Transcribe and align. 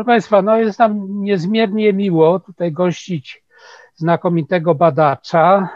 Proszę 0.00 0.06
Państwa, 0.06 0.42
no 0.42 0.56
jest 0.56 0.78
nam 0.78 1.22
niezmiernie 1.22 1.92
miło 1.92 2.40
tutaj 2.40 2.72
gościć 2.72 3.44
znakomitego 3.94 4.74
badacza 4.74 5.68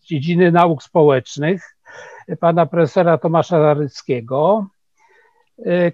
z 0.00 0.04
dziedziny 0.06 0.52
nauk 0.52 0.82
społecznych, 0.82 1.76
pana 2.40 2.66
profesora 2.66 3.18
Tomasza 3.18 3.60
Zaryckiego, 3.60 4.66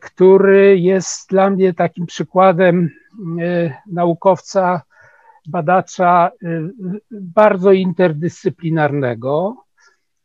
który 0.00 0.78
jest 0.78 1.30
dla 1.30 1.50
mnie 1.50 1.74
takim 1.74 2.06
przykładem 2.06 2.90
naukowca, 3.86 4.82
badacza 5.48 6.30
bardzo 7.10 7.72
interdyscyplinarnego, 7.72 9.56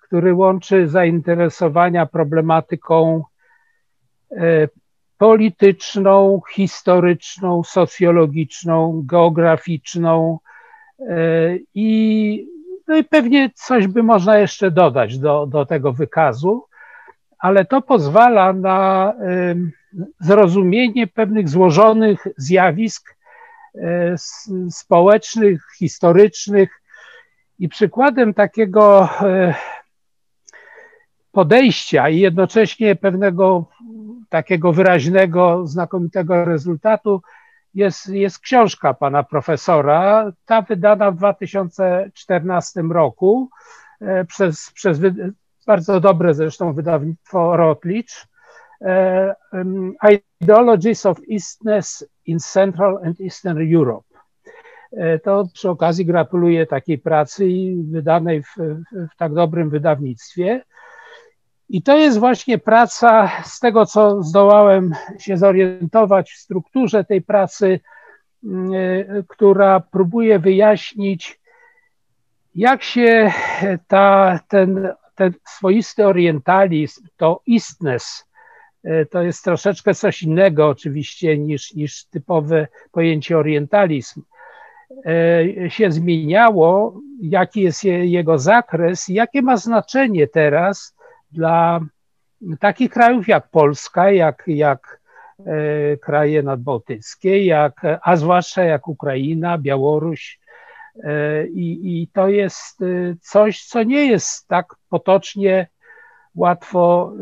który 0.01 0.33
łączy 0.33 0.87
zainteresowania 0.87 2.05
problematyką 2.05 3.23
polityczną, 5.17 6.41
historyczną, 6.51 7.63
socjologiczną, 7.63 9.01
geograficzną 9.05 10.39
i, 11.75 12.47
no 12.87 12.97
i 12.97 13.03
pewnie 13.03 13.49
coś 13.55 13.87
by 13.87 14.03
można 14.03 14.37
jeszcze 14.37 14.71
dodać 14.71 15.19
do, 15.19 15.45
do 15.45 15.65
tego 15.65 15.93
wykazu, 15.93 16.65
ale 17.39 17.65
to 17.65 17.81
pozwala 17.81 18.53
na 18.53 19.13
zrozumienie 20.19 21.07
pewnych 21.07 21.49
złożonych 21.49 22.27
zjawisk 22.37 23.15
społecznych, 24.69 25.67
historycznych. 25.77 26.81
I 27.59 27.69
przykładem 27.69 28.33
takiego 28.33 29.09
podejścia 31.31 32.09
i 32.09 32.19
jednocześnie 32.19 32.95
pewnego 32.95 33.65
takiego 34.33 34.73
wyraźnego, 34.73 35.67
znakomitego 35.67 36.45
rezultatu 36.45 37.21
jest, 37.73 38.09
jest 38.09 38.39
książka 38.39 38.93
pana 38.93 39.23
profesora, 39.23 40.31
ta 40.45 40.61
wydana 40.61 41.11
w 41.11 41.17
2014 41.17 42.81
roku 42.81 43.49
e, 44.01 44.25
przez, 44.25 44.71
przez 44.71 44.99
bardzo 45.67 45.99
dobre 45.99 46.33
zresztą 46.33 46.73
wydawnictwo 46.73 47.57
Routledge, 47.57 48.13
e, 48.81 49.35
Ideologies 50.41 51.05
of 51.05 51.17
Eastness 51.31 52.05
in 52.25 52.39
Central 52.39 52.99
and 53.05 53.21
Eastern 53.21 53.75
Europe. 53.75 54.07
E, 54.91 55.19
to 55.19 55.47
przy 55.53 55.69
okazji 55.69 56.05
gratuluję 56.05 56.65
takiej 56.65 56.97
pracy 56.97 57.47
wydanej 57.91 58.43
w, 58.43 58.55
w 59.13 59.17
tak 59.17 59.33
dobrym 59.33 59.69
wydawnictwie. 59.69 60.61
I 61.73 61.81
to 61.81 61.97
jest 61.97 62.19
właśnie 62.19 62.57
praca, 62.57 63.31
z 63.43 63.59
tego 63.59 63.85
co 63.85 64.23
zdołałem 64.23 64.91
się 65.19 65.37
zorientować 65.37 66.31
w 66.31 66.37
strukturze 66.37 67.03
tej 67.03 67.21
pracy, 67.21 67.79
mm, 68.43 68.71
która 69.27 69.79
próbuje 69.79 70.39
wyjaśnić, 70.39 71.39
jak 72.55 72.83
się 72.83 73.31
ta, 73.87 74.39
ten, 74.47 74.89
ten 75.15 75.33
swoisty 75.47 76.07
orientalizm, 76.07 77.07
to 77.17 77.41
istness, 77.45 78.25
to 79.11 79.21
jest 79.21 79.43
troszeczkę 79.43 79.93
coś 79.93 80.23
innego 80.23 80.67
oczywiście 80.67 81.37
niż, 81.37 81.73
niż 81.73 82.05
typowe 82.05 82.67
pojęcie 82.91 83.37
orientalizm, 83.37 84.21
się 85.69 85.91
zmieniało, 85.91 86.99
jaki 87.21 87.61
jest 87.61 87.83
jego 87.83 88.39
zakres, 88.39 89.07
jakie 89.07 89.41
ma 89.41 89.57
znaczenie 89.57 90.27
teraz 90.27 90.95
dla 91.33 91.79
takich 92.59 92.91
krajów 92.91 93.27
jak 93.27 93.49
Polska, 93.49 94.11
jak, 94.11 94.43
jak 94.47 95.01
e, 95.45 95.97
kraje 95.97 96.43
nadbałtyckie, 96.43 97.45
jak, 97.45 97.81
a 98.01 98.15
zwłaszcza 98.15 98.63
jak 98.63 98.87
Ukraina, 98.87 99.57
Białoruś. 99.57 100.39
E, 101.03 101.47
I, 101.47 102.01
I 102.01 102.07
to 102.07 102.27
jest 102.27 102.81
e, 102.81 102.85
coś, 103.21 103.65
co 103.65 103.83
nie 103.83 104.05
jest 104.05 104.47
tak 104.47 104.75
potocznie 104.89 105.67
łatwo 106.35 107.13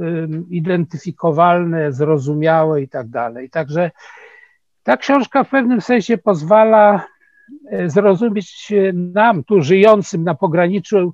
identyfikowalne, 0.50 1.92
zrozumiałe 1.92 2.82
i 2.82 2.88
tak 2.88 3.08
dalej. 3.08 3.50
Także 3.50 3.92
ta 4.84 4.98
książka 4.98 5.44
w 5.44 5.50
pewnym 5.50 5.82
sensie 5.82 6.18
pozwala 6.18 7.06
zrozumieć 7.86 8.74
nam, 8.94 9.44
tu 9.44 9.62
żyjącym 9.62 10.24
na 10.24 10.36
pograniczu 10.36 11.14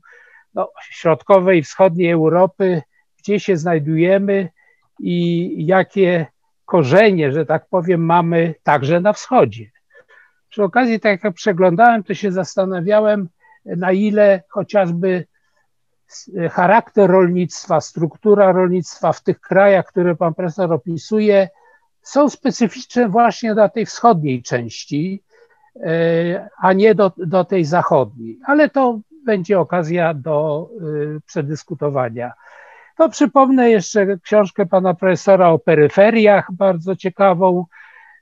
no, 0.58 0.72
środkowej 0.90 1.60
i 1.60 1.64
wschodniej 1.64 2.12
Europy, 2.12 2.82
gdzie 3.20 3.40
się 3.40 3.58
znajdujemy 3.58 4.50
i 5.00 5.56
jakie 5.66 6.26
korzenie, 6.66 7.32
że 7.32 7.46
tak 7.46 7.66
powiem, 7.70 8.06
mamy 8.06 8.56
także 8.64 9.00
na 9.00 9.14
wschodzie. 9.14 9.72
Przy 10.50 10.64
okazji, 10.64 11.00
tak 11.00 11.24
jak 11.24 11.34
przeglądałem, 11.34 12.04
to 12.04 12.14
się 12.14 12.32
zastanawiałem, 12.32 13.30
na 13.66 13.92
ile 13.92 14.44
chociażby 14.50 15.26
charakter 16.52 17.10
rolnictwa, 17.10 17.82
struktura 17.82 18.52
rolnictwa 18.52 19.14
w 19.14 19.24
tych 19.24 19.40
krajach, 19.40 19.86
które 19.86 20.16
pan 20.16 20.34
profesor 20.34 20.74
opisuje, 20.74 21.50
są 22.02 22.30
specyficzne 22.30 23.10
właśnie 23.10 23.54
dla 23.54 23.70
tej 23.70 23.86
wschodniej 23.86 24.44
części, 24.44 25.24
e, 25.84 26.50
a 26.58 26.74
nie 26.74 26.96
do, 26.96 27.12
do 27.18 27.46
tej 27.46 27.66
zachodniej. 27.66 28.40
Ale 28.46 28.70
to 28.70 29.00
będzie 29.28 29.60
okazja 29.60 30.14
do 30.14 30.70
y, 31.18 31.22
przedyskutowania. 31.26 32.34
To 32.98 33.10
przypomnę 33.10 33.70
jeszcze 33.70 34.18
książkę 34.24 34.66
pana 34.66 34.94
profesora 34.94 35.50
o 35.50 35.60
peryferiach, 35.60 36.52
bardzo 36.52 36.96
ciekawą, 36.96 37.66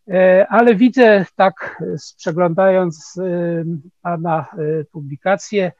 e, 0.08 0.48
ale 0.50 0.76
widzę 0.76 1.26
tak, 1.36 1.84
przeglądając 2.18 3.18
y, 3.18 3.66
pana 4.02 4.46
y, 4.60 4.86
publikację, 4.92 5.72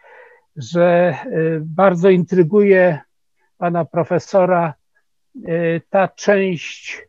że 0.56 1.16
bardzo 1.62 2.10
intryguje 2.10 3.00
pana 3.58 3.86
profesora 3.86 4.74
ta 5.90 6.08
część 6.08 7.08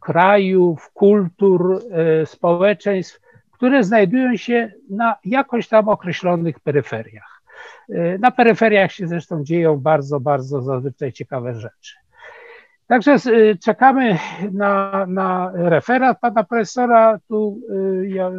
krajów, 0.00 0.90
kultur, 0.92 1.82
społeczeństw, 2.24 3.20
które 3.50 3.84
znajdują 3.84 4.36
się 4.36 4.72
na 4.90 5.16
jakoś 5.24 5.68
tam 5.68 5.88
określonych 5.88 6.60
peryferiach. 6.60 7.33
Y, 7.90 8.18
na 8.20 8.30
peryferiach 8.30 8.92
się 8.92 9.08
zresztą 9.08 9.44
dzieją 9.44 9.76
bardzo, 9.76 10.20
bardzo 10.20 10.62
zazwyczaj 10.62 11.12
ciekawe 11.12 11.54
rzeczy. 11.54 11.94
Także 12.86 13.16
y, 13.26 13.58
czekamy 13.64 14.18
na, 14.52 15.06
na 15.08 15.50
referat 15.54 16.20
pana 16.20 16.44
profesora. 16.44 17.18
Tu 17.28 17.60
y, 18.02 18.08
ja, 18.08 18.30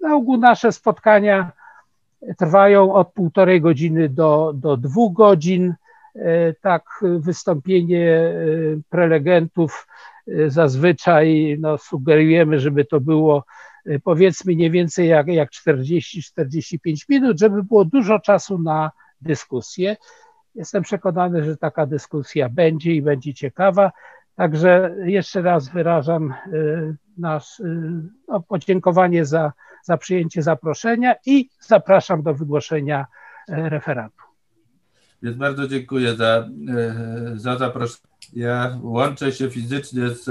na 0.00 0.14
ogół 0.14 0.36
nasze 0.36 0.72
spotkania 0.72 1.52
trwają 2.38 2.94
od 2.94 3.12
półtorej 3.12 3.60
godziny 3.60 4.08
do, 4.08 4.52
do 4.54 4.76
dwóch 4.76 5.12
godzin. 5.12 5.74
Tak, 6.60 6.84
wystąpienie 7.18 8.34
prelegentów 8.88 9.86
zazwyczaj 10.46 11.56
no, 11.60 11.78
sugerujemy, 11.78 12.60
żeby 12.60 12.84
to 12.84 13.00
było 13.00 13.44
powiedzmy 14.04 14.56
nie 14.56 14.70
więcej 14.70 15.08
jak, 15.08 15.26
jak 15.26 15.50
40-45 15.50 16.78
minut, 17.08 17.40
żeby 17.40 17.62
było 17.62 17.84
dużo 17.84 18.18
czasu 18.18 18.58
na 18.58 18.90
dyskusję. 19.20 19.96
Jestem 20.54 20.82
przekonany, 20.82 21.44
że 21.44 21.56
taka 21.56 21.86
dyskusja 21.86 22.48
będzie 22.48 22.92
i 22.92 23.02
będzie 23.02 23.34
ciekawa. 23.34 23.92
Także 24.36 24.94
jeszcze 25.04 25.42
raz 25.42 25.68
wyrażam 25.68 26.34
y, 26.52 26.96
nasz, 27.18 27.60
y, 27.60 27.92
no, 28.28 28.40
podziękowanie 28.40 29.24
za, 29.24 29.52
za 29.82 29.96
przyjęcie 29.96 30.42
zaproszenia 30.42 31.14
i 31.26 31.48
zapraszam 31.60 32.22
do 32.22 32.34
wygłoszenia 32.34 33.06
referatu. 33.48 34.22
Więc 35.22 35.36
bardzo 35.36 35.68
dziękuję 35.68 36.14
za, 36.16 36.48
za 37.34 37.58
zaproszenie. 37.58 38.10
Ja 38.32 38.78
łączę 38.82 39.32
się 39.32 39.50
fizycznie 39.50 40.08
z, 40.08 40.24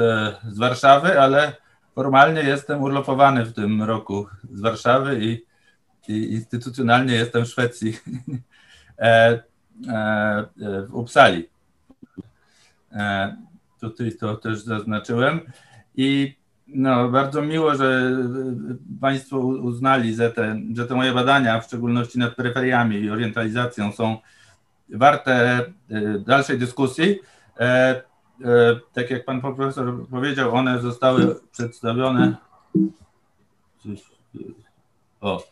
z 0.43 0.57
Warszawy, 0.57 1.19
ale 1.19 1.55
formalnie 1.95 2.41
jestem 2.41 2.81
urlopowany 2.81 3.45
w 3.45 3.53
tym 3.53 3.83
roku 3.83 4.27
z 4.53 4.61
Warszawy 4.61 5.19
i, 5.25 5.45
i 6.07 6.33
instytucjonalnie 6.33 7.13
jestem 7.13 7.45
w 7.45 7.47
Szwecji, 7.47 7.97
e, 8.99 9.43
e, 9.89 10.45
w 10.87 10.95
Uppsali. 10.95 11.49
E, 12.91 13.35
tutaj 13.79 14.11
to 14.11 14.35
też 14.35 14.63
zaznaczyłem. 14.63 15.39
I 15.95 16.39
no, 16.67 17.09
bardzo 17.09 17.41
miło, 17.41 17.75
że 17.75 18.17
Państwo 19.01 19.39
uznali, 19.39 20.15
że 20.15 20.31
te, 20.31 20.61
że 20.75 20.85
te 20.85 20.95
moje 20.95 21.13
badania, 21.13 21.59
w 21.59 21.65
szczególności 21.65 22.19
nad 22.19 22.35
peryferiami 22.35 22.95
i 22.95 23.09
orientalizacją, 23.09 23.91
są 23.91 24.17
warte 24.89 25.59
e, 25.59 26.19
dalszej 26.19 26.59
dyskusji. 26.59 27.19
E, 28.45 28.79
tak 28.93 29.09
jak 29.09 29.25
pan 29.25 29.41
profesor 29.41 30.07
powiedział, 30.07 30.55
one 30.55 30.81
zostały 30.81 31.35
przedstawione. 31.51 32.35
O, 35.21 35.43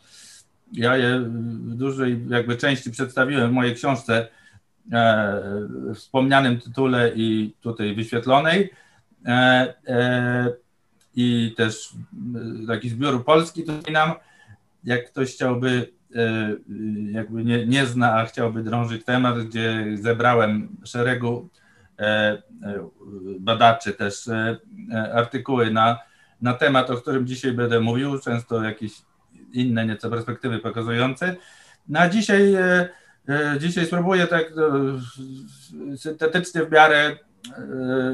ja 0.74 0.98
je 0.98 1.20
w 1.20 1.76
dużej 1.76 2.26
jakby 2.30 2.58
części 2.58 2.92
przedstawiłem 2.92 3.50
w 3.50 3.54
mojej 3.54 3.76
książce 3.76 4.28
e, 4.92 5.44
wspomnianym 5.96 6.60
tytule 6.60 7.12
i 7.16 7.54
tutaj 7.62 7.96
wyświetlonej. 7.96 8.70
E, 9.26 10.54
i 11.16 11.54
też 11.58 11.94
taki 12.68 12.90
zbiór 12.90 13.26
polski 13.26 13.64
tutaj 13.64 13.94
nam, 13.94 14.12
jak 14.84 15.12
ktoś 15.12 15.34
chciałby, 15.34 15.92
jakby 17.12 17.46
nie, 17.46 17.66
nie 17.66 17.86
zna, 17.86 18.14
a 18.16 18.26
chciałby 18.26 18.64
drążyć 18.64 19.06
temat, 19.06 19.40
gdzie 19.40 19.86
zebrałem 19.94 20.78
szeregu 20.84 21.50
badaczy 23.40 23.94
też 23.94 24.30
artykuły 25.14 25.72
na, 25.72 26.00
na 26.42 26.54
temat, 26.54 26.90
o 26.90 26.98
którym 26.98 27.28
dzisiaj 27.28 27.52
będę 27.52 27.80
mówił, 27.80 28.20
często 28.20 28.64
jakieś 28.64 28.92
inne 29.54 29.86
nieco 29.86 30.10
perspektywy 30.10 30.60
pokazujące. 30.60 31.36
Na 31.90 32.04
no 32.04 32.10
dzisiaj, 32.10 32.56
e, 32.56 32.90
e, 33.30 33.56
dzisiaj 33.60 33.86
spróbuję 33.86 34.28
tak 34.28 34.44
e, 34.44 35.98
syntetycznie 35.98 36.64
w 36.64 36.72
miarę 36.72 37.18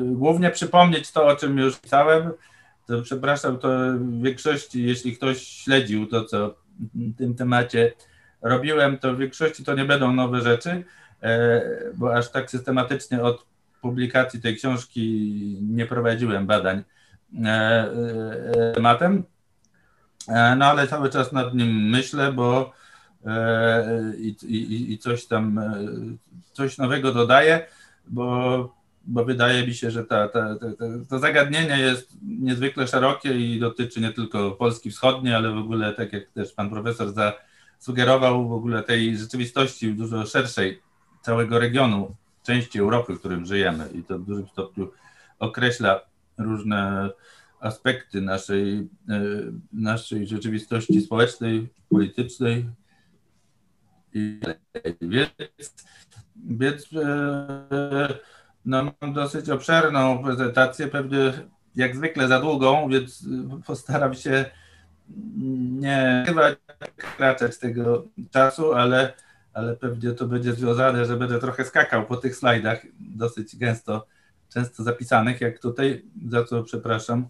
głównie 0.02 0.50
przypomnieć 0.50 1.12
to, 1.12 1.28
o 1.28 1.36
czym 1.36 1.58
już 1.58 1.80
pisałem. 1.80 2.32
To 2.88 3.02
przepraszam, 3.02 3.58
to 3.58 3.70
w 3.98 4.22
większości, 4.22 4.84
jeśli 4.84 5.18
ktoś 5.18 5.48
śledził 5.48 6.08
to, 6.08 6.26
co 6.26 6.56
w 6.94 7.18
tym 7.18 7.36
temacie 7.36 7.94
robiłem, 8.42 8.98
to 8.98 9.14
w 9.14 9.18
większości 9.18 9.64
to 9.64 9.76
nie 9.76 9.86
będą 9.86 10.14
nowe 10.14 10.42
rzeczy, 10.42 10.84
bo 11.96 12.16
aż 12.16 12.32
tak 12.32 12.52
systematycznie 12.52 13.22
od 13.22 13.46
publikacji 13.84 14.42
tej 14.42 14.56
książki 14.56 15.04
nie 15.62 15.86
prowadziłem 15.86 16.48
badań 16.48 16.84
tematem. 18.76 19.24
No 20.58 20.66
ale 20.66 20.88
cały 20.88 21.10
czas 21.10 21.32
nad 21.32 21.54
nim 21.54 21.90
myślę, 21.90 22.32
bo 22.32 22.74
E, 23.26 24.14
i, 24.18 24.36
i, 24.44 24.92
i 24.92 24.98
coś 24.98 25.26
tam, 25.26 25.58
e, 25.60 25.88
coś 26.54 26.78
nowego 26.78 27.14
dodaję, 27.14 27.68
bo, 28.08 28.76
bo 29.06 29.26
wydaje 29.26 29.68
mi 29.68 29.74
się, 29.74 29.92
że 29.92 30.04
ta, 30.06 30.28
ta, 30.28 30.56
ta, 30.56 30.68
to 31.10 31.20
zagadnienie 31.20 31.80
jest 31.80 32.18
niezwykle 32.22 32.88
szerokie 32.88 33.34
i 33.38 33.60
dotyczy 33.60 34.02
nie 34.02 34.12
tylko 34.12 34.52
Polski 34.52 34.92
Wschodniej, 34.92 35.34
ale 35.34 35.52
w 35.52 35.58
ogóle, 35.58 35.94
tak 35.94 36.14
jak 36.14 36.30
też 36.30 36.54
pan 36.54 36.70
profesor 36.70 37.14
zasugerował, 37.14 38.48
w 38.50 38.54
ogóle 38.54 38.84
tej 38.84 39.18
rzeczywistości 39.18 39.94
dużo 39.94 40.26
szerszej 40.26 40.82
całego 41.22 41.60
regionu, 41.60 42.16
części 42.44 42.80
Europy, 42.80 43.14
w 43.14 43.20
którym 43.20 43.46
żyjemy. 43.46 43.90
I 43.94 44.04
to 44.04 44.20
w 44.20 44.26
dużym 44.26 44.48
stopniu 44.48 44.92
określa 45.40 46.02
różne 46.38 47.10
aspekty 47.60 48.22
naszej, 48.22 48.90
e, 49.10 49.22
naszej 49.74 50.28
rzeczywistości 50.28 51.02
społecznej, 51.02 51.70
politycznej, 51.90 52.66
i 54.14 54.40
więc, 55.02 55.30
więc 56.36 56.90
e, 56.94 58.18
no, 58.66 58.94
mam 59.02 59.14
dosyć 59.14 59.50
obszerną 59.50 60.24
prezentację, 60.24 60.88
pewnie 60.88 61.34
jak 61.76 61.96
zwykle 61.96 62.28
za 62.28 62.40
długą, 62.40 62.90
więc 62.90 63.26
postaram 63.66 64.14
się 64.14 64.46
nie 65.82 66.26
kraczać 67.18 67.58
tego 67.58 68.08
czasu, 68.32 68.74
ale, 68.74 69.14
ale 69.54 69.76
pewnie 69.76 70.12
to 70.12 70.28
będzie 70.28 70.54
związane, 70.54 71.06
że 71.06 71.18
będę 71.18 71.40
trochę 71.40 71.66
skakał 71.66 72.06
po 72.06 72.18
tych 72.18 72.36
slajdach, 72.36 72.82
dosyć 73.00 73.56
gęsto, 73.56 74.08
często 74.50 74.84
zapisanych, 74.84 75.42
jak 75.42 75.60
tutaj, 75.60 76.06
za 76.28 76.44
co 76.44 76.64
przepraszam 76.64 77.28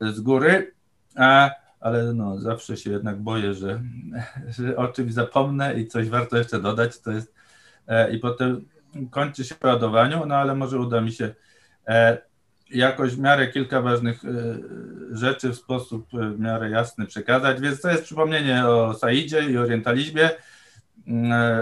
z 0.00 0.20
góry. 0.20 0.74
A 1.16 1.50
ale 1.82 2.12
no, 2.12 2.38
zawsze 2.38 2.76
się 2.76 2.90
jednak 2.90 3.20
boję, 3.20 3.54
że, 3.54 3.82
że 4.58 4.76
o 4.76 4.88
czymś 4.88 5.12
zapomnę 5.12 5.80
i 5.80 5.86
coś 5.86 6.08
warto 6.08 6.38
jeszcze 6.38 6.60
dodać, 6.60 7.00
to 7.00 7.10
jest 7.10 7.34
e, 7.86 8.12
i 8.12 8.18
potem 8.18 8.64
kończy 9.10 9.44
się 9.44 9.54
w 9.54 9.64
ładowaniu, 9.64 10.26
no 10.26 10.34
ale 10.36 10.54
może 10.54 10.78
uda 10.78 11.00
mi 11.00 11.12
się 11.12 11.34
e, 11.88 12.18
jakoś 12.70 13.14
w 13.14 13.18
miarę 13.18 13.48
kilka 13.48 13.82
ważnych 13.82 14.24
e, 14.24 14.28
rzeczy 15.10 15.48
w 15.48 15.56
sposób 15.56 16.08
w 16.12 16.38
miarę 16.40 16.70
jasny 16.70 17.06
przekazać, 17.06 17.60
więc 17.60 17.80
to 17.80 17.90
jest 17.90 18.04
przypomnienie 18.04 18.66
o 18.66 18.94
Saidzie 18.94 19.50
i 19.50 19.58
orientalizmie, 19.58 20.30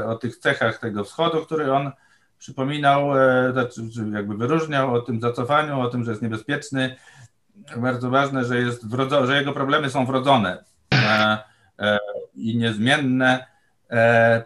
o 0.07 0.15
tych 0.15 0.37
cechach 0.37 0.79
tego 0.79 1.05
wschodu, 1.05 1.47
który 1.47 1.73
on 1.73 1.91
przypominał, 2.39 3.11
znaczy 3.53 3.83
jakby 4.13 4.37
wyróżniał, 4.37 4.95
o 4.95 5.01
tym 5.01 5.21
zacofaniu, 5.21 5.81
o 5.81 5.89
tym, 5.89 6.05
że 6.05 6.11
jest 6.11 6.23
niebezpieczny, 6.23 6.97
bardzo 7.77 8.11
ważne, 8.11 8.45
że, 8.45 8.59
jest 8.59 8.91
wrodzo, 8.91 9.27
że 9.27 9.37
jego 9.37 9.53
problemy 9.53 9.91
są 9.91 10.07
wrodzone 10.07 10.65
e, 10.95 11.39
e, 11.79 11.99
i 12.35 12.57
niezmienne. 12.57 13.47
E, 13.91 14.45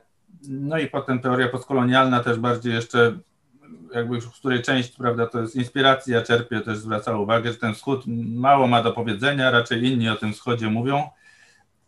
no 0.49 0.79
i 0.79 0.87
potem 0.87 1.21
teoria 1.21 1.49
postkolonialna 1.49 2.21
też 2.21 2.39
bardziej 2.39 2.75
jeszcze, 2.75 3.19
jakby 3.95 4.21
z 4.21 4.27
której 4.27 4.63
część, 4.63 4.97
prawda, 4.97 5.27
to 5.27 5.41
jest 5.41 5.57
inspiracja, 5.57 6.23
czerpie, 6.23 6.61
też 6.61 6.79
zwraca 6.79 7.17
uwagę, 7.17 7.53
że 7.53 7.59
ten 7.59 7.75
wschód 7.75 8.05
mało 8.37 8.67
ma 8.67 8.83
do 8.83 8.93
powiedzenia, 8.93 9.51
raczej 9.51 9.85
inni 9.85 10.09
o 10.09 10.17
tym 10.17 10.33
wschodzie 10.33 10.67
mówią. 10.71 11.09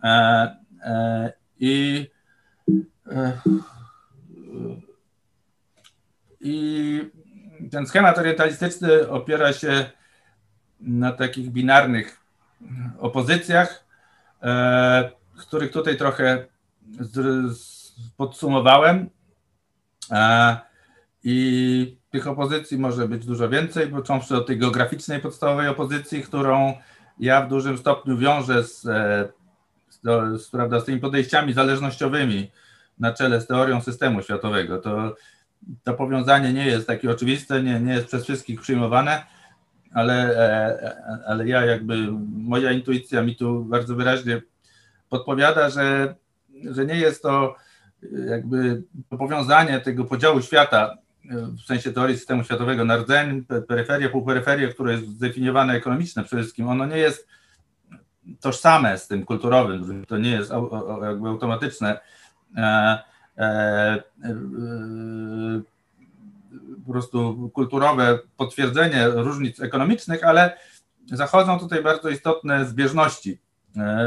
E, 0.05 0.56
e, 0.82 1.32
I 1.61 2.06
e, 2.12 2.15
i 6.40 7.10
ten 7.70 7.86
schemat 7.86 8.18
orientalistyczny 8.18 9.08
opiera 9.08 9.52
się 9.52 9.90
na 10.80 11.12
takich 11.12 11.50
binarnych 11.50 12.20
opozycjach, 12.98 13.84
e, 14.42 15.10
których 15.36 15.72
tutaj 15.72 15.96
trochę 15.96 16.46
podsumowałem. 18.16 19.10
E, 20.10 20.56
I 21.24 21.96
tych 22.10 22.26
opozycji 22.26 22.78
może 22.78 23.08
być 23.08 23.26
dużo 23.26 23.48
więcej, 23.48 23.88
począwszy 23.88 24.36
od 24.36 24.46
tej 24.46 24.58
geograficznej 24.58 25.20
podstawowej 25.20 25.68
opozycji, 25.68 26.22
którą 26.22 26.74
ja 27.18 27.42
w 27.42 27.48
dużym 27.48 27.78
stopniu 27.78 28.18
wiążę 28.18 28.64
z, 28.64 28.86
e, 28.86 29.28
z, 29.88 30.00
z, 30.42 30.50
prawda, 30.50 30.80
z 30.80 30.84
tymi 30.84 31.00
podejściami 31.00 31.52
zależnościowymi 31.52 32.50
na 32.98 33.12
czele 33.12 33.40
z 33.40 33.46
teorią 33.46 33.81
systemu 33.81 34.22
światowego. 34.22 34.78
To, 34.78 35.14
to 35.84 35.94
powiązanie 35.94 36.52
nie 36.52 36.66
jest 36.66 36.87
takie 36.87 37.10
oczywiste, 37.10 37.62
nie, 37.62 37.81
nie 37.81 37.93
jest 37.93 38.06
przez 38.06 38.25
wszystkich 38.25 38.60
przyjmowane 38.60 39.22
ale, 39.96 40.37
e, 40.37 40.96
ale 41.26 41.48
ja 41.48 41.64
jakby, 41.64 42.08
moja 42.37 42.72
intuicja 42.72 43.22
mi 43.22 43.37
tu 43.37 43.64
bardzo 43.64 43.94
wyraźnie 43.94 44.43
podpowiada, 45.08 45.70
że, 45.70 46.14
że 46.64 46.87
nie 46.87 46.97
jest 46.97 47.23
to 47.23 47.56
jakby 48.28 48.82
powiązanie 49.18 49.80
tego 49.80 50.04
podziału 50.04 50.42
świata 50.42 50.97
w 51.30 51.66
sensie 51.66 51.92
teorii 51.92 52.16
systemu 52.16 52.44
światowego 52.44 52.85
na 52.85 52.97
rdzeń, 52.97 53.44
peryferię, 53.68 54.09
półperyferię, 54.09 54.68
które 54.68 54.92
jest 54.92 55.09
zdefiniowane 55.09 55.75
ekonomiczne 55.75 56.25
przede 56.25 56.42
wszystkim, 56.42 56.68
ono 56.68 56.87
nie 56.87 56.99
jest 56.99 57.28
tożsame 58.40 58.99
z 58.99 59.09
tym 59.09 59.25
kulturowym, 59.25 60.04
to 60.06 60.18
nie 60.18 60.30
jest 60.30 60.52
jakby 61.02 61.28
automatyczne. 61.28 62.00
E, 62.57 62.99
e, 63.38 63.45
e, 63.45 64.03
po 66.87 66.93
prostu 66.93 67.50
kulturowe 67.55 68.19
potwierdzenie 68.37 69.09
różnic 69.09 69.61
ekonomicznych, 69.61 70.25
ale 70.25 70.57
zachodzą 71.12 71.59
tutaj 71.59 71.83
bardzo 71.83 72.09
istotne 72.09 72.65
zbieżności. 72.65 73.41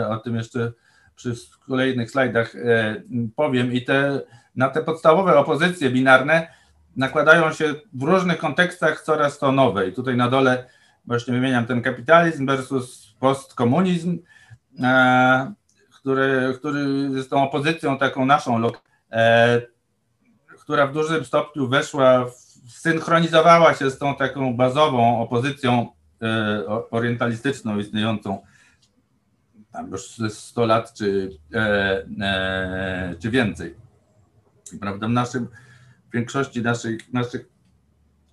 O 0.10 0.18
tym 0.18 0.36
jeszcze 0.36 0.72
przy 1.16 1.34
kolejnych 1.68 2.12
slajdach 2.12 2.54
powiem. 3.36 3.74
I 3.74 3.86
te, 3.86 4.22
na 4.56 4.70
te 4.70 4.84
podstawowe 4.84 5.38
opozycje 5.38 5.90
binarne 5.90 6.48
nakładają 6.96 7.54
się 7.54 7.76
w 7.94 8.04
różnych 8.04 8.38
kontekstach 8.38 9.02
coraz 9.02 9.40
to 9.40 9.52
nowe. 9.52 9.88
I 9.88 9.94
tutaj 9.94 10.18
na 10.18 10.30
dole 10.30 10.66
właśnie 11.06 11.34
wymieniam 11.34 11.66
ten 11.66 11.82
kapitalizm 11.82 12.46
versus 12.46 13.16
postkomunizm, 13.20 14.20
który, 16.00 16.54
który 16.58 17.10
jest 17.16 17.30
tą 17.30 17.44
opozycją 17.44 17.98
taką 17.98 18.26
naszą, 18.26 18.62
która 20.60 20.88
w 20.88 20.94
dużym 20.94 21.26
stopniu 21.26 21.68
weszła 21.68 22.26
w 22.26 22.50
synchronizowała 22.70 23.74
się 23.74 23.90
z 23.90 23.98
tą 23.98 24.16
taką 24.16 24.58
bazową 24.58 25.22
opozycją 25.22 25.88
e, 26.22 26.66
orientalistyczną 26.92 27.78
istniejącą 27.78 28.42
tam 29.72 29.92
już 29.92 30.22
100 30.30 30.66
lat 30.66 30.94
czy, 30.94 31.30
e, 31.54 32.06
e, 32.22 33.16
czy 33.20 33.30
więcej. 33.30 33.76
Prawda, 34.82 35.08
w 35.08 35.12
naszym, 35.12 35.48
w 36.10 36.14
większości 36.14 36.62
naszych, 36.62 37.14
naszych 37.14 37.46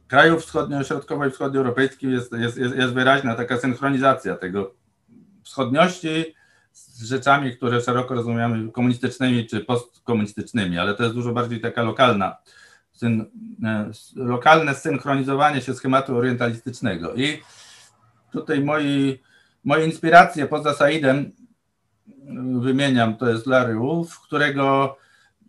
krajów 0.09 0.43
wschodnio, 0.43 0.85
środkowo 0.85 1.27
i 1.27 1.31
wschodnioeuropejskich 1.31 2.11
jest, 2.11 2.33
jest, 2.33 2.57
jest, 2.57 2.77
jest 2.77 2.93
wyraźna 2.93 3.35
taka 3.35 3.57
synchronizacja 3.57 4.37
tego 4.37 4.75
wschodniości 5.43 6.35
z 6.77 7.05
rzeczami, 7.05 7.57
które 7.57 7.81
szeroko 7.81 8.15
rozumiemy 8.15 8.73
komunistycznymi 8.73 9.47
czy 9.47 9.61
postkomunistycznymi, 9.61 10.79
ale 10.79 10.95
to 10.95 11.03
jest 11.03 11.15
dużo 11.15 11.33
bardziej 11.33 11.61
taka 11.61 11.83
lokalna 11.83 12.37
syn, 12.93 13.27
e, 13.65 13.91
lokalne 14.17 14.75
synchronizowanie 14.75 15.61
się 15.61 15.75
schematu 15.75 16.17
orientalistycznego. 16.17 17.15
I 17.15 17.43
tutaj 18.33 18.61
moi, 18.61 19.19
moje 19.65 19.87
inspiracje 19.87 20.47
poza 20.47 20.75
Saidem 20.75 21.33
wymieniam, 22.61 23.17
to 23.17 23.31
jest 23.31 23.47
Larry 23.47 23.75
Wolf, 23.75 24.21
którego 24.21 24.97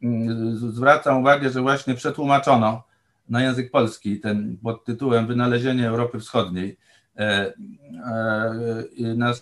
mm, 0.04 0.58
zwracam 0.58 1.18
uwagę, 1.18 1.50
że 1.50 1.62
właśnie 1.62 1.96
przetłumaczono 1.96 2.84
na 3.30 3.42
język 3.42 3.72
polski 3.72 4.20
ten 4.20 4.58
pod 4.64 4.86
tytułem 4.86 5.28
Wynalezienie 5.28 5.88
Europy 5.88 6.20
Wschodniej. 6.20 6.78
nasz 9.16 9.38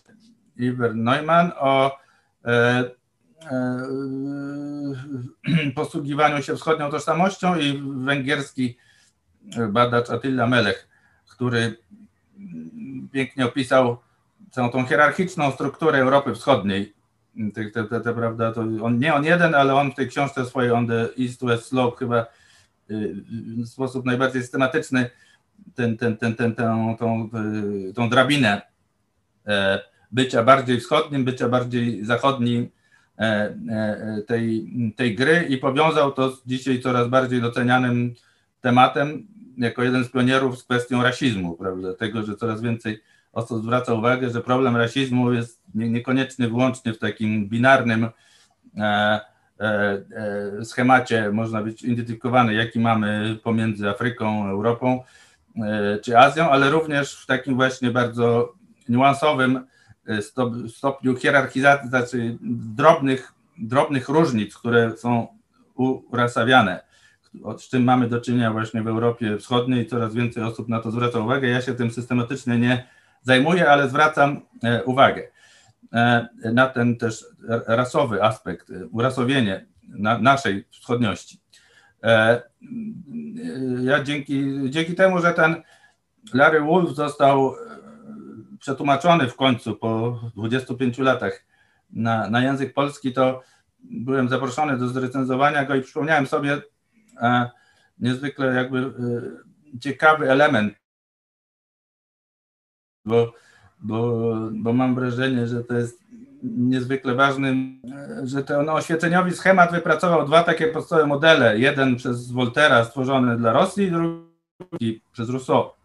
Iwer 0.57 0.95
Neumann 0.95 1.51
o 1.59 1.97
posługiwaniu 5.75 6.43
się 6.43 6.55
wschodnią 6.55 6.91
tożsamością 6.91 7.59
i 7.59 7.83
węgierski 8.05 8.77
badacz 9.69 10.09
Attila 10.09 10.47
Melech, 10.47 10.87
który 11.29 11.77
pięknie 13.11 13.45
opisał 13.45 13.97
całą 14.51 14.69
tą 14.69 14.85
hierarchiczną 14.85 15.51
strukturę 15.51 15.99
Europy 15.99 16.35
Wschodniej. 16.35 16.93
Te, 17.53 17.71
te, 17.71 17.83
te, 17.83 18.01
te, 18.01 18.13
prawda, 18.13 18.51
to 18.51 18.61
on, 18.61 18.99
nie 18.99 19.13
on 19.13 19.25
jeden, 19.25 19.55
ale 19.55 19.75
on 19.75 19.91
w 19.91 19.95
tej 19.95 20.07
książce 20.07 20.45
swojej 20.45 20.71
On 20.71 20.87
the 20.87 21.09
East 21.19 21.45
West 21.45 21.65
Slope 21.65 21.97
chyba 21.97 22.25
y, 22.91 23.15
w 23.57 23.67
sposób 23.67 24.05
najbardziej 24.05 24.41
systematyczny 24.41 25.09
ten, 25.75 25.97
ten, 25.97 26.17
ten, 26.17 26.35
ten, 26.35 26.55
tą, 26.55 26.97
tą, 26.97 27.29
tą 27.95 28.09
drabinę 28.09 28.61
e, 29.47 29.79
bycia 30.15 30.43
bardziej 30.43 30.79
wschodnim, 30.79 31.25
bycia 31.25 31.49
bardziej 31.49 32.05
zachodnim 32.05 32.69
e, 33.19 33.55
e, 33.69 34.21
tej, 34.27 34.71
tej 34.95 35.15
gry 35.15 35.45
i 35.49 35.57
powiązał 35.57 36.11
to 36.11 36.31
z 36.31 36.45
dzisiaj 36.45 36.79
coraz 36.79 37.07
bardziej 37.07 37.41
docenianym 37.41 38.13
tematem 38.61 39.27
jako 39.57 39.83
jeden 39.83 40.03
z 40.03 40.09
pionierów 40.09 40.59
z 40.59 40.63
kwestią 40.63 41.03
rasizmu, 41.03 41.55
prawda? 41.55 41.93
Tego, 41.93 42.23
że 42.23 42.35
coraz 42.35 42.61
więcej 42.61 43.01
osób 43.33 43.63
zwraca 43.63 43.93
uwagę, 43.93 44.29
że 44.29 44.41
problem 44.41 44.75
rasizmu 44.75 45.33
jest 45.33 45.63
niekoniecznie 45.75 46.47
wyłącznie 46.47 46.93
w 46.93 46.99
takim 46.99 47.49
binarnym 47.49 48.07
e, 48.77 49.19
schemacie, 50.63 51.31
można 51.31 51.63
być 51.63 51.83
identyfikowany, 51.83 52.53
jaki 52.53 52.79
mamy 52.79 53.37
pomiędzy 53.43 53.89
Afryką, 53.89 54.49
Europą 54.49 55.03
czy 56.03 56.17
Azją, 56.17 56.49
ale 56.49 56.69
również 56.69 57.15
w 57.15 57.25
takim 57.25 57.55
właśnie 57.55 57.91
bardzo 57.91 58.53
niuansowym 58.89 59.65
stopniu 60.67 61.15
hierarchizacji, 61.15 61.89
znaczy 61.89 62.37
drobnych, 62.75 63.33
drobnych 63.57 64.09
różnic, 64.09 64.55
które 64.55 64.97
są 64.97 65.27
urasawiane 66.11 66.79
z 67.57 67.69
czym 67.69 67.83
mamy 67.83 68.09
do 68.09 68.21
czynienia 68.21 68.51
właśnie 68.51 68.81
w 68.81 68.87
Europie 68.87 69.37
Wschodniej. 69.37 69.87
Coraz 69.87 70.13
więcej 70.13 70.43
osób 70.43 70.69
na 70.69 70.79
to 70.79 70.91
zwraca 70.91 71.19
uwagę. 71.19 71.47
Ja 71.47 71.61
się 71.61 71.73
tym 71.73 71.91
systematycznie 71.91 72.57
nie 72.57 72.87
zajmuję, 73.21 73.69
ale 73.69 73.89
zwracam 73.89 74.41
e, 74.63 74.83
uwagę 74.83 75.23
e, 75.93 76.27
na 76.53 76.67
ten 76.67 76.97
też 76.97 77.25
rasowy 77.67 78.23
aspekt, 78.23 78.69
e, 78.69 78.85
urasowienie 78.87 79.65
na 79.87 80.19
naszej 80.19 80.65
wschodniości. 80.71 81.39
Ja 83.83 84.03
dzięki, 84.03 84.43
dzięki 84.69 84.95
temu, 84.95 85.21
że 85.21 85.33
ten 85.33 85.55
Larry 86.33 86.61
Wolf 86.61 86.95
został 86.95 87.55
przetłumaczony 88.65 89.29
w 89.29 89.35
końcu 89.35 89.75
po 89.75 90.19
25 90.35 90.97
latach 90.97 91.45
na, 91.89 92.29
na 92.29 92.41
język 92.41 92.73
polski, 92.73 93.13
to 93.13 93.41
byłem 93.79 94.29
zaproszony 94.29 94.77
do 94.77 94.87
zrecenzowania 94.87 95.65
go 95.65 95.75
i 95.75 95.81
przypomniałem 95.81 96.27
sobie 96.27 96.61
niezwykle 97.99 98.55
jakby 98.55 98.93
ciekawy 99.81 100.31
element 100.31 100.73
bo, 103.05 103.33
bo, 103.79 104.23
bo 104.51 104.73
mam 104.73 104.95
wrażenie, 104.95 105.47
że 105.47 105.63
to 105.63 105.73
jest 105.73 106.03
niezwykle 106.43 107.15
ważny, 107.15 107.55
że 108.23 108.43
ten 108.43 108.69
oświeceniowy 108.69 109.31
schemat 109.31 109.71
wypracował 109.71 110.25
dwa 110.25 110.43
takie 110.43 110.67
podstawowe 110.67 111.07
modele. 111.07 111.59
Jeden 111.59 111.95
przez 111.95 112.31
Voltera 112.31 112.83
stworzony 112.83 113.37
dla 113.37 113.53
Rosji, 113.53 113.91
drugi 113.91 115.01
przez 115.11 115.29
Rousseau. 115.29 115.84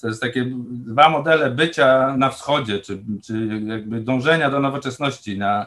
To 0.00 0.08
jest 0.08 0.20
takie 0.20 0.46
dwa 0.70 1.08
modele 1.08 1.50
bycia 1.50 2.16
na 2.16 2.30
wschodzie, 2.30 2.78
czy, 2.78 3.02
czy 3.24 3.48
jakby 3.66 4.00
dążenia 4.00 4.50
do 4.50 4.60
nowoczesności 4.60 5.38
na, 5.38 5.66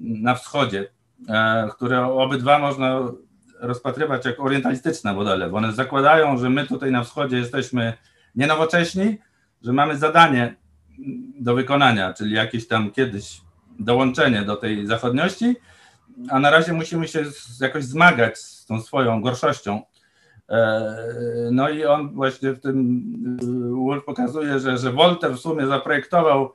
na 0.00 0.34
wschodzie, 0.34 0.88
e, 1.28 1.68
które 1.72 2.06
obydwa 2.06 2.58
można 2.58 3.00
rozpatrywać 3.60 4.24
jako 4.24 4.42
orientalistyczne 4.42 5.14
modele, 5.14 5.50
bo 5.50 5.56
one 5.56 5.72
zakładają, 5.72 6.38
że 6.38 6.50
my 6.50 6.66
tutaj 6.66 6.92
na 6.92 7.04
wschodzie 7.04 7.36
jesteśmy 7.36 7.92
nienowocześni, 8.34 9.18
że 9.62 9.72
mamy 9.72 9.98
zadanie 9.98 10.54
do 11.40 11.54
wykonania, 11.54 12.14
czyli 12.14 12.34
jakieś 12.34 12.68
tam 12.68 12.90
kiedyś 12.90 13.40
dołączenie 13.78 14.42
do 14.42 14.56
tej 14.56 14.86
zachodniości, 14.86 15.56
a 16.30 16.38
na 16.38 16.50
razie 16.50 16.72
musimy 16.72 17.08
się 17.08 17.24
jakoś 17.60 17.84
zmagać 17.84 18.38
z 18.38 18.66
tą 18.66 18.80
swoją 18.80 19.22
gorszością. 19.22 19.82
E, 20.50 20.96
no 21.52 21.68
i 21.68 21.84
on 21.84 22.14
właśnie 22.14 22.52
w 22.52 22.60
tym 22.60 22.78
e, 23.42 23.86
Wolf 23.86 24.04
pokazuje, 24.04 24.58
że, 24.58 24.78
że 24.78 24.92
Wolter 24.92 25.32
w 25.32 25.38
sumie 25.38 25.66
zaprojektował 25.66 26.52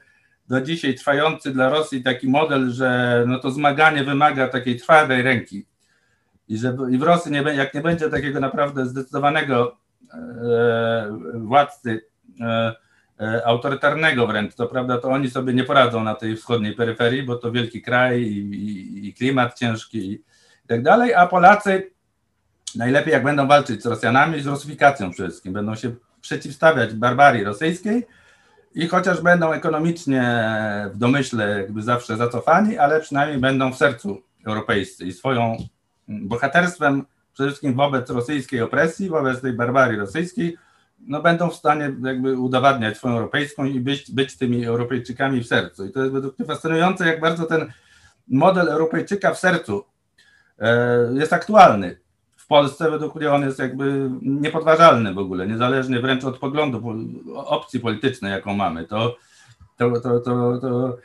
do 0.47 0.61
dzisiaj 0.61 0.95
trwający 0.95 1.51
dla 1.51 1.69
Rosji 1.69 2.03
taki 2.03 2.29
model, 2.29 2.71
że 2.71 3.23
no 3.27 3.39
to 3.39 3.51
zmaganie 3.51 4.03
wymaga 4.03 4.47
takiej 4.47 4.77
twardej 4.77 5.21
ręki. 5.21 5.65
I, 6.47 6.57
że, 6.57 6.77
i 6.91 6.97
w 6.97 7.03
Rosji, 7.03 7.31
nie, 7.31 7.41
jak 7.41 7.73
nie 7.73 7.81
będzie 7.81 8.09
takiego 8.09 8.39
naprawdę 8.39 8.85
zdecydowanego 8.85 9.77
e, 10.13 11.17
władcy, 11.33 12.05
e, 12.41 12.75
E, 13.19 13.45
autorytarnego 13.45 14.27
wręcz. 14.27 14.55
To 14.55 14.67
prawda, 14.67 14.97
to 14.97 15.09
oni 15.09 15.29
sobie 15.29 15.53
nie 15.53 15.63
poradzą 15.63 16.03
na 16.03 16.15
tej 16.15 16.35
wschodniej 16.35 16.75
peryferii, 16.75 17.23
bo 17.23 17.35
to 17.35 17.51
wielki 17.51 17.81
kraj 17.81 18.21
i, 18.21 18.39
i, 18.39 19.07
i 19.07 19.13
klimat 19.13 19.59
ciężki 19.59 20.11
i 20.11 20.23
tak 20.67 20.83
dalej, 20.83 21.13
a 21.13 21.27
Polacy 21.27 21.91
najlepiej 22.75 23.13
jak 23.13 23.23
będą 23.23 23.47
walczyć 23.47 23.83
z 23.83 23.85
Rosjanami, 23.85 24.41
z 24.41 24.47
rusyfikacją 24.47 25.11
przede 25.11 25.29
wszystkim, 25.29 25.53
będą 25.53 25.75
się 25.75 25.95
przeciwstawiać 26.21 26.93
barbarii 26.93 27.43
rosyjskiej 27.43 28.07
i 28.75 28.87
chociaż 28.87 29.21
będą 29.21 29.53
ekonomicznie 29.53 30.45
w 30.93 30.97
domyśle 30.97 31.59
jakby 31.59 31.81
zawsze 31.81 32.17
zacofani, 32.17 32.77
ale 32.77 33.01
przynajmniej 33.01 33.39
będą 33.39 33.73
w 33.73 33.77
sercu 33.77 34.21
europejscy 34.47 35.05
i 35.05 35.13
swoją 35.13 35.57
bohaterstwem 36.07 37.05
przede 37.33 37.49
wszystkim 37.49 37.73
wobec 37.73 38.09
rosyjskiej 38.09 38.61
opresji, 38.61 39.09
wobec 39.09 39.41
tej 39.41 39.53
barbarii 39.53 39.99
rosyjskiej 39.99 40.57
no, 40.99 41.21
będą 41.21 41.49
w 41.49 41.55
stanie 41.55 41.95
jakby 42.03 42.37
udowadniać 42.37 42.97
swoją 42.97 43.15
europejską 43.15 43.65
i 43.65 43.79
być, 43.79 44.11
być 44.11 44.37
tymi 44.37 44.65
Europejczykami 44.65 45.43
w 45.43 45.47
sercu. 45.47 45.85
I 45.85 45.91
to 45.91 45.99
jest 45.99 46.13
według 46.13 46.39
mnie 46.39 46.47
fascynujące, 46.47 47.07
jak 47.07 47.19
bardzo 47.19 47.45
ten 47.45 47.71
model 48.27 48.69
Europejczyka 48.69 49.33
w 49.33 49.39
sercu 49.39 49.85
e, 50.59 51.09
jest 51.13 51.33
aktualny. 51.33 51.97
W 52.45 52.47
Polsce 52.47 52.91
według 52.91 53.15
mnie 53.15 53.31
on 53.31 53.41
jest 53.41 53.59
jakby 53.59 54.09
niepodważalny 54.21 55.13
w 55.13 55.17
ogóle, 55.17 55.47
niezależnie 55.47 55.99
wręcz 55.99 56.23
od 56.23 56.37
poglądu 56.37 56.83
opcji 57.35 57.79
politycznej, 57.79 58.31
jaką 58.31 58.53
mamy. 58.53 58.87
To, 58.87 59.15
to, 59.77 59.91
to, 59.91 60.19
to, 60.19 60.57
to, 60.57 60.97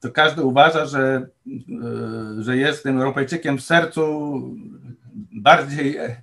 to 0.00 0.10
każdy 0.10 0.42
uważa, 0.42 0.86
że, 0.86 1.26
e, 2.38 2.42
że 2.42 2.56
jest 2.56 2.82
tym 2.82 2.98
Europejczykiem 2.98 3.58
w 3.58 3.62
sercu 3.62 4.40
bardziej 5.32 5.96
e, 5.96 6.16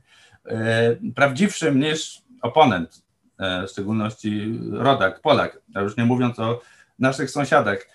prawdziwszym 1.15 1.79
niż 1.79 2.21
oponent 2.41 3.07
E, 3.39 3.67
w 3.67 3.69
szczególności 3.69 4.59
rodak, 4.71 5.21
Polak, 5.21 5.59
a 5.75 5.81
już 5.81 5.97
nie 5.97 6.05
mówiąc 6.05 6.39
o 6.39 6.61
naszych 6.99 7.31
sąsiadach. 7.31 7.87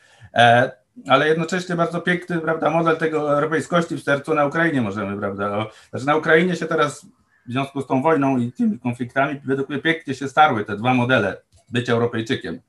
Ale 1.08 1.28
jednocześnie 1.28 1.76
bardzo 1.76 2.00
piękny 2.00 2.38
prawda, 2.38 2.70
model 2.70 2.96
tego 2.96 3.34
europejskości 3.34 3.96
w 3.96 4.02
sercu 4.02 4.34
na 4.34 4.46
Ukrainie 4.46 4.82
możemy, 4.82 5.18
prawda? 5.18 5.58
O, 5.58 5.70
znaczy 5.90 6.06
na 6.06 6.16
Ukrainie 6.16 6.56
się 6.56 6.66
teraz 6.66 7.06
w 7.46 7.52
związku 7.52 7.80
z 7.80 7.86
tą 7.86 8.02
wojną 8.02 8.38
i 8.38 8.52
tymi 8.52 8.78
konfliktami 8.78 9.40
według 9.44 9.68
mnie 9.68 9.78
pięknie 9.78 10.14
się 10.14 10.28
starły 10.28 10.64
te 10.64 10.76
dwa 10.76 10.94
modele 10.94 11.42
bycia 11.70 11.92
Europejczykiem. 11.92 12.60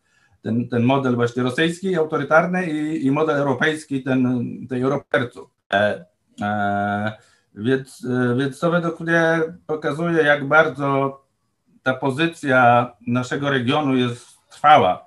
Ten, 0.41 0.69
ten 0.69 0.83
model 0.83 1.15
właśnie 1.15 1.43
rosyjski, 1.43 1.95
autorytarny 1.95 2.65
i, 2.65 3.05
i 3.05 3.11
model 3.11 3.37
europejski, 3.37 4.03
ten 4.03 4.45
tej 4.69 4.81
Europercu. 4.81 5.49
E, 5.73 6.05
e, 6.41 7.11
więc, 7.55 8.05
e, 8.05 8.35
więc 8.35 8.59
to 8.59 8.71
według 8.71 8.99
mnie 8.99 9.39
pokazuje, 9.67 10.23
jak 10.23 10.47
bardzo 10.47 11.19
ta 11.83 11.93
pozycja 11.93 12.91
naszego 13.07 13.49
regionu 13.49 13.95
jest 13.95 14.27
trwała. 14.49 15.05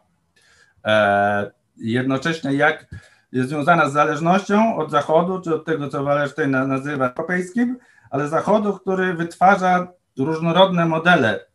E, 0.85 1.56
jednocześnie 1.79 2.53
jak 2.53 2.87
jest 3.33 3.49
związana 3.49 3.89
z 3.89 3.93
zależnością 3.93 4.77
od 4.77 4.91
Zachodu, 4.91 5.41
czy 5.41 5.55
od 5.55 5.65
tego, 5.65 5.89
co 5.89 6.05
Wallerstein 6.05 6.51
nazywa 6.51 7.09
europejskim, 7.09 7.79
ale 8.11 8.29
Zachodu, 8.29 8.73
który 8.79 9.15
wytwarza 9.15 9.89
różnorodne 10.19 10.87
modele 10.87 11.47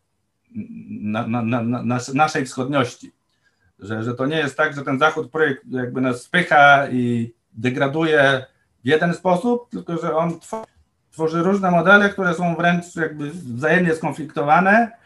na, 0.90 1.26
na, 1.26 1.62
na, 1.62 1.98
naszej 2.14 2.46
wschodniości. 2.46 3.12
Że, 3.78 4.04
że 4.04 4.14
to 4.14 4.26
nie 4.26 4.36
jest 4.36 4.56
tak, 4.56 4.74
że 4.74 4.82
ten 4.82 4.98
Zachód 4.98 5.30
projekt 5.30 5.62
jakby 5.70 6.00
nas 6.00 6.22
spycha 6.22 6.88
i 6.88 7.34
degraduje 7.52 8.46
w 8.84 8.88
jeden 8.88 9.14
sposób, 9.14 9.70
tylko 9.70 9.96
że 9.96 10.16
on 10.16 10.40
tworzy 11.10 11.42
różne 11.42 11.70
modele, 11.70 12.10
które 12.10 12.34
są 12.34 12.56
wręcz 12.56 12.96
jakby 12.96 13.30
wzajemnie 13.30 13.94
skonfliktowane 13.94 15.01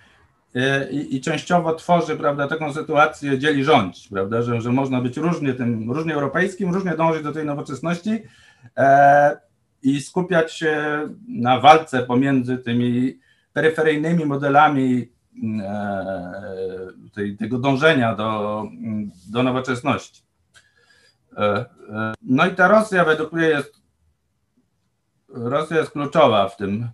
i, 0.90 1.16
i, 1.16 1.20
częściowo 1.20 1.74
tworzy 1.74 2.16
prawda, 2.16 2.48
taką 2.48 2.72
sytuację 2.72 3.38
dzieli 3.38 3.64
rządź, 3.64 4.08
prawda, 4.08 4.42
że, 4.42 4.60
że 4.60 4.72
można 4.72 5.00
być 5.00 5.16
różnie 5.16 5.54
tym, 5.54 5.92
różnie 5.92 6.14
europejskim, 6.14 6.74
różnie 6.74 6.96
dążyć 6.96 7.22
do 7.22 7.32
tej 7.32 7.44
nowoczesności 7.44 8.22
e, 8.76 9.40
i 9.82 10.00
skupiać 10.00 10.52
się 10.52 10.76
na 11.28 11.60
walce 11.60 12.02
pomiędzy 12.02 12.58
tymi 12.58 13.18
peryferyjnymi 13.52 14.26
modelami 14.26 15.08
tej, 17.14 17.36
tego 17.36 17.58
dążenia 17.58 18.14
do, 18.14 18.64
do 19.30 19.42
nowoczesności. 19.42 20.22
No 22.22 22.46
i 22.46 22.50
ta 22.50 22.68
Rosja 22.68 23.04
według 23.04 23.32
mnie 23.32 23.46
jest 23.46 23.80
Rosja 25.28 25.76
jest 25.76 25.90
kluczowa 25.90 26.48
w 26.48 26.56
tym 26.56 26.88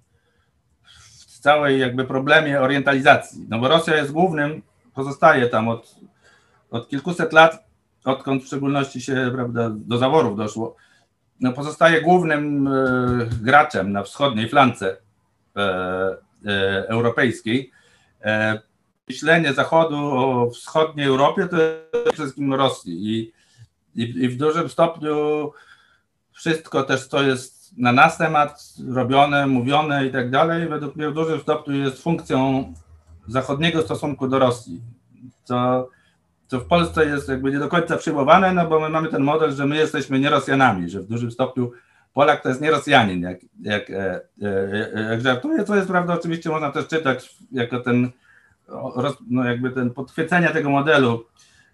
całej 1.43 1.81
jakby 1.81 2.05
problemie 2.05 2.61
orientalizacji. 2.61 3.47
No 3.49 3.59
bo 3.59 3.69
Rosja 3.69 3.97
jest 3.97 4.13
głównym, 4.13 4.63
pozostaje 4.95 5.49
tam 5.49 5.69
od, 5.69 5.95
od 6.71 6.89
kilkuset 6.89 7.33
lat, 7.33 7.65
odkąd 8.05 8.43
w 8.43 8.47
szczególności 8.47 9.01
się 9.01 9.31
prawda, 9.35 9.71
do 9.71 9.99
zaworów 9.99 10.37
doszło, 10.37 10.77
no 11.41 11.53
pozostaje 11.53 12.03
głównym 12.03 12.69
e, 12.69 12.71
graczem 13.43 13.93
na 13.93 14.03
wschodniej 14.03 14.49
flance 14.49 14.97
e, 15.57 15.61
e, 16.47 16.89
europejskiej. 16.89 17.71
Myślenie 19.09 19.53
Zachodu 19.53 19.97
o 19.97 20.51
wschodniej 20.51 21.07
Europie 21.07 21.49
to 21.49 21.57
jest 21.57 21.91
przede 21.93 22.13
wszystkim 22.13 22.55
Rosji 22.55 22.93
i, 22.93 23.33
i, 24.03 24.25
i 24.25 24.29
w 24.29 24.37
dużym 24.37 24.69
stopniu 24.69 25.51
wszystko 26.33 26.83
też, 26.83 27.07
co 27.07 27.23
jest 27.23 27.62
na 27.77 27.93
nas 27.93 28.19
temat 28.19 28.75
robione, 28.89 29.47
mówione 29.47 30.07
i 30.07 30.11
tak 30.11 30.31
dalej, 30.31 30.69
według 30.69 30.97
mnie 30.97 31.11
w 31.11 31.15
dużym 31.15 31.41
stopniu 31.41 31.75
jest 31.75 32.03
funkcją 32.03 32.73
zachodniego 33.29 33.83
stosunku 33.83 34.29
do 34.29 34.39
Rosji, 34.39 34.81
co, 35.45 35.89
co 36.47 36.61
w 36.61 36.67
Polsce 36.67 37.07
jest 37.07 37.29
jakby 37.29 37.51
nie 37.51 37.59
do 37.59 37.69
końca 37.69 37.97
przyjmowane, 37.97 38.53
no 38.55 38.67
bo 38.69 38.81
my 38.81 38.89
mamy 38.89 39.09
ten 39.09 39.23
model, 39.23 39.53
że 39.53 39.67
my 39.67 39.77
jesteśmy 39.77 40.19
nie 40.19 40.31
Rosjanami, 40.31 40.91
że 40.91 41.01
w 41.01 41.07
dużym 41.07 41.31
stopniu 41.31 41.73
Polak 42.13 42.43
to 42.43 42.49
jest 42.49 42.61
nie 42.61 42.71
Rosjanin, 42.71 43.23
jak, 43.23 43.39
jak, 43.61 43.91
e, 43.91 44.21
e, 44.43 45.03
jak 45.11 45.21
żartuje, 45.21 45.65
co 45.65 45.77
jest 45.77 45.89
prawda, 45.89 46.15
oczywiście 46.15 46.51
można 46.51 46.71
też 46.71 46.87
czytać 46.87 47.37
jako 47.53 47.81
ten, 47.81 48.11
no 49.31 49.45
jakby 49.45 49.71
ten 49.71 49.91
podchwycenia 49.91 50.53
tego 50.53 50.71
modelu 50.71 51.25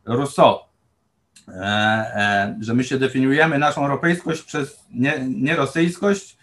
Rousseau, 0.05 0.55
e, 0.55 0.67
że 2.61 2.75
my 2.75 2.85
się 2.85 2.99
definiujemy 2.99 3.59
naszą 3.59 3.83
europejskość 3.83 4.43
przez 4.43 4.85
nie, 4.95 5.14
nie 5.28 5.57
rosyjskość, 5.57 6.38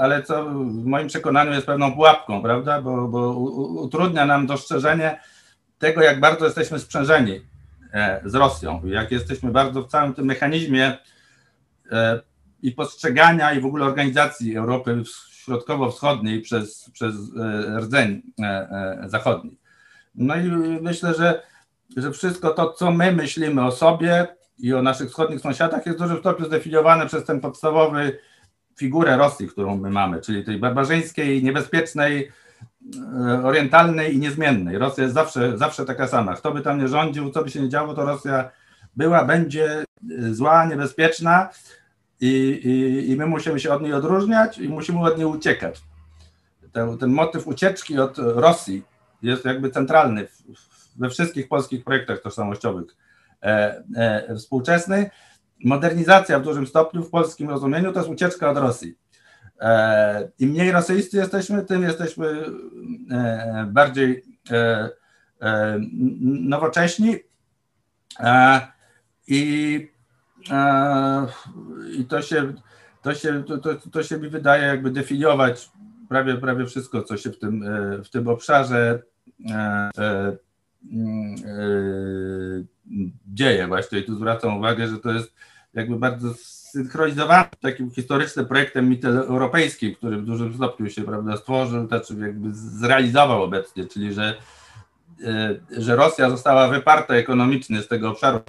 ale 0.00 0.22
co 0.22 0.44
w 0.44 0.84
moim 0.84 1.08
przekonaniu 1.08 1.52
jest 1.52 1.66
pewną 1.66 1.92
pułapką, 1.92 2.42
prawda, 2.42 2.82
bo, 2.82 3.08
bo 3.08 3.32
utrudnia 3.82 4.26
nam 4.26 4.46
dostrzeżenie 4.46 5.20
tego, 5.78 6.02
jak 6.02 6.20
bardzo 6.20 6.44
jesteśmy 6.44 6.78
sprzężeni 6.78 7.40
z 8.24 8.34
Rosją, 8.34 8.82
jak 8.84 9.12
jesteśmy 9.12 9.50
bardzo 9.50 9.82
w 9.82 9.88
całym 9.88 10.14
tym 10.14 10.24
mechanizmie 10.24 10.98
i 12.62 12.72
postrzegania 12.72 13.52
i 13.52 13.60
w 13.60 13.66
ogóle 13.66 13.84
organizacji 13.84 14.56
Europy 14.56 15.02
Środkowo-Wschodniej 15.48 16.40
przez, 16.40 16.90
przez 16.92 17.14
e, 17.14 17.80
rdzeń 17.80 18.22
e, 18.40 18.44
e, 18.44 19.08
zachodni. 19.08 19.56
No 20.14 20.36
i 20.36 20.42
myślę, 20.80 21.14
że, 21.14 21.42
że 22.02 22.12
wszystko 22.12 22.50
to, 22.50 22.72
co 22.72 22.90
my 22.90 23.12
myślimy 23.12 23.64
o 23.64 23.72
sobie 23.72 24.26
i 24.58 24.74
o 24.74 24.82
naszych 24.82 25.08
wschodnich 25.08 25.40
sąsiadach, 25.40 25.86
jest 25.86 25.98
w 25.98 26.02
dużym 26.02 26.18
stopniu 26.18 26.46
zdefiniowane 26.46 27.06
przez 27.06 27.24
ten 27.24 27.40
podstawowy 27.40 28.18
figurę 28.76 29.16
Rosji, 29.16 29.48
którą 29.48 29.76
my 29.76 29.90
mamy, 29.90 30.20
czyli 30.20 30.44
tej 30.44 30.58
barbarzyńskiej, 30.58 31.42
niebezpiecznej, 31.42 32.32
orientalnej 33.44 34.14
i 34.14 34.18
niezmiennej. 34.18 34.78
Rosja 34.78 35.04
jest 35.04 35.14
zawsze, 35.14 35.58
zawsze 35.58 35.84
taka 35.84 36.08
sama. 36.08 36.34
Kto 36.34 36.52
by 36.52 36.60
tam 36.60 36.78
nie 36.78 36.88
rządził, 36.88 37.30
co 37.30 37.44
by 37.44 37.50
się 37.50 37.60
nie 37.60 37.68
działo, 37.68 37.94
to 37.94 38.04
Rosja 38.04 38.50
była, 38.96 39.24
będzie 39.24 39.84
zła, 40.30 40.64
niebezpieczna 40.64 41.48
i, 42.20 42.28
i, 42.64 43.10
i 43.10 43.16
my 43.16 43.26
musimy 43.26 43.60
się 43.60 43.72
od 43.72 43.82
niej 43.82 43.92
odróżniać 43.92 44.58
i 44.58 44.68
musimy 44.68 45.00
od 45.00 45.18
niej 45.18 45.26
uciekać. 45.26 45.82
Ten, 46.72 46.98
ten 46.98 47.10
motyw 47.10 47.46
ucieczki 47.46 47.98
od 47.98 48.18
Rosji 48.18 48.82
jest 49.22 49.44
jakby 49.44 49.70
centralny 49.70 50.26
w, 50.26 50.67
we 50.98 51.10
wszystkich 51.10 51.48
polskich 51.48 51.84
projektach 51.84 52.20
tożsamościowych 52.20 52.96
e, 53.42 53.82
e, 53.96 54.36
współczesnych. 54.36 55.08
Modernizacja 55.64 56.38
w 56.38 56.42
dużym 56.42 56.66
stopniu 56.66 57.02
w 57.02 57.10
polskim 57.10 57.50
rozumieniu 57.50 57.92
to 57.92 57.98
jest 57.98 58.10
ucieczka 58.10 58.50
od 58.50 58.58
Rosji. 58.58 58.98
E, 59.60 60.30
Im 60.38 60.50
mniej 60.50 60.72
rosyjscy 60.72 61.16
jesteśmy, 61.16 61.64
tym 61.64 61.82
jesteśmy 61.82 62.44
e, 63.10 63.66
bardziej 63.70 64.24
e, 64.50 64.90
e, 65.40 65.78
nowocześni. 66.20 67.16
I 69.28 69.88
i 71.92 72.04
to 72.04 72.22
się, 72.22 72.52
to 73.02 73.14
się, 73.14 73.44
to, 73.44 73.58
to, 73.58 73.74
to 73.92 74.02
się 74.02 74.18
mi 74.18 74.28
wydaje 74.28 74.66
jakby 74.66 74.90
definiować 74.90 75.70
prawie, 76.08 76.36
prawie 76.36 76.66
wszystko, 76.66 77.02
co 77.02 77.16
się 77.16 77.30
w 77.30 77.38
tym, 77.38 77.64
w 78.04 78.10
tym 78.10 78.28
obszarze 78.28 79.02
dzieje 83.34 83.66
właśnie. 83.66 83.98
I 83.98 84.04
tu 84.04 84.16
zwracam 84.16 84.56
uwagę, 84.56 84.88
że 84.88 84.98
to 84.98 85.12
jest 85.12 85.34
jakby 85.74 85.96
bardzo 85.96 86.34
zsynchronizowany 86.34 87.48
takim 87.60 87.90
historycznym 87.90 88.46
projektem 88.46 88.88
miteuropejskim, 88.88 89.94
który 89.94 90.16
w 90.18 90.24
dużym 90.24 90.54
stopniu 90.54 90.90
się 90.90 91.02
prawda, 91.02 91.36
stworzył, 91.36 91.86
znaczy 91.86 92.14
jakby 92.20 92.54
zrealizował 92.54 93.42
obecnie, 93.42 93.84
czyli 93.84 94.12
że, 94.12 94.34
że 95.70 95.96
Rosja 95.96 96.30
została 96.30 96.68
wyparta 96.68 97.14
ekonomicznie 97.14 97.82
z 97.82 97.88
tego 97.88 98.10
obszaru 98.10 98.40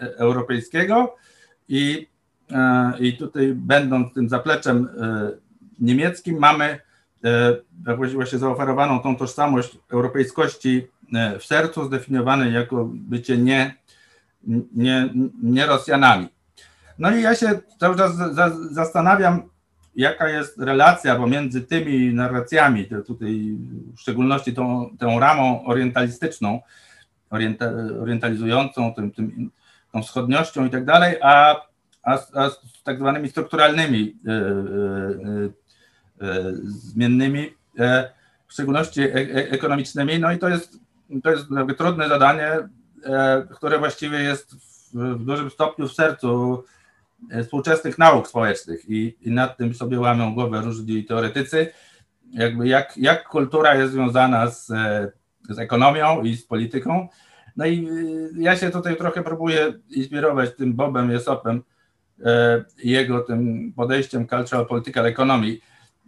europejskiego, 0.00 1.16
i, 1.68 2.08
e, 2.50 2.92
i 3.00 3.16
tutaj 3.16 3.52
będąc 3.54 4.14
tym 4.14 4.28
zapleczem 4.28 4.88
niemieckim 5.80 6.38
mamy 6.38 6.78
właśnie 8.14 8.38
zaoferowaną 8.38 9.00
tą 9.00 9.16
tożsamość 9.16 9.78
europejskości 9.90 10.86
w 11.40 11.44
sercu, 11.44 11.84
zdefiniowanej 11.84 12.52
jako 12.52 12.90
bycie 12.92 13.38
nie, 13.38 13.74
nie, 14.74 15.08
nie 15.42 15.66
Rosjanami. 15.66 16.28
No 16.98 17.16
i 17.16 17.22
ja 17.22 17.34
się 17.34 17.60
cały 17.80 17.96
czas 17.96 18.12
zastanawiam, 18.70 19.42
jaka 19.96 20.28
jest 20.28 20.58
relacja 20.58 21.16
pomiędzy 21.16 21.62
tymi 21.62 22.14
narracjami, 22.14 22.86
tutaj 23.06 23.56
w 23.96 24.00
szczególności 24.00 24.54
tą, 24.54 24.96
tą 24.98 25.20
ramą 25.20 25.64
orientalistyczną, 25.64 26.60
orienta, 27.30 27.70
orientalizującą, 28.00 28.94
tym, 28.94 29.10
tym 29.10 29.50
tą 29.92 30.02
wschodniością 30.02 30.66
i 30.66 30.70
tak 30.70 30.84
dalej, 30.84 31.16
a, 31.22 31.56
a, 32.02 32.18
z 32.50 32.82
tak 32.84 32.98
zwanymi 32.98 33.28
strukturalnymi 33.28 34.16
e, 34.26 34.32
e, 34.32 36.28
e, 36.28 36.52
zmiennymi, 36.64 37.50
w 38.46 38.52
szczególności 38.52 39.00
ekonomicznymi. 39.32 40.18
No 40.18 40.32
i 40.32 40.38
to 40.38 40.48
jest, 40.48 40.78
to 41.22 41.30
jest 41.30 41.46
trudne 41.78 42.08
zadanie, 42.08 42.68
które 43.50 43.78
właściwie 43.78 44.18
jest 44.18 44.56
w, 44.94 45.24
dużym 45.24 45.50
stopniu 45.50 45.88
w 45.88 45.92
sercu 45.92 46.64
współczesnych 47.42 47.98
nauk 47.98 48.28
społecznych 48.28 48.90
i, 48.90 49.16
i 49.20 49.30
nad 49.30 49.56
tym 49.56 49.74
sobie 49.74 50.00
łamią 50.00 50.34
głowę 50.34 50.60
różni 50.60 51.04
teoretycy, 51.04 51.72
jakby 52.32 52.68
jak, 52.68 52.96
jak 52.96 53.28
kultura 53.28 53.74
jest 53.74 53.92
związana 53.92 54.50
z, 54.50 54.66
z 55.48 55.58
ekonomią 55.58 56.22
i 56.22 56.36
z 56.36 56.46
polityką, 56.46 57.08
no 57.56 57.66
i 57.66 57.88
ja 58.38 58.56
się 58.56 58.70
tutaj 58.70 58.96
trochę 58.96 59.22
próbuję 59.22 59.72
inspirować 59.90 60.56
tym 60.56 60.74
Bobem 60.74 61.10
Jesopem 61.10 61.62
e, 62.24 62.64
jego 62.84 63.20
tym 63.20 63.72
podejściem 63.76 64.28
Cultural 64.28 64.66
Political 64.66 65.06
Economy, 65.06 65.58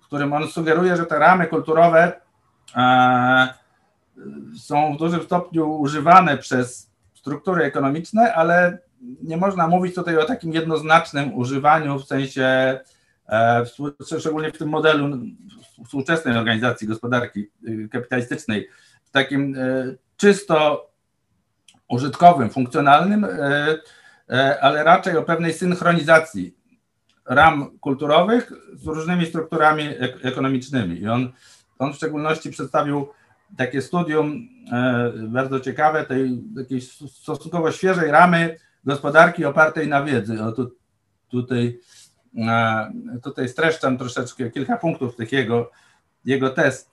w 0.03 0.07
którym 0.07 0.33
on 0.33 0.49
sugeruje, 0.49 0.97
że 0.97 1.07
te 1.07 1.19
ramy 1.19 1.47
kulturowe 1.47 2.21
e, 2.77 3.49
są 4.59 4.95
w 4.95 4.99
dużym 4.99 5.23
stopniu 5.23 5.79
używane 5.79 6.39
przez 6.39 6.91
struktury 7.15 7.65
ekonomiczne, 7.65 8.35
ale 8.35 8.79
nie 9.23 9.37
można 9.37 9.69
mówić 9.69 9.95
tutaj 9.95 10.17
o 10.17 10.25
takim 10.25 10.53
jednoznacznym 10.53 11.35
używaniu 11.35 11.99
w 11.99 12.07
sensie, 12.07 12.79
e, 13.29 13.65
szczególnie 14.19 14.53
w 14.53 14.59
tym 14.59 14.69
modelu 14.69 15.19
współczesnej 15.85 16.37
organizacji 16.37 16.89
gospodarki 16.89 17.51
y, 17.69 17.89
kapitalistycznej, 17.93 18.69
w 19.05 19.11
takim 19.11 19.57
czysto 20.17 20.89
użytkowym, 21.89 22.51
funkcjonalnym, 22.51 23.25
e, 23.25 23.29
e, 24.31 24.61
ale 24.61 24.85
raczej 24.85 25.17
o 25.17 25.23
pewnej 25.23 25.53
synchronizacji 25.53 26.55
ram 27.27 27.79
kulturowych 27.79 28.53
z 28.75 28.87
różnymi 28.87 29.27
strukturami 29.27 29.89
ekonomicznymi. 30.23 31.01
I 31.01 31.09
on, 31.09 31.33
on 31.79 31.93
w 31.93 31.97
szczególności 31.97 32.51
przedstawił 32.51 33.09
takie 33.57 33.83
studium 33.83 34.49
e, 34.73 35.13
bardzo 35.29 35.61
ciekawe, 35.61 36.05
tej 36.05 36.43
takiej 36.57 36.81
stosunkowo 36.81 37.73
świeżej 37.73 38.11
ramy 38.11 38.57
gospodarki 38.85 39.45
opartej 39.45 39.89
na 39.89 40.03
wiedzy. 40.03 40.43
O, 40.45 40.53
tu, 40.53 40.71
tutaj, 41.29 41.81
tutaj 43.23 43.49
streszczam 43.49 43.99
troszeczkę 43.99 44.51
kilka 44.51 44.77
punktów 44.77 45.17
tych 45.17 45.33
jego, 45.33 45.71
jego 46.25 46.51
test. 46.51 46.91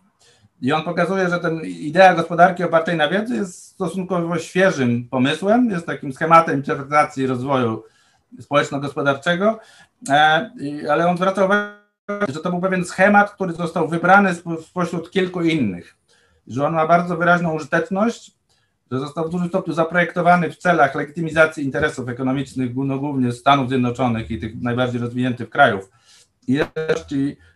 I 0.62 0.72
on 0.74 0.84
pokazuje, 0.84 1.30
że 1.30 1.40
ten 1.40 1.62
idea 1.66 2.16
gospodarki 2.16 2.64
opartej 2.64 2.98
na 2.98 3.08
wiedzy 3.08 3.36
jest 3.36 3.66
stosunkowo 3.66 4.40
świeżym 4.40 5.08
pomysłem, 5.10 5.70
jest 5.70 5.86
takim 5.86 6.14
schematem 6.14 6.56
interpretacji 6.56 7.28
rozwoju 7.28 7.84
społeczno-gospodarczego, 8.40 9.60
e, 10.10 10.50
ale 10.92 11.08
on 11.08 11.18
zwraca 11.18 11.46
uwagę, 11.46 11.76
że 12.34 12.40
to 12.40 12.50
był 12.50 12.62
pewien 12.62 12.86
schemat, 12.86 13.32
który 13.32 13.54
został 13.54 13.88
wybrany 13.88 14.36
spośród 14.62 15.12
kilku 15.12 15.42
innych. 15.42 15.96
Że 16.48 16.66
on 16.66 16.74
ma 16.74 16.88
bardzo 16.88 17.18
wyraźną 17.18 17.54
użyteczność, 17.54 18.32
że 18.92 19.00
został 19.00 19.28
w 19.28 19.30
dużym 19.30 19.48
stopniu 19.48 19.74
zaprojektowany 19.74 20.52
w 20.52 20.58
celach 20.58 20.96
legitymizacji 20.96 21.64
interesów 21.64 22.10
ekonomicznych, 22.10 22.72
no, 22.76 23.00
głównie 23.00 23.32
Stanów 23.32 23.70
Zjednoczonych 23.70 24.32
i 24.32 24.40
tych 24.40 24.62
najbardziej 24.62 25.02
rozwiniętych 25.02 25.50
krajów. 25.50 25.90
I 26.48 26.60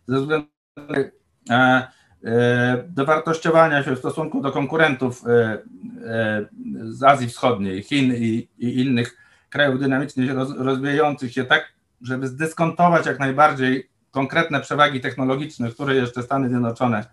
ze 0.07 0.19
względu 0.19 0.47
na 1.49 1.87
E, 2.23 2.83
dowartościowania 2.87 3.83
się 3.83 3.95
w 3.95 3.99
stosunku 3.99 4.41
do 4.41 4.51
konkurentów 4.51 5.23
e, 5.27 5.31
e, 6.05 6.45
z 6.83 7.03
Azji 7.03 7.27
Wschodniej, 7.27 7.83
Chin 7.83 8.15
i, 8.15 8.47
i 8.57 8.79
innych 8.79 9.17
krajów 9.49 9.79
dynamicznie 9.79 10.33
rozwijających 10.57 11.33
się 11.33 11.45
tak, 11.45 11.73
żeby 12.01 12.27
zdyskontować 12.27 13.05
jak 13.05 13.19
najbardziej 13.19 13.89
konkretne 14.11 14.61
przewagi 14.61 15.01
technologiczne, 15.01 15.69
które 15.69 15.95
jeszcze 15.95 16.23
Stany 16.23 16.49
Zjednoczone 16.49 17.05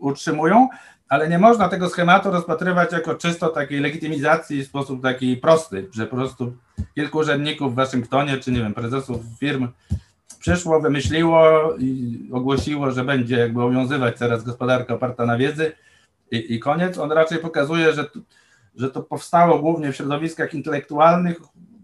utrzymują, 0.00 0.68
ale 1.08 1.28
nie 1.28 1.38
można 1.38 1.68
tego 1.68 1.88
schematu 1.88 2.30
rozpatrywać 2.30 2.92
jako 2.92 3.14
czysto 3.14 3.48
takiej 3.48 3.80
legitymizacji 3.80 4.62
w 4.62 4.66
sposób 4.66 5.02
taki 5.02 5.36
prosty, 5.36 5.88
że 5.92 6.06
po 6.06 6.16
prostu 6.16 6.56
kilku 6.94 7.18
urzędników 7.18 7.72
w 7.72 7.76
Waszyngtonie, 7.76 8.38
czy 8.38 8.52
nie 8.52 8.60
wiem, 8.60 8.74
prezesów 8.74 9.20
firm 9.40 9.68
przyszło, 10.38 10.80
wymyśliło 10.80 11.50
i 11.78 12.18
ogłosiło, 12.32 12.90
że 12.90 13.04
będzie 13.04 13.38
jakby 13.38 13.62
obowiązywać 13.62 14.18
teraz 14.18 14.44
gospodarka 14.44 14.94
oparta 14.94 15.26
na 15.26 15.36
wiedzy 15.36 15.72
i, 16.30 16.54
i 16.54 16.60
koniec. 16.60 16.98
On 16.98 17.12
raczej 17.12 17.38
pokazuje, 17.38 17.92
że, 17.92 18.04
że 18.76 18.90
to 18.90 19.02
powstało 19.02 19.58
głównie 19.58 19.92
w 19.92 19.96
środowiskach 19.96 20.54
intelektualnych, 20.54 21.36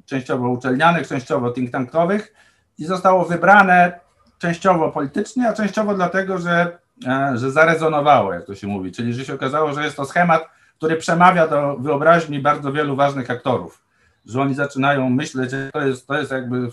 częściowo 0.06 0.48
uczelnianych, 0.48 1.08
częściowo 1.08 1.50
think 1.50 1.70
tankowych 1.70 2.34
i 2.78 2.84
zostało 2.84 3.24
wybrane 3.24 4.00
częściowo 4.40 4.90
politycznie, 4.90 5.48
a 5.48 5.52
częściowo 5.52 5.94
dlatego, 5.94 6.38
że, 6.38 6.78
e, 7.06 7.32
że 7.34 7.50
zarezonowało, 7.50 8.34
jak 8.34 8.44
to 8.44 8.54
się 8.54 8.66
mówi, 8.66 8.92
czyli 8.92 9.14
że 9.14 9.24
się 9.24 9.34
okazało, 9.34 9.72
że 9.72 9.84
jest 9.84 9.96
to 9.96 10.04
schemat, 10.04 10.48
który 10.76 10.96
przemawia 10.96 11.48
do 11.48 11.76
wyobraźni 11.76 12.40
bardzo 12.40 12.72
wielu 12.72 12.96
ważnych 12.96 13.30
aktorów, 13.30 13.84
że 14.26 14.40
oni 14.40 14.54
zaczynają 14.54 15.10
myśleć, 15.10 15.50
że 15.50 15.70
to 15.72 15.80
jest, 15.80 16.06
to 16.06 16.18
jest 16.18 16.30
jakby 16.30 16.68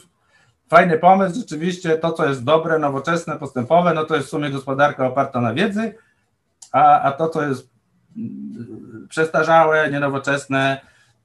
fajny 0.70 0.98
pomysł, 0.98 1.40
rzeczywiście 1.40 1.98
to, 1.98 2.12
co 2.12 2.30
jest 2.30 2.44
dobre, 2.44 2.80
nowoczesne, 2.80 3.38
postępowe, 3.38 3.94
no 3.94 4.04
to 4.04 4.16
jest 4.16 4.28
w 4.28 4.32
sumie 4.32 4.50
gospodarka 4.50 5.08
oparta 5.08 5.42
na 5.42 5.54
wiedzy, 5.54 5.96
a, 6.72 7.02
a 7.02 7.12
to, 7.12 7.30
co 7.30 7.48
jest 7.48 7.70
mm, 8.18 9.08
przestarzałe, 9.10 9.92
nienowoczesne, 9.92 10.82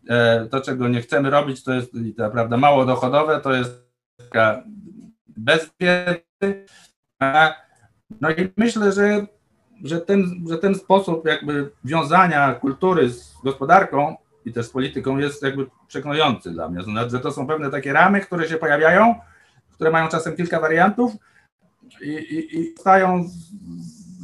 e, 0.09 0.47
to, 0.47 0.61
czego 0.61 0.89
nie 0.89 1.01
chcemy 1.01 1.31
robić, 1.31 1.65
to 1.65 1.73
jest 1.73 1.93
ta, 2.17 2.31
prawda, 2.31 2.57
mało 2.57 2.85
dochodowe, 2.85 3.41
to 3.41 3.53
jest 3.53 3.89
taka. 4.17 4.63
No 8.21 8.31
i 8.31 8.53
myślę, 8.57 8.93
że, 8.93 9.27
że, 9.85 10.01
ten, 10.01 10.45
że 10.49 10.59
ten 10.59 10.75
sposób 10.75 11.27
jakby 11.27 11.71
wiązania 11.85 12.55
kultury 12.55 13.11
z 13.11 13.35
gospodarką 13.45 14.17
i 14.45 14.53
też 14.53 14.67
z 14.67 14.71
polityką 14.71 15.19
jest 15.19 15.43
jakby 15.43 15.67
przekonujący 15.89 16.51
dla 16.51 16.69
mnie. 16.69 16.83
Znaczy, 16.83 17.11
że 17.11 17.21
to 17.21 17.33
są 17.33 17.47
pewne 17.47 17.71
takie 17.71 17.93
ramy, 17.93 18.21
które 18.21 18.49
się 18.49 18.57
pojawiają, 18.57 19.15
które 19.73 19.91
mają 19.91 20.09
czasem 20.09 20.37
kilka 20.37 20.61
wariantów 20.61 21.13
i, 22.01 22.09
i, 22.09 22.61
i 22.61 22.75
stają 22.79 23.25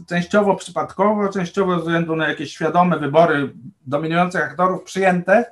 częściowo 0.09 0.57
przypadkowo, 0.57 1.29
częściowo 1.29 1.75
ze 1.75 1.81
względu 1.81 2.17
na 2.17 2.29
jakieś 2.29 2.53
świadome 2.53 2.99
wybory 2.99 3.53
dominujących 3.87 4.43
aktorów 4.43 4.83
przyjęte 4.83 5.45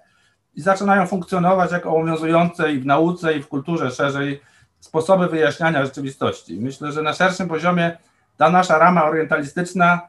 i 0.55 0.61
zaczynają 0.61 1.07
funkcjonować 1.07 1.72
jako 1.72 1.90
obowiązujące 1.90 2.72
i 2.72 2.79
w 2.79 2.87
nauce, 2.87 3.37
i 3.37 3.42
w 3.42 3.48
kulturze 3.48 3.90
szerzej 3.90 4.40
sposoby 4.81 5.27
wyjaśniania 5.27 5.85
rzeczywistości. 5.85 6.61
Myślę, 6.61 6.93
że 6.93 7.03
na 7.03 7.12
szerszym 7.12 7.49
poziomie 7.49 7.97
ta 8.37 8.51
nasza 8.51 8.79
rama 8.79 9.05
orientalistyczna 9.05 10.01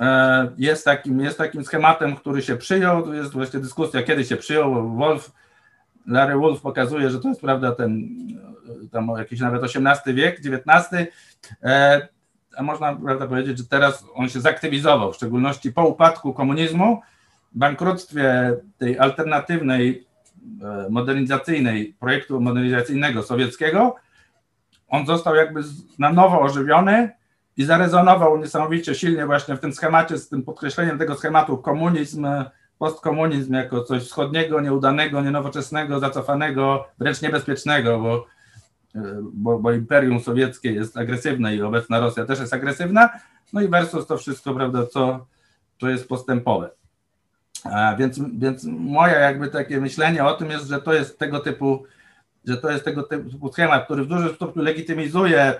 e, 0.00 0.48
jest 0.58 0.84
takim, 0.84 1.20
jest 1.20 1.38
takim 1.38 1.64
schematem, 1.64 2.16
który 2.16 2.42
się 2.42 2.56
przyjął. 2.56 3.14
Jest 3.14 3.32
właśnie 3.32 3.60
dyskusja, 3.60 4.02
kiedy 4.02 4.24
się 4.24 4.36
przyjął. 4.36 4.96
Wolf, 4.96 5.32
Larry 6.06 6.36
Wolf 6.36 6.60
pokazuje, 6.60 7.10
że 7.10 7.20
to 7.20 7.28
jest 7.28 7.40
prawda 7.40 7.72
ten 7.72 8.08
tam 8.92 9.08
jakiś 9.18 9.40
nawet 9.40 9.62
XVIII 9.64 10.14
wiek, 10.14 10.38
XIX, 10.38 11.12
e, 11.62 12.08
a 12.56 12.62
można 12.62 12.96
prawda, 12.96 13.26
powiedzieć, 13.26 13.58
że 13.58 13.64
teraz 13.64 14.04
on 14.14 14.28
się 14.28 14.40
zaktywizował, 14.40 15.12
w 15.12 15.16
szczególności 15.16 15.72
po 15.72 15.86
upadku 15.86 16.32
komunizmu, 16.34 17.00
bankructwie 17.52 18.56
tej 18.78 18.98
alternatywnej, 18.98 20.06
e, 20.08 20.13
modernizacyjnej, 20.90 21.94
projektu 22.00 22.40
modernizacyjnego 22.40 23.22
sowieckiego, 23.22 23.96
on 24.88 25.06
został 25.06 25.34
jakby 25.34 25.60
na 25.98 26.12
nowo 26.12 26.40
ożywiony 26.40 27.10
i 27.56 27.64
zarezonował 27.64 28.38
niesamowicie 28.38 28.94
silnie 28.94 29.26
właśnie 29.26 29.56
w 29.56 29.60
tym 29.60 29.72
schemacie, 29.72 30.18
z 30.18 30.28
tym 30.28 30.42
podkreśleniem 30.42 30.98
tego 30.98 31.14
schematu 31.14 31.58
komunizm, 31.58 32.26
postkomunizm 32.78 33.54
jako 33.54 33.82
coś 33.82 34.02
wschodniego, 34.02 34.60
nieudanego, 34.60 35.20
nienowoczesnego, 35.20 36.00
zacofanego, 36.00 36.84
wręcz 36.98 37.22
niebezpiecznego, 37.22 37.98
bo 37.98 38.26
bo, 39.22 39.58
bo 39.58 39.72
Imperium 39.72 40.20
Sowieckie 40.20 40.72
jest 40.72 40.96
agresywne 40.96 41.56
i 41.56 41.62
obecna 41.62 42.00
Rosja 42.00 42.24
też 42.24 42.40
jest 42.40 42.52
agresywna, 42.52 43.10
no 43.52 43.60
i 43.60 43.68
versus 43.68 44.06
to 44.06 44.16
wszystko, 44.16 44.54
prawda, 44.54 44.86
co, 44.86 45.26
co 45.80 45.88
jest 45.88 46.08
postępowe. 46.08 46.70
Więc, 47.98 48.20
więc 48.38 48.64
moje 48.64 49.12
jakby 49.12 49.48
takie 49.48 49.80
myślenie 49.80 50.24
o 50.24 50.34
tym 50.34 50.50
jest, 50.50 50.68
że 50.68 50.80
to 50.80 50.92
jest 50.94 51.18
tego 51.18 51.40
typu, 51.40 51.84
że 52.44 52.56
to 52.56 52.70
jest 52.70 52.84
tego 52.84 53.02
typu 53.02 53.52
schemat, 53.52 53.84
który 53.84 54.04
w 54.04 54.08
dużym 54.08 54.34
stopniu 54.34 54.62
legitymizuje 54.62 55.54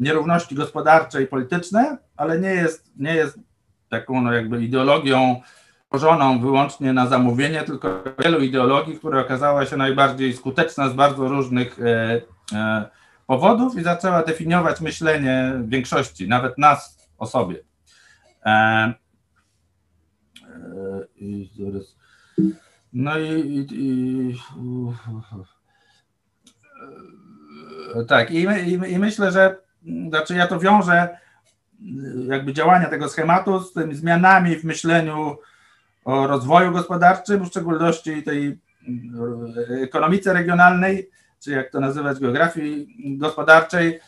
nierówności 0.00 0.54
gospodarcze 0.54 1.22
i 1.22 1.26
polityczne, 1.26 1.98
ale 2.16 2.38
nie 2.40 2.50
jest, 2.50 2.92
nie 2.96 3.14
jest 3.14 3.38
taką 3.88 4.20
no 4.22 4.32
jakby 4.32 4.64
ideologią 4.64 5.40
tworzoną 5.88 6.40
wyłącznie 6.40 6.92
na 6.92 7.06
zamówienie, 7.06 7.62
tylko 7.62 8.02
wielu 8.18 8.38
ideologii, 8.38 8.98
która 8.98 9.20
okazała 9.20 9.66
się 9.66 9.76
najbardziej 9.76 10.32
skuteczna 10.32 10.88
z 10.88 10.92
bardzo 10.92 11.28
różnych 11.28 11.78
e, 11.82 12.20
e, 12.52 12.88
powodów 13.26 13.78
i 13.78 13.82
zaczęła 13.82 14.22
definiować 14.22 14.80
myślenie 14.80 15.52
większości, 15.64 16.28
nawet 16.28 16.58
nas 16.58 17.08
o 17.18 17.26
sobie. 17.26 17.56
E, 18.46 18.94
i 21.16 21.50
no 22.92 23.18
i, 23.18 23.24
i, 23.24 24.30
i 24.30 24.34
tak, 28.08 28.30
i, 28.30 28.46
i, 28.66 28.92
i 28.92 28.98
myślę, 28.98 29.32
że 29.32 29.56
znaczy 30.08 30.34
ja 30.34 30.46
to 30.46 30.60
wiążę 30.60 31.18
jakby 32.28 32.52
działania 32.52 32.88
tego 32.88 33.08
schematu 33.08 33.60
z 33.60 33.72
tymi 33.72 33.94
zmianami 33.94 34.56
w 34.56 34.64
myśleniu 34.64 35.36
o 36.04 36.26
rozwoju 36.26 36.72
gospodarczym, 36.72 37.44
w 37.44 37.48
szczególności 37.48 38.22
tej 38.22 38.48
e, 38.48 39.82
ekonomice 39.82 40.32
regionalnej, 40.32 41.10
czy 41.40 41.50
jak 41.50 41.70
to 41.70 41.80
nazywać, 41.80 42.20
geografii 42.20 42.86
gospodarczej, 43.18 44.00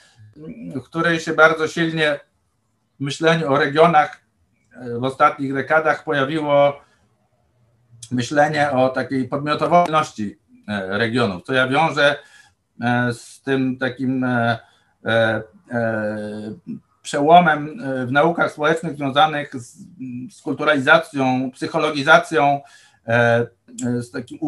w 0.75 0.83
której 0.83 1.21
się 1.21 1.35
bardzo 1.35 1.69
silnie 1.69 2.21
w 3.01 3.05
myśleniu 3.05 3.53
o 3.53 3.59
regionach 3.59 4.17
e, 4.17 4.30
w 4.99 5.05
ostatnich 5.05 5.55
dekadach 5.55 6.05
pojawiło 6.05 6.81
myślenie 8.11 8.71
o 8.71 8.89
takiej 8.89 9.29
podmiotowości 9.29 10.39
e, 10.69 10.99
regionów, 10.99 11.43
co 11.43 11.53
ja 11.53 11.69
wiążę 11.69 12.17
z 13.13 13.43
tym 13.43 13.79
takim 13.79 14.25
przełomem 17.03 17.81
e, 17.81 18.07
w 18.07 18.13
naukach 18.13 18.53
społecznych 18.53 18.97
związanych 18.97 19.55
z, 19.55 19.79
z 20.31 20.43
kulturalizacją, 20.43 21.51
psychologizacją, 21.55 22.61
e, 23.07 23.47
e, 23.87 24.03
z 24.03 24.11
takim 24.11 24.39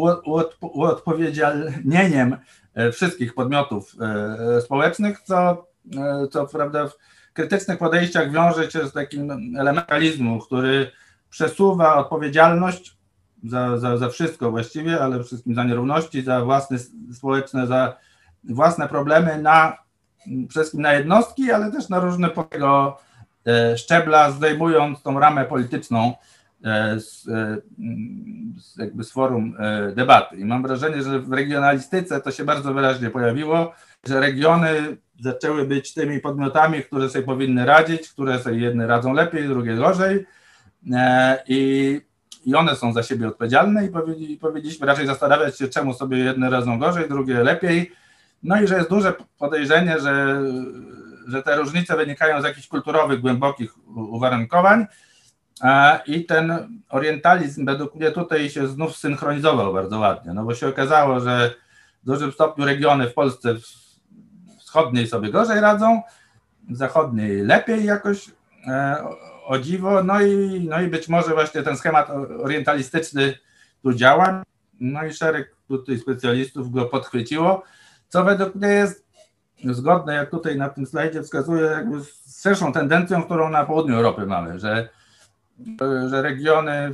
uodpowiedzialnieniem 0.60 2.36
wszystkich 2.92 3.34
podmiotów 3.34 3.96
społecznych, 4.60 5.20
co, 5.20 5.66
co 6.30 6.46
prawda 6.46 6.88
w 6.88 6.92
krytycznych 7.32 7.78
podejściach 7.78 8.32
wiąże 8.32 8.70
się 8.70 8.86
z 8.86 8.92
takim 8.92 9.56
elementalizmu, 9.58 10.38
który 10.40 10.90
przesuwa 11.30 11.96
odpowiedzialność 11.96 12.96
za, 13.44 13.78
za, 13.78 13.96
za 13.96 14.08
wszystko 14.08 14.50
właściwie, 14.50 15.00
ale 15.00 15.10
przede 15.10 15.24
wszystkim 15.24 15.54
za 15.54 15.64
nierówności, 15.64 16.22
za 16.22 16.44
własne 16.44 16.78
społeczne, 17.12 17.66
za 17.66 17.96
własne 18.44 18.88
problemy 18.88 19.42
na 19.42 19.82
przede 20.24 20.48
wszystkim 20.48 20.82
na 20.82 20.92
jednostki, 20.92 21.52
ale 21.52 21.72
też 21.72 21.88
na 21.88 22.00
różne 22.00 22.30
tego 22.50 22.98
e, 23.46 23.78
szczebla, 23.78 24.30
zdejmując 24.30 25.02
tą 25.02 25.20
ramę 25.20 25.44
polityczną 25.44 26.14
e, 26.64 27.00
z, 27.00 27.28
e, 27.28 27.56
z, 28.58 28.76
jakby 28.76 29.04
z 29.04 29.12
forum 29.12 29.56
debaty. 29.94 30.36
I 30.36 30.44
mam 30.44 30.62
wrażenie, 30.62 31.02
że 31.02 31.20
w 31.20 31.32
regionalistyce 31.32 32.20
to 32.20 32.30
się 32.30 32.44
bardzo 32.44 32.74
wyraźnie 32.74 33.10
pojawiło, 33.10 33.72
że 34.04 34.20
regiony 34.20 34.96
zaczęły 35.22 35.64
być 35.64 35.94
tymi 35.94 36.20
podmiotami, 36.20 36.82
które 36.82 37.08
sobie 37.08 37.24
powinny 37.24 37.66
radzić, 37.66 38.08
które 38.08 38.38
sobie 38.38 38.58
jedne 38.58 38.86
radzą 38.86 39.12
lepiej, 39.12 39.48
drugie 39.48 39.76
gorzej. 39.76 40.26
I, 41.48 42.00
i 42.44 42.54
one 42.54 42.76
są 42.76 42.92
za 42.92 43.02
siebie 43.02 43.28
odpowiedzialne 43.28 43.86
i 43.86 44.36
powinniśmy 44.36 44.86
raczej 44.86 45.06
zastanawiać 45.06 45.58
się, 45.58 45.68
czemu 45.68 45.94
sobie 45.94 46.18
jedne 46.18 46.50
radzą 46.50 46.78
gorzej, 46.78 47.08
drugie 47.08 47.42
lepiej, 47.42 47.92
no 48.42 48.62
i 48.62 48.66
że 48.66 48.76
jest 48.76 48.90
duże 48.90 49.14
podejrzenie, 49.38 50.00
że, 50.00 50.42
że 51.28 51.42
te 51.42 51.56
różnice 51.56 51.96
wynikają 51.96 52.40
z 52.40 52.44
jakichś 52.44 52.68
kulturowych, 52.68 53.20
głębokich 53.20 53.74
uwarunkowań. 53.96 54.86
I 56.06 56.24
ten 56.24 56.52
orientalizm 56.88 57.66
według 57.66 57.94
mnie 57.94 58.10
tutaj 58.10 58.50
się 58.50 58.68
znów 58.68 58.96
synchronizował 58.96 59.72
bardzo 59.72 59.98
ładnie, 59.98 60.32
no 60.34 60.44
bo 60.44 60.54
się 60.54 60.68
okazało, 60.68 61.20
że 61.20 61.54
w 62.02 62.06
dużym 62.06 62.32
stopniu 62.32 62.64
regiony 62.64 63.08
w 63.08 63.14
Polsce 63.14 63.54
wschodniej 64.72 65.06
sobie 65.06 65.30
gorzej 65.30 65.60
radzą, 65.60 66.02
zachodniej 66.70 67.42
lepiej 67.42 67.84
jakoś 67.84 68.30
e, 68.66 69.04
o 69.44 69.58
dziwo, 69.58 70.04
no 70.04 70.20
i, 70.20 70.60
no 70.68 70.80
i 70.80 70.88
być 70.88 71.08
może 71.08 71.34
właśnie 71.34 71.62
ten 71.62 71.76
schemat 71.76 72.10
orientalistyczny 72.38 73.34
tu 73.82 73.92
działa, 73.92 74.42
no 74.80 75.04
i 75.04 75.12
szereg 75.12 75.56
tutaj 75.68 75.98
specjalistów 75.98 76.70
go 76.70 76.84
podchwyciło, 76.84 77.62
co 78.08 78.24
według 78.24 78.54
mnie 78.54 78.68
jest 78.68 79.06
zgodne, 79.64 80.14
jak 80.14 80.30
tutaj 80.30 80.56
na 80.56 80.68
tym 80.68 80.86
slajdzie 80.86 81.22
wskazuje, 81.22 81.62
jakby 81.62 82.00
z 82.00 82.42
szerszą 82.42 82.72
tendencją, 82.72 83.22
którą 83.22 83.50
na 83.50 83.64
południu 83.64 83.96
Europy 83.96 84.26
mamy, 84.26 84.58
że, 84.58 84.88
że 86.10 86.22
regiony 86.22 86.90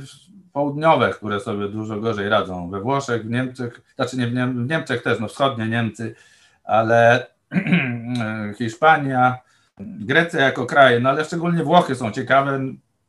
południowe, 0.53 1.09
które 1.09 1.39
sobie 1.39 1.69
dużo 1.69 1.99
gorzej 1.99 2.29
radzą, 2.29 2.69
we 2.69 2.81
Włoszech, 2.81 3.25
w 3.25 3.29
Niemczech, 3.29 3.81
znaczy 3.95 4.17
nie 4.17 4.27
w, 4.27 4.69
Niemczech 4.69 5.03
też, 5.03 5.19
no 5.19 5.27
wschodnie 5.27 5.67
Niemcy, 5.67 6.15
ale 6.63 7.27
Hiszpania, 8.57 9.37
Grecja 9.79 10.41
jako 10.41 10.65
kraj, 10.65 11.01
no 11.01 11.09
ale 11.09 11.25
szczególnie 11.25 11.63
Włochy 11.63 11.95
są 11.95 12.11
ciekawe, 12.11 12.59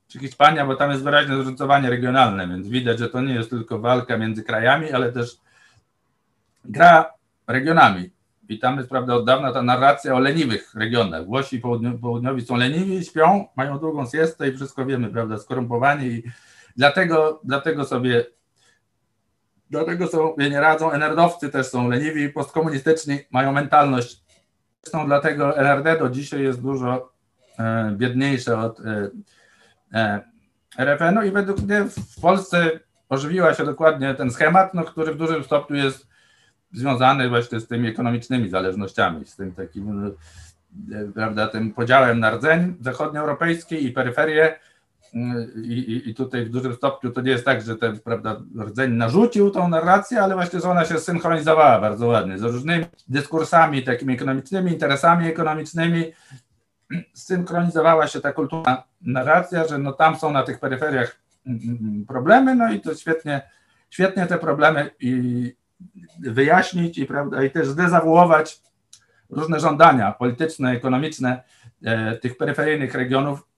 czy 0.09 0.19
Hiszpania, 0.19 0.67
bo 0.67 0.77
tam 0.77 0.91
jest 0.91 1.03
wyraźne 1.03 1.35
zróżnicowanie 1.35 1.91
regionalne, 1.91 2.49
więc 2.49 2.69
widać, 2.69 2.99
że 2.99 3.09
to 3.09 3.21
nie 3.21 3.35
jest 3.35 3.51
tylko 3.51 3.79
walka 3.79 4.19
między 4.19 4.43
krajami, 4.43 4.93
ale 4.93 5.13
też 5.13 5.37
gra 6.65 7.13
regionami. 7.47 8.11
I 8.49 8.59
tam 8.59 8.77
jest 8.77 8.89
prawda 8.89 9.15
od 9.15 9.27
dawna 9.27 9.53
ta 9.53 9.63
narracja 9.63 10.15
o 10.15 10.19
leniwych 10.19 10.75
regionach. 10.75 11.27
Włosi 11.27 11.63
południowi 12.01 12.43
są 12.43 12.57
leniwi, 12.57 13.05
śpią, 13.05 13.47
mają 13.57 13.79
długą 13.79 14.07
siestę 14.07 14.49
i 14.49 14.57
wszystko 14.57 14.87
wiemy, 14.87 15.09
prawda, 15.09 15.39
skorumpowani 15.39 16.07
i 16.07 16.23
dlatego, 16.77 17.41
dlatego 17.45 17.85
sobie 17.85 18.25
dlatego 19.71 20.07
sobie 20.07 20.51
nie 20.51 20.61
radzą. 20.61 20.91
NRD-owcy 20.91 21.49
też 21.49 21.67
są 21.67 21.89
leniwi, 21.89 22.29
postkomunistyczni, 22.29 23.19
mają 23.31 23.53
mentalność. 23.53 24.30
Zresztą 24.83 25.07
dlatego 25.07 25.57
NRD 25.57 25.99
do 25.99 26.09
dzisiaj 26.09 26.43
jest 26.43 26.63
dużo 26.63 27.13
e, 27.59 27.95
biedniejsze 27.97 28.59
od 28.59 28.81
e, 28.81 29.11
e, 29.95 30.21
RFN-u 30.79 31.23
i 31.23 31.31
według 31.31 31.61
mnie 31.61 31.85
w 31.85 32.21
Polsce 32.21 32.81
ożywiła 33.09 33.55
się 33.55 33.65
dokładnie 33.65 34.15
ten 34.15 34.31
schemat, 34.31 34.75
no, 34.75 34.85
który 34.85 35.15
w 35.15 35.17
dużym 35.17 35.45
stopniu 35.45 35.77
jest 35.77 36.07
związany 36.73 37.29
właśnie 37.29 37.61
z 37.61 37.69
tymi 37.69 37.89
ekonomicznymi 37.89 38.49
zależnościami, 38.49 39.27
z 39.27 39.37
tym 39.37 39.53
takim, 39.53 40.15
prawda, 41.15 41.49
tym 41.49 41.73
podziałem 41.73 42.21
na 42.21 42.31
rdzeń 42.31 42.77
zachodnioeuropejski 42.81 43.87
i 43.87 43.93
peryferię. 43.93 44.59
Mm, 45.15 45.65
I, 45.65 46.03
i, 46.07 46.15
tutaj 46.15 46.45
w 46.45 46.51
dużym 46.51 46.75
stopniu 46.75 47.11
to 47.11 47.21
nie 47.21 47.31
jest 47.31 47.45
tak, 47.45 47.63
że 47.63 47.77
ten 47.77 48.01
prawda, 48.01 48.41
rdzeń 48.61 48.93
narzucił 48.93 49.51
tą 49.51 49.69
narrację, 49.69 50.23
ale 50.23 50.35
właśnie, 50.35 50.61
że 50.61 50.71
ona 50.71 50.85
się 50.85 50.99
synchronizowała 50.99 51.81
bardzo 51.81 52.07
ładnie 52.07 52.39
z 52.39 52.43
różnymi 52.43 52.85
dyskursami 53.09 53.83
takimi 53.83 54.15
ekonomicznymi, 54.15 54.73
interesami 54.73 55.29
ekonomicznymi. 55.29 56.13
Synchronizowała 57.15 58.07
się 58.07 58.21
ta 58.21 58.33
kultura 58.33 58.85
narracja, 59.01 59.67
że 59.67 59.79
no 59.79 59.93
tam 59.93 60.17
są 60.17 60.33
na 60.33 60.43
tych 60.43 60.61
peryferiach 60.61 61.21
mm, 61.47 61.61
mm, 61.63 62.07
problemy, 62.07 62.55
no 62.55 62.73
i 62.73 62.81
to 62.81 62.95
świetnie, 62.95 63.43
świetnie 63.91 64.27
te 64.27 64.39
problemy 64.39 64.91
i, 65.01 65.55
wyjaśnić 66.21 66.99
i, 66.99 67.07
prawda, 67.07 67.45
i 67.45 67.51
też 67.51 67.69
zdezawuować 67.69 68.61
różne 69.31 69.61
żądania 69.61 70.13
polityczne, 70.13 70.71
ekonomiczne 70.71 71.43
e, 71.85 72.17
tych 72.17 72.37
peryferyjnych 72.37 72.95
regionów 72.95 73.50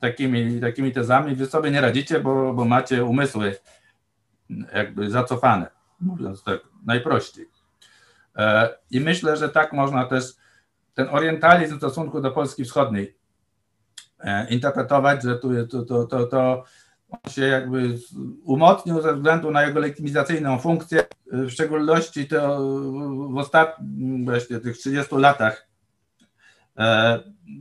takimi, 0.00 0.60
takimi 0.60 0.92
tezami. 0.92 1.34
Wy 1.34 1.46
sobie 1.46 1.70
nie 1.70 1.80
radzicie, 1.80 2.20
bo, 2.20 2.54
bo 2.54 2.64
macie 2.64 3.04
umysły 3.04 3.56
jakby 4.74 5.10
zacofane, 5.10 5.70
mówiąc 6.00 6.42
tak 6.44 6.60
najprościej. 6.86 7.48
E, 8.36 8.68
I 8.90 9.00
myślę, 9.00 9.36
że 9.36 9.48
tak 9.48 9.72
można 9.72 10.04
też 10.04 10.24
ten 10.94 11.08
orientalizm 11.10 11.74
w 11.74 11.78
stosunku 11.78 12.20
do 12.20 12.30
Polski 12.30 12.64
Wschodniej 12.64 13.16
e, 14.20 14.48
interpretować, 14.48 15.22
że 15.22 15.38
tu 15.38 15.66
to, 15.66 15.82
to, 15.82 16.04
to, 16.04 16.26
to 16.26 16.64
on 17.10 17.32
się 17.32 17.42
jakby 17.42 17.98
umocnił 18.44 19.02
ze 19.02 19.14
względu 19.14 19.50
na 19.50 19.62
jego 19.62 19.80
legitymizacyjną 19.80 20.58
funkcję, 20.58 21.04
w 21.26 21.50
szczególności 21.50 22.28
to 22.28 22.58
w 23.30 23.36
ostatnich 23.36 24.24
właśnie 24.24 24.60
tych 24.60 24.78
30 24.78 25.16
latach 25.16 25.66
e, 25.68 25.73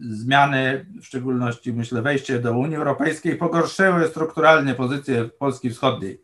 zmiany, 0.09 0.85
w 1.01 1.05
szczególności 1.05 1.73
myślę 1.73 2.01
wejście 2.01 2.39
do 2.39 2.57
Unii 2.57 2.75
Europejskiej 2.75 3.35
pogorszyły 3.35 4.07
strukturalnie 4.07 4.73
pozycję 4.73 5.25
Polski 5.39 5.69
Wschodniej 5.69 6.21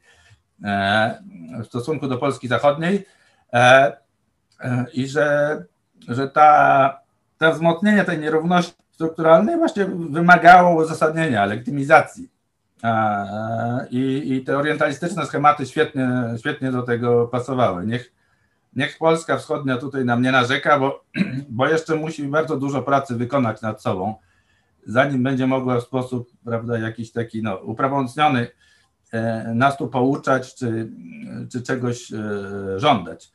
e, 0.64 1.24
w 1.64 1.66
stosunku 1.66 2.08
do 2.08 2.18
Polski 2.18 2.48
Zachodniej 2.48 3.06
e, 3.54 3.98
i 4.94 5.08
że, 5.08 5.58
że 6.08 6.28
ta, 6.28 7.00
to 7.38 7.54
wzmocnienie 7.54 8.04
tej 8.04 8.20
nierówności 8.20 8.74
strukturalnej 8.92 9.58
właśnie 9.58 9.86
wymagało 9.86 10.84
uzasadnienia, 10.84 11.46
legitymizacji 11.46 12.30
i, 13.90 14.34
I 14.34 14.44
te 14.44 14.58
orientalistyczne 14.58 15.26
schematy 15.26 15.66
świetnie, 15.66 16.10
świetnie 16.38 16.72
do 16.72 16.82
tego 16.82 17.28
pasowały. 17.28 17.86
Niech, 17.86 18.12
niech 18.74 18.98
Polska 18.98 19.38
Wschodnia 19.38 19.78
tutaj 19.78 20.06
nam 20.06 20.22
nie 20.22 20.32
narzeka, 20.32 20.80
bo, 20.80 21.04
bo 21.50 21.68
jeszcze 21.68 21.96
musi 21.96 22.24
bardzo 22.24 22.58
dużo 22.58 22.82
pracy 22.82 23.16
wykonać 23.16 23.62
nad 23.62 23.82
sobą, 23.82 24.16
zanim 24.86 25.24
będzie 25.24 25.48
mogła 25.48 25.80
w 25.80 25.84
sposób 25.84 26.32
prawda, 26.46 26.80
jakiś 26.80 27.12
taki 27.12 27.44
no, 27.44 27.56
uprawomocniony 27.58 28.48
e, 29.12 29.54
nas 29.54 29.78
tu 29.78 29.88
pouczać, 29.88 30.56
czy, 30.56 30.92
czy 31.52 31.62
czegoś 31.62 32.14
e, 32.14 32.20
żądać. 32.80 33.32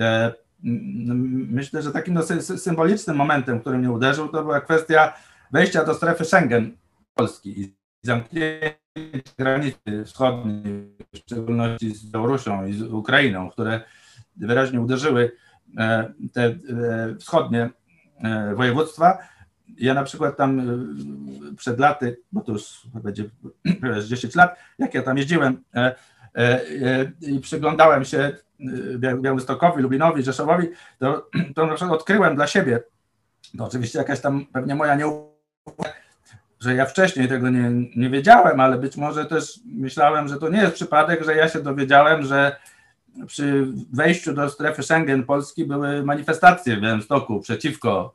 E, 0.00 0.32
myślę, 0.62 1.82
że 1.82 1.92
takim 1.92 2.14
no, 2.14 2.22
symbolicznym 2.40 3.16
momentem, 3.16 3.60
który 3.60 3.78
mnie 3.78 3.90
uderzył, 3.90 4.28
to 4.28 4.42
była 4.42 4.60
kwestia 4.60 5.12
wejścia 5.52 5.84
do 5.84 5.94
strefy 5.94 6.24
Schengen 6.24 6.76
Polski 7.14 7.74
zamknięcie 8.02 8.78
granicy 9.38 10.04
wschodniej, 10.04 10.96
w 11.14 11.18
szczególności 11.18 11.94
z 11.94 12.10
Białorusią 12.10 12.66
i 12.66 12.72
z 12.72 12.82
Ukrainą, 12.82 13.50
które 13.50 13.80
wyraźnie 14.46 14.80
uderzyły 14.80 15.32
e, 15.78 16.12
te 16.32 16.44
e, 16.44 16.54
wschodnie 17.18 17.70
e, 18.24 18.54
województwa. 18.54 19.18
Ja 19.78 19.94
na 19.94 20.04
przykład 20.04 20.36
tam 20.36 20.62
przed 21.56 21.78
laty, 21.78 22.20
bo 22.32 22.40
to 22.40 22.52
już 22.52 22.86
będzie 22.94 23.24
10 24.08 24.34
lat, 24.34 24.56
jak 24.78 24.94
ja 24.94 25.02
tam 25.02 25.18
jeździłem 25.18 25.64
i 27.20 27.40
przyglądałem 27.40 28.04
się 28.04 28.32
Białystokowi, 28.98 29.82
Lubinowi, 29.82 30.22
Rzeszowowi, 30.22 30.68
to, 30.98 31.28
to 31.54 31.66
na 31.66 31.74
przykład 31.74 32.00
odkryłem 32.00 32.36
dla 32.36 32.46
siebie, 32.46 32.80
to 33.58 33.64
oczywiście 33.64 33.98
jakaś 33.98 34.20
tam 34.20 34.46
pewnie 34.52 34.74
moja 34.74 34.94
nieufność, 34.94 35.98
że 36.60 36.74
ja 36.74 36.86
wcześniej 36.86 37.28
tego 37.28 37.50
nie, 37.50 37.70
nie 37.96 38.10
wiedziałem, 38.10 38.60
ale 38.60 38.78
być 38.78 38.96
może 38.96 39.26
też 39.26 39.60
myślałem, 39.64 40.28
że 40.28 40.36
to 40.36 40.48
nie 40.48 40.60
jest 40.60 40.74
przypadek, 40.74 41.24
że 41.24 41.36
ja 41.36 41.48
się 41.48 41.62
dowiedziałem, 41.62 42.22
że 42.22 42.56
przy 43.26 43.66
wejściu 43.92 44.34
do 44.34 44.50
strefy 44.50 44.82
Schengen 44.82 45.24
Polski 45.24 45.64
były 45.64 46.02
manifestacje 46.02 46.76
w 46.76 46.80
Białymstoku 46.80 47.40
przeciwko 47.40 48.14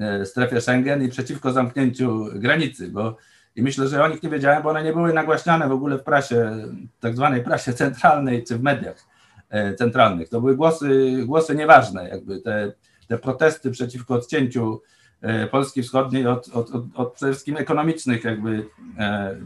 e, 0.00 0.26
strefie 0.26 0.60
Schengen 0.60 1.02
i 1.02 1.08
przeciwko 1.08 1.52
zamknięciu 1.52 2.24
granicy, 2.34 2.88
bo 2.88 3.16
i 3.56 3.62
myślę, 3.62 3.88
że 3.88 4.04
o 4.04 4.08
nich 4.08 4.22
nie 4.22 4.30
wiedziałem, 4.30 4.62
bo 4.62 4.70
one 4.70 4.84
nie 4.84 4.92
były 4.92 5.12
nagłaśniane 5.12 5.68
w 5.68 5.72
ogóle 5.72 5.98
w 5.98 6.02
prasie, 6.02 6.52
tak 7.00 7.16
zwanej 7.16 7.42
prasie 7.42 7.72
centralnej 7.72 8.44
czy 8.44 8.58
w 8.58 8.62
mediach 8.62 9.06
e, 9.50 9.74
centralnych. 9.74 10.28
To 10.28 10.40
były 10.40 10.56
głosy, 10.56 11.22
głosy 11.26 11.54
nieważne, 11.54 12.08
jakby 12.08 12.40
te, 12.40 12.72
te 13.08 13.18
protesty 13.18 13.70
przeciwko 13.70 14.14
odcięciu 14.14 14.80
E, 15.22 15.46
Polski 15.46 15.82
Wschodniej 15.82 16.26
od, 16.26 16.48
od, 16.48 16.70
od, 16.70 16.84
od 16.94 17.12
przede 17.12 17.32
wszystkim 17.32 17.56
ekonomicznych, 17.56 18.24
jakby 18.24 18.66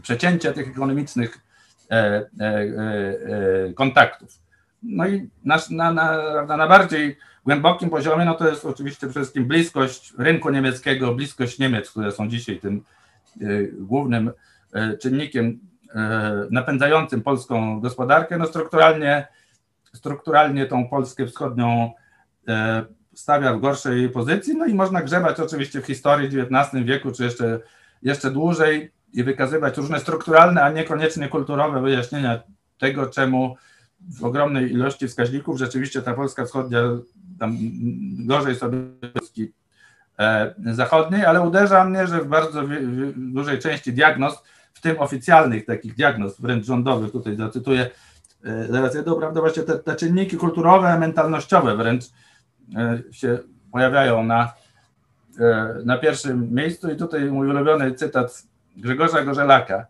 przecięcia 0.01 0.53
tych 0.53 0.67
ekonomicznych 0.67 1.39
kontaktów. 3.75 4.44
No 4.85 5.07
i 5.07 5.29
na, 5.43 5.59
na, 5.69 5.93
na, 5.93 6.57
na 6.57 6.67
bardziej 6.67 7.17
głębokim 7.45 7.89
poziomie, 7.89 8.25
no 8.25 8.33
to 8.33 8.49
jest 8.49 8.65
oczywiście 8.65 9.07
przede 9.07 9.19
wszystkim 9.19 9.45
bliskość 9.45 10.13
rynku 10.17 10.49
niemieckiego, 10.49 11.15
bliskość 11.15 11.59
Niemiec, 11.59 11.91
które 11.91 12.11
są 12.11 12.27
dzisiaj 12.27 12.59
tym 12.59 12.83
e, 13.41 13.45
głównym 13.71 14.31
czynnikiem 15.01 15.59
napędzającym 16.51 17.21
polską 17.21 17.79
gospodarkę. 17.79 18.37
No 18.37 18.45
strukturalnie, 18.45 19.27
strukturalnie 19.93 20.65
tą 20.65 20.87
Polskę 20.87 21.27
wschodnią 21.27 21.91
stawia 23.13 23.53
w 23.53 23.61
gorszej 23.61 24.09
pozycji, 24.09 24.57
no 24.57 24.65
i 24.65 24.73
można 24.73 25.01
grzebać 25.01 25.39
oczywiście 25.39 25.81
w 25.81 25.85
historii 25.85 26.39
XIX 26.39 26.85
wieku, 26.85 27.11
czy 27.11 27.23
jeszcze, 27.23 27.59
jeszcze 28.01 28.31
dłużej 28.31 28.91
i 29.13 29.23
wykazywać 29.23 29.77
różne 29.77 29.99
strukturalne, 29.99 30.63
a 30.63 30.69
niekoniecznie 30.69 31.27
kulturowe 31.27 31.81
wyjaśnienia 31.81 32.39
tego, 32.77 33.05
czemu 33.05 33.55
w 34.09 34.23
ogromnej 34.23 34.71
ilości 34.71 35.07
wskaźników. 35.07 35.59
Rzeczywiście 35.59 36.01
ta 36.01 36.13
Polska 36.13 36.45
Wschodnia 36.45 36.79
tam 37.39 37.57
gorzej 38.25 38.55
sobie 38.55 38.77
zachodniej, 40.65 41.25
ale 41.25 41.41
uderza 41.41 41.85
mnie, 41.85 42.07
że 42.07 42.21
w 42.21 42.27
bardzo 42.27 42.63
dużej 43.15 43.59
części 43.59 43.93
diagnoz, 43.93 44.43
w 44.73 44.81
tym 44.81 44.99
oficjalnych 44.99 45.65
takich 45.65 45.95
diagnoz, 45.95 46.41
wręcz 46.41 46.65
rządowych, 46.65 47.11
tutaj 47.11 47.35
zacytuję, 47.35 47.89
zaraz 48.69 48.95
ja 48.95 49.03
prawda, 49.03 49.41
właśnie 49.41 49.63
te, 49.63 49.79
te 49.79 49.95
czynniki 49.95 50.37
kulturowe, 50.37 50.99
mentalnościowe 50.99 51.77
wręcz 51.77 52.03
się 53.11 53.39
pojawiają 53.71 54.23
na, 54.23 54.53
na 55.85 55.97
pierwszym 55.97 56.53
miejscu. 56.53 56.91
I 56.91 56.95
tutaj 56.95 57.25
mój 57.25 57.49
ulubiony 57.49 57.93
cytat 57.93 58.43
Grzegorza 58.77 59.23
Gorzelaka, 59.23 59.85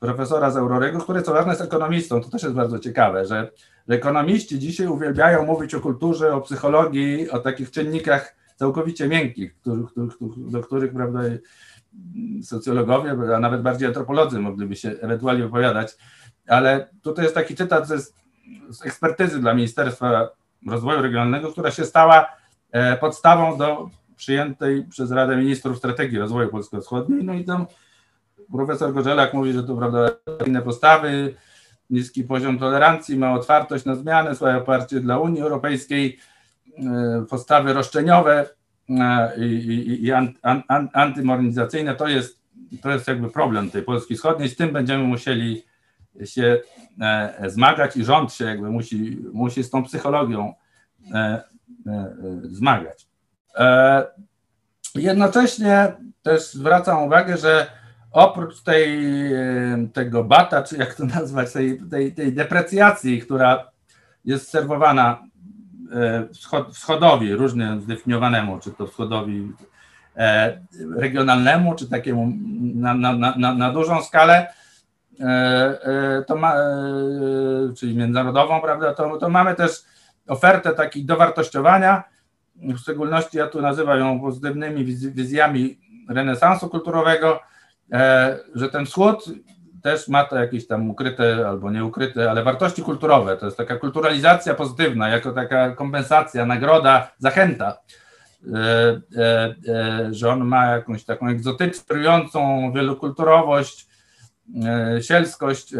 profesora 0.00 0.50
z 0.50 0.56
Aurorego, 0.56 0.98
który 0.98 1.22
co 1.22 1.32
ważne 1.32 1.52
jest 1.52 1.62
ekonomistą, 1.62 2.20
to 2.20 2.30
też 2.30 2.42
jest 2.42 2.54
bardzo 2.54 2.78
ciekawe, 2.78 3.26
że, 3.26 3.50
że 3.88 3.94
ekonomiści 3.94 4.58
dzisiaj 4.58 4.86
uwielbiają 4.86 5.46
mówić 5.46 5.74
o 5.74 5.80
kulturze, 5.80 6.34
o 6.34 6.40
psychologii, 6.40 7.30
o 7.30 7.38
takich 7.38 7.70
czynnikach 7.70 8.36
całkowicie 8.56 9.08
miękkich, 9.08 9.56
do 10.36 10.60
których 10.60 10.92
prawda, 10.92 11.20
socjologowie, 12.42 13.16
a 13.36 13.38
nawet 13.38 13.62
bardziej 13.62 13.88
antropolodzy 13.88 14.40
mogliby 14.40 14.76
się 14.76 14.90
ewentualnie 15.00 15.42
wypowiadać, 15.42 15.96
ale 16.48 16.88
tutaj 17.02 17.24
jest 17.24 17.34
taki 17.34 17.54
cytat 17.54 17.88
ze, 17.88 17.98
z 18.70 18.84
ekspertyzy 18.84 19.40
dla 19.40 19.54
Ministerstwa 19.54 20.28
Rozwoju 20.66 21.02
Regionalnego, 21.02 21.52
która 21.52 21.70
się 21.70 21.84
stała 21.84 22.26
e, 22.72 22.96
podstawą 22.96 23.58
do 23.58 23.90
przyjętej 24.16 24.84
przez 24.84 25.10
Radę 25.10 25.36
Ministrów 25.36 25.78
Strategii 25.78 26.18
Rozwoju 26.18 26.48
Polsko-Wschodniej, 26.48 27.24
no 27.24 27.34
i 27.34 27.44
tam 27.44 27.66
profesor 28.52 28.94
Gorzelak 28.94 29.34
mówi, 29.34 29.52
że 29.52 29.62
to 29.62 29.76
prawda 29.76 30.10
inne 30.46 30.62
postawy, 30.62 31.34
niski 31.90 32.24
poziom 32.24 32.58
tolerancji, 32.58 33.16
ma 33.16 33.32
otwartość 33.32 33.84
na 33.84 33.94
zmiany, 33.94 34.34
swoje 34.34 34.56
oparcie 34.56 35.00
dla 35.00 35.18
Unii 35.18 35.40
Europejskiej, 35.40 36.18
e, 36.78 37.24
postawy 37.30 37.72
roszczeniowe 37.72 38.46
e, 38.90 39.32
i, 39.38 39.44
i, 39.44 40.04
i 40.04 40.12
an, 40.12 40.32
an, 40.42 40.88
antymodernizacyjne, 40.92 41.94
to 41.94 42.08
jest, 42.08 42.42
to 42.82 42.90
jest 42.90 43.08
jakby 43.08 43.30
problem 43.30 43.70
tej 43.70 43.82
Polski 43.82 44.14
Wschodniej, 44.14 44.48
z 44.48 44.56
tym 44.56 44.72
będziemy 44.72 45.04
musieli 45.04 45.64
się 46.24 46.60
e, 47.00 47.50
zmagać 47.50 47.96
i 47.96 48.04
rząd 48.04 48.32
się 48.32 48.44
jakby 48.44 48.70
musi, 48.70 49.18
musi 49.32 49.64
z 49.64 49.70
tą 49.70 49.84
psychologią 49.84 50.54
zmagać. 52.42 53.06
Jednocześnie 54.94 55.92
też 56.22 56.52
zwracam 56.52 57.02
uwagę, 57.02 57.36
że 57.36 57.66
oprócz 58.12 58.62
tej, 58.62 59.10
tego 59.92 60.24
bata, 60.24 60.62
czy 60.62 60.76
jak 60.76 60.94
to 60.94 61.04
nazwać, 61.04 61.52
tej, 61.52 61.80
tej, 61.90 62.12
tej 62.12 62.32
deprecjacji, 62.32 63.20
która 63.20 63.70
jest 64.24 64.50
serwowana 64.50 65.22
e, 65.92 66.28
wschodowi, 66.72 67.34
różnie 67.34 67.78
zdefiniowanemu, 67.80 68.58
czy 68.58 68.70
to 68.70 68.86
wschodowi 68.86 69.52
e, 70.16 70.58
regionalnemu, 70.96 71.74
czy 71.74 71.88
takiemu 71.88 72.32
na, 72.74 72.94
na, 72.94 73.12
na, 73.36 73.54
na 73.54 73.72
dużą 73.72 74.02
skalę, 74.02 74.52
e, 75.20 76.24
to 76.26 76.36
ma, 76.36 76.54
czyli 77.76 77.96
międzynarodową, 77.96 78.60
prawda, 78.60 78.94
to, 78.94 79.16
to 79.16 79.28
mamy 79.28 79.54
też 79.54 79.84
ofertę 80.26 80.74
takich 80.74 81.06
dowartościowania, 81.06 82.04
w 82.56 82.78
szczególności 82.78 83.38
ja 83.38 83.46
tu 83.46 83.62
nazywam 83.62 83.98
ją 83.98 84.20
pozytywnymi 84.20 84.84
wizjami 84.84 85.78
renesansu 86.08 86.68
kulturowego, 86.68 87.40
że 88.54 88.68
ten 88.68 88.86
wschód 88.86 89.24
też 89.82 90.08
ma 90.08 90.24
to 90.24 90.36
jakieś 90.36 90.66
tam 90.66 90.90
ukryte 90.90 91.48
albo 91.48 91.70
nieukryte, 91.70 92.30
ale 92.30 92.42
wartości 92.42 92.82
kulturowe. 92.82 93.36
To 93.36 93.46
jest 93.46 93.58
taka 93.58 93.76
kulturalizacja 93.76 94.54
pozytywna, 94.54 95.08
jako 95.08 95.32
taka 95.32 95.70
kompensacja, 95.70 96.46
nagroda, 96.46 97.10
zachęta, 97.18 97.78
e, 98.54 99.00
e, 99.16 100.14
że 100.14 100.30
on 100.30 100.44
ma 100.44 100.66
jakąś 100.66 101.04
taką 101.04 101.28
egzotyczną, 101.28 102.72
wielokulturowość, 102.74 103.88
sielskość, 105.00 105.74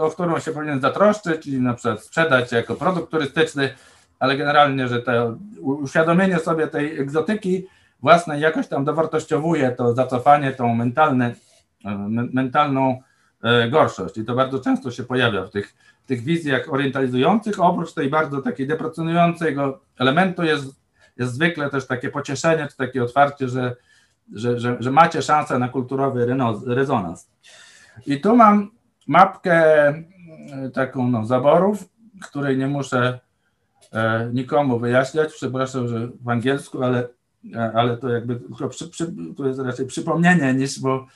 o 0.00 0.10
którą 0.10 0.40
się 0.40 0.52
powinien 0.52 0.80
zatroszczyć, 0.80 1.42
czyli 1.42 1.60
na 1.60 1.74
przykład 1.74 2.02
sprzedać 2.02 2.52
jako 2.52 2.74
produkt 2.74 3.10
turystyczny, 3.10 3.70
ale 4.18 4.36
generalnie, 4.36 4.88
że 4.88 5.02
to 5.02 5.36
uświadomienie 5.60 6.38
sobie 6.38 6.66
tej 6.66 7.00
egzotyki 7.00 7.66
własnej 8.00 8.40
jakoś 8.40 8.68
tam 8.68 8.84
dowartościowuje 8.84 9.70
to 9.70 9.94
zacofanie, 9.94 10.52
tą 10.52 10.74
mentalne, 10.74 11.34
e, 11.84 11.96
mentalną 12.32 13.02
e, 13.42 13.68
gorszość. 13.68 14.18
I 14.18 14.24
to 14.24 14.34
bardzo 14.34 14.58
często 14.58 14.90
się 14.90 15.04
pojawia 15.04 15.44
w 15.44 15.50
tych, 15.50 15.74
w 16.04 16.06
tych 16.06 16.22
wizjach 16.22 16.72
orientalizujących. 16.72 17.60
Oprócz 17.60 17.94
tej 17.94 18.10
bardzo 18.10 18.42
takiej 18.42 18.66
deprecjonującego 18.66 19.80
elementu 19.98 20.42
jest, 20.42 20.64
jest 21.16 21.32
zwykle 21.32 21.70
też 21.70 21.86
takie 21.86 22.08
pocieszenie, 22.08 22.68
czy 22.70 22.76
takie 22.76 23.02
otwarcie, 23.02 23.48
że, 23.48 23.76
że, 24.34 24.60
że, 24.60 24.76
że 24.80 24.90
macie 24.90 25.22
szansę 25.22 25.58
na 25.58 25.68
kulturowy 25.68 26.36
rezonans. 26.66 27.30
I 28.06 28.20
tu 28.20 28.36
mam 28.36 28.70
mapkę 29.06 29.88
e, 29.88 30.04
taką 30.74 31.10
no, 31.10 31.26
zaborów, 31.26 31.88
której 32.22 32.56
nie 32.56 32.66
muszę 32.66 33.18
nikomu 34.32 34.78
wyjaśniać. 34.78 35.32
Przepraszam, 35.32 35.88
że 35.88 36.08
w 36.20 36.28
angielsku, 36.28 36.82
ale 36.82 37.08
ale 37.74 37.96
to 37.96 38.08
jakby 38.08 38.36
tylko 38.36 38.68
przy, 38.68 38.88
przy, 38.88 39.14
to 39.36 39.46
jest 39.46 39.60
raczej 39.60 39.86
przypomnienie 39.86 40.54
niż, 40.54 40.80
bo, 40.80 41.06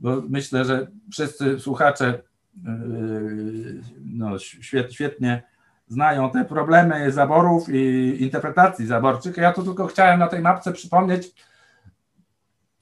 bo 0.00 0.22
myślę, 0.28 0.64
że 0.64 0.86
wszyscy 1.12 1.60
słuchacze 1.60 2.22
yy, 2.64 3.82
no, 4.04 4.38
świet, 4.38 4.92
świetnie 4.92 5.42
znają 5.88 6.30
te 6.30 6.44
problemy 6.44 7.12
zaborów 7.12 7.68
i 7.68 8.16
interpretacji 8.22 8.86
zaborczych. 8.86 9.36
Ja 9.36 9.52
tu 9.52 9.62
tylko 9.62 9.86
chciałem 9.86 10.20
na 10.20 10.26
tej 10.26 10.40
mapce 10.40 10.72
przypomnieć, 10.72 11.34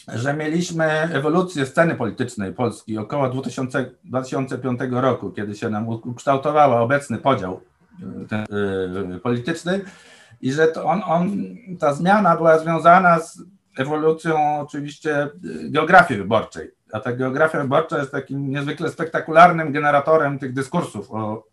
że 0.09 0.35
mieliśmy 0.35 0.85
ewolucję 0.91 1.67
sceny 1.67 1.95
politycznej 1.95 2.53
Polski 2.53 2.99
około 2.99 3.29
2000, 3.29 3.91
2005 4.05 4.81
roku, 4.91 5.31
kiedy 5.31 5.55
się 5.55 5.71
nam 5.71 5.89
ukształtowała 5.89 6.81
obecny 6.81 7.19
podział 7.19 7.61
yy, 8.01 8.27
ten, 8.29 8.47
yy, 9.11 9.21
polityczny 9.21 9.81
i 10.41 10.53
że 10.53 10.69
to 10.69 10.85
on, 10.85 11.03
on, 11.07 11.31
ta 11.81 11.95
zmiana 11.95 12.37
była 12.37 12.59
związana 12.59 13.21
z 13.21 13.43
ewolucją 13.79 14.61
oczywiście 14.61 15.29
geografii 15.71 16.21
wyborczej. 16.21 16.71
A 16.93 17.01
ta 17.01 17.13
geografia 17.13 17.63
wyborcza 17.63 17.99
jest 17.99 18.13
takim 18.13 18.51
niezwykle 18.51 18.91
spektakularnym 18.91 19.73
generatorem 19.73 20.39
tych 20.39 20.53
dyskursów 20.53 21.11
o, 21.11 21.45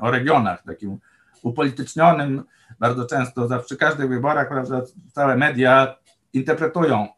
o 0.00 0.10
regionach, 0.10 0.62
takim 0.62 0.98
upolitycznionym. 1.42 2.44
Bardzo 2.78 3.06
często 3.06 3.48
za, 3.48 3.58
przy 3.58 3.76
każdych 3.76 4.08
wyborach 4.08 4.48
prawda, 4.48 4.82
całe 5.12 5.36
media 5.36 5.96
interpretują 6.32 7.08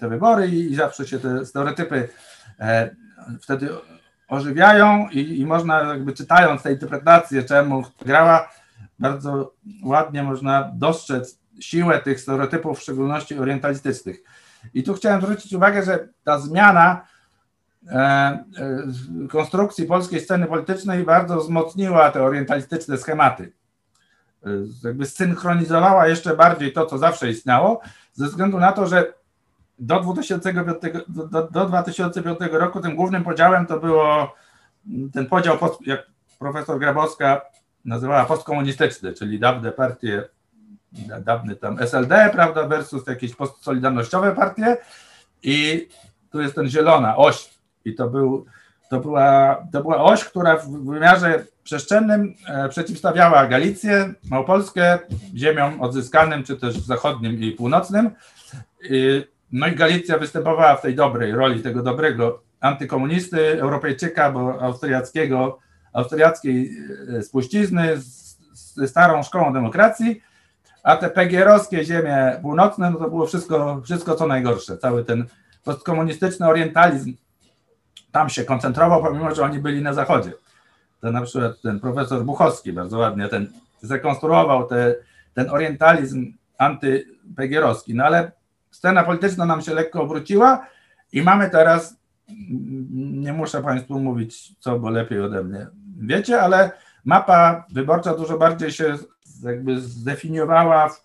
te 0.00 0.08
wybory 0.08 0.48
i, 0.48 0.72
i 0.72 0.74
zawsze 0.74 1.06
się 1.06 1.18
te 1.18 1.46
stereotypy 1.46 2.08
e, 2.60 2.90
wtedy 3.40 3.68
ożywiają 4.28 5.08
i, 5.08 5.40
i 5.40 5.46
można 5.46 5.80
jakby 5.80 6.12
czytając 6.12 6.62
te 6.62 6.72
interpretacje, 6.72 7.42
czemu 7.42 7.82
grała, 8.06 8.48
bardzo 9.02 9.52
ładnie 9.84 10.22
można 10.22 10.70
dostrzec 10.74 11.38
siłę 11.60 11.98
tych 11.98 12.20
stereotypów, 12.20 12.78
w 12.78 12.82
szczególności 12.82 13.38
orientalistycznych. 13.38 14.22
I 14.74 14.82
tu 14.82 14.94
chciałem 14.94 15.20
zwrócić 15.20 15.52
uwagę, 15.52 15.82
że 15.82 16.08
ta 16.24 16.38
zmiana 16.38 17.06
e, 17.88 17.94
e, 17.96 18.44
konstrukcji 19.30 19.86
polskiej 19.86 20.20
sceny 20.20 20.46
politycznej 20.46 21.04
bardzo 21.04 21.36
wzmocniła 21.36 22.10
te 22.10 22.22
orientalistyczne 22.22 22.98
schematy. 22.98 23.52
E, 24.46 24.48
jakby 24.84 25.06
synchronizowała 25.06 26.08
jeszcze 26.08 26.36
bardziej 26.36 26.72
to, 26.72 26.86
co 26.86 26.98
zawsze 26.98 27.30
istniało, 27.30 27.80
ze 28.12 28.26
względu 28.26 28.58
na 28.58 28.72
to, 28.72 28.86
że 28.86 29.12
do 29.78 30.00
2005, 30.00 30.78
do, 31.08 31.48
do 31.48 31.66
2005 31.66 32.38
roku 32.52 32.80
tym 32.80 32.96
głównym 32.96 33.24
podziałem 33.24 33.66
to 33.66 33.80
było 33.80 34.34
ten 35.12 35.26
podział, 35.26 35.58
jak 35.86 36.06
profesor 36.38 36.78
Grabowska 36.78 37.40
nazywała 37.84 38.24
postkomunistyczny, 38.24 39.12
czyli 39.12 39.38
dawne 39.38 39.72
partie, 39.72 40.24
dawny 41.20 41.56
tam 41.56 41.78
SLD, 41.78 42.30
prawda, 42.32 42.66
versus 42.66 43.06
jakieś 43.06 43.34
postsolidarnościowe 43.34 44.34
partie 44.34 44.76
i 45.42 45.88
tu 46.30 46.40
jest 46.40 46.54
ten 46.54 46.68
zielona 46.68 47.16
oś 47.16 47.50
i 47.84 47.94
to, 47.94 48.08
był, 48.08 48.46
to, 48.90 49.00
była, 49.00 49.56
to 49.72 49.82
była 49.82 50.02
oś, 50.04 50.24
która 50.24 50.56
w 50.56 50.68
wymiarze 50.70 51.44
przestrzennym 51.64 52.34
e, 52.48 52.68
przeciwstawiała 52.68 53.46
Galicję, 53.46 54.14
Małopolskę 54.30 54.98
ziemiom 55.36 55.80
odzyskanym, 55.80 56.44
czy 56.44 56.56
też 56.56 56.74
zachodnim 56.74 57.42
i 57.42 57.52
północnym. 57.52 58.10
No 59.52 59.66
i 59.66 59.74
Galicja 59.74 60.18
występowała 60.18 60.76
w 60.76 60.82
tej 60.82 60.94
dobrej 60.94 61.32
roli 61.32 61.62
tego 61.62 61.82
dobrego 61.82 62.42
antykomunisty, 62.60 63.60
Europejczyka, 63.60 64.32
bo 64.32 64.62
austriackiego, 64.62 65.58
austriackiej 65.92 66.76
e, 67.18 67.22
spuścizny 67.22 67.96
ze 68.74 68.88
starą 68.88 69.22
szkołą 69.22 69.52
demokracji, 69.52 70.22
a 70.82 70.96
te 70.96 71.10
PGR-owskie 71.10 71.84
ziemie 71.84 72.38
północne, 72.42 72.90
no 72.90 72.98
to 72.98 73.08
było 73.10 73.26
wszystko, 73.26 73.80
wszystko 73.84 74.14
co 74.14 74.26
najgorsze. 74.26 74.78
Cały 74.78 75.04
ten 75.04 75.26
postkomunistyczny 75.64 76.46
orientalizm 76.48 77.14
tam 78.12 78.28
się 78.28 78.44
koncentrował, 78.44 79.02
pomimo 79.02 79.34
że 79.34 79.42
oni 79.42 79.58
byli 79.58 79.82
na 79.82 79.92
zachodzie. 79.92 80.32
To 81.00 81.12
na 81.12 81.22
przykład 81.22 81.60
ten 81.62 81.80
profesor 81.80 82.24
Buchowski 82.24 82.72
bardzo 82.72 82.98
ładnie 82.98 83.28
ten 83.28 83.52
zrekonstruował 83.80 84.66
te, 84.66 84.94
ten 85.34 85.50
orientalizm 85.50 86.32
antypegierowski. 86.58 87.94
No 87.94 88.04
ale 88.04 88.32
scena 88.70 89.02
polityczna 89.02 89.46
nam 89.46 89.62
się 89.62 89.74
lekko 89.74 90.02
obróciła 90.02 90.66
i 91.12 91.22
mamy 91.22 91.50
teraz, 91.50 91.96
nie 92.92 93.32
muszę 93.32 93.62
Państwu 93.62 94.00
mówić, 94.00 94.58
co, 94.58 94.78
bo 94.78 94.90
lepiej 94.90 95.20
ode 95.20 95.44
mnie 95.44 95.66
wiecie, 96.06 96.42
ale 96.42 96.70
mapa 97.04 97.64
wyborcza 97.72 98.14
dużo 98.14 98.38
bardziej 98.38 98.72
się 98.72 98.98
jakby 99.42 99.80
zdefiniowała 99.80 100.88
w 100.88 101.04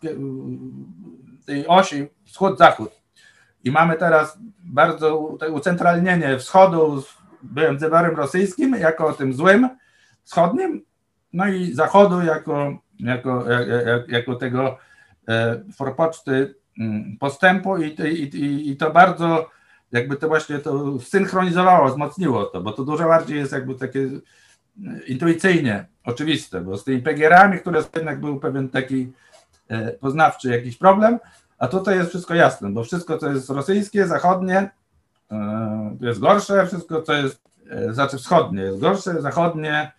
tej 1.45 1.67
osi 1.67 2.07
wschód-zachód. 2.25 2.91
I 3.63 3.71
mamy 3.71 3.95
teraz 3.95 4.37
bardzo 4.63 5.17
ucentralnienie 5.51 6.37
wschodu, 6.37 7.03
byłem 7.43 7.79
zewarem 7.79 8.15
rosyjskim 8.15 8.75
jako 8.75 9.13
tym 9.13 9.33
złym 9.33 9.69
wschodnim, 10.23 10.85
no 11.33 11.47
i 11.47 11.73
zachodu 11.73 12.21
jako, 12.21 12.77
jako, 12.99 13.45
jako 14.07 14.35
tego 14.35 14.77
e, 15.27 15.63
forpoczty 15.77 16.55
mm, 16.79 17.17
postępu 17.19 17.77
i, 17.77 17.85
i, 17.85 18.71
i 18.71 18.77
to 18.77 18.91
bardzo 18.91 19.49
jakby 19.91 20.15
to 20.15 20.27
właśnie 20.27 20.59
to 20.59 20.99
synchronizowało, 20.99 21.89
wzmocniło 21.89 22.45
to, 22.45 22.61
bo 22.61 22.71
to 22.71 22.83
dużo 22.83 23.07
bardziej 23.07 23.37
jest 23.37 23.51
jakby 23.51 23.75
takie 23.75 24.09
intuicyjnie 25.07 25.85
oczywiste, 26.05 26.61
bo 26.61 26.77
z 26.77 26.83
tymi 26.83 27.01
PGR-ami, 27.01 27.59
które 27.59 27.83
jednak 27.95 28.19
był 28.19 28.39
pewien 28.39 28.69
taki 28.69 29.13
e, 29.67 29.91
poznawczy 29.91 30.49
jakiś 30.49 30.77
problem, 30.77 31.19
a 31.57 31.67
tutaj 31.67 31.97
jest 31.97 32.09
wszystko 32.09 32.35
jasne, 32.35 32.69
bo 32.69 32.83
wszystko, 32.83 33.17
co 33.17 33.29
jest 33.29 33.49
rosyjskie, 33.49 34.07
zachodnie, 34.07 34.69
e, 35.31 35.97
jest 36.01 36.19
gorsze, 36.19 36.67
wszystko, 36.67 37.01
co 37.01 37.13
jest, 37.13 37.41
e, 37.69 37.93
znaczy 37.93 38.17
wschodnie 38.17 38.61
jest 38.61 38.79
gorsze, 38.79 39.21
zachodnie, 39.21 39.91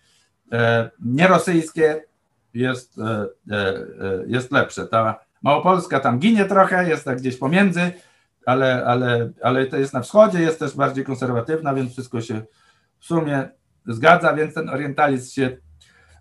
nierosyjskie 0.99 2.03
jest, 2.53 2.95
jest 4.27 4.51
lepsze. 4.51 4.87
Ta 4.87 5.19
Małopolska 5.41 5.99
tam 5.99 6.19
ginie 6.19 6.45
trochę, 6.45 6.89
jest 6.89 7.05
tak 7.05 7.17
gdzieś 7.17 7.37
pomiędzy, 7.37 7.91
ale, 8.45 8.85
ale, 8.85 9.29
ale 9.43 9.65
to 9.65 9.77
jest 9.77 9.93
na 9.93 10.01
wschodzie, 10.01 10.39
jest 10.39 10.59
też 10.59 10.75
bardziej 10.75 11.05
konserwatywna, 11.05 11.73
więc 11.73 11.91
wszystko 11.91 12.21
się 12.21 12.41
w 12.99 13.05
sumie 13.05 13.49
zgadza, 13.87 14.33
więc 14.33 14.53
ten 14.53 14.69
orientalizm 14.69 15.31
się 15.31 15.57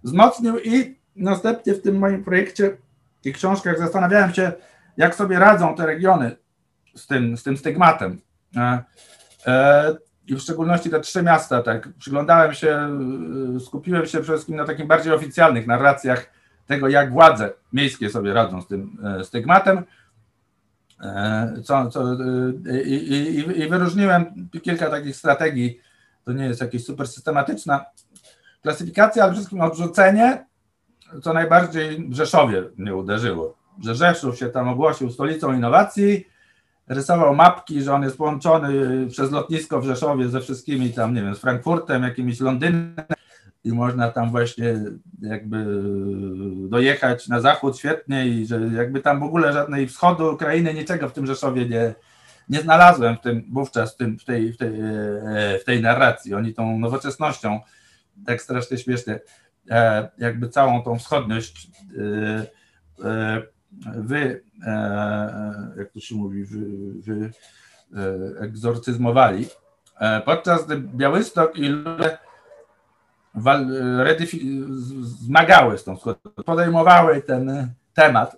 wzmocnił 0.04 0.59
i 0.59 0.98
następnie 1.16 1.74
w 1.74 1.82
tym 1.82 1.98
moim 1.98 2.24
projekcie 2.24 2.76
i 3.24 3.32
książkach 3.32 3.78
zastanawiałem 3.78 4.34
się, 4.34 4.52
jak 4.96 5.14
sobie 5.14 5.38
radzą 5.38 5.74
te 5.74 5.86
regiony 5.86 6.36
z 6.94 7.06
tym, 7.06 7.36
z 7.36 7.42
tym 7.42 7.56
stygmatem. 7.56 8.20
E, 8.56 8.84
e, 9.46 9.96
I 10.26 10.34
w 10.34 10.40
szczególności 10.40 10.90
te 10.90 11.00
trzy 11.00 11.22
miasta, 11.22 11.62
tak, 11.62 11.88
przyglądałem 11.98 12.54
się, 12.54 12.98
e, 13.56 13.61
skupiłem 13.61 14.06
się 14.06 14.18
przede 14.18 14.24
wszystkim 14.24 14.56
na 14.56 14.64
takich 14.64 14.86
bardziej 14.86 15.12
oficjalnych 15.12 15.66
narracjach 15.66 16.30
tego, 16.66 16.88
jak 16.88 17.12
władze 17.12 17.50
miejskie 17.72 18.11
sobie 18.11 18.32
radzą 18.32 18.62
z 18.62 18.66
tym 18.66 18.98
stygmatem. 19.22 19.82
Co, 21.64 21.90
co, 21.90 22.16
i, 22.84 22.94
i, 22.94 23.61
I 23.61 23.68
wyróżniłem 23.68 24.48
kilka 24.62 24.90
takich 24.90 25.16
strategii 25.16 25.80
to 26.29 26.33
nie 26.33 26.45
jest 26.45 26.61
jakieś 26.61 26.85
super 26.85 27.09
systematyczna 27.09 27.85
klasyfikacja, 28.62 29.22
ale 29.22 29.33
przede 29.33 29.41
wszystkim 29.41 29.61
odrzucenie, 29.61 30.47
co 31.22 31.33
najbardziej 31.33 32.09
w 32.09 32.14
Rzeszowie 32.14 32.62
mnie 32.76 32.95
uderzyło. 32.95 33.57
Że 33.85 33.95
Rzeszów 33.95 34.39
się 34.39 34.49
tam 34.49 34.68
ogłosił 34.68 35.11
stolicą 35.11 35.53
innowacji, 35.53 36.26
rysował 36.89 37.35
mapki, 37.35 37.83
że 37.83 37.95
on 37.95 38.03
jest 38.03 38.18
połączony 38.18 39.07
przez 39.07 39.31
lotnisko 39.31 39.81
w 39.81 39.85
Rzeszowie 39.85 40.29
ze 40.29 40.41
wszystkimi 40.41 40.91
tam, 40.91 41.14
nie 41.14 41.22
wiem, 41.22 41.35
z 41.35 41.39
Frankfurtem, 41.39 42.03
jakimiś 42.03 42.41
Londynem 42.41 42.95
i 43.64 43.72
można 43.72 44.11
tam 44.11 44.31
właśnie 44.31 44.81
jakby 45.20 45.83
dojechać 46.68 47.29
na 47.29 47.41
zachód 47.41 47.79
świetnie 47.79 48.26
i 48.26 48.47
że 48.47 48.61
jakby 48.76 49.01
tam 49.01 49.20
w 49.20 49.22
ogóle 49.22 49.53
żadnej 49.53 49.89
wschodu 49.89 50.35
Ukrainy, 50.35 50.74
niczego 50.74 51.09
w 51.09 51.12
tym 51.12 51.26
Rzeszowie 51.26 51.68
nie, 51.68 51.95
nie 52.49 52.61
znalazłem 52.61 53.16
w 53.16 53.20
tym 53.20 53.44
wówczas 53.53 53.94
w, 53.94 53.96
tym, 53.96 54.18
w, 54.18 54.24
tej, 54.24 54.53
w, 54.53 54.57
tej, 54.57 54.80
e, 54.80 55.59
w 55.59 55.64
tej 55.64 55.82
narracji. 55.82 56.34
Oni 56.34 56.55
tą 56.55 56.78
nowoczesnością 56.78 57.61
tak 58.26 58.42
strasznie 58.42 58.78
śmiesznie, 58.78 59.20
e, 59.70 60.09
jakby 60.18 60.49
całą 60.49 60.82
tą 60.82 60.99
wschodniość 60.99 61.70
e, 61.99 63.42
wy, 63.96 64.42
jak 65.76 65.92
to 65.92 66.01
się 66.01 66.14
mówi, 66.14 66.44
wy, 66.44 66.61
wy 67.01 67.30
egzorcyzmowali. 68.40 69.46
Podczas 70.24 70.66
gdy 70.66 70.76
Białystok 70.76 71.59
i 71.59 71.68
Lule 71.68 72.18
zmagały 75.03 75.78
z 75.78 75.84
tą 75.84 75.96
wschodnią, 75.96 76.32
podejmowały 76.32 77.22
ten 77.22 77.72
temat 77.94 78.36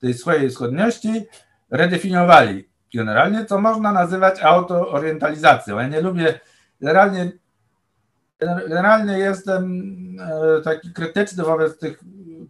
tej 0.00 0.14
swojej 0.14 0.50
wschodniości, 0.50 1.24
redefiniowali 1.70 2.71
generalnie, 2.94 3.44
co 3.44 3.60
można 3.60 3.92
nazywać 3.92 4.40
autoorientalizacją. 4.40 5.78
Ja 5.78 5.88
nie 5.88 6.00
lubię, 6.00 6.40
generalnie, 6.80 7.32
generalnie 8.68 9.18
jestem 9.18 9.92
e, 10.20 10.60
taki 10.62 10.92
krytyczny 10.92 11.44
wobec 11.44 11.78
tych 11.78 12.00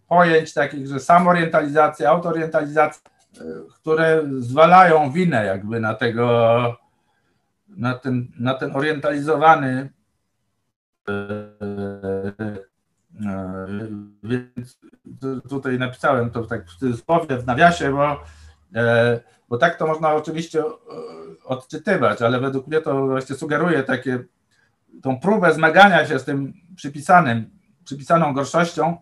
pojęć 0.07 0.53
takich, 0.53 0.87
że 0.87 0.99
samorientalizacja, 0.99 2.09
autoorientalizacja, 2.09 3.11
e, 3.37 3.43
które 3.75 4.23
zwalają 4.39 5.11
winę 5.11 5.45
jakby 5.45 5.79
na 5.79 5.93
tego, 5.93 6.77
na 7.67 7.93
ten, 7.93 8.27
na 8.39 8.53
ten 8.53 8.75
orientalizowany 8.75 9.89
e, 11.09 11.43
więc 14.23 14.79
tutaj 15.49 15.79
napisałem 15.79 16.31
to 16.31 16.45
tak 16.45 16.65
w 17.29 17.45
nawiasie, 17.45 17.91
bo 17.91 18.23
bo 19.53 19.57
tak 19.57 19.75
to 19.75 19.87
można 19.87 20.13
oczywiście 20.13 20.59
e, 20.59 20.65
odczytywać, 21.45 22.21
ale 22.21 22.39
według 22.39 22.67
mnie 22.67 22.81
to 22.81 23.07
właśnie 23.07 23.35
sugeruje 23.35 23.83
takie, 23.83 24.23
tą 25.01 25.19
próbę 25.19 25.53
zmagania 25.53 26.05
się 26.05 26.19
z 26.19 26.23
tym 26.23 26.53
przypisanym, 26.75 27.49
przypisaną 27.85 28.33
gorszością, 28.33 28.97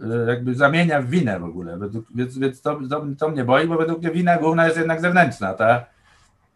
e, 0.00 0.30
jakby 0.30 0.54
zamienia 0.54 1.02
w 1.02 1.06
winę 1.06 1.40
w 1.40 1.44
ogóle. 1.44 1.78
Według, 1.78 2.06
więc 2.14 2.38
więc 2.38 2.60
to, 2.62 2.78
to, 2.90 3.06
to, 3.18 3.28
mnie 3.28 3.44
boi, 3.44 3.66
bo 3.66 3.76
według 3.76 3.98
mnie 4.02 4.10
wina 4.10 4.36
główna 4.36 4.66
jest 4.66 4.78
jednak 4.78 5.00
zewnętrzna. 5.00 5.54
Ta, 5.54 5.86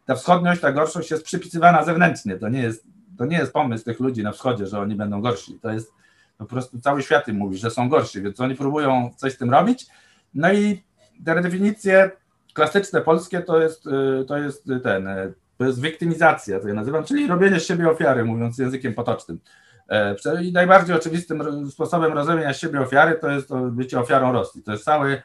ta 0.07 0.15
wschodniość, 0.15 0.61
ta 0.61 0.73
gorszość 0.73 1.11
jest 1.11 1.25
przypisywana 1.25 1.85
zewnętrznie. 1.85 2.37
To 2.37 2.49
nie, 2.49 2.63
jest, 2.63 2.87
to 3.19 3.27
nie 3.27 3.37
jest 3.37 3.53
pomysł 3.53 3.85
tych 3.85 4.01
ludzi 4.01 4.23
na 4.23 4.33
wschodzie, 4.33 4.67
że 4.67 4.81
oni 4.81 4.95
będą 4.95 5.21
gorsi. 5.21 5.59
To 5.61 5.71
jest 5.71 5.93
po 6.39 6.47
prostu 6.47 6.81
cały 6.81 7.03
świat 7.03 7.29
im 7.29 7.37
mówi, 7.37 7.59
że 7.59 7.71
są 7.71 7.89
gorsi, 7.89 8.23
więc 8.23 8.41
oni 8.41 8.55
próbują 8.55 9.11
coś 9.17 9.33
z 9.33 9.39
tym 9.39 9.51
robić. 9.51 9.87
No 10.35 10.53
i 10.53 10.83
te 11.25 11.43
definicje 11.43 12.11
klasyczne 12.53 13.01
polskie 13.01 13.41
to 13.41 13.61
jest, 13.61 13.87
y, 13.87 14.25
to 14.25 14.39
jest 14.39 14.69
ten, 14.83 15.07
y, 15.07 15.35
to 15.59 15.65
jest 15.65 15.81
wiktymizacja, 15.81 16.61
to 16.61 16.69
ja 16.69 16.75
nazywam, 16.75 17.05
czyli 17.05 17.27
robienie 17.27 17.61
z 17.61 17.67
siebie 17.67 17.91
ofiary, 17.91 18.25
mówiąc 18.25 18.59
językiem 18.59 18.95
potocznym. 18.95 19.39
E, 19.89 20.17
I 20.43 20.53
najbardziej 20.53 20.97
oczywistym 20.97 21.71
sposobem 21.71 22.13
rozumienia 22.13 22.53
siebie 22.53 22.81
ofiary 22.81 23.19
to 23.21 23.31
jest 23.31 23.51
bycie 23.71 24.01
ofiarą 24.01 24.33
Rosji. 24.33 24.63
To 24.63 24.73
jest 24.73 24.85
cały, 24.85 25.23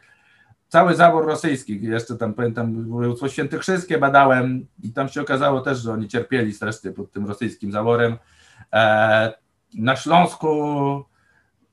cały 0.67 0.95
zabór 0.95 1.25
rosyjski. 1.25 1.81
Jeszcze 1.81 2.15
tam 2.15 2.33
pamiętam, 2.33 2.89
województwo 2.89 3.29
świętokrzyskie 3.29 3.97
badałem 3.97 4.67
i 4.83 4.93
tam 4.93 5.09
się 5.09 5.21
okazało 5.21 5.61
też, 5.61 5.79
że 5.79 5.93
oni 5.93 6.07
cierpieli 6.07 6.53
strasznie 6.53 6.91
pod 6.91 7.11
tym 7.11 7.27
rosyjskim 7.27 7.71
zaborem. 7.71 8.17
E, 8.73 9.33
na 9.73 9.95
Śląsku 9.95 10.47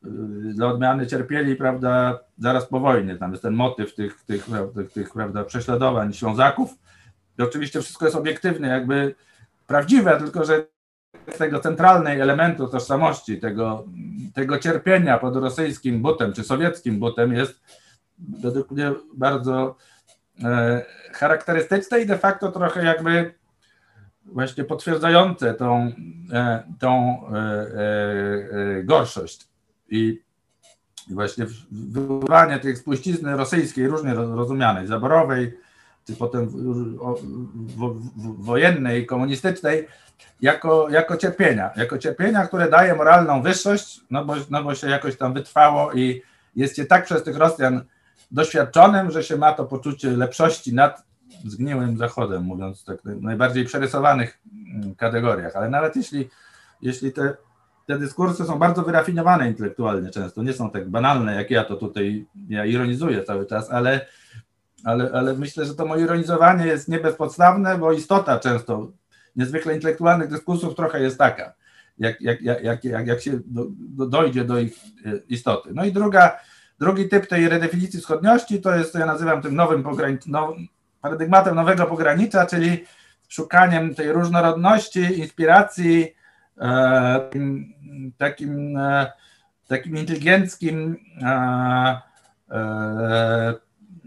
Y, 0.07 0.55
dla 0.55 0.67
odmiany 0.67 1.07
cierpieli, 1.07 1.57
prawda, 1.57 2.19
zaraz 2.39 2.67
po 2.67 2.81
wojnie. 2.81 3.17
Tam 3.17 3.31
jest 3.31 3.43
ten 3.43 3.55
motyw 3.55 3.95
tych, 3.95 4.25
tych, 4.25 4.47
tych, 4.75 4.93
tych 4.93 5.13
prawda, 5.13 5.45
prześladowań 5.45 6.13
Ślązaków. 6.13 6.75
I 7.39 7.43
oczywiście 7.43 7.81
wszystko 7.81 8.05
jest 8.05 8.17
obiektywne, 8.17 8.69
jakby 8.69 9.15
prawdziwe, 9.67 10.19
tylko 10.19 10.45
że 10.45 10.67
tego 11.39 11.61
centralnej 11.61 12.21
elementu 12.21 12.69
tożsamości, 12.69 13.41
tego, 13.41 13.85
tego 14.35 14.59
cierpienia 14.59 15.19
pod 15.19 15.37
rosyjskim 15.37 16.03
butem 16.03 16.33
czy 16.33 16.45
sowieckim 16.45 16.99
butem 16.99 17.33
jest 17.33 17.61
według 18.19 18.71
mnie 18.71 18.93
bardzo 19.17 19.77
e, 20.45 20.85
charakterystyczne 21.13 22.01
i 22.01 22.07
de 22.07 22.19
facto 22.19 22.53
trochę 22.53 22.85
jakby 22.85 23.35
właśnie 24.25 24.65
potwierdzające 24.65 25.55
tą, 25.55 25.93
e, 26.33 26.63
tą 26.79 27.21
e, 27.33 27.37
e, 27.37 28.79
e 28.79 28.85
gorszość. 28.85 29.54
I, 29.95 30.23
właśnie 31.11 31.47
wywoływanie 31.71 32.59
tej 32.59 32.77
spuścizny 32.77 33.37
rosyjskiej, 33.37 33.89
różnie 33.89 34.15
rozumianej, 34.15 34.87
zaborowej, 34.87 35.59
czy 36.07 36.17
potem 36.17 36.49
wojennej, 38.39 39.07
komunistycznej, 39.07 39.87
jako, 40.41 40.89
jako 40.91 41.17
cierpienia, 41.17 41.71
jako 41.77 41.99
cierpienia, 41.99 42.47
które 42.47 42.71
daje 42.71 42.95
moralną 42.95 43.43
wyższość, 43.43 44.01
no 44.11 44.25
bo, 44.25 44.35
no 44.51 44.65
bo 44.65 44.75
się 44.75 44.89
jakoś 44.89 45.17
tam 45.17 45.35
wytrwało 45.35 45.93
i 45.93 46.23
jest 46.57 46.77
się 46.77 46.85
tak 46.85 47.05
przez 47.05 47.23
tych 47.23 47.37
Rosjan 47.37 47.85
doświadczonym, 48.31 49.11
że 49.11 49.23
się 49.23 49.37
ma 49.37 49.53
to 49.53 49.65
poczucie 49.65 50.11
lepszości 50.11 50.75
nad 50.75 51.03
zgniłym 51.45 51.99
Zachodem, 51.99 52.43
mówiąc 52.43 52.85
tak 52.85 53.03
w 53.03 53.23
najbardziej 53.23 53.65
przerysowanych 53.65 54.41
mm, 54.75 54.95
kategoriach. 54.95 55.57
Ale 55.57 55.69
nawet 55.69 55.97
jeśli, 55.97 56.31
jeśli 56.83 57.13
te 57.13 57.35
te 57.87 57.99
dyskursy 57.99 58.45
są 58.45 58.59
bardzo 58.59 58.83
wyrafinowane 58.83 59.49
intelektualnie 59.49 60.11
często, 60.11 60.43
nie 60.43 60.53
są 60.53 60.71
tak 60.71 60.89
banalne, 60.89 61.35
jak 61.35 61.51
ja 61.51 61.65
to 61.65 61.77
tutaj, 61.77 62.27
ja 62.49 62.65
ironizuję 62.65 63.23
cały 63.23 63.47
czas, 63.47 63.71
ale, 63.71 64.07
ale, 64.85 65.11
ale 65.13 65.35
myślę, 65.35 65.65
że 65.65 65.75
to 65.75 65.87
moje 65.87 66.05
ironizowanie 66.05 66.67
jest 66.67 66.89
nie 66.89 67.01
bezpodstawne, 67.01 67.79
bo 67.79 67.93
istota 67.93 68.39
często 68.39 68.93
niezwykle 69.37 69.75
intelektualnych 69.75 70.29
dyskursów 70.29 70.75
trochę 70.75 71.03
jest 71.03 71.19
taka, 71.19 71.55
jak, 71.99 72.21
jak, 72.21 72.41
jak, 72.43 72.85
jak, 72.85 73.07
jak 73.07 73.21
się 73.21 73.41
do, 73.47 73.67
do, 73.71 74.07
dojdzie 74.07 74.45
do 74.45 74.59
ich 74.59 74.77
e, 75.07 75.17
istoty. 75.29 75.71
No 75.75 75.85
i 75.85 75.93
druga, 75.93 76.41
drugi 76.79 77.09
typ 77.09 77.27
tej 77.27 77.49
redefinicji 77.49 78.01
wschodniości 78.01 78.61
to 78.61 78.75
jest, 78.75 78.93
to 78.93 78.99
ja 78.99 79.07
nazywam 79.07 79.43
tym 79.43 79.55
nowym 79.55 79.83
pogranicz, 79.83 80.27
now, 80.27 80.57
paradygmatem 81.01 81.55
nowego 81.55 81.87
pogranicza, 81.87 82.47
czyli 82.47 82.85
szukaniem 83.29 83.95
tej 83.95 84.13
różnorodności, 84.13 85.19
inspiracji, 85.19 86.15
takim, 88.19 88.77
e, 88.77 89.13
takim 89.69 89.97
inteligenckim 89.97 90.97
e, 91.23 92.01
e, 92.51 93.55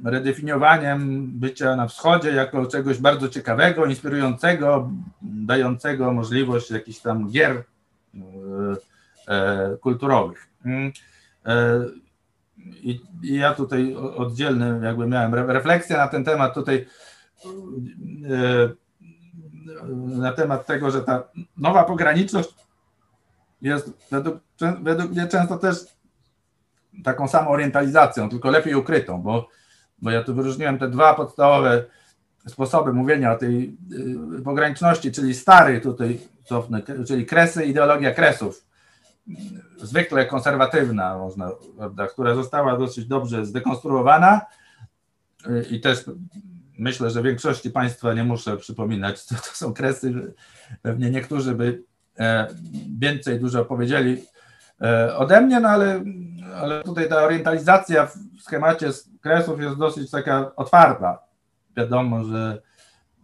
redefiniowaniem 0.06 1.28
bycia 1.28 1.76
na 1.76 1.88
wschodzie 1.88 2.32
jako 2.32 2.66
czegoś 2.66 2.98
bardzo 2.98 3.30
ciekawego, 3.30 3.86
inspirującego, 3.86 4.92
dającego 5.22 6.14
możliwość 6.14 6.72
jakichś 6.72 7.00
tam 7.00 7.30
gier 7.30 7.52
e, 7.56 7.64
e, 9.28 9.78
kulturowych. 9.78 10.48
Mm, 10.66 10.92
I, 12.84 13.02
ja 13.24 13.54
tutaj 13.54 13.96
oddzielny 13.96 14.86
jakby 14.86 15.08
miałem 15.08 15.34
refleksję 15.34 15.98
na 15.98 16.08
ten 16.08 16.24
temat 16.24 16.54
tutaj 16.54 16.86
na 20.08 20.32
temat 20.32 20.66
tego, 20.66 20.92
że 20.92 21.02
ta 21.02 21.24
nowa 21.58 21.84
pograniczność 21.84 22.50
jest 23.62 23.94
według, 24.12 24.38
według 24.82 25.12
mnie 25.12 25.28
często 25.28 25.58
też 25.58 25.78
taką 27.04 27.28
samą 27.28 27.50
orientalizacją, 27.50 28.30
tylko 28.30 28.50
lepiej 28.50 28.76
ukrytą, 28.76 29.22
bo, 29.22 29.50
bo 30.02 30.12
ja 30.12 30.24
tu 30.24 30.36
wyróżniłem 30.36 30.80
te 30.80 30.90
dwa 30.90 31.14
podstawowe 31.14 31.84
sposoby 32.48 32.94
mówienia 32.94 33.32
o 33.32 33.38
tej 33.38 33.78
y, 34.40 34.42
pograniczności, 34.44 35.12
czyli 35.12 35.34
stary 35.34 35.82
tutaj 35.82 36.20
cofnę, 36.44 36.82
czyli 37.08 37.26
kresy, 37.26 37.66
ideologia 37.66 38.14
kresów, 38.14 38.66
zwykle 39.78 40.26
konserwatywna, 40.26 41.18
można, 41.18 41.52
prawda, 41.78 42.08
która 42.08 42.36
została 42.36 42.78
dosyć 42.78 43.06
dobrze 43.06 43.46
zdekonstruowana 43.46 44.42
y, 45.48 45.66
i 45.70 45.82
też 45.82 46.06
myślę, 46.78 47.10
że 47.10 47.24
większości 47.24 47.72
Państwa 47.72 48.14
nie 48.14 48.24
muszę 48.24 48.58
przypominać, 48.58 49.24
co 49.24 49.36
to 49.36 49.42
są 49.54 49.74
kresy. 49.74 50.34
Pewnie 50.82 51.10
niektórzy 51.10 51.56
by 51.56 51.84
e, 52.20 52.48
więcej 53.00 53.40
dużo 53.40 53.66
powiedzieli 53.66 54.24
e, 54.82 55.16
ode 55.16 55.42
mnie, 55.42 55.60
no 55.60 55.70
ale, 55.70 56.04
ale 56.56 56.84
tutaj 56.84 57.10
ta 57.10 57.24
orientalizacja 57.24 58.06
w 58.06 58.18
schemacie 58.42 58.90
kresów 59.22 59.62
jest 59.62 59.78
dosyć 59.78 60.12
taka 60.12 60.56
otwarta. 60.56 61.20
Wiadomo, 61.78 62.24
że, 62.24 62.62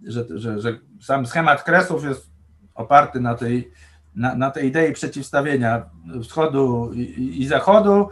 że, 0.07 0.25
że, 0.39 0.61
że 0.61 0.79
sam 1.01 1.27
schemat 1.27 1.63
kresów 1.63 2.03
jest 2.03 2.29
oparty 2.75 3.19
na 3.19 3.35
tej, 3.35 3.71
na, 4.15 4.35
na 4.35 4.51
tej 4.51 4.67
idei 4.67 4.93
przeciwstawienia 4.93 5.85
wschodu 6.23 6.93
i, 6.93 7.41
i 7.41 7.47
zachodu, 7.47 8.09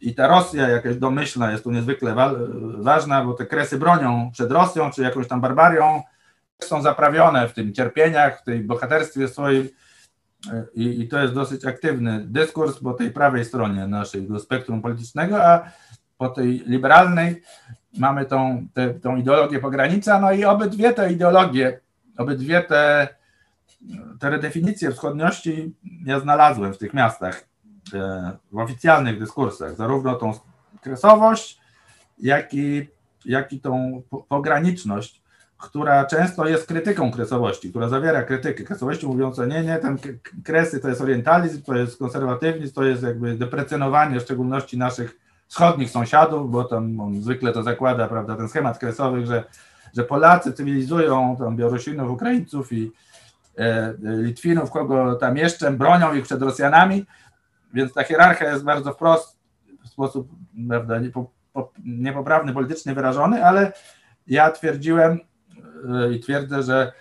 I 0.00 0.14
ta 0.14 0.28
Rosja 0.28 0.68
jakaś 0.68 0.96
domyślna 0.96 1.52
jest 1.52 1.64
tu 1.64 1.70
niezwykle 1.70 2.14
wa 2.14 2.34
ważna, 2.78 3.24
bo 3.24 3.34
te 3.34 3.46
kresy 3.46 3.78
bronią 3.78 4.30
przed 4.32 4.50
Rosją 4.50 4.90
czy 4.90 5.02
jakąś 5.02 5.28
tam 5.28 5.40
barbarią, 5.40 6.02
są 6.64 6.82
zaprawione 6.82 7.48
w 7.48 7.52
tym 7.52 7.72
cierpieniach, 7.74 8.40
w 8.40 8.44
tej 8.44 8.60
bohaterstwie 8.60 9.28
swojej 9.28 9.74
e, 10.52 10.64
i, 10.74 11.00
i 11.00 11.08
to 11.08 11.22
jest 11.22 11.34
dosyć 11.34 11.66
aktywny 11.66 12.24
dyskurs 12.26 12.78
po 12.78 12.92
tej 12.92 13.10
prawej 13.10 13.44
stronie 13.44 13.86
naszego 13.86 14.38
spektrum 14.38 14.82
politycznego, 14.82 15.44
a 15.44 15.70
po 16.18 16.28
tej 16.28 16.62
liberalnej 16.66 17.42
mamy 17.98 18.24
tą, 18.24 18.66
te, 18.74 18.94
tą 18.94 19.16
ideologię 19.16 19.58
pogranicza, 19.58 20.20
no 20.20 20.32
i 20.32 20.44
obydwie 20.44 20.92
te 20.92 21.12
ideologie, 21.12 21.80
obydwie 22.18 22.62
te, 22.62 23.08
te 24.20 24.30
redefinicje 24.30 24.92
wschodniości 24.92 25.74
ja 26.04 26.20
znalazłem 26.20 26.74
w 26.74 26.78
tych 26.78 26.94
miastach 26.94 27.49
w 28.52 28.58
oficjalnych 28.58 29.18
dyskursach, 29.18 29.76
zarówno 29.76 30.14
tą 30.14 30.32
kresowość, 30.82 31.60
jak 32.18 32.54
i, 32.54 32.88
jak 33.24 33.52
i 33.52 33.60
tą 33.60 34.02
pograniczność, 34.28 35.20
która 35.60 36.04
często 36.04 36.48
jest 36.48 36.66
krytyką 36.66 37.10
kresowości, 37.10 37.70
która 37.70 37.88
zawiera 37.88 38.22
krytykę 38.22 38.64
kresowości, 38.64 39.06
mówiąc, 39.06 39.38
nie, 39.38 39.62
nie, 39.62 39.78
ten 39.78 39.98
kresy 40.44 40.80
to 40.80 40.88
jest 40.88 41.00
orientalizm, 41.00 41.62
to 41.62 41.74
jest 41.74 41.98
konserwatywizm, 41.98 42.74
to 42.74 42.84
jest 42.84 43.02
jakby 43.02 43.36
deprecjonowanie 43.36 44.20
w 44.20 44.22
szczególności 44.22 44.78
naszych 44.78 45.18
wschodnich 45.46 45.90
sąsiadów, 45.90 46.50
bo 46.50 46.64
tam 46.64 47.00
on 47.00 47.22
zwykle 47.22 47.52
to 47.52 47.62
zakłada, 47.62 48.08
prawda, 48.08 48.36
ten 48.36 48.48
schemat 48.48 48.78
kresowych, 48.78 49.26
że, 49.26 49.44
że 49.96 50.04
Polacy 50.04 50.52
cywilizują 50.52 51.36
tam 51.38 51.56
Białorusinów, 51.56 52.10
Ukraińców 52.10 52.72
i 52.72 52.92
e, 53.58 53.94
Litwinów, 54.02 54.70
kogo 54.70 55.14
tam 55.14 55.36
jeszcze 55.36 55.70
bronią 55.70 56.14
ich 56.14 56.24
przed 56.24 56.42
Rosjanami, 56.42 57.06
więc 57.74 57.92
ta 57.92 58.04
hierarchia 58.04 58.50
jest 58.50 58.64
bardzo 58.64 58.92
wprost, 58.92 59.38
w 59.84 59.88
sposób 59.88 60.28
prawda, 60.68 60.98
niepo, 60.98 61.30
niepoprawny 61.84 62.52
politycznie 62.52 62.94
wyrażony, 62.94 63.44
ale 63.44 63.72
ja 64.26 64.50
twierdziłem 64.50 65.20
e, 65.90 66.12
i 66.12 66.20
twierdzę, 66.20 66.62
że, 66.62 66.92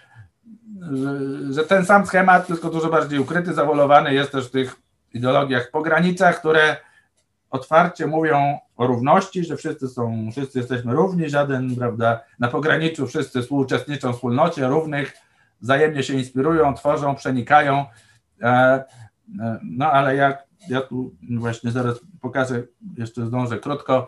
że, 0.92 1.20
że, 1.54 1.64
ten 1.64 1.86
sam 1.86 2.06
schemat, 2.06 2.48
tylko 2.48 2.70
dużo 2.70 2.90
bardziej 2.90 3.20
ukryty, 3.20 3.54
zawolowany 3.54 4.14
jest 4.14 4.32
też 4.32 4.48
w 4.48 4.52
tych 4.52 4.76
ideologiach 5.14 5.72
pogranicach, 5.72 6.40
które 6.40 6.78
otwarcie 7.50 8.08
mówią 8.08 8.60
o 8.78 8.88
równości, 8.88 9.44
że 9.46 9.58
wszyscy 9.58 9.88
są, 9.88 10.30
wszyscy 10.32 10.60
jesteśmy 10.60 10.94
równi, 10.94 11.30
żaden, 11.30 11.76
prawda, 11.76 12.20
na 12.40 12.48
pograniczu 12.48 13.08
wszyscy 13.08 13.42
współuczestniczą 13.42 14.12
w 14.12 14.16
wspólnocie 14.16 14.68
równych, 14.68 15.14
wzajemnie 15.62 16.04
się 16.04 16.14
inspirują, 16.14 16.74
tworzą, 16.74 17.16
przenikają. 17.16 17.86
E, 18.42 18.48
e, 18.48 19.60
no 19.64 19.92
ale 19.92 20.16
jak 20.16 20.49
ja 20.68 20.82
tu 20.82 21.16
właśnie 21.30 21.72
zaraz 21.72 22.00
pokażę, 22.22 22.64
jeszcze 22.98 23.26
zdążę 23.26 23.60
krótko, 23.60 24.08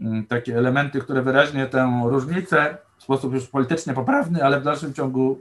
mm, 0.00 0.26
takie 0.26 0.58
elementy, 0.58 1.00
które 1.00 1.22
wyraźnie 1.22 1.66
tę 1.66 2.02
różnicę 2.04 2.78
w 2.98 3.02
sposób 3.02 3.34
już 3.34 3.48
politycznie 3.48 3.94
poprawny, 3.94 4.44
ale 4.44 4.60
w 4.60 4.64
dalszym 4.64 4.94
ciągu 4.94 5.40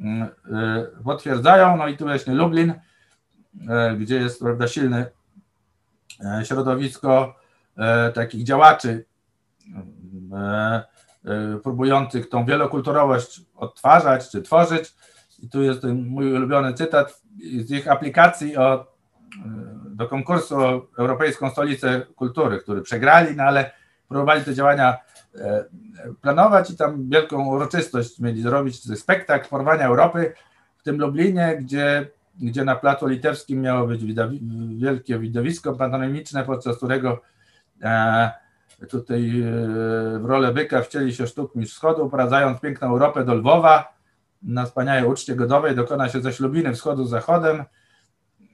mm, 0.00 0.22
y, 0.22 1.04
potwierdzają. 1.04 1.76
No 1.76 1.88
i 1.88 1.96
tu 1.96 2.04
właśnie 2.04 2.34
Lublin, 2.34 2.70
y, 2.70 2.76
gdzie 3.98 4.16
jest 4.16 4.40
prawda, 4.40 4.68
silne 4.68 5.06
y, 6.40 6.44
środowisko 6.44 7.36
takich 8.14 8.44
działaczy 8.44 9.04
próbujących 11.62 12.28
tą 12.28 12.44
wielokulturowość 12.44 13.40
odtwarzać 13.56 14.30
czy 14.30 14.42
tworzyć. 14.42 14.94
I 15.38 15.48
tu 15.48 15.62
jest 15.62 15.84
mój 15.84 16.32
ulubiony 16.32 16.74
cytat 16.74 17.22
z 17.64 17.70
ich 17.70 17.88
aplikacji 17.88 18.56
o 18.56 18.95
do 19.96 20.08
konkursu 20.08 20.56
o 20.56 20.86
Europejską 20.98 21.50
Stolicę 21.50 22.06
Kultury, 22.16 22.58
który 22.58 22.82
przegrali, 22.82 23.36
no 23.36 23.42
ale 23.42 23.70
próbowali 24.08 24.44
te 24.44 24.54
działania 24.54 24.96
e, 25.34 25.64
planować 26.20 26.70
i 26.70 26.76
tam 26.76 27.08
wielką 27.08 27.46
uroczystość 27.46 28.18
mieli 28.18 28.42
zrobić, 28.42 28.98
spektakl 28.98 29.48
porwania 29.48 29.86
Europy 29.86 30.32
w 30.76 30.82
tym 30.82 30.98
Lublinie, 30.98 31.58
gdzie, 31.60 32.08
gdzie 32.40 32.64
na 32.64 32.76
Placu 32.76 33.06
Litewskim 33.06 33.60
miało 33.60 33.86
być 33.86 34.04
wielkie 34.76 35.18
widowisko 35.18 35.72
pantomimiczne, 35.72 36.44
podczas 36.44 36.76
którego 36.76 37.22
e, 37.82 38.30
tutaj 38.88 39.40
e, 39.40 39.44
w 40.18 40.24
rolę 40.24 40.52
byka 40.52 40.82
wcieli 40.82 41.14
się 41.14 41.26
sztukmistrz 41.26 41.74
wschodu, 41.74 42.02
oprowadzając 42.02 42.60
piękną 42.60 42.88
Europę 42.88 43.24
do 43.24 43.34
Lwowa. 43.34 43.96
Na 44.42 44.64
wspaniałej 44.64 45.04
uczcie 45.04 45.36
godowej, 45.36 45.76
dokona 45.76 46.08
się 46.08 46.20
ze 46.20 46.32
ślubiny 46.32 46.74
wschodu 46.74 47.04
z 47.04 47.10
zachodem, 47.10 47.64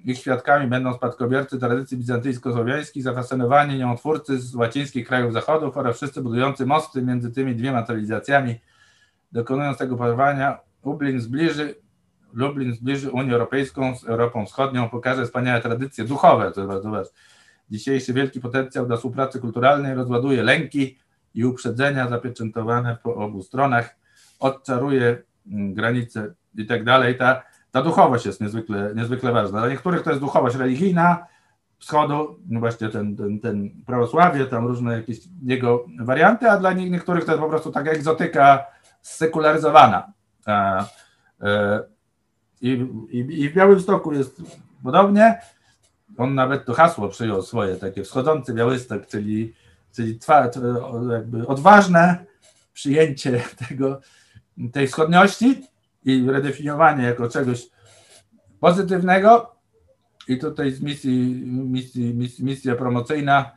ich 0.05 0.19
świadkami 0.19 0.67
będą 0.67 0.95
spadkobiercy 0.95 1.59
tradycji 1.59 1.99
bizantyjsko-słowiańskich, 1.99 3.03
zafascynowani 3.03 3.79
nią 3.79 3.97
twórcy 3.97 4.41
z 4.41 4.55
łacińskich 4.55 5.07
krajów 5.07 5.33
zachodów 5.33 5.77
oraz 5.77 5.97
wszyscy 5.97 6.23
budujący 6.23 6.67
mosty 6.67 7.03
między 7.03 7.31
tymi 7.31 7.57
dwiema 7.57 7.83
cywilizacjami. 7.83 8.55
Dokonując 9.33 9.79
tego 9.79 9.97
parowania, 9.97 10.59
Lublin 10.85 11.21
zbliży, 11.21 11.75
Lublin 12.33 12.75
zbliży 12.75 13.11
Unię 13.11 13.33
Europejską 13.33 13.97
z 13.97 14.05
Europą 14.05 14.47
Wschodnią, 14.47 14.89
pokaże 14.89 15.25
wspaniałe 15.27 15.61
tradycje 15.61 16.05
duchowe, 16.05 16.53
to 16.53 16.61
jest 16.61 16.73
bardzo 16.73 16.91
ważne. 16.91 17.13
Dzisiejszy 17.71 18.13
wielki 18.13 18.41
potencjał 18.41 18.87
dla 18.87 18.97
współpracy 18.97 19.41
kulturalnej 19.41 19.95
rozładuje 19.95 20.43
lęki 20.43 20.99
i 21.35 21.45
uprzedzenia 21.45 22.09
zapieczętowane 22.09 22.97
po 23.03 23.15
obu 23.15 23.43
stronach, 23.43 23.97
odczaruje 24.41 25.23
mm, 25.47 25.75
granice 25.75 26.35
i 26.55 26.67
tak 26.67 26.85
dalej. 26.85 27.19
Ta 27.19 27.43
ta 27.73 27.83
duchowość 27.83 28.27
jest 28.27 28.41
niezwykle, 28.41 28.93
niezwykle 28.95 29.33
ważna. 29.33 29.61
Dla 29.61 29.69
niektórych 29.69 30.03
to 30.03 30.11
jest 30.11 30.23
duchowość 30.23 30.57
religijna 30.57 31.27
wschodu, 31.79 32.39
no 32.49 32.61
właśnie 32.61 32.89
ten, 32.89 33.17
ten, 33.17 33.41
ten 33.41 33.71
prawosławie, 33.87 34.47
tam 34.47 34.67
różne 34.67 34.97
jakieś 34.97 35.19
jego 35.43 35.85
warianty, 36.01 36.51
a 36.51 36.59
dla 36.59 36.73
niektórych 36.73 37.25
to 37.25 37.33
jest 37.33 37.43
po 37.43 37.49
prostu 37.49 37.73
taka 37.73 37.91
egzotyka 37.91 38.67
sekularyzowana. 39.03 40.13
E, 40.47 40.85
i, 42.61 42.87
i, 43.11 43.43
I 43.43 43.49
w 43.49 43.55
Białymstoku 43.55 44.13
jest 44.13 44.43
podobnie. 44.85 45.41
On 46.19 46.35
nawet 46.35 46.65
to 46.65 46.75
hasło 46.75 47.09
przyjął 47.09 47.43
swoje, 47.43 47.77
takie 47.77 48.05
wschodzący 48.05 48.55
Białystok, 48.55 49.07
czyli 49.07 49.55
czyli 49.93 50.19
twa, 50.19 50.51
jakby 51.13 51.47
odważne 51.47 52.25
przyjęcie 52.73 53.43
tego, 53.69 54.01
tej 54.73 54.87
wschodniości 54.87 55.63
i 56.05 56.31
redefiniowanie 56.31 57.05
jako 57.05 57.29
czegoś 57.29 57.69
pozytywnego. 58.61 59.53
I 60.29 60.39
tutaj 60.39 60.71
z 60.71 60.81
misji, 60.81 61.43
misji, 61.47 62.15
misji 62.15 62.45
misja 62.45 62.77
promocyjna. 62.77 63.51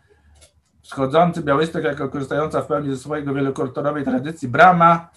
Wschodzący 0.84 1.44
Białystok 1.44 1.84
jako 1.84 2.10
korzystająca 2.10 2.62
w 2.62 2.68
pełni 2.68 2.90
ze 2.90 2.98
swojego 2.98 3.34
wielokulturowej 3.34 4.04
tradycji 4.04 4.48
brama, 4.48 5.10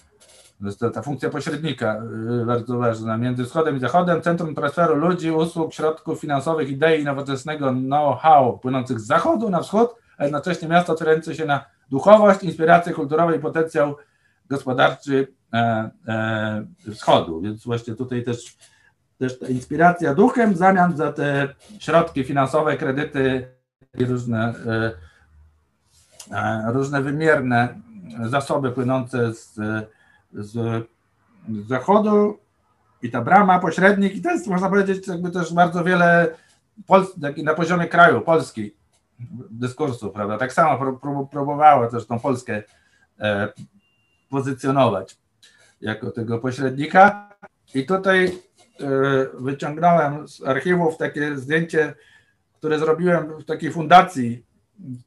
to 0.60 0.66
jest 0.66 0.80
ta, 0.80 0.90
ta 0.90 1.02
funkcja 1.02 1.30
pośrednika 1.30 2.02
y, 2.42 2.46
bardzo 2.46 2.78
ważna. 2.78 3.16
Między 3.16 3.44
wschodem 3.44 3.76
i 3.76 3.80
zachodem, 3.80 4.22
centrum 4.22 4.54
transferu 4.54 4.94
ludzi, 4.94 5.30
usług, 5.30 5.74
środków 5.74 6.20
finansowych, 6.20 6.68
idei, 6.68 7.04
nowoczesnego 7.04 7.70
know-how 7.70 8.58
płynących 8.58 9.00
z 9.00 9.06
zachodu 9.06 9.50
na 9.50 9.60
wschód, 9.60 9.90
a 10.18 10.24
jednocześnie 10.24 10.68
miasto 10.68 10.92
otwierające 10.92 11.34
się 11.34 11.44
na 11.44 11.64
duchowość, 11.90 12.42
inspirację 12.42 12.92
kulturową 12.92 13.32
i 13.32 13.38
potencjał 13.38 13.96
gospodarczy 14.48 15.37
wschodu. 16.94 17.40
Więc 17.40 17.64
właśnie 17.64 17.94
tutaj 17.94 18.24
też, 18.24 18.56
też 19.18 19.38
ta 19.38 19.48
inspiracja 19.48 20.14
duchem 20.14 20.54
w 20.54 20.56
zamian 20.56 20.96
za 20.96 21.12
te 21.12 21.54
środki 21.78 22.24
finansowe, 22.24 22.76
kredyty 22.76 23.48
i 23.98 24.04
różne, 24.04 24.54
e, 24.66 24.92
e 26.32 26.72
różne 26.72 27.02
wymierne 27.02 27.80
zasoby 28.24 28.70
płynące 28.70 29.34
z, 29.34 29.54
z, 30.32 30.86
zachodu 31.66 32.38
i 33.02 33.10
ta 33.10 33.20
brama, 33.20 33.58
pośrednik 33.58 34.16
i 34.16 34.22
to 34.22 34.30
jest 34.30 34.46
można 34.46 34.68
powiedzieć 34.68 35.08
jakby 35.08 35.30
też 35.30 35.54
bardzo 35.54 35.84
wiele 35.84 36.28
na 37.42 37.54
poziomie 37.54 37.86
kraju, 37.86 38.20
Polski 38.20 38.74
dyskursu, 39.50 40.10
prawda? 40.10 40.38
Tak 40.38 40.52
samo 40.52 40.98
próbowała 41.30 41.88
też 41.88 42.06
tą 42.06 42.18
Polskę 42.18 42.62
e, 43.20 43.52
pozycjonować 44.30 45.16
jako 45.80 46.10
tego 46.10 46.38
pośrednika. 46.38 47.28
I 47.74 47.86
tutaj 47.86 48.26
e, 48.26 48.32
wyciągnąłem 49.34 50.28
z 50.28 50.44
archiwów 50.44 50.96
takie 50.96 51.36
zdjęcie, 51.36 51.94
które 52.54 52.78
zrobiłem 52.78 53.40
w 53.40 53.44
takiej 53.44 53.72
fundacji. 53.72 54.44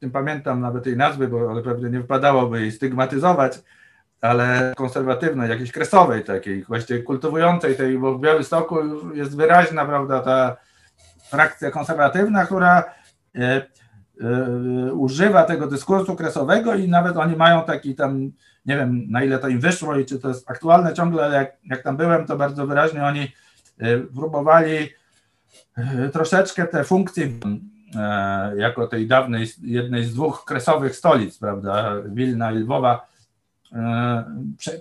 Nie 0.01 0.09
pamiętam 0.09 0.61
nawet 0.61 0.84
tej 0.84 0.97
nazwy, 0.97 1.28
bo 1.28 1.51
ale 1.51 1.61
pewnie 1.61 1.89
nie 1.89 1.99
wypadałoby 1.99 2.61
jej 2.61 2.72
stygmatyzować, 2.72 3.59
ale 4.22 4.74
konserwatywnej, 4.78 5.49
jakiejś 5.49 5.72
kresowej 5.72 6.24
takiej, 6.24 6.63
właściwie 6.63 7.03
kultywującej 7.03 7.76
tej, 7.76 7.97
bo 7.97 8.17
w 8.17 8.22
Białymstoku 8.22 8.78
jest 9.13 9.38
wyraźna, 9.38 9.86
prawda, 9.86 10.19
ta 10.19 10.57
frakcja 11.30 11.72
konserwatywna, 11.72 12.45
która 12.45 12.84
e, 13.36 13.61
E, 14.24 14.93
używa 14.93 15.43
tego 15.43 15.67
dyskursu 15.67 16.15
kresowego 16.15 16.76
i 16.76 16.88
nawet 16.88 17.17
oni 17.17 17.36
mają 17.36 17.63
taki 17.63 17.95
tam, 17.95 18.32
nie 18.66 18.78
wiem 18.78 19.05
na 19.09 19.24
ile 19.24 19.39
to 19.39 19.47
im 19.47 19.59
wyszło 19.59 19.95
i 19.95 20.05
czy 20.05 20.20
to 20.20 20.28
jest 20.28 20.51
aktualne 20.51 20.93
ciągle, 20.93 21.26
ale 21.26 21.36
jak, 21.36 21.57
jak 21.64 21.84
tam 21.84 21.97
byłem, 21.97 22.26
to 22.26 22.38
bardzo 22.38 22.68
wyraźnie 22.68 23.05
oni 23.05 23.32
e, 23.80 23.99
próbowali 23.99 24.89
e, 25.78 26.09
troszeczkę 26.09 26.68
te 26.68 26.84
funkcje 26.84 27.30
jako 28.57 28.88
tej 28.88 29.07
dawnej, 29.07 29.47
jednej 29.62 30.05
z 30.05 30.14
dwóch 30.14 30.45
kresowych 30.45 30.95
stolic, 30.95 31.38
prawda, 31.38 31.95
Wilna 32.05 32.51
i 32.51 32.55
Lwowa, 32.55 33.07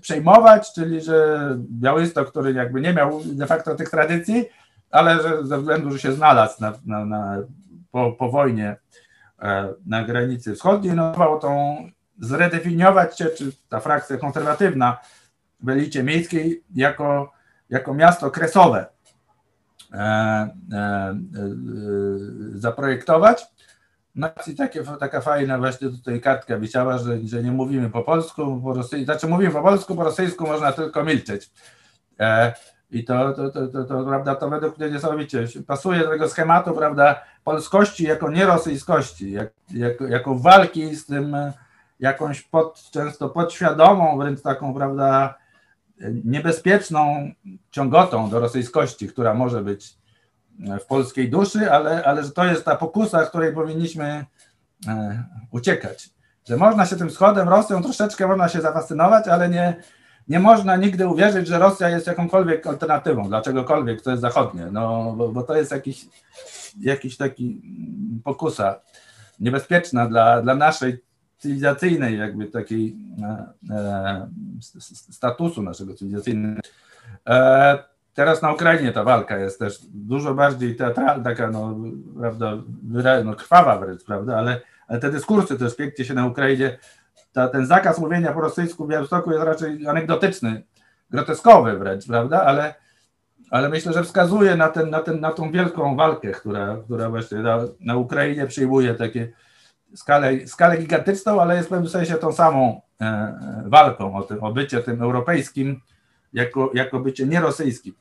przejmować, 0.01 0.73
czyli 0.75 1.01
że 1.01 1.39
Białystok, 1.59 2.31
który 2.31 2.53
jakby 2.53 2.81
nie 2.81 2.93
miał 2.93 3.21
de 3.25 3.47
facto 3.47 3.75
tych 3.75 3.91
tradycji, 3.91 4.45
ale 4.91 5.23
że 5.23 5.47
ze 5.47 5.59
względu, 5.59 5.91
że 5.91 5.99
się 5.99 6.13
znalazł 6.13 6.61
na, 6.61 6.73
na, 6.87 7.05
na 7.05 7.37
po, 7.91 8.13
po 8.13 8.31
wojnie 8.31 8.77
na 9.87 10.05
granicy 10.05 10.55
wschodniej, 10.55 10.95
no 10.95 11.39
tą 11.41 11.77
zredefiniować 12.21 13.19
się, 13.19 13.27
czy 13.27 13.53
ta 13.69 13.81
frakcja 13.81 14.17
konserwatywna 14.17 14.99
w 15.63 15.69
elicie 15.69 16.03
miejskiej 16.03 16.65
jako, 16.75 17.33
jako 17.71 17.95
miasto 17.95 18.31
kresowe 18.31 18.87
e, 19.93 19.97
e, 19.97 20.77
e, 20.77 21.17
zaprojektować. 22.55 23.47
No 24.15 24.29
i 24.47 24.55
takie, 24.55 24.83
taka 25.01 25.21
fajna 25.21 25.59
właśnie 25.59 25.89
tutaj 25.89 26.21
kartka 26.21 26.59
wisiała, 26.59 26.99
że, 26.99 27.19
że 27.25 27.43
nie 27.43 27.53
mówimy 27.53 27.91
po 27.91 28.03
polsku, 28.03 28.61
po 28.63 28.75
rosyjsku, 28.75 29.05
znaczy 29.05 29.27
mówimy 29.27 29.53
po 29.53 29.63
polsku, 29.63 29.97
po 29.97 30.05
rosyjsku 30.05 30.47
można 30.47 30.73
tylko 30.73 31.05
milczeć. 31.05 31.51
E, 32.21 32.53
i 32.91 33.05
to, 33.05 33.33
to, 33.33 33.51
to, 33.51 33.67
to, 33.67 33.85
to, 33.85 34.05
prawda, 34.05 34.35
to 34.35 34.51
według 34.51 34.79
mnie 34.79 34.91
niesamowicie 34.91 35.45
pasuje 35.67 36.01
do 36.01 36.11
tego 36.11 36.29
schematu, 36.29 36.73
prawda, 36.73 37.23
polskości 37.45 38.05
jako 38.05 38.31
nierosyjskości, 38.31 39.33
jak, 39.33 39.53
jako, 39.71 40.07
jako 40.07 40.35
walki 40.35 40.97
z 40.97 41.07
tym 41.07 41.37
jakąś 42.01 42.43
pod, 42.43 42.91
często 42.91 43.29
podświadomą, 43.29 44.19
wręcz 44.19 44.43
taką, 44.43 44.75
prawda, 44.75 45.35
niebezpieczną 46.25 47.31
ciągotą 47.71 48.31
do 48.31 48.41
rosyjskości, 48.41 49.09
która 49.09 49.35
może 49.35 49.63
być 49.63 49.99
w 50.81 50.87
polskiej 50.87 51.31
duszy, 51.31 51.73
ale, 51.73 52.05
ale 52.05 52.25
że 52.25 52.31
to 52.31 52.45
jest 52.45 52.65
ta 52.65 52.77
pokusa, 52.77 53.25
z 53.25 53.29
której 53.29 53.53
powinniśmy 53.53 54.25
e, 54.89 55.25
uciekać. 55.51 56.11
Że 56.49 56.57
można 56.57 56.87
się 56.87 56.97
tym 56.97 57.09
wschodem, 57.09 57.49
Rosją 57.49 57.83
troszeczkę 57.83 58.27
można 58.27 58.49
się 58.49 58.61
zafascynować, 58.61 59.29
ale 59.29 59.49
nie, 59.49 59.77
nie 60.29 60.41
można 60.41 60.77
nigdy 60.77 61.07
uwierzyć, 61.07 61.47
że 61.47 61.59
Rosja 61.59 61.89
jest 61.89 62.07
jakąkolwiek 62.07 62.67
alternatywą 62.67 63.29
dla 63.29 63.43
czegokolwiek, 63.43 64.03
co 64.03 64.11
jest 64.11 64.21
zachodnie, 64.21 64.67
no, 64.73 65.15
bo, 65.17 65.29
bo 65.29 65.43
to 65.43 65.57
jest 65.57 65.71
jakiś, 65.71 66.07
jakiś 66.81 67.17
taki 67.17 67.63
pokusa 68.25 68.81
niebezpieczna 69.41 70.07
dla, 70.07 70.43
dla 70.43 70.55
naszej 70.55 71.05
cywilizacyjnej 71.41 72.19
jakby 72.19 72.47
takiej 72.47 72.97
e, 73.23 73.47
e, 73.71 74.29
statusu 74.91 75.63
naszego 75.63 75.95
cywilizacyjnego. 75.95 76.61
E, 77.29 77.79
teraz 78.15 78.43
na 78.43 78.53
Ukrainie 78.53 78.93
ta 78.93 79.05
walka 79.05 79.39
jest 79.39 79.59
też 79.59 79.79
dużo 79.95 80.35
bardziej 80.35 80.77
teatralna, 80.77 81.25
taka 81.25 81.51
no, 81.51 81.77
prawda, 82.19 82.53
no, 83.25 83.35
krwawa 83.35 83.79
wręcz, 83.79 84.05
prawda, 84.05 84.37
ale, 84.37 84.61
ale 84.89 85.01
te 85.01 85.11
dyskursy 85.11 85.59
też 85.59 85.77
pięknie 85.77 86.05
się 86.05 86.15
na 86.15 86.27
Ukrainie 86.27 86.79
ta, 87.33 87.49
ten 87.49 87.67
zakaz 87.67 87.99
mówienia 87.99 88.33
po 88.33 88.41
rosyjsku 88.41 88.85
w 88.85 88.89
Białymstoku 88.89 89.33
jest 89.33 89.45
raczej 89.45 89.87
anegdotyczny, 89.87 90.63
groteskowy 91.11 91.79
wręcz, 91.79 92.07
prawda? 92.07 92.43
Ale, 92.43 92.75
ale 93.51 93.69
myślę, 93.69 93.93
że 93.93 94.05
wskazuje 94.05 94.57
na, 94.57 94.69
ten, 94.69 94.91
na, 94.91 95.01
ten, 95.01 95.21
na 95.21 95.33
tą 95.33 95.53
wielką 95.53 95.97
walkę, 95.97 96.31
która, 96.31 96.77
która 96.85 97.11
właśnie 97.11 97.39
na, 97.39 97.59
na 97.81 97.97
Ukrainie 97.97 98.47
przyjmuje 98.47 98.95
takie 98.95 99.33
skalę, 99.95 100.47
skalę 100.47 100.77
gigantyczną, 100.77 101.41
ale 101.41 101.57
jest 101.57 101.69
w 101.69 101.71
pewnym 101.71 101.89
sensie 101.89 102.15
tą 102.15 102.33
samą 102.33 102.81
e, 103.01 103.05
e, 103.05 103.63
walką 103.67 104.17
o, 104.17 104.23
tym, 104.23 104.45
o 104.45 104.53
bycie 104.53 104.83
tym 104.83 105.03
europejskim 105.03 105.81
jako, 106.33 106.71
jako 106.75 107.01
bycie 107.01 107.27
nierosyjskim. 107.27 107.95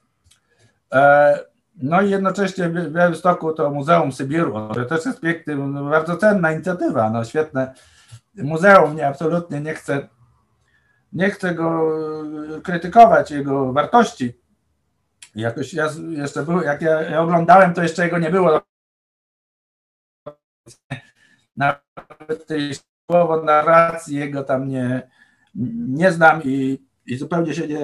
E, 0.94 1.40
no 1.76 2.02
i 2.02 2.10
jednocześnie 2.10 2.70
w 2.70 2.92
Białymstoku 2.92 3.54
to 3.54 3.72
Muzeum 3.72 4.12
Sybiru, 4.12 4.70
to 4.74 4.86
też 4.86 5.06
jest 5.06 5.20
piękny, 5.20 5.58
bardzo 5.90 6.18
cenna 6.18 6.52
inicjatywa, 6.52 7.10
no 7.10 7.26
świetne, 7.26 7.74
muzeum 8.36 8.96
nie 8.96 9.08
absolutnie 9.08 9.62
nie 9.62 9.74
chcę, 9.74 10.08
nie 11.14 11.30
chcę 11.30 11.56
go 11.56 11.82
krytykować, 12.64 13.32
jego 13.32 13.74
wartości. 13.74 14.40
Jakoś 15.36 15.74
ja 15.74 15.90
jeszcze 16.10 16.44
był, 16.44 16.62
jak 16.62 16.82
ja, 16.82 17.02
ja 17.02 17.22
oglądałem, 17.22 17.74
to 17.74 17.84
jeszcze 17.84 18.04
jego 18.04 18.18
nie 18.18 18.30
było. 18.30 18.62
Nawet 21.60 22.46
tej 22.48 22.72
słowo 23.12 23.44
narracji 23.44 24.18
jego 24.18 24.44
tam 24.44 24.68
nie, 24.68 25.10
nie 25.88 26.12
znam 26.12 26.44
i, 26.44 26.80
i 27.06 27.18
zupełnie 27.18 27.54
się 27.54 27.68
nie, 27.68 27.80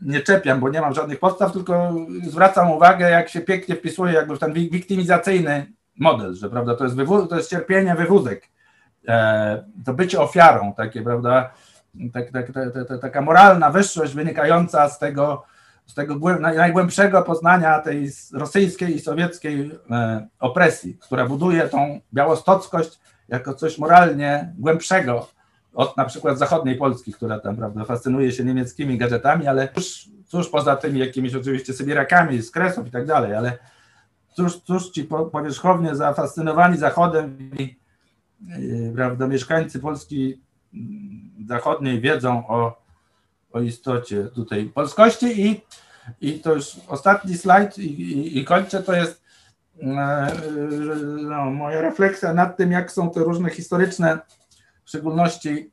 nie 0.00 0.20
czepiam, 0.20 0.60
bo 0.60 0.68
nie 0.68 0.80
mam 0.80 0.94
żadnych 0.94 1.18
podstaw, 1.18 1.52
tylko 1.52 1.94
zwracam 2.22 2.70
uwagę, 2.70 3.10
jak 3.10 3.28
się 3.28 3.40
pięknie 3.40 3.74
wpisuje 3.74 4.12
jakby 4.12 4.36
w 4.36 4.38
ten 4.38 4.52
wiktymizacyjny 4.52 5.72
model, 5.98 6.34
że 6.34 6.50
prawda, 6.50 6.74
to 6.76 6.84
jest, 6.84 6.96
wywó- 6.96 7.28
to 7.28 7.36
jest 7.36 7.50
cierpienie, 7.50 7.94
wywózek. 7.94 8.48
E, 9.08 9.64
to 9.84 9.94
bycie 9.94 10.20
ofiarą, 10.20 10.74
takie, 10.76 11.02
prawda, 11.02 11.50
tak, 12.12 12.30
tak, 12.30 12.52
tak, 12.52 13.00
taka 13.00 13.20
moralna 13.20 13.70
wyższość 13.70 14.14
wynikająca 14.14 14.88
z 14.88 14.98
tego, 14.98 15.44
z 15.86 15.94
tego 15.94 16.38
najgłębszego 16.38 17.22
poznania 17.22 17.78
tej 17.78 18.10
rosyjskiej 18.32 18.96
i 18.96 19.00
sowieckiej 19.00 19.70
e, 19.90 20.26
opresji, 20.40 20.98
która 21.00 21.26
buduje 21.26 21.68
tą 21.68 22.00
białostockość 22.14 23.00
jako 23.30 23.54
coś 23.54 23.78
moralnie 23.78 24.54
głębszego 24.58 25.28
od 25.74 25.96
na 25.96 26.04
przykład 26.04 26.38
zachodniej 26.38 26.76
Polski, 26.76 27.12
która 27.12 27.38
tam 27.38 27.56
prawda, 27.56 27.84
fascynuje 27.84 28.32
się 28.32 28.44
niemieckimi 28.44 28.98
gadżetami, 28.98 29.46
ale 29.46 29.68
cóż, 29.74 30.08
cóż 30.26 30.48
poza 30.48 30.76
tymi 30.76 31.00
jakimiś 31.00 31.34
oczywiście 31.34 31.72
Sybirakami 31.72 32.42
z 32.42 32.50
Kresów 32.50 32.86
i 32.86 32.90
tak 32.90 33.06
dalej, 33.06 33.34
ale 33.34 33.58
cóż, 34.36 34.56
cóż 34.56 34.90
ci 34.90 35.04
powierzchownie 35.32 35.96
zafascynowani 35.96 36.78
Zachodem 36.78 37.50
i 37.58 37.80
Y, 38.48 38.92
prawda, 38.94 39.28
mieszkańcy 39.28 39.80
Polski 39.80 40.40
zachodniej 41.48 42.00
wiedzą 42.00 42.48
o, 42.48 42.82
o 43.52 43.60
istocie 43.60 44.24
tutaj 44.24 44.64
polskości 44.64 45.46
i, 45.46 45.60
i 46.20 46.40
to 46.40 46.54
już 46.54 46.76
ostatni 46.88 47.38
slajd 47.38 47.78
i, 47.78 48.02
i, 48.02 48.38
i 48.38 48.44
kończę, 48.44 48.82
to 48.82 48.92
jest 48.92 49.22
no, 49.82 51.50
moja 51.50 51.80
refleksja 51.80 52.34
nad 52.34 52.56
tym, 52.56 52.72
jak 52.72 52.92
są 52.92 53.10
te 53.10 53.20
różne 53.20 53.50
historyczne 53.50 54.18
szczególności 54.90 55.70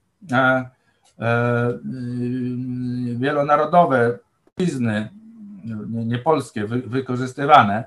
wielonarodowe 3.15 4.19
izny 4.57 5.09
niepolskie 5.89 6.65
wy, 6.65 6.81
wykorzystywane. 6.81 7.83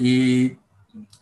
I, 0.00 0.56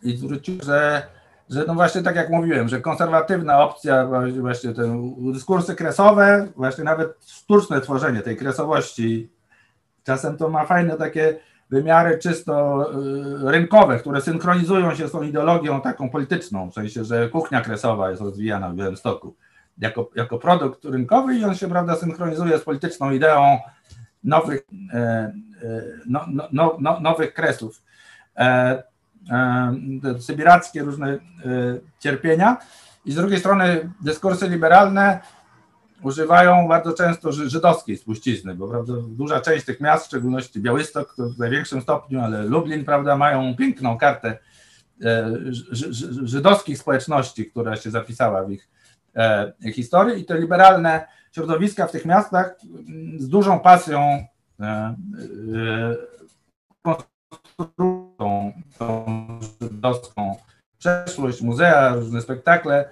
i 0.03 0.17
zwrócił, 0.17 0.57
że 0.63 1.07
że 1.49 1.63
no 1.67 1.73
właśnie 1.73 2.01
tak 2.01 2.15
jak 2.15 2.29
mówiłem, 2.29 2.69
że 2.69 2.81
konserwatywna 2.81 3.63
opcja, 3.63 4.07
właśnie 4.39 4.73
te 4.73 5.13
dyskursy 5.33 5.75
kresowe, 5.75 6.47
właśnie 6.55 6.83
nawet 6.83 7.25
sztuczne 7.25 7.81
tworzenie 7.81 8.21
tej 8.21 8.37
kresowości, 8.37 9.29
czasem 10.03 10.37
to 10.37 10.49
ma 10.49 10.65
fajne 10.65 10.97
takie 10.97 11.39
wymiary 11.71 12.17
czysto 12.17 12.85
y, 13.47 13.51
rynkowe, 13.51 13.99
które 13.99 14.21
synchronizują 14.21 14.95
się 14.95 15.07
z 15.07 15.11
tą 15.11 15.23
ideologią 15.23 15.81
taką 15.81 16.09
polityczną, 16.09 16.71
w 16.71 16.73
sensie, 16.73 17.03
że 17.05 17.29
kuchnia 17.29 17.61
kresowa 17.61 18.09
jest 18.09 18.21
rozwijana 18.21 18.69
w 18.69 18.75
Białymstoku 18.75 19.35
jako, 19.77 20.09
jako 20.15 20.39
produkt 20.39 20.85
rynkowy 20.85 21.35
i 21.35 21.43
on 21.43 21.55
się, 21.55 21.69
prawda, 21.69 21.95
synchronizuje 21.95 22.57
z 22.57 22.63
polityczną 22.63 23.11
ideą 23.11 23.59
nowych, 24.23 24.61
e, 24.93 24.97
e, 24.97 25.33
no, 26.05 26.25
no, 26.27 26.47
no, 26.51 26.77
no 26.79 26.99
nowych 26.99 27.33
kresów. 27.33 27.81
E, 28.37 28.83
sybirackie 30.19 30.83
różne 30.83 31.13
e, 31.13 31.17
cierpienia 31.99 32.57
i 33.05 33.11
z 33.11 33.15
drugiej 33.15 33.39
strony 33.39 33.91
dyskursy 34.01 34.49
liberalne 34.49 35.19
używają 36.03 36.67
bardzo 36.67 36.93
często 36.93 37.31
żydowskiej 37.31 37.97
spuścizny, 37.97 38.55
bo 38.55 38.67
prawda, 38.67 38.93
duża 39.07 39.41
część 39.41 39.65
tych 39.65 39.81
miast, 39.81 40.03
w 40.03 40.07
szczególności 40.07 40.59
Białystok 40.59 41.15
to 41.15 41.29
w 41.29 41.37
największym 41.37 41.81
stopniu, 41.81 42.21
ale 42.21 42.43
Lublin, 42.43 42.85
prawda, 42.85 43.17
mają 43.17 43.55
piękną 43.55 43.97
kartę 43.97 44.37
e, 45.03 45.31
żydowskich 46.23 46.77
społeczności, 46.77 47.45
która 47.45 47.75
się 47.75 47.91
zapisała 47.91 48.43
w 48.43 48.51
ich 48.51 48.69
e, 49.15 49.53
historii. 49.73 50.21
I 50.21 50.25
te 50.25 50.39
liberalne 50.39 51.05
środowiska 51.31 51.87
w 51.87 51.91
tych 51.91 52.05
miastach 52.05 52.55
z 53.17 53.27
dużą 53.27 53.59
pasją 53.59 54.25
tą, 57.77 58.51
tą 58.77 59.05
żydowską 59.61 60.35
przeszłość, 60.77 61.41
muzea, 61.41 61.95
różne 61.95 62.21
spektakle, 62.21 62.79
e, 62.79 62.89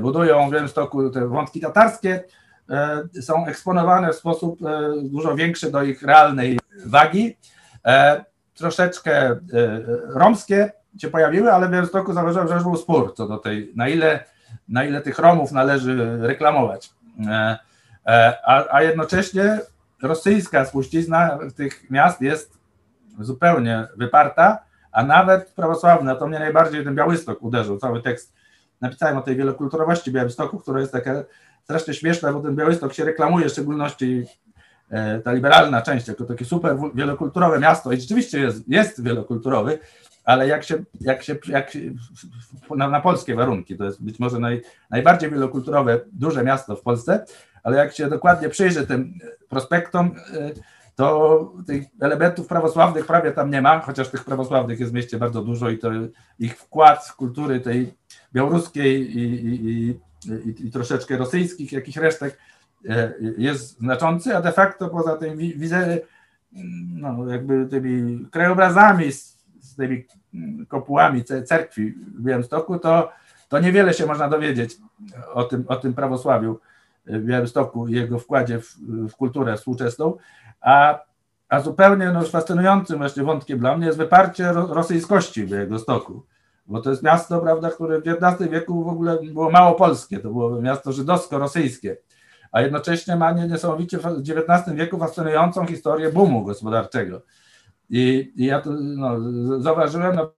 budują 0.00 0.48
w 0.48 0.52
Białymstoku 0.52 1.10
te 1.10 1.28
wątki 1.28 1.60
tatarskie, 1.60 2.24
e, 2.70 3.22
są 3.22 3.46
eksponowane 3.46 4.12
w 4.12 4.16
sposób 4.16 4.62
e, 4.62 4.92
dużo 5.02 5.34
większy 5.34 5.70
do 5.70 5.82
ich 5.82 6.02
realnej 6.02 6.58
wagi. 6.86 7.36
Troszeczkę 8.54 9.36
romskie 10.08 10.72
się 10.98 11.08
pojawiły, 11.08 11.52
ale 11.52 11.68
w 11.68 11.70
Białymstoku 11.70 12.12
zauważyłem, 12.12 12.48
że 12.48 12.60
był 12.60 12.76
spór 12.76 13.14
co 13.14 13.28
do 13.28 13.38
tej, 13.38 13.72
na 13.76 13.88
ile, 13.88 14.24
na 14.68 14.84
ile 14.84 15.00
tych 15.00 15.18
Romów 15.18 15.52
należy 15.52 16.18
reklamować. 16.20 16.90
A, 18.44 18.74
a 18.74 18.82
jednocześnie 18.82 19.60
rosyjska 20.02 20.64
spuścizna 20.64 21.38
tych 21.56 21.90
miast 21.90 22.20
jest 22.20 22.58
zupełnie 23.18 23.86
wyparta, 23.96 24.58
a 24.92 25.04
nawet 25.04 25.52
prawosławna, 25.52 26.14
to 26.14 26.26
mnie 26.26 26.38
najbardziej 26.38 26.84
ten 26.84 26.94
Białystok 26.94 27.42
uderzył, 27.42 27.78
cały 27.78 28.02
tekst 28.02 28.34
napisałem 28.82 29.16
o 29.16 29.22
tej 29.22 29.36
wielokulturowości 29.36 30.12
Białymstoku, 30.12 30.58
która 30.58 30.80
jest 30.80 30.92
taka 30.92 31.24
strasznie 31.64 31.94
śmieszna, 31.94 32.32
bo 32.32 32.40
ten 32.40 32.56
Białystok 32.56 32.92
się 32.92 33.04
reklamuje, 33.04 33.48
w 33.48 33.52
szczególności 33.52 34.24
e, 34.90 35.20
ta 35.20 35.32
liberalna 35.32 35.82
część, 35.82 36.08
jako 36.08 36.24
takie 36.24 36.44
super 36.44 36.76
wielokulturowe 36.94 37.58
miasto. 37.58 37.92
I 37.92 38.00
rzeczywiście 38.00 38.40
jest, 38.40 38.68
jest 38.68 39.02
wielokulturowy, 39.02 39.78
ale 40.24 40.48
jak 40.48 40.64
się, 40.64 40.84
jak 41.00 41.22
się, 41.22 41.36
jak 41.46 41.70
się 41.70 41.78
na, 42.76 42.88
na, 42.88 43.00
polskie 43.00 43.34
warunki, 43.34 43.76
to 43.76 43.84
jest 43.84 44.04
być 44.04 44.18
może 44.18 44.38
naj, 44.38 44.62
najbardziej 44.90 45.30
wielokulturowe, 45.30 46.00
duże 46.12 46.44
miasto 46.44 46.76
w 46.76 46.82
Polsce, 46.82 47.24
ale 47.62 47.76
jak 47.76 47.92
się 47.92 48.08
dokładnie 48.08 48.48
przyjrzy 48.48 48.86
tym 48.86 49.18
prospektom, 49.48 50.14
e, 50.34 50.50
to 50.94 51.52
tych 51.66 51.84
elementów 52.00 52.46
prawosławnych 52.46 53.06
prawie 53.06 53.32
tam 53.32 53.50
nie 53.50 53.62
ma, 53.62 53.80
chociaż 53.80 54.08
tych 54.08 54.24
prawosławnych 54.24 54.80
jest 54.80 54.92
w 54.92 54.94
mieście 54.94 55.18
bardzo 55.18 55.42
dużo 55.42 55.70
i 55.70 55.78
to 55.78 55.88
ich 56.38 56.58
wkład 56.58 57.06
w 57.06 57.16
kultury 57.16 57.60
tej 57.60 57.94
białoruskiej 58.34 59.18
i, 59.18 59.46
i, 59.46 59.88
i, 60.46 60.66
i 60.66 60.70
troszeczkę 60.70 61.16
rosyjskich, 61.16 61.72
jakichś 61.72 61.96
resztek 61.96 62.38
e, 62.88 63.12
jest 63.38 63.78
znaczący, 63.78 64.36
a 64.36 64.40
de 64.40 64.52
facto 64.52 64.88
poza 64.88 65.16
tym 65.16 65.36
widzę, 65.36 65.98
no, 66.94 67.28
jakby 67.28 67.66
tymi 67.66 68.26
krajobrazami 68.30 69.12
z, 69.12 69.38
z 69.60 69.76
tymi 69.76 70.04
kopułami 70.68 71.24
cerkwi 71.24 71.90
w 71.90 72.22
Białymstoku, 72.22 72.78
to, 72.78 73.12
to 73.48 73.60
niewiele 73.60 73.94
się 73.94 74.06
można 74.06 74.28
dowiedzieć 74.28 74.76
o 75.34 75.44
tym, 75.44 75.64
o 75.68 75.76
tym 75.76 75.94
prawosławiu 75.94 76.60
w 77.06 77.24
Białymstoku 77.24 77.88
i 77.88 77.92
jego 77.92 78.18
wkładzie 78.18 78.60
w, 78.60 78.76
w 79.08 79.16
kulturę 79.16 79.56
współczesną. 79.56 80.16
A, 80.60 81.00
a 81.48 81.60
zupełnie 81.60 82.10
no, 82.10 82.22
fascynującym 82.22 82.98
właśnie 82.98 83.22
wątkiem 83.22 83.58
dla 83.58 83.76
mnie 83.76 83.86
jest 83.86 83.98
wyparcie 83.98 84.52
rosyjskości 84.52 85.44
w 85.44 85.50
jego 85.50 85.78
stoku. 85.78 86.22
Bo 86.66 86.80
to 86.80 86.90
jest 86.90 87.02
miasto, 87.02 87.40
prawda, 87.40 87.70
które 87.70 88.00
w 88.00 88.08
XIX 88.08 88.50
wieku 88.50 88.84
w 88.84 88.88
ogóle 88.88 89.18
było 89.22 89.50
mało 89.50 89.74
polskie, 89.74 90.18
to 90.18 90.28
było 90.28 90.60
miasto 90.60 90.92
żydowsko-rosyjskie, 90.92 91.96
a 92.52 92.60
jednocześnie 92.60 93.16
ma 93.16 93.32
niesamowicie 93.32 93.98
w 93.98 94.06
XIX 94.06 94.76
wieku 94.76 94.98
fascynującą 94.98 95.66
historię 95.66 96.12
boomu 96.12 96.44
gospodarczego. 96.44 97.22
I, 97.90 98.32
i 98.36 98.44
ja 98.44 98.60
to 98.60 98.70
no, 98.72 99.16
zauważyłem 99.60 100.16
na 100.16 100.28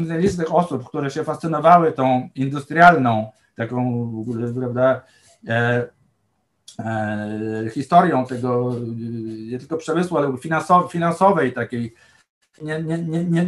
no, 0.00 0.16
licznych 0.18 0.54
osób, 0.54 0.88
które 0.88 1.10
się 1.10 1.24
fascynowały 1.24 1.92
tą 1.92 2.28
industrialną, 2.34 3.30
taką, 3.56 4.24
prawda, 4.54 5.00
e, 5.48 5.88
E, 6.78 7.70
historią 7.74 8.26
tego 8.26 8.74
nie 9.50 9.58
tylko 9.58 9.76
przemysłu, 9.76 10.18
ale 10.18 10.34
finansowej 10.90 11.52
takiej 11.52 11.94
nie, 12.62 12.82
nie, 12.82 12.98
nie, 12.98 13.24
nie 13.24 13.46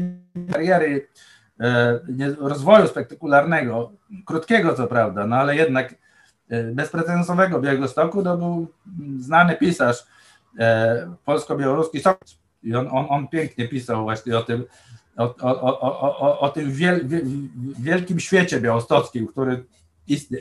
kariery 0.53 1.09
rozwoju 2.39 2.89
spektakularnego, 2.89 3.93
krótkiego 4.27 4.75
co 4.75 4.87
prawda, 4.87 5.27
no 5.27 5.37
ale 5.37 5.57
jednak 5.57 5.95
e, 6.49 6.63
bezprecedensowego 6.63 7.61
Białegostoku, 7.61 8.23
to 8.23 8.37
był 8.37 8.67
znany 9.19 9.57
pisarz 9.57 10.07
polsko-białoruski 11.25 12.01
i 12.63 12.75
on, 12.75 12.89
on, 12.91 13.07
on 13.09 13.29
pięknie 13.29 13.69
pisał 13.69 14.03
właśnie 14.03 14.39
o 14.39 14.43
tym, 14.43 14.65
o, 15.17 15.35
o, 15.41 15.61
o, 15.61 16.19
o, 16.21 16.41
o 16.41 16.49
tym 16.49 16.73
wiel, 16.73 17.09
wielkim 17.79 18.21
świecie 18.21 18.61
białostockim, 18.61 19.27
który 19.27 19.65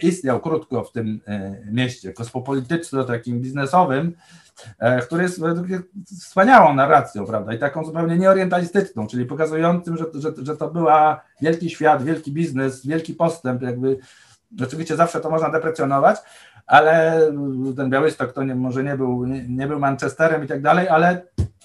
istniał 0.01 0.39
krótko 0.39 0.83
w 0.83 0.91
tym 0.91 1.21
e, 1.27 1.57
mieście 1.71 2.13
kosmopolityczno-takim 2.13 3.39
biznesowym, 3.39 4.13
e, 4.79 5.01
który 5.01 5.23
jest 5.23 5.41
wspaniałą 6.19 6.73
narracją, 6.73 7.25
prawda, 7.25 7.53
i 7.53 7.59
taką 7.59 7.85
zupełnie 7.85 8.17
nieorientalistyczną, 8.17 9.07
czyli 9.07 9.25
pokazującym, 9.25 9.97
że, 9.97 10.05
że, 10.13 10.33
że 10.43 10.57
to 10.57 10.69
była 10.69 11.21
wielki 11.41 11.69
świat, 11.69 12.03
wielki 12.03 12.31
biznes, 12.31 12.87
wielki 12.87 13.13
postęp, 13.13 13.61
jakby 13.61 13.97
oczywiście 14.63 14.95
zawsze 14.95 15.19
to 15.19 15.29
można 15.29 15.49
deprecjonować, 15.49 16.17
ale 16.67 17.21
ten 17.75 17.89
Białystok 17.89 18.33
to 18.33 18.43
nie, 18.43 18.55
może 18.55 18.83
nie 18.83 18.97
był, 18.97 19.25
nie, 19.25 19.47
nie, 19.47 19.67
był 19.67 19.79
Manchesterem 19.79 20.43
i 20.43 20.47
tak 20.47 20.61
dalej, 20.61 20.87
ale, 20.87 21.21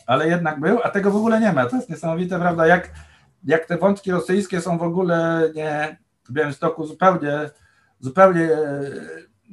ale 0.07 0.29
jednak 0.29 0.61
był, 0.61 0.79
a 0.83 0.91
tego 0.91 1.11
w 1.11 1.17
ogóle 1.17 1.41
nie 1.41 1.53
ma. 1.53 1.67
To 1.67 1.77
jest 1.77 1.91
niesamowite, 1.91 2.39
prawda, 2.39 2.67
jak, 2.67 2.91
jak 3.45 3.67
te 3.67 3.79
wątki 3.79 4.11
rosyjskie 4.11 4.61
są 4.61 4.79
w 4.79 4.83
ogóle 4.83 5.43
nie, 5.55 5.97
w 6.25 6.33
Białymstoku 6.33 6.87
zupełnie 6.87 7.51
zupełnie 8.05 8.49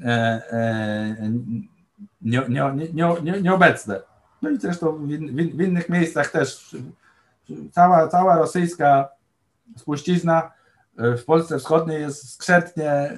e, 0.06 0.41
e, 0.52 1.32
nie, 2.22 2.41
nie, 2.49 2.74
nie, 3.24 3.41
nieobecne. 3.41 4.02
No 4.41 4.49
i 4.49 4.58
zresztą 4.58 4.97
w, 4.97 5.08
w, 5.56 5.62
innych 5.62 5.89
miejscach 5.89 6.32
też 6.32 6.76
cała, 7.72 8.08
cała 8.08 8.38
rosyjska 8.38 9.10
spuścizna 9.78 10.52
e, 10.97 11.18
w 11.18 11.26
Polsce 11.26 11.60
Wschodniej 11.60 12.02
jest 12.02 12.34
skrzętnie, 12.34 13.18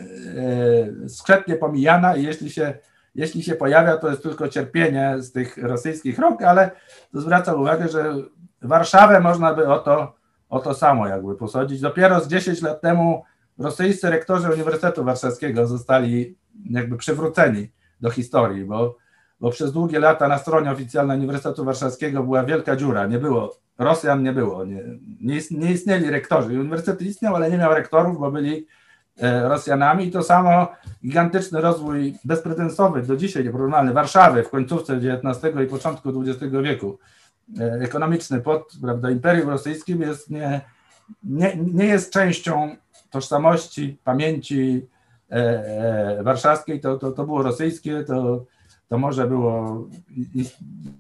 skrzętnie 1.08 1.56
pomijana 1.56 2.16
i 2.16 2.24
jeśli 2.24 2.50
się, 2.50 2.74
jeśli 3.16 3.44
się 3.44 3.56
pojawia, 3.56 3.98
to 3.98 4.10
jest 4.10 4.24
tylko 4.24 4.48
cierpienie 4.48 5.16
z 5.18 5.32
tych 5.32 5.58
rosyjskich 5.58 6.20
rąk, 6.20 6.42
ale 6.42 6.72
to 7.12 7.22
zwraca 7.22 7.54
uwagę, 7.54 7.90
że 7.90 8.16
Warszawę 8.62 9.20
można 9.20 9.54
by 9.54 9.68
o 9.68 9.80
to, 9.80 10.16
o 10.50 10.60
to 10.60 10.74
samo 10.74 11.08
jakby 11.08 11.36
posadzić. 11.36 11.82
Dopiero 11.82 12.20
z 12.20 12.28
10 12.28 12.62
lat 12.62 12.82
temu 12.82 13.24
rosyjscy 13.58 14.10
rektorzy 14.10 14.50
Uniwersytetu 14.50 15.04
Warszawskiego 15.04 15.68
zostali 15.68 16.36
jakby 16.70 16.98
przywróceni 16.98 17.72
do 18.02 18.10
historii, 18.10 18.66
bo, 18.66 18.98
bo 19.40 19.52
przez 19.52 19.72
długie 19.72 20.00
lata 20.00 20.28
na 20.28 20.38
stronie 20.38 20.72
oficjalnej 20.72 21.18
Uniwersytetu 21.18 21.66
Warszawskiego 21.66 22.24
była 22.24 22.44
wielka 22.44 22.76
dziura, 22.76 23.08
nie 23.08 23.20
było, 23.20 23.64
Rosjan 23.78 24.24
nie 24.24 24.34
było, 24.34 24.66
nie, 24.66 24.84
nie, 25.22 25.40
nie 25.52 25.72
istnieli 25.72 26.10
rektorzy. 26.10 26.60
Uniwersytet 26.60 27.02
istniał, 27.02 27.36
ale 27.36 27.52
nie 27.52 27.58
miał 27.58 27.74
rektorów, 27.74 28.20
bo 28.20 28.32
byli 28.32 28.68
e, 29.18 29.50
Rosjanami. 29.50 30.08
I 30.08 30.12
to 30.12 30.24
samo 30.24 30.68
gigantyczny 31.04 31.62
rozwój 31.62 32.16
bezprecedensowy, 32.26 33.02
do 33.02 33.16
dzisiaj 33.16 33.44
nieporównalny 33.44 33.94
Warszawy 33.94 34.44
w 34.44 34.50
końcówce 34.50 34.94
XIX 34.94 35.56
i 35.66 35.68
początku 35.68 36.22
XX 36.22 36.54
wieku, 36.64 37.00
e, 37.60 37.74
ekonomiczny 37.82 38.42
pod 38.42 38.74
prawda, 38.82 39.12
Imperium 39.12 39.50
Rosyjskim 39.50 40.02
jest 40.02 40.30
nie, 40.30 40.62
nie, 41.24 41.58
nie 41.74 41.86
jest 41.86 42.14
częścią 42.14 42.76
tożsamości, 43.14 43.98
pamięci 44.04 44.88
warszawskiej, 46.22 46.80
to, 46.80 46.98
to, 46.98 47.12
to 47.12 47.26
było 47.26 47.44
rosyjskie, 47.44 48.04
to, 48.04 48.46
to 48.88 48.98
może 48.98 49.28
było 49.28 49.88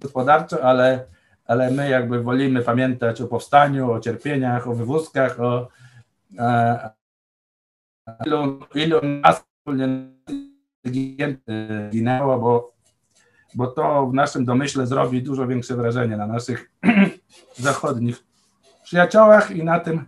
gospodarczo, 0.02 0.64
ale, 0.64 1.06
ale 1.46 1.72
my 1.72 1.90
jakby 1.90 2.24
wolimy 2.24 2.62
pamiętać 2.62 3.22
o 3.22 3.28
powstaniu, 3.28 3.92
o 3.92 4.00
cierpieniach, 4.00 4.68
o 4.68 4.76
wywózkach, 4.76 5.40
o 5.40 5.68
ilu, 8.26 8.60
ilu 8.76 9.00
nas 9.22 9.44
ginęło, 11.92 12.40
bo, 12.40 12.74
bo 13.56 13.68
to 13.68 14.08
w 14.08 14.14
naszym 14.14 14.46
domyśle 14.46 14.88
zrobi 14.88 15.24
dużo 15.24 15.48
większe 15.48 15.76
wrażenie 15.76 16.18
na 16.18 16.28
naszych 16.28 16.72
zachodnich 17.58 18.24
przyjaciołach 18.84 19.52
i 19.52 19.64
na 19.64 19.80
tym 19.80 20.06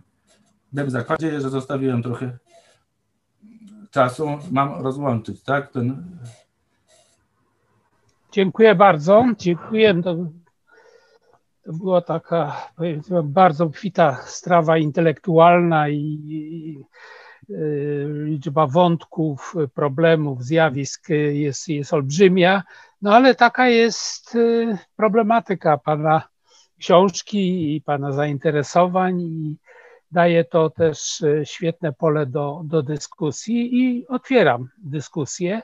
bym 0.72 0.90
zakładzie, 0.90 1.40
że 1.40 1.50
zostawiłem 1.50 2.02
trochę 2.02 2.38
czasu, 3.90 4.28
mam 4.50 4.82
rozłączyć, 4.82 5.42
tak? 5.42 5.72
Ten... 5.72 6.18
Dziękuję 8.32 8.74
bardzo. 8.74 9.24
Dziękuję. 9.38 10.02
To, 10.02 10.16
była 11.66 12.00
taka, 12.00 12.70
bardzo 13.24 13.64
obfita 13.64 14.18
strawa 14.24 14.78
intelektualna 14.78 15.88
i, 15.88 15.98
i 15.98 16.84
y, 17.50 18.06
liczba 18.24 18.66
wątków, 18.66 19.54
problemów, 19.74 20.44
zjawisk 20.44 21.08
jest, 21.32 21.68
jest 21.68 21.94
olbrzymia. 21.94 22.62
No 23.02 23.14
ale 23.14 23.34
taka 23.34 23.68
jest 23.68 24.34
y, 24.34 24.78
problematyka 24.96 25.78
pana 25.78 26.22
książki 26.78 27.74
i 27.76 27.80
pana 27.80 28.12
zainteresowań 28.12 29.20
i 29.20 29.56
daje 30.10 30.44
to 30.44 30.70
też 30.70 31.20
y, 31.20 31.42
świetne 31.46 31.92
pole 31.92 32.26
do, 32.26 32.60
do 32.64 32.82
dyskusji 32.82 33.80
i 33.82 34.06
otwieram 34.06 34.68
dyskusję. 34.78 35.62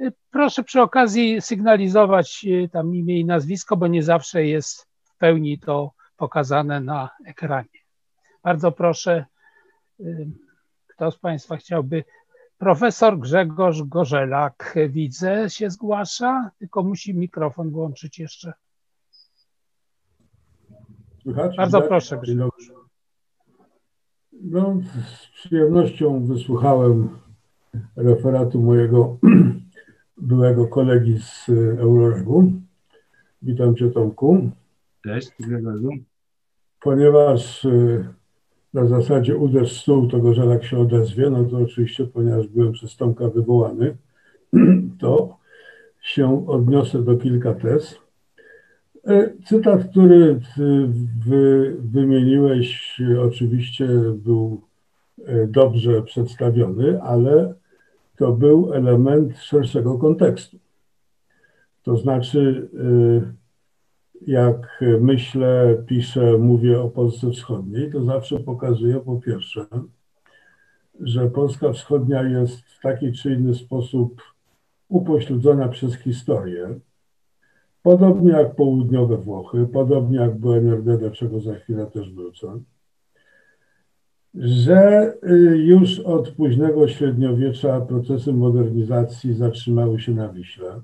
Y, 0.00 0.12
proszę 0.30 0.64
przy 0.64 0.82
okazji 0.82 1.40
sygnalizować 1.40 2.46
tam 2.72 2.94
imię 2.94 3.20
i 3.20 3.24
nazwisko, 3.24 3.76
bo 3.76 3.86
nie 3.86 4.02
zawsze 4.02 4.44
jest 4.44 4.86
w 5.02 5.16
pełni 5.16 5.58
to 5.58 5.92
pokazane 6.16 6.80
na 6.80 7.10
ekranie. 7.26 7.84
Bardzo 8.42 8.72
proszę, 8.72 9.24
kto 10.86 11.10
z 11.10 11.18
Państwa 11.18 11.56
chciałby 11.56 12.04
Profesor 12.58 13.18
Grzegorz 13.18 13.82
Gorzelak, 13.82 14.74
widzę, 14.88 15.50
się 15.50 15.70
zgłasza, 15.70 16.50
tylko 16.58 16.82
musi 16.82 17.14
mikrofon 17.14 17.70
włączyć 17.70 18.18
jeszcze. 18.18 18.52
Słychać? 21.22 21.56
Bardzo 21.56 21.82
proszę, 21.82 22.18
Grzegorz. 22.18 22.83
No, 24.42 24.80
z 25.16 25.26
przyjemnością 25.26 26.24
wysłuchałem 26.24 27.08
referatu 27.96 28.62
mojego 28.62 29.18
byłego 30.16 30.66
kolegi 30.66 31.18
z 31.18 31.48
Euroregu. 31.78 32.52
Witam 33.42 33.76
Cię 33.76 33.90
Tomku. 33.90 34.50
Cześć. 35.04 35.30
Ponieważ 36.80 37.64
y, 37.64 38.08
na 38.74 38.86
zasadzie 38.86 39.36
uderz 39.36 39.80
stół, 39.80 40.08
to 40.08 40.18
Gorzelak 40.18 40.64
się 40.64 40.78
odezwie, 40.78 41.30
no 41.30 41.44
to 41.44 41.56
oczywiście, 41.56 42.06
ponieważ 42.06 42.46
byłem 42.48 42.72
przez 42.72 42.96
Tomka 42.96 43.28
wywołany, 43.28 43.96
to 45.00 45.38
się 46.02 46.46
odniosę 46.46 47.02
do 47.02 47.16
kilka 47.16 47.54
tez. 47.54 48.03
E, 49.06 49.32
cytat, 49.44 49.90
który 49.90 50.40
wy, 51.26 51.76
wymieniłeś, 51.78 53.00
oczywiście 53.20 53.88
był 54.14 54.60
e, 55.24 55.46
dobrze 55.46 56.02
przedstawiony, 56.02 57.02
ale 57.02 57.54
to 58.16 58.32
był 58.32 58.72
element 58.72 59.38
szerszego 59.38 59.98
kontekstu. 59.98 60.58
To 61.82 61.96
znaczy, 61.96 62.68
e, 62.74 63.34
jak 64.26 64.84
myślę, 65.00 65.76
piszę, 65.86 66.38
mówię 66.38 66.80
o 66.80 66.88
Polsce 66.88 67.30
Wschodniej, 67.30 67.92
to 67.92 68.04
zawsze 68.04 68.40
pokazuję 68.40 69.00
po 69.00 69.16
pierwsze, 69.16 69.66
że 71.00 71.30
Polska 71.30 71.72
Wschodnia 71.72 72.22
jest 72.22 72.60
w 72.60 72.80
taki 72.80 73.12
czy 73.12 73.32
inny 73.32 73.54
sposób 73.54 74.22
upośledzona 74.88 75.68
przez 75.68 75.94
historię. 75.94 76.80
Podobnie 77.84 78.32
jak 78.32 78.54
południowe 78.54 79.16
Włochy, 79.16 79.66
podobnie 79.72 80.18
jak 80.18 80.38
BNRD, 80.38 80.98
do 80.98 81.10
czego 81.10 81.40
za 81.40 81.54
chwilę 81.54 81.86
też 81.86 82.12
wrócę, 82.12 82.60
że 84.34 85.12
y, 85.24 85.58
już 85.58 86.00
od 86.00 86.30
późnego 86.30 86.88
średniowiecza 86.88 87.80
procesy 87.80 88.32
modernizacji 88.32 89.34
zatrzymały 89.34 90.00
się 90.00 90.12
na 90.12 90.28
Wiśle 90.28 90.80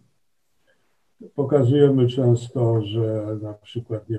Pokazujemy 1.34 2.08
często, 2.08 2.82
że 2.82 3.38
na 3.42 3.54
przykład 3.54 4.08
nie, 4.08 4.18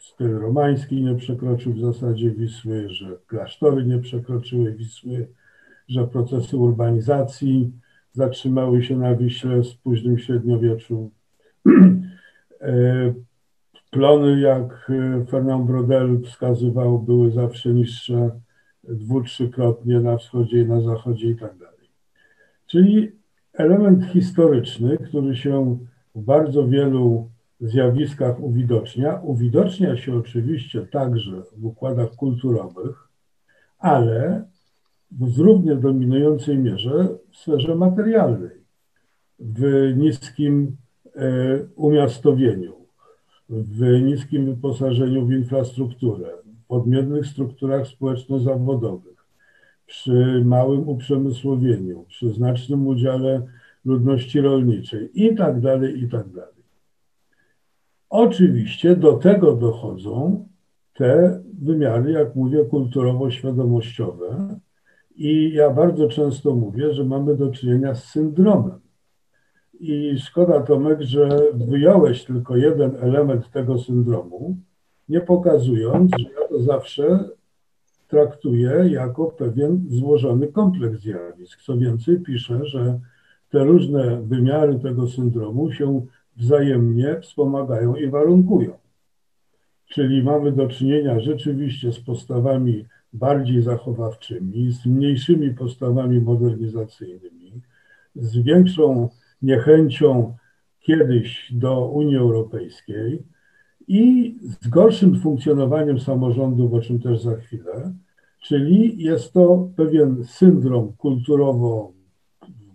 styl 0.00 0.38
romański 0.38 1.02
nie 1.02 1.14
przekroczył 1.14 1.72
w 1.72 1.80
zasadzie 1.80 2.30
Wisły, 2.30 2.88
że 2.88 3.18
klasztory 3.26 3.84
nie 3.84 3.98
przekroczyły 3.98 4.72
Wisły, 4.74 5.28
że 5.88 6.06
procesy 6.06 6.56
urbanizacji 6.56 7.72
zatrzymały 8.12 8.82
się 8.82 8.96
na 8.96 9.14
Wiśle 9.14 9.62
w 9.62 9.78
późnym 9.78 10.18
średniowieczu. 10.18 11.10
E, 12.62 13.14
plony, 13.90 14.40
jak 14.40 14.90
Fernand 15.30 15.66
Brodel 15.66 16.20
wskazywał, 16.22 16.98
były 16.98 17.30
zawsze 17.30 17.74
niższe 17.74 18.30
dwu, 18.84 19.22
trzykrotnie 19.22 20.00
na 20.00 20.16
wschodzie 20.16 20.62
i 20.62 20.66
na 20.66 20.80
zachodzie 20.80 21.30
i 21.30 21.36
tak 21.36 21.58
dalej. 21.58 21.88
Czyli 22.66 23.12
element 23.52 24.04
historyczny, 24.04 24.98
który 24.98 25.36
się 25.36 25.78
w 26.14 26.22
bardzo 26.22 26.68
wielu 26.68 27.30
zjawiskach 27.60 28.40
uwidocznia. 28.40 29.20
Uwidocznia 29.22 29.96
się 29.96 30.16
oczywiście 30.16 30.86
także 30.86 31.42
w 31.56 31.64
układach 31.64 32.10
kulturowych, 32.10 33.08
ale 33.78 34.44
w 35.10 35.38
równie 35.38 35.76
dominującej 35.76 36.58
mierze 36.58 37.08
w 37.30 37.36
sferze 37.36 37.74
materialnej, 37.74 38.62
w 39.38 39.92
niskim 39.96 40.66
e, 40.66 40.81
umiastowieniu, 41.76 42.72
w 43.48 44.02
niskim 44.02 44.46
wyposażeniu 44.46 45.26
w 45.26 45.32
infrastrukturę, 45.32 46.28
w 46.68 46.72
odmiennych 46.72 47.26
strukturach 47.26 47.86
społeczno-zawodowych, 47.86 49.24
przy 49.86 50.42
małym 50.44 50.88
uprzemysłowieniu, 50.88 52.04
przy 52.08 52.32
znacznym 52.32 52.86
udziale 52.86 53.42
ludności 53.84 54.40
rolniczej 54.40 55.10
i 55.14 55.36
tak 55.36 55.60
dalej, 55.60 56.02
i 56.02 56.08
tak 56.08 56.28
dalej. 56.30 56.62
Oczywiście 58.10 58.96
do 58.96 59.12
tego 59.12 59.52
dochodzą 59.52 60.48
te 60.94 61.42
wymiary, 61.62 62.12
jak 62.12 62.34
mówię, 62.36 62.64
kulturowo-świadomościowe. 62.64 64.58
I 65.16 65.52
ja 65.52 65.70
bardzo 65.70 66.08
często 66.08 66.54
mówię, 66.54 66.92
że 66.92 67.04
mamy 67.04 67.36
do 67.36 67.50
czynienia 67.50 67.94
z 67.94 68.04
syndromem. 68.04 68.81
I 69.82 70.18
szkoda, 70.18 70.60
Tomek, 70.60 71.02
że 71.02 71.28
wyjąłeś 71.54 72.24
tylko 72.24 72.56
jeden 72.56 72.96
element 73.00 73.50
tego 73.50 73.78
syndromu, 73.78 74.56
nie 75.08 75.20
pokazując, 75.20 76.10
że 76.18 76.24
ja 76.24 76.48
to 76.48 76.60
zawsze 76.60 77.28
traktuję 78.08 78.88
jako 78.90 79.26
pewien 79.26 79.86
złożony 79.90 80.48
kompleks 80.48 81.00
zjawisk. 81.00 81.62
Co 81.62 81.76
więcej, 81.76 82.20
piszę, 82.20 82.60
że 82.64 83.00
te 83.50 83.64
różne 83.64 84.22
wymiary 84.22 84.78
tego 84.78 85.08
syndromu 85.08 85.72
się 85.72 86.06
wzajemnie 86.36 87.20
wspomagają 87.20 87.96
i 87.96 88.08
warunkują. 88.08 88.72
Czyli 89.86 90.22
mamy 90.22 90.52
do 90.52 90.68
czynienia 90.68 91.20
rzeczywiście 91.20 91.92
z 91.92 92.00
postawami 92.00 92.84
bardziej 93.12 93.62
zachowawczymi, 93.62 94.72
z 94.72 94.86
mniejszymi 94.86 95.54
postawami 95.54 96.20
modernizacyjnymi, 96.20 97.52
z 98.14 98.38
większą 98.38 99.08
niechęcią 99.42 100.36
kiedyś 100.80 101.52
do 101.52 101.86
Unii 101.88 102.16
Europejskiej 102.16 103.22
i 103.88 104.34
z 104.60 104.68
gorszym 104.68 105.20
funkcjonowaniem 105.20 106.00
samorządów, 106.00 106.74
o 106.74 106.80
czym 106.80 107.00
też 107.00 107.22
za 107.22 107.36
chwilę. 107.36 107.92
Czyli 108.42 109.02
jest 109.02 109.32
to 109.32 109.68
pewien 109.76 110.24
syndrom 110.24 110.92
kulturowo 110.92 111.92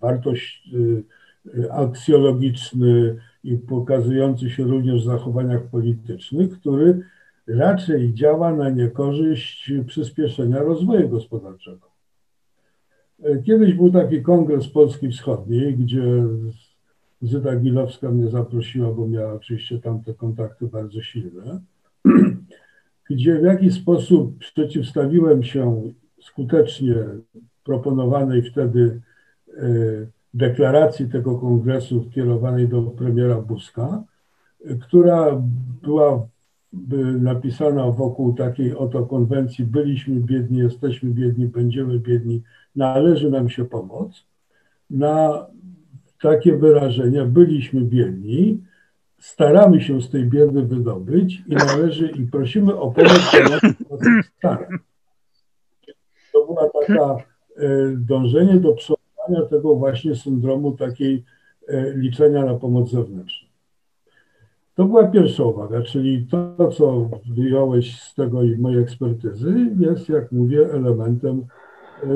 wartość 0.01 0.73
y, 0.73 1.03
y, 1.59 1.71
aksjologiczny 1.71 3.15
i 3.43 3.57
pokazujący 3.57 4.49
się 4.49 4.63
również 4.63 5.01
w 5.01 5.05
zachowaniach 5.05 5.63
politycznych, 5.63 6.59
który 6.59 7.01
raczej 7.47 8.13
działa 8.13 8.53
na 8.53 8.69
niekorzyść 8.69 9.71
przyspieszenia 9.87 10.59
rozwoju 10.59 11.09
gospodarczego. 11.09 11.86
E, 13.23 13.43
kiedyś 13.43 13.73
był 13.73 13.91
taki 13.91 14.21
kongres 14.21 14.67
Polski 14.67 15.09
Wschodniej, 15.09 15.75
gdzie 15.75 16.23
Zyda 17.21 17.55
Gilowska 17.55 18.11
mnie 18.11 18.29
zaprosiła, 18.29 18.93
bo 18.93 19.07
miała 19.07 19.33
oczywiście 19.33 19.79
tamte 19.79 20.13
kontakty 20.13 20.67
bardzo 20.67 21.01
silne, 21.01 21.61
gdzie 23.09 23.39
w 23.39 23.43
jakiś 23.43 23.73
sposób 23.73 24.37
przeciwstawiłem 24.37 25.43
się 25.43 25.91
skutecznie 26.21 26.95
proponowanej 27.63 28.41
wtedy 28.41 29.01
deklaracji 30.33 31.09
tego 31.09 31.37
kongresu 31.37 32.09
kierowanej 32.09 32.67
do 32.67 32.81
premiera 32.81 33.41
Buzka, 33.41 34.03
która 34.81 35.41
była 35.81 36.27
napisana 37.19 37.91
wokół 37.91 38.33
takiej 38.33 38.75
oto 38.75 39.05
konwencji 39.05 39.65
byliśmy 39.65 40.19
biedni, 40.19 40.57
jesteśmy 40.57 41.09
biedni, 41.09 41.45
będziemy 41.45 41.99
biedni, 41.99 42.41
należy 42.77 43.31
nam 43.31 43.49
się 43.49 43.65
pomoc, 43.65 44.25
na 44.89 45.47
takie 46.21 46.57
wyrażenia 46.57 47.25
byliśmy 47.25 47.81
biedni, 47.81 48.63
staramy 49.19 49.81
się 49.81 50.01
z 50.01 50.09
tej 50.09 50.25
biedy 50.25 50.61
wydobyć 50.61 51.43
i 51.47 51.55
należy 51.55 52.07
i 52.07 52.25
prosimy 52.25 52.75
o 52.75 52.91
pomoc 52.91 53.33
naszych 53.49 53.75
starań. 54.37 54.77
To 56.33 56.45
była 56.45 56.69
taka 56.69 57.15
e, 57.15 57.17
dążenie 57.95 58.59
do 58.59 58.73
przełamania 58.73 59.49
tego 59.49 59.75
właśnie 59.75 60.15
syndromu 60.15 60.71
takiej 60.71 61.23
e, 61.67 61.93
liczenia 61.93 62.45
na 62.45 62.53
pomoc 62.53 62.91
zewnętrzną. 62.91 63.47
To 64.75 64.85
była 64.85 65.07
pierwsza 65.07 65.43
uwaga, 65.43 65.81
czyli 65.81 66.27
to, 66.27 66.71
co 66.71 67.09
wyjąłeś 67.35 68.01
z 68.01 68.15
tego 68.15 68.43
i 68.43 68.57
mojej 68.57 68.81
ekspertyzy, 68.81 69.75
jest, 69.79 70.09
jak 70.09 70.31
mówię, 70.31 70.73
elementem 70.73 71.45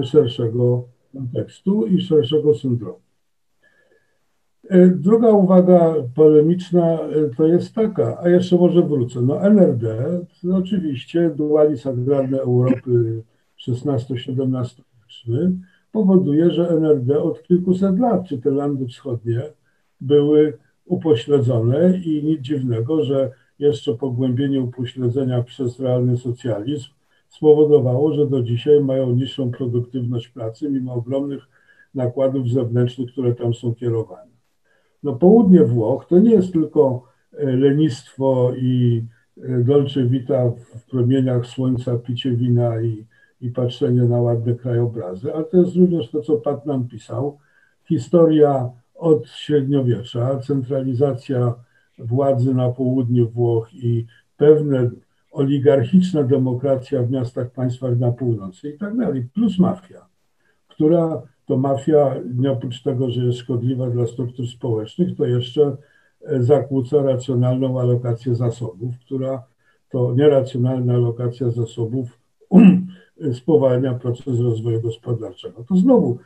szerszego 0.03 0.83
kontekstu 1.13 1.87
i 1.87 2.01
szerszego 2.01 2.53
syndromu. 2.53 2.99
E, 4.69 4.87
druga 4.87 5.29
uwaga 5.29 5.95
polemiczna 6.15 6.99
e, 6.99 7.29
to 7.37 7.47
jest 7.47 7.75
taka, 7.75 8.17
a 8.21 8.29
jeszcze 8.29 8.55
może 8.55 8.81
wrócę. 8.81 9.21
No 9.21 9.41
NRD, 9.41 10.19
to 10.41 10.55
oczywiście 10.55 11.29
dualizm 11.29 11.89
agrarny 11.89 12.41
Europy 12.41 13.23
XVI-XVII 13.67 15.59
powoduje, 15.91 16.51
że 16.51 16.69
NRD 16.69 17.19
od 17.23 17.43
kilkuset 17.43 17.99
lat, 17.99 18.27
czy 18.27 18.37
te 18.37 18.51
landy 18.51 18.87
wschodnie, 18.87 19.41
były 20.01 20.57
upośledzone 20.85 21.97
i 21.97 22.23
nic 22.23 22.41
dziwnego, 22.41 23.03
że 23.03 23.31
jeszcze 23.59 23.93
pogłębienie 23.93 24.61
upośledzenia 24.61 25.43
przez 25.43 25.79
realny 25.79 26.17
socjalizm 26.17 26.89
spowodowało, 27.31 28.13
że 28.13 28.27
do 28.27 28.43
dzisiaj 28.43 28.83
mają 28.83 29.11
niższą 29.11 29.51
produktywność 29.51 30.27
pracy, 30.27 30.69
mimo 30.69 30.93
ogromnych 30.93 31.47
nakładów 31.95 32.49
zewnętrznych, 32.49 33.11
które 33.11 33.35
tam 33.35 33.53
są 33.53 33.75
kierowane. 33.75 34.31
No 35.03 35.13
południe 35.15 35.63
Włoch 35.63 36.05
to 36.05 36.19
nie 36.19 36.31
jest 36.31 36.53
tylko 36.53 37.03
e, 37.37 37.45
lenistwo 37.45 38.51
i 38.57 39.03
e, 39.43 39.63
dolce 39.63 40.03
vita 40.03 40.49
w 40.49 40.85
promieniach 40.85 41.45
słońca, 41.45 41.97
picie 41.97 42.31
wina 42.31 42.81
i, 42.81 43.05
i 43.41 43.49
patrzenie 43.49 44.03
na 44.03 44.21
ładne 44.21 44.55
krajobrazy, 44.55 45.33
ale 45.33 45.43
to 45.43 45.57
jest 45.57 45.75
również 45.75 46.09
to, 46.09 46.21
co 46.21 46.37
Pat 46.37 46.65
nam 46.65 46.87
pisał, 46.87 47.37
historia 47.87 48.69
od 48.95 49.29
średniowiecza, 49.29 50.39
centralizacja 50.39 51.53
władzy 51.99 52.53
na 52.53 52.69
południu 52.69 53.29
Włoch 53.29 53.73
i 53.73 54.05
pewne 54.37 54.89
oligarchiczna 55.31 56.23
demokracja 56.23 57.03
w 57.03 57.11
miastach, 57.11 57.51
państwach 57.51 57.99
na 57.99 58.11
północy 58.11 58.69
i 58.69 58.77
tak 58.77 58.97
dalej, 58.97 59.27
plus 59.33 59.59
mafia, 59.59 60.05
która 60.67 61.21
to 61.45 61.57
mafia, 61.57 62.15
nie 62.35 62.51
oprócz 62.51 62.83
tego, 62.83 63.09
że 63.09 63.25
jest 63.25 63.37
szkodliwa 63.37 63.89
dla 63.89 64.07
struktur 64.07 64.47
społecznych, 64.47 65.17
to 65.17 65.25
jeszcze 65.25 65.77
e, 66.21 66.43
zakłóca 66.43 67.03
racjonalną 67.03 67.79
alokację 67.79 68.35
zasobów, 68.35 68.95
która 69.05 69.43
to 69.89 70.13
nieracjonalna 70.15 70.93
alokacja 70.93 71.51
zasobów 71.51 72.19
spowalnia 73.39 73.93
proces 73.93 74.39
rozwoju 74.39 74.81
gospodarczego. 74.81 75.63
To 75.63 75.75
znowu 75.75 76.17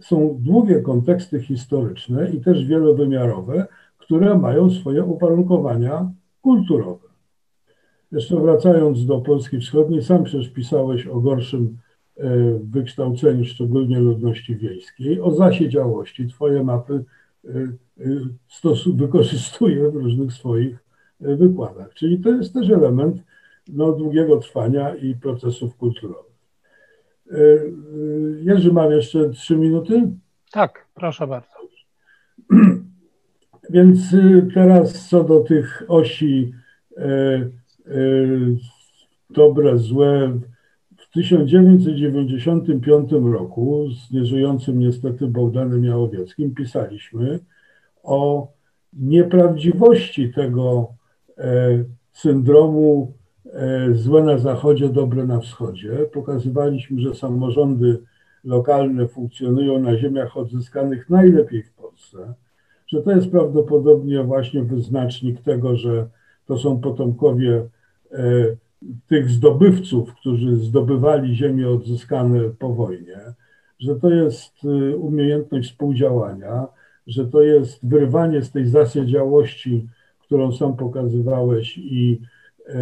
są 0.00 0.38
długie 0.40 0.80
konteksty 0.80 1.40
historyczne 1.40 2.30
i 2.30 2.40
też 2.40 2.64
wielowymiarowe, 2.64 3.66
które 3.98 4.38
mają 4.38 4.70
swoje 4.70 5.04
uwarunkowania 5.04 6.10
kulturowe. 6.42 7.11
Jeszcze 8.12 8.40
wracając 8.40 9.06
do 9.06 9.20
Polski 9.20 9.60
Wschodniej, 9.60 10.02
sam 10.02 10.24
przecież 10.24 10.48
pisałeś 10.48 11.06
o 11.06 11.20
gorszym 11.20 11.78
e, 12.16 12.28
wykształceniu, 12.70 13.44
szczególnie 13.44 14.00
ludności 14.00 14.56
wiejskiej, 14.56 15.20
o 15.20 15.30
zasiedziałości. 15.30 16.28
Twoje 16.28 16.64
mapy 16.64 17.04
e, 17.44 17.48
e, 18.64 18.94
wykorzystuje 18.94 19.90
w 19.90 19.94
różnych 19.94 20.32
swoich 20.32 20.78
wykładach. 21.20 21.94
Czyli 21.94 22.20
to 22.20 22.30
jest 22.30 22.54
też 22.54 22.70
element 22.70 23.22
no, 23.68 23.92
długiego 23.92 24.36
trwania 24.36 24.94
i 24.94 25.14
procesów 25.14 25.76
kulturowych. 25.76 26.32
Jerzy, 28.42 28.72
mam 28.72 28.90
jeszcze 28.90 29.30
trzy 29.30 29.56
minuty? 29.56 30.10
Tak, 30.52 30.86
proszę 30.94 31.26
bardzo. 31.26 31.54
Więc 33.70 33.98
teraz 34.54 35.08
co 35.08 35.24
do 35.24 35.40
tych 35.40 35.82
osi 35.88 36.52
dobre, 39.30 39.78
złe. 39.78 40.40
W 40.96 41.10
1995 41.14 43.12
roku 43.12 43.88
z 43.90 44.10
nieżyjącym 44.10 44.78
niestety 44.78 45.26
Bogdanem 45.26 45.84
Jałowieckim 45.84 46.54
pisaliśmy 46.54 47.38
o 48.02 48.48
nieprawdziwości 48.92 50.32
tego 50.32 50.94
e, 51.38 51.84
syndromu 52.12 53.12
e, 53.52 53.94
złe 53.94 54.22
na 54.22 54.38
zachodzie, 54.38 54.88
dobre 54.88 55.26
na 55.26 55.40
wschodzie. 55.40 55.90
Pokazywaliśmy, 56.12 57.00
że 57.00 57.14
samorządy 57.14 58.02
lokalne 58.44 59.08
funkcjonują 59.08 59.78
na 59.78 59.96
ziemiach 59.96 60.36
odzyskanych 60.36 61.10
najlepiej 61.10 61.62
w 61.62 61.72
Polsce, 61.72 62.34
że 62.86 63.02
to 63.02 63.12
jest 63.12 63.30
prawdopodobnie 63.30 64.24
właśnie 64.24 64.62
wyznacznik 64.62 65.40
tego, 65.40 65.76
że 65.76 66.08
to 66.46 66.58
są 66.58 66.80
potomkowie 66.80 67.68
e, 68.12 68.18
tych 69.06 69.30
zdobywców, 69.30 70.14
którzy 70.14 70.56
zdobywali 70.56 71.36
ziemię 71.36 71.68
odzyskane 71.68 72.40
po 72.58 72.74
wojnie, 72.74 73.18
że 73.78 73.96
to 73.96 74.10
jest 74.10 74.52
e, 74.64 74.96
umiejętność 74.96 75.70
współdziałania, 75.70 76.66
że 77.06 77.26
to 77.26 77.42
jest 77.42 77.88
wyrwanie 77.88 78.42
z 78.42 78.50
tej 78.50 78.66
zasiedziałości, 78.66 79.86
którą 80.20 80.52
sam 80.52 80.76
pokazywałeś 80.76 81.78
i 81.78 82.20
e, 82.68 82.74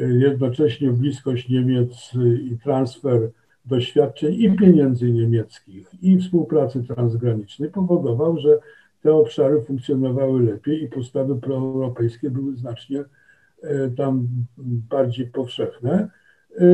jednocześnie 0.00 0.90
bliskość 0.90 1.48
Niemiec 1.48 2.12
i 2.42 2.58
transfer 2.58 3.30
doświadczeń 3.64 4.34
i 4.34 4.56
pieniędzy 4.56 5.12
niemieckich 5.12 5.90
i 6.02 6.18
współpracy 6.18 6.82
transgranicznej 6.82 7.70
powodował, 7.70 8.38
że 8.38 8.58
te 9.02 9.14
obszary 9.14 9.62
funkcjonowały 9.62 10.42
lepiej 10.42 10.82
i 10.82 10.88
postawy 10.88 11.40
proeuropejskie 11.40 12.30
były 12.30 12.56
znacznie 12.56 13.04
e, 13.62 13.90
tam 13.90 14.28
bardziej 14.58 15.26
powszechne. 15.26 16.08
E, 16.56 16.64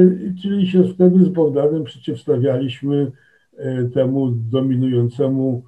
czyli 0.43 0.67
się 0.67 0.85
wtedy 0.85 1.25
z 1.25 1.29
Bogdanem 1.29 1.85
przeciwstawialiśmy 1.85 3.13
e, 3.57 3.85
temu 3.85 4.31
dominującemu 4.31 5.63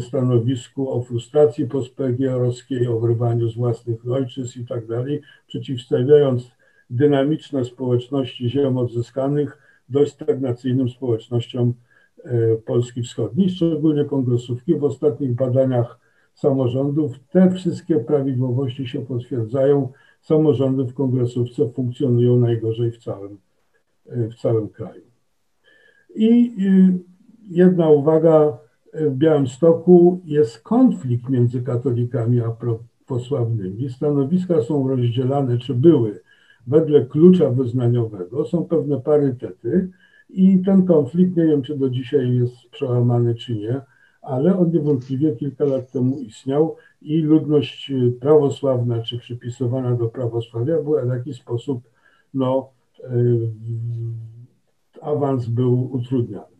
stanowisku 0.00 0.90
o 0.90 1.02
frustracji 1.02 1.66
postpgr-owskiej, 1.66 2.86
o 2.88 3.00
wyrwaniu 3.00 3.48
z 3.48 3.56
własnych 3.56 4.10
ojczyzn 4.10 4.60
i 4.60 4.66
tak 4.66 4.86
dalej, 4.86 5.20
przeciwstawiając 5.46 6.50
dynamiczne 6.90 7.64
społeczności 7.64 8.50
ziem 8.50 8.78
odzyskanych 8.78 9.58
dość 9.88 10.12
stagnacyjnym 10.12 10.88
społecznościom 10.88 11.74
Polski 12.64 13.02
Wschodniej, 13.02 13.50
szczególnie 13.50 14.04
kongresówki. 14.04 14.74
W 14.74 14.84
ostatnich 14.84 15.34
badaniach 15.34 15.98
samorządów 16.34 17.12
te 17.30 17.50
wszystkie 17.50 17.96
prawidłowości 17.96 18.86
się 18.86 19.06
potwierdzają. 19.06 19.92
Samorządy 20.20 20.84
w 20.84 20.94
kongresówce 20.94 21.68
funkcjonują 21.68 22.40
najgorzej 22.40 22.90
w 22.90 22.98
całym, 22.98 23.38
e, 24.08 24.28
w 24.28 24.34
całym 24.34 24.68
kraju. 24.68 25.02
I 26.14 26.52
jedna 27.50 27.88
uwaga, 27.88 28.58
w 28.94 29.14
Białymstoku 29.14 30.20
jest 30.24 30.58
konflikt 30.58 31.28
między 31.28 31.62
katolikami 31.62 32.40
a 32.40 32.56
posławnymi. 33.06 33.90
Stanowiska 33.90 34.62
są 34.62 34.88
rozdzielane, 34.88 35.58
czy 35.58 35.74
były, 35.74 36.20
wedle 36.66 37.06
klucza 37.06 37.50
wyznaniowego. 37.50 38.44
Są 38.44 38.64
pewne 38.64 39.00
parytety, 39.00 39.90
i 40.28 40.62
ten 40.66 40.86
konflikt, 40.86 41.36
nie 41.36 41.46
wiem 41.46 41.62
czy 41.62 41.78
do 41.78 41.90
dzisiaj 41.90 42.36
jest 42.36 42.54
przełamany 42.70 43.34
czy 43.34 43.54
nie, 43.56 43.80
ale 44.22 44.58
on 44.58 44.70
niewątpliwie 44.70 45.36
kilka 45.36 45.64
lat 45.64 45.92
temu 45.92 46.18
istniał 46.18 46.76
i 47.02 47.18
ludność 47.18 47.90
y, 47.90 48.12
prawosławna 48.20 49.02
czy 49.02 49.18
przypisywana 49.18 49.94
do 49.96 50.08
prawosławia 50.08 50.82
była 50.82 51.02
w 51.02 51.08
jakiś 51.08 51.36
sposób, 51.36 51.90
no, 52.34 52.70
y, 53.00 53.50
awans 55.00 55.46
był 55.46 55.92
utrudniany. 55.92 56.58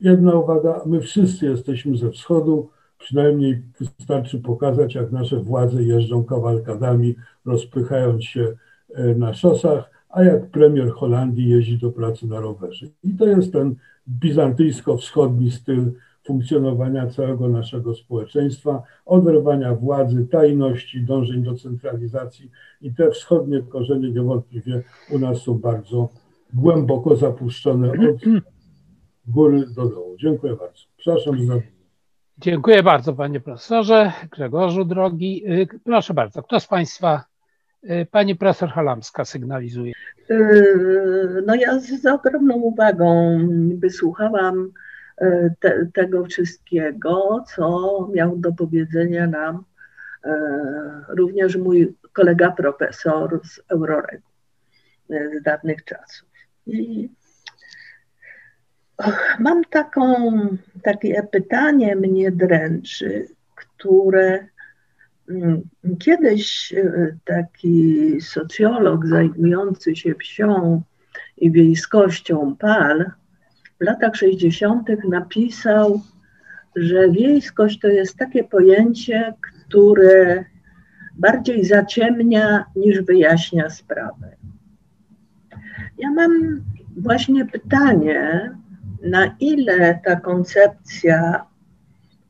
Jedna 0.00 0.34
uwaga, 0.34 0.82
my 0.86 1.00
wszyscy 1.00 1.46
jesteśmy 1.46 1.96
ze 1.96 2.10
wschodu, 2.10 2.70
przynajmniej 2.98 3.62
wystarczy 3.80 4.38
pokazać, 4.38 4.94
jak 4.94 5.12
nasze 5.12 5.40
władze 5.40 5.82
jeżdżą 5.82 6.24
kawalkadami, 6.24 7.14
rozpychając 7.44 8.24
się 8.24 8.54
y, 8.98 9.14
na 9.14 9.34
szosach, 9.34 9.97
a 10.08 10.22
jak 10.22 10.50
premier 10.50 10.90
Holandii 10.90 11.48
jeździ 11.48 11.78
do 11.78 11.90
pracy 11.90 12.26
na 12.26 12.40
rowerze. 12.40 12.86
I 13.04 13.14
to 13.14 13.26
jest 13.26 13.52
ten 13.52 13.74
bizantyjsko-wschodni 14.08 15.50
styl 15.50 15.92
funkcjonowania 16.26 17.06
całego 17.06 17.48
naszego 17.48 17.94
społeczeństwa, 17.94 18.82
oderwania 19.06 19.74
władzy, 19.74 20.26
tajności, 20.26 21.02
dążeń 21.04 21.42
do 21.42 21.54
centralizacji 21.54 22.50
i 22.82 22.94
te 22.94 23.10
wschodnie 23.10 23.62
korzenie 23.62 24.10
niewątpliwie 24.10 24.82
u 25.10 25.18
nas 25.18 25.42
są 25.42 25.58
bardzo 25.58 26.08
głęboko 26.54 27.16
zapuszczone 27.16 27.90
od 27.90 28.42
góry 29.26 29.66
do 29.76 29.88
dołu. 29.88 30.16
Dziękuję 30.18 30.56
bardzo. 30.56 30.82
Przepraszam 30.96 31.46
za. 31.46 31.54
Dziękuję 32.38 32.82
bardzo 32.82 33.12
panie 33.12 33.40
profesorze, 33.40 34.12
Grzegorzu 34.30 34.84
drogi. 34.84 35.42
Y, 35.52 35.68
proszę 35.84 36.14
bardzo, 36.14 36.42
kto 36.42 36.60
z 36.60 36.66
państwa, 36.66 37.24
pani 38.10 38.36
profesor 38.36 38.68
Halamska 38.68 39.24
sygnalizuje. 39.24 39.92
Y, 40.30 41.42
no 41.46 41.54
ja 41.54 41.78
z, 41.78 42.06
ogromną 42.06 42.54
uwagą 42.54 43.38
wysłuchałam 43.78 44.72
te, 45.60 45.86
tego 45.94 46.24
wszystkiego, 46.24 47.44
co 47.54 48.08
miał 48.14 48.36
do 48.36 48.52
powiedzenia 48.52 49.26
nam 49.26 49.64
również 51.08 51.56
mój 51.56 51.94
kolega 52.12 52.50
profesor 52.50 53.40
z 53.44 53.60
Euroregu 53.68 54.28
z 55.08 55.42
dawnych 55.42 55.84
czasów. 55.84 56.28
I 56.66 57.08
Mam 59.38 59.64
taką, 59.64 60.30
takie 60.82 61.22
pytanie 61.22 61.96
mnie 61.96 62.30
dręczy, 62.30 63.26
które 63.54 64.46
kiedyś 65.98 66.74
e, 66.76 67.16
taki 67.24 68.20
socjolog 68.20 69.06
zajmujący 69.06 69.96
się 69.96 70.14
wsią 70.14 70.82
i 71.36 71.50
wiejskością 71.50 72.56
Pal 72.56 73.10
w 73.80 73.84
latach 73.84 74.16
60. 74.16 74.88
napisał, 75.08 76.00
że 76.76 77.10
wiejskość 77.10 77.80
to 77.80 77.88
jest 77.88 78.16
takie 78.16 78.44
pojęcie, 78.44 79.34
które 79.40 80.44
bardziej 81.14 81.64
zaciemnia 81.64 82.64
niż 82.76 83.02
wyjaśnia 83.02 83.70
sprawę. 83.70 84.36
Ja 85.98 86.10
mam 86.10 86.60
właśnie 86.96 87.46
pytanie, 87.46 88.50
na 89.02 89.36
ile 89.40 90.00
ta 90.04 90.16
koncepcja 90.16 91.44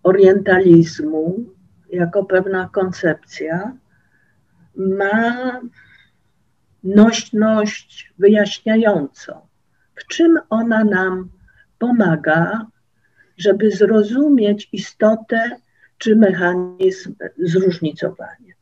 orientalizmu, 0.03 1.45
jako 1.91 2.25
pewna 2.25 2.69
koncepcja, 2.73 3.73
ma 4.77 5.61
nośność 6.85 8.13
wyjaśniającą. 8.19 9.41
W 9.95 10.07
czym 10.07 10.39
ona 10.51 10.85
nam 10.85 11.29
pomaga, 11.79 12.67
żeby 13.37 13.71
zrozumieć 13.71 14.69
istotę 14.73 15.57
czy 15.99 16.17
mechanizm 16.17 17.15
zróżnicowania. 17.39 18.55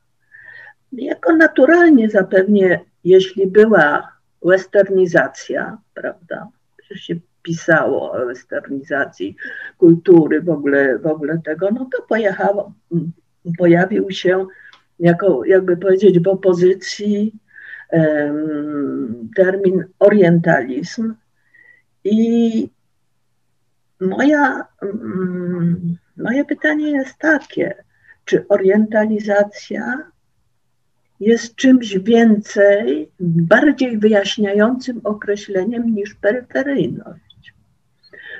Jako 0.92 1.36
naturalnie 1.36 2.10
zapewnie, 2.10 2.80
jeśli 3.04 3.46
była 3.46 4.12
westernizacja, 4.44 5.78
prawda, 5.94 6.48
się 6.94 7.14
pisało 7.46 8.12
o 8.12 8.26
westernizacji 8.26 9.36
kultury, 9.78 10.42
w 10.42 10.50
ogóle, 10.50 10.98
w 10.98 11.06
ogóle 11.06 11.40
tego, 11.44 11.70
no 11.70 11.88
to 11.92 12.02
pojechało, 12.08 12.72
pojawił 13.58 14.10
się 14.10 14.46
jako, 14.98 15.44
jakby 15.44 15.76
powiedzieć, 15.76 16.20
w 16.20 16.28
opozycji 16.28 17.32
um, 17.92 19.30
termin 19.36 19.84
orientalizm 19.98 21.14
i 22.04 22.70
moja, 24.00 24.64
um, 24.82 25.96
moje 26.16 26.44
pytanie 26.44 26.90
jest 26.90 27.18
takie, 27.18 27.74
czy 28.24 28.48
orientalizacja 28.48 30.10
jest 31.20 31.54
czymś 31.54 31.98
więcej, 31.98 33.10
bardziej 33.20 33.98
wyjaśniającym 33.98 35.00
określeniem 35.04 35.94
niż 35.94 36.14
peryferyjność. 36.14 37.25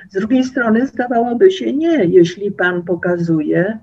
Z 0.09 0.13
drugiej 0.13 0.43
strony 0.43 0.87
zdawałoby 0.87 1.51
się 1.51 1.73
nie, 1.73 2.05
jeśli 2.05 2.51
Pan 2.51 2.83
pokazuje, 2.83 3.79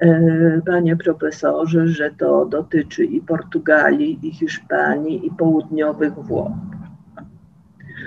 e, 0.00 0.60
Panie 0.66 0.96
profesorze, 0.96 1.88
że 1.88 2.10
to 2.10 2.46
dotyczy 2.46 3.04
i 3.04 3.20
Portugalii, 3.20 4.18
i 4.22 4.30
Hiszpanii, 4.30 5.26
i 5.26 5.30
południowych 5.30 6.14
Włoch. 6.14 6.52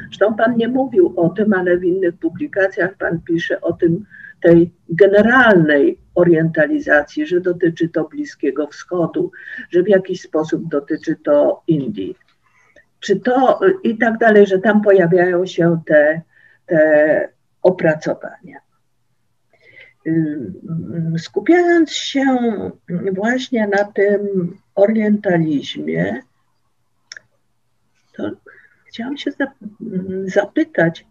Zresztą 0.05 0.35
Pan 0.35 0.57
nie 0.57 0.67
mówił 0.67 1.13
o 1.15 1.29
tym, 1.29 1.53
ale 1.53 1.77
w 1.77 1.83
innych 1.83 2.17
publikacjach 2.17 2.97
Pan 2.97 3.21
pisze 3.21 3.61
o 3.61 3.73
tym, 3.73 4.05
tej 4.41 4.71
generalnej 4.89 5.99
orientalizacji, 6.15 7.27
że 7.27 7.41
dotyczy 7.41 7.89
to 7.89 8.03
Bliskiego 8.03 8.67
Wschodu, 8.67 9.31
że 9.69 9.83
w 9.83 9.87
jakiś 9.87 10.21
sposób 10.21 10.69
dotyczy 10.69 11.15
to 11.15 11.63
Indii. 11.67 12.15
Czy 12.99 13.19
to 13.19 13.59
i 13.83 13.97
tak 13.97 14.17
dalej, 14.17 14.47
że 14.47 14.59
tam 14.59 14.81
pojawiają 14.81 15.45
się 15.45 15.79
te, 15.85 16.21
te 16.65 17.29
opracowania. 17.65 18.59
Skupiając 21.17 21.91
się 21.91 22.25
właśnie 23.13 23.67
na 23.67 23.83
tym 23.83 24.53
orientalizmie, 24.75 26.21
to 28.13 28.31
chciałam 28.87 29.17
się 29.17 29.31
zapytać, 30.25 31.05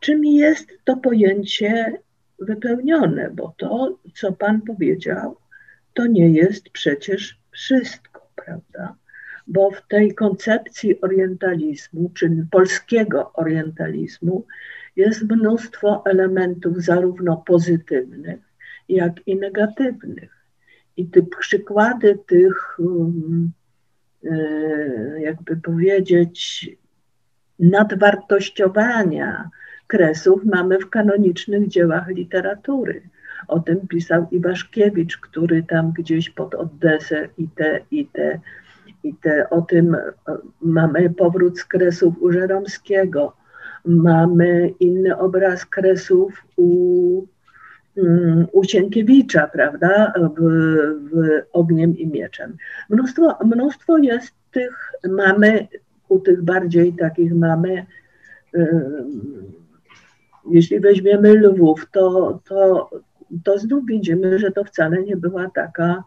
czym 0.00 0.24
jest 0.24 0.68
to 0.84 0.96
pojęcie 0.96 1.98
wypełnione, 2.38 3.30
bo 3.30 3.54
to, 3.56 3.98
co 4.14 4.32
Pan 4.32 4.60
powiedział, 4.62 5.36
to 5.94 6.06
nie 6.06 6.30
jest 6.30 6.70
przecież 6.70 7.38
wszystko, 7.50 8.30
prawda? 8.36 8.94
Bo 9.46 9.70
w 9.70 9.86
tej 9.88 10.14
koncepcji 10.14 11.00
orientalizmu, 11.00 12.10
czyli 12.14 12.42
polskiego 12.50 13.32
orientalizmu, 13.32 14.46
jest 14.96 15.22
mnóstwo 15.22 16.02
elementów 16.06 16.82
zarówno 16.82 17.36
pozytywnych, 17.36 18.40
jak 18.88 19.28
i 19.28 19.36
negatywnych. 19.36 20.46
I 20.96 21.06
te 21.06 21.22
przykłady 21.22 22.18
tych, 22.26 22.78
um, 22.78 23.52
e, 24.24 25.20
jakby 25.20 25.56
powiedzieć, 25.56 26.70
nadwartościowania 27.58 29.50
kresów 29.86 30.44
mamy 30.44 30.78
w 30.78 30.90
kanonicznych 30.90 31.68
dziełach 31.68 32.08
literatury. 32.08 33.02
O 33.48 33.60
tym 33.60 33.88
pisał 33.88 34.26
Iwaszkiewicz, 34.30 35.18
który 35.18 35.62
tam 35.62 35.92
gdzieś 35.92 36.30
pod 36.30 36.54
Odesę 36.54 37.28
i 37.38 37.48
te, 37.48 37.80
i 37.90 38.06
te, 38.06 38.40
i 39.02 39.14
te, 39.14 39.50
o 39.50 39.62
tym 39.62 39.94
e, 39.94 40.12
mamy 40.60 41.10
powrót 41.10 41.58
z 41.58 41.64
kresów 41.64 42.22
u 42.22 42.32
Żeromskiego, 42.32 43.39
mamy 43.84 44.74
inny 44.80 45.18
obraz 45.18 45.66
kresów 45.66 46.44
u, 46.56 47.24
mm, 47.96 48.46
u 48.52 48.64
Sienkiewicza, 48.64 49.46
prawda, 49.46 50.12
w, 50.38 50.42
w 51.12 51.42
Ogniem 51.52 51.98
i 51.98 52.06
Mieczem. 52.06 52.56
Mnóstwo, 52.90 53.38
mnóstwo 53.44 53.98
jest 53.98 54.34
tych, 54.50 54.92
mamy, 55.08 55.68
u 56.08 56.20
tych 56.20 56.42
bardziej 56.42 56.92
takich 56.92 57.34
mamy, 57.34 57.86
jeśli 60.50 60.80
weźmiemy 60.80 61.34
Lwów, 61.34 61.86
to, 61.90 62.40
to, 62.44 62.90
to 63.44 63.58
znów 63.58 63.86
widzimy, 63.86 64.38
że 64.38 64.50
to 64.50 64.64
wcale 64.64 65.02
nie 65.02 65.16
była 65.16 65.50
taka 65.54 66.04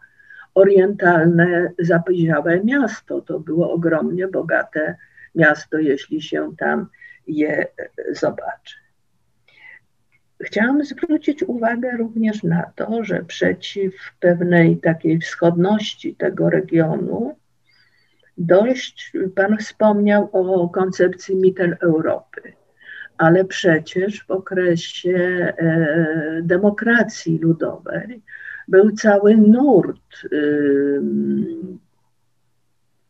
orientalne, 0.54 1.72
zapyziałe 1.78 2.64
miasto. 2.64 3.20
To 3.20 3.40
było 3.40 3.72
ogromnie 3.72 4.28
bogate 4.28 4.96
miasto, 5.34 5.78
jeśli 5.78 6.22
się 6.22 6.52
tam 6.58 6.86
je 7.26 7.66
zobaczy. 8.12 8.76
Chciałam 10.42 10.84
zwrócić 10.84 11.42
uwagę 11.42 11.96
również 11.96 12.42
na 12.42 12.62
to, 12.76 13.04
że 13.04 13.24
przeciw 13.24 13.94
pewnej 14.20 14.76
takiej 14.76 15.18
wschodności 15.18 16.14
tego 16.14 16.50
regionu, 16.50 17.36
dość 18.38 19.12
Pan 19.34 19.58
wspomniał 19.58 20.28
o 20.32 20.68
koncepcji 20.68 21.36
Mitteleuropy, 21.36 22.52
ale 23.18 23.44
przecież 23.44 24.24
w 24.24 24.30
okresie 24.30 25.18
e, 25.18 26.40
demokracji 26.42 27.38
ludowej 27.38 28.22
był 28.68 28.92
cały 28.92 29.36
nurt 29.36 30.26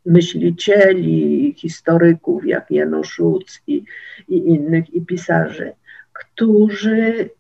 myślicieli, 0.07 1.55
historyków 1.57 2.47
jak 2.47 2.71
Janusz 2.71 3.09
Szuc 3.09 3.63
i, 3.67 3.85
i 4.29 4.37
innych, 4.49 4.95
i 4.95 5.03
pisarzy, 5.03 5.73
którzy, 6.13 7.31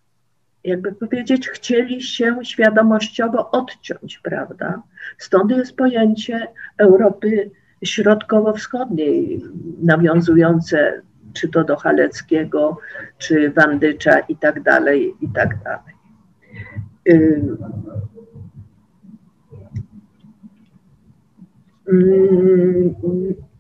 jakby 0.65 0.93
powiedzieć, 0.93 1.49
chcieli 1.49 2.03
się 2.03 2.39
świadomościowo 2.43 3.51
odciąć, 3.51 4.19
prawda? 4.19 4.83
Stąd 5.19 5.51
jest 5.51 5.77
pojęcie 5.77 6.47
Europy 6.79 7.51
Środkowo-Wschodniej, 7.85 9.43
nawiązujące 9.83 11.03
czy 11.35 11.49
to 11.49 11.65
do 11.65 11.77
Haleckiego, 11.77 12.79
czy 13.19 13.51
Wandycza 13.51 14.19
i 14.19 14.37
tak 14.37 14.63
dalej, 14.63 15.15
i 15.21 15.29
tak 15.29 15.59
dalej. 15.65 15.95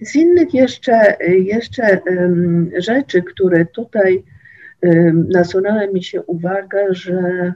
Z 0.00 0.16
innych 0.16 0.54
jeszcze, 0.54 1.16
jeszcze 1.28 2.00
rzeczy, 2.78 3.22
które 3.22 3.66
tutaj 3.66 4.24
nasunęła 5.28 5.86
mi 5.86 6.04
się 6.04 6.22
uwaga, 6.22 6.78
że 6.90 7.52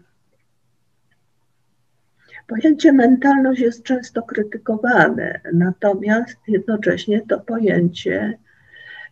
pojęcie 2.46 2.92
mentalność 2.92 3.60
jest 3.60 3.82
często 3.82 4.22
krytykowane, 4.22 5.40
natomiast 5.52 6.36
jednocześnie 6.48 7.22
to 7.28 7.40
pojęcie 7.40 8.38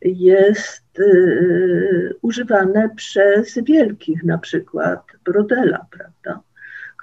jest 0.03 0.99
y, 0.99 2.15
używane 2.23 2.91
przez 2.97 3.59
wielkich, 3.65 4.25
na 4.25 4.39
przykład 4.39 5.03
Brodela, 5.25 5.87
prawda, 5.91 6.43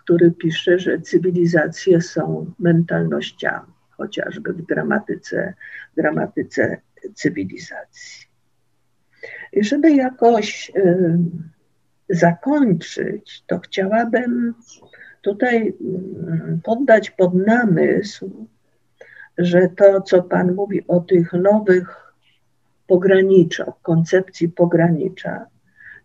który 0.04 0.32
pisze, 0.32 0.80
że 0.80 1.00
cywilizacje 1.00 2.02
są 2.02 2.54
mentalnościami 2.60 3.73
chociażby 4.04 4.54
w 4.54 4.62
gramatyce, 4.62 5.54
gramatyce 5.98 6.78
cywilizacji. 7.14 8.28
I 9.54 9.64
żeby 9.64 9.92
jakoś 9.92 10.72
y, 10.76 11.18
zakończyć, 12.10 13.44
to 13.48 13.60
chciałabym 13.60 14.54
tutaj 15.22 15.68
y, 15.68 15.74
poddać 16.64 17.10
pod 17.10 17.34
namysł, 17.34 18.48
że 19.38 19.70
to, 19.70 20.02
co 20.02 20.24
Pan 20.24 20.54
mówi 20.54 20.88
o 20.88 21.00
tych 21.00 21.34
nowych 21.34 22.14
pograniczach, 22.88 23.74
koncepcji 23.82 24.50
pogranicza, 24.50 25.46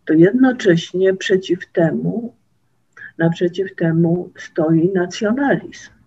to 0.05 0.12
jednocześnie 0.12 1.15
przeciw 1.15 1.73
temu, 1.73 2.35
naprzeciw 3.19 3.75
temu 3.75 4.33
stoi 4.37 4.93
nacjonalizm. 4.93 5.98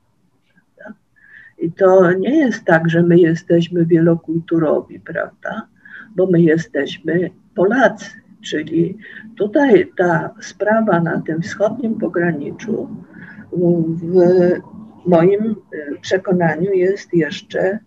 I 1.62 1.72
to 1.72 2.12
nie 2.12 2.38
jest 2.38 2.66
tak, 2.66 2.90
że 2.90 3.04
my 3.04 3.20
jesteśmy 3.20 3.86
wielokulturowi, 3.86 5.00
prawda? 5.00 5.68
Bo 6.16 6.28
my 6.28 6.42
jesteśmy 6.42 7.30
Polacy, 7.56 8.06
czyli 8.42 8.98
tutaj 9.38 9.92
ta 9.98 10.36
sprawa 10.42 11.00
na 11.00 11.22
tym 11.22 11.42
wschodnim 11.42 11.96
pograniczu 11.96 12.90
w 13.54 14.22
moim 15.06 15.42
e, 15.42 15.56
przekonaniu 16.02 16.74
jest 16.74 17.14
jeszcze 17.14 17.80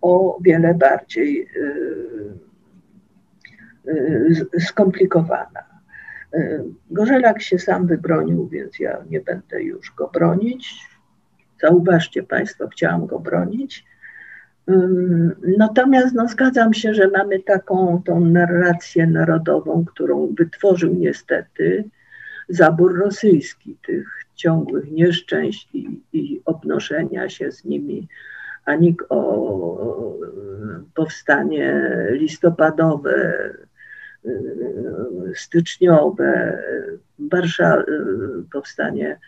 o 0.00 0.38
wiele 0.40 0.74
bardziej 0.74 1.42
e, 1.42 1.72
e, 4.56 4.60
skomplikowana. 4.60 5.70
Gorzelak 6.90 7.42
się 7.42 7.58
sam 7.58 7.86
wybronił, 7.86 8.48
więc 8.48 8.78
ja 8.78 9.04
nie 9.10 9.20
będę 9.20 9.62
już 9.62 9.92
go 9.96 10.10
bronić. 10.14 10.89
Zauważcie 11.60 12.22
Państwo, 12.22 12.68
chciałam 12.68 13.06
go 13.06 13.18
bronić. 13.18 13.84
Natomiast 15.58 16.14
no, 16.14 16.28
zgadzam 16.28 16.74
się, 16.74 16.94
że 16.94 17.08
mamy 17.08 17.40
taką 17.40 18.02
tą 18.04 18.20
narrację 18.20 19.06
narodową, 19.06 19.84
którą 19.84 20.34
wytworzył 20.38 20.94
niestety 20.94 21.84
zabór 22.48 22.98
rosyjski, 22.98 23.76
tych 23.86 24.24
ciągłych 24.34 24.90
nieszczęść 24.90 25.68
i, 25.74 26.00
i 26.12 26.42
obnoszenia 26.44 27.28
się 27.28 27.52
z 27.52 27.64
nimi, 27.64 28.08
ani 28.64 28.96
o 29.08 30.16
powstanie 30.94 31.90
listopadowe, 32.10 33.50
styczniowe, 35.34 36.62
Warszawa, 37.18 37.82
powstanie 38.52 39.18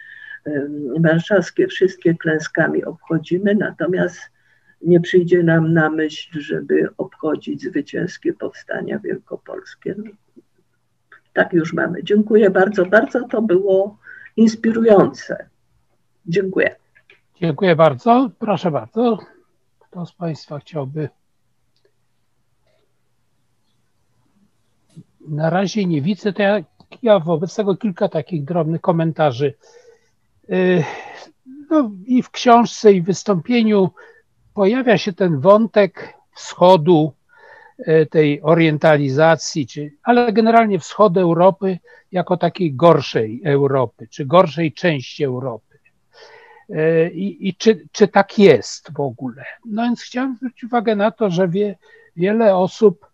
warszawskie 1.01 1.67
wszystkie 1.67 2.15
klęskami 2.15 2.85
obchodzimy, 2.85 3.55
natomiast 3.55 4.21
nie 4.83 5.01
przyjdzie 5.01 5.43
nam 5.43 5.73
na 5.73 5.91
myśl, 5.91 6.41
żeby 6.41 6.89
obchodzić 6.99 7.63
zwycięskie 7.63 8.33
powstania 8.33 8.99
wielkopolskie. 8.99 9.95
Tak 11.33 11.53
już 11.53 11.73
mamy. 11.73 12.05
Dziękuję 12.05 12.51
bardzo, 12.51 12.87
bardzo. 12.87 13.29
To 13.29 13.43
było 13.43 13.99
inspirujące. 14.37 15.49
Dziękuję. 16.27 16.77
Dziękuję 17.41 17.77
bardzo. 17.77 18.31
Proszę 18.39 18.71
bardzo. 18.71 19.19
Kto 19.79 20.07
z 20.07 20.13
Państwa 20.13 20.59
chciałby? 20.59 21.09
Na 25.29 25.51
razie 25.51 25.87
nie 25.87 26.03
widzę. 26.03 26.33
To 26.33 26.43
ja, 26.43 26.65
ja 27.03 27.19
wobec 27.19 27.57
tego 27.57 27.77
kilka 27.77 28.09
takich 28.09 28.45
drobnych 28.45 28.81
komentarzy. 28.81 29.55
Y, 30.53 30.85
no, 31.71 31.91
I 32.07 32.23
w 32.23 32.31
książce, 32.31 32.93
i 32.93 33.03
w 33.03 33.05
wystąpieniu 33.05 33.91
pojawia 34.55 34.99
się 34.99 35.13
ten 35.13 35.41
wątek 35.41 36.15
wschodu, 36.35 37.13
y, 37.79 38.07
tej 38.11 38.43
orientalizacji, 38.43 39.67
czy, 39.67 39.93
ale 40.03 40.33
generalnie 40.33 40.79
wschód 40.79 41.17
Europy 41.17 41.79
jako 42.13 42.37
takiej 42.37 42.75
gorszej 42.75 43.41
Europy, 43.45 44.09
czy 44.11 44.27
gorszej 44.27 44.73
części 44.73 45.25
Europy. 45.25 45.79
Y, 46.71 47.11
I, 47.15 47.49
i 47.49 47.55
czy, 47.55 47.87
czy 47.93 48.09
tak 48.09 48.39
jest 48.39 48.93
w 48.93 49.01
ogóle? 49.01 49.45
No 49.67 49.83
więc 49.83 50.03
chciałem 50.03 50.37
zwrócić 50.37 50.65
uwagę 50.65 50.97
na 50.97 51.11
to, 51.11 51.31
że 51.31 51.49
wie, 51.49 51.79
wiele 52.17 52.57
osób 52.57 53.07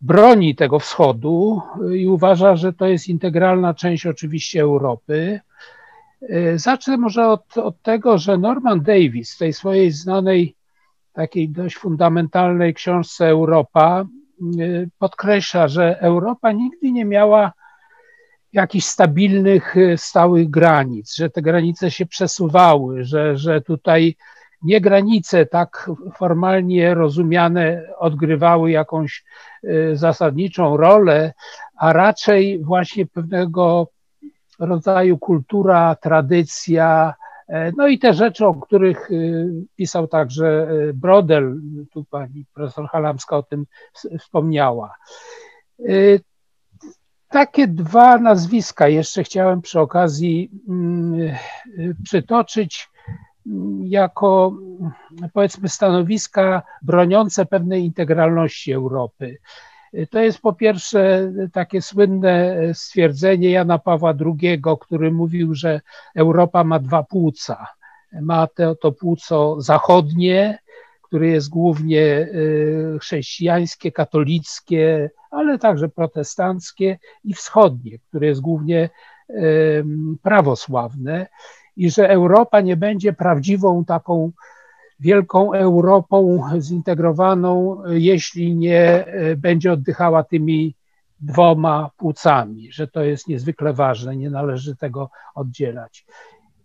broni 0.00 0.54
tego 0.54 0.78
wschodu 0.78 1.62
i 1.96 2.08
uważa, 2.08 2.56
że 2.56 2.72
to 2.72 2.86
jest 2.86 3.08
integralna 3.08 3.74
część 3.74 4.06
oczywiście 4.06 4.60
Europy, 4.60 5.40
zacznę 6.56 6.96
może 6.96 7.28
od, 7.28 7.58
od 7.58 7.82
tego, 7.82 8.18
że 8.18 8.38
Norman 8.38 8.82
Davis 8.82 9.34
w 9.34 9.38
tej 9.38 9.52
swojej 9.52 9.90
znanej, 9.90 10.56
takiej 11.12 11.48
dość 11.48 11.76
fundamentalnej 11.76 12.74
książce 12.74 13.28
Europa 13.28 14.04
e, 14.60 14.86
podkreśla, 14.98 15.68
że 15.68 16.00
Europa 16.00 16.52
nigdy 16.52 16.92
nie 16.92 17.04
miała 17.04 17.52
jakichś 18.52 18.84
stabilnych, 18.84 19.76
e, 19.76 19.96
stałych 19.98 20.50
granic, 20.50 21.16
że 21.16 21.30
te 21.30 21.42
granice 21.42 21.90
się 21.90 22.06
przesuwały, 22.06 23.04
że, 23.04 23.36
że 23.36 23.60
tutaj 23.60 24.16
nie 24.62 24.80
granice 24.80 25.46
tak 25.46 25.90
formalnie 26.16 26.94
rozumiane 26.94 27.82
odgrywały 27.98 28.70
jakąś 28.70 29.24
zasadniczą 29.92 30.76
rolę, 30.76 31.32
a 31.76 31.92
raczej 31.92 32.64
właśnie 32.64 33.06
pewnego 33.06 33.88
rodzaju 34.58 35.18
kultura, 35.18 35.96
tradycja, 36.00 37.14
e, 37.48 37.72
no 37.76 37.86
i 37.86 37.98
te 37.98 38.14
rzeczy, 38.14 38.46
o 38.46 38.54
których 38.54 39.10
e, 39.10 39.14
pisał 39.76 40.08
także 40.08 40.46
e, 40.48 40.92
Brodel, 40.92 41.60
tu 41.92 42.04
pani 42.04 42.44
profesor 42.54 42.88
Halamska 42.88 43.36
o 43.36 43.42
tym 43.42 43.66
wspomniała. 44.20 44.94
Takie 47.28 47.68
dwa 47.68 48.18
nazwiska 48.18 48.88
jeszcze 48.88 49.24
chciałem 49.24 49.62
przy 49.62 49.80
okazji 49.80 50.50
mm, 50.68 51.36
przytoczyć 52.04 52.88
mm, 53.46 53.86
jako 53.86 54.52
powiedzmy 55.32 55.68
stanowiska 55.68 56.62
broniące 56.82 57.46
pewnej 57.46 57.84
integralności 57.84 58.72
Europy. 58.72 59.38
To 60.10 60.18
jest 60.18 60.38
po 60.40 60.52
pierwsze 60.52 61.32
takie 61.52 61.82
słynne 61.82 62.56
stwierdzenie 62.74 63.50
Jana 63.50 63.78
Pawła 63.78 64.14
II, 64.20 64.62
który 64.80 65.12
mówił, 65.12 65.54
że 65.54 65.80
Europa 66.14 66.64
ma 66.64 66.78
dwa 66.78 67.02
płuca. 67.02 67.66
Ma 68.12 68.46
to, 68.46 68.74
to 68.74 68.92
płuco 68.92 69.60
zachodnie, 69.60 70.58
które 71.02 71.26
jest 71.26 71.48
głównie 71.48 72.00
y, 72.00 72.98
chrześcijańskie, 73.00 73.92
katolickie, 73.92 75.10
ale 75.30 75.58
także 75.58 75.88
protestanckie, 75.88 76.98
i 77.24 77.34
wschodnie, 77.34 77.98
które 77.98 78.26
jest 78.26 78.40
głównie 78.40 78.90
prawosławne, 80.22 81.26
i 81.76 81.90
że 81.90 82.08
Europa 82.08 82.60
nie 82.60 82.76
będzie 82.76 83.12
prawdziwą 83.12 83.84
taką 83.84 84.32
wielką 85.00 85.52
Europą 85.52 86.42
zintegrowaną, 86.58 87.82
jeśli 87.86 88.56
nie 88.56 89.06
e, 89.06 89.36
będzie 89.36 89.72
oddychała 89.72 90.24
tymi 90.24 90.74
dwoma 91.20 91.90
płucami, 91.96 92.72
że 92.72 92.88
to 92.88 93.04
jest 93.04 93.28
niezwykle 93.28 93.72
ważne, 93.72 94.16
nie 94.16 94.30
należy 94.30 94.76
tego 94.76 95.10
oddzielać. 95.34 96.06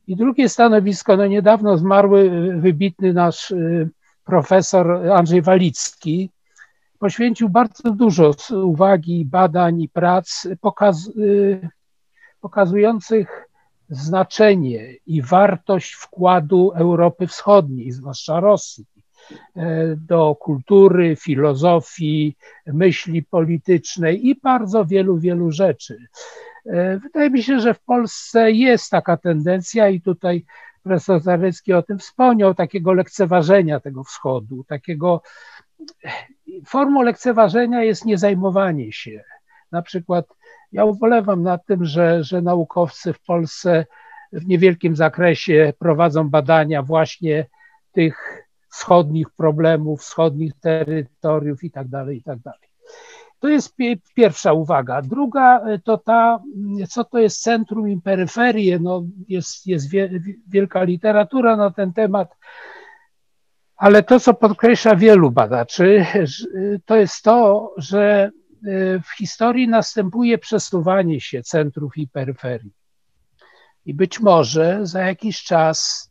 I 0.07 0.15
drugie 0.15 0.49
stanowisko, 0.49 1.17
no 1.17 1.27
niedawno 1.27 1.77
zmarły 1.77 2.29
wybitny 2.57 3.13
nasz 3.13 3.51
e, 3.51 3.55
profesor 4.23 5.11
Andrzej 5.11 5.41
Walicki, 5.41 6.29
poświęcił 6.99 7.49
bardzo 7.49 7.91
dużo 7.91 8.31
uwagi, 8.63 9.25
badań 9.25 9.81
i 9.81 9.89
prac 9.89 10.47
pokaz, 10.61 11.07
e, 11.07 11.69
pokazujących 12.41 13.48
znaczenie 13.89 14.93
i 15.05 15.21
wartość 15.21 15.93
wkładu 15.93 16.71
Europy 16.75 17.27
Wschodniej, 17.27 17.91
zwłaszcza 17.91 18.39
Rosji, 18.39 18.85
e, 19.55 19.95
do 19.95 20.35
kultury, 20.35 21.15
filozofii, 21.15 22.35
myśli 22.67 23.23
politycznej 23.23 24.27
i 24.27 24.35
bardzo 24.35 24.85
wielu, 24.85 25.17
wielu 25.17 25.51
rzeczy. 25.51 25.97
Wydaje 27.03 27.29
mi 27.29 27.43
się, 27.43 27.59
że 27.59 27.73
w 27.73 27.79
Polsce 27.79 28.51
jest 28.51 28.91
taka 28.91 29.17
tendencja 29.17 29.89
i 29.89 30.01
tutaj 30.01 30.45
profesor 30.83 31.21
Zarecki 31.21 31.73
o 31.73 31.81
tym 31.81 31.99
wspomniał, 31.99 32.53
takiego 32.53 32.93
lekceważenia 32.93 33.79
tego 33.79 34.03
wschodu, 34.03 34.63
takiego 34.63 35.21
formą 36.65 37.01
lekceważenia 37.01 37.83
jest 37.83 38.05
niezajmowanie 38.05 38.91
się. 38.91 39.23
Na 39.71 39.81
przykład 39.81 40.25
ja 40.71 40.85
ubolewam 40.85 41.43
nad 41.43 41.65
tym, 41.65 41.85
że, 41.85 42.23
że 42.23 42.41
naukowcy 42.41 43.13
w 43.13 43.19
Polsce 43.19 43.85
w 44.33 44.47
niewielkim 44.47 44.95
zakresie 44.95 45.73
prowadzą 45.79 46.29
badania 46.29 46.83
właśnie 46.83 47.45
tych 47.91 48.45
wschodnich 48.71 49.29
problemów, 49.29 50.01
wschodnich 50.01 50.53
terytoriów 50.59 51.63
i 51.63 51.71
tak 51.71 51.87
dalej, 51.87 52.17
i 52.17 52.23
tak 52.23 52.39
dalej. 52.39 52.69
To 53.39 53.47
jest 53.47 53.75
pierwsza 54.15 54.53
uwaga. 54.53 55.01
Druga 55.01 55.61
to 55.83 55.97
ta, 55.97 56.39
co 56.89 57.03
to 57.03 57.19
jest 57.19 57.41
centrum 57.41 57.89
i 57.89 58.01
peryferie. 58.01 58.79
No 58.79 59.03
jest, 59.27 59.67
jest 59.67 59.87
wielka 60.47 60.83
literatura 60.83 61.55
na 61.55 61.71
ten 61.71 61.93
temat, 61.93 62.35
ale 63.75 64.03
to, 64.03 64.19
co 64.19 64.33
podkreśla 64.33 64.95
wielu 64.95 65.31
badaczy, 65.31 66.05
to 66.85 66.95
jest 66.95 67.23
to, 67.23 67.73
że 67.77 68.31
w 69.03 69.17
historii 69.17 69.67
następuje 69.67 70.37
przesuwanie 70.37 71.21
się 71.21 71.43
centrów 71.43 71.97
i 71.97 72.07
peryferii. 72.07 72.71
I 73.85 73.93
być 73.93 74.19
może 74.19 74.79
za 74.83 75.01
jakiś 75.01 75.43
czas 75.43 76.09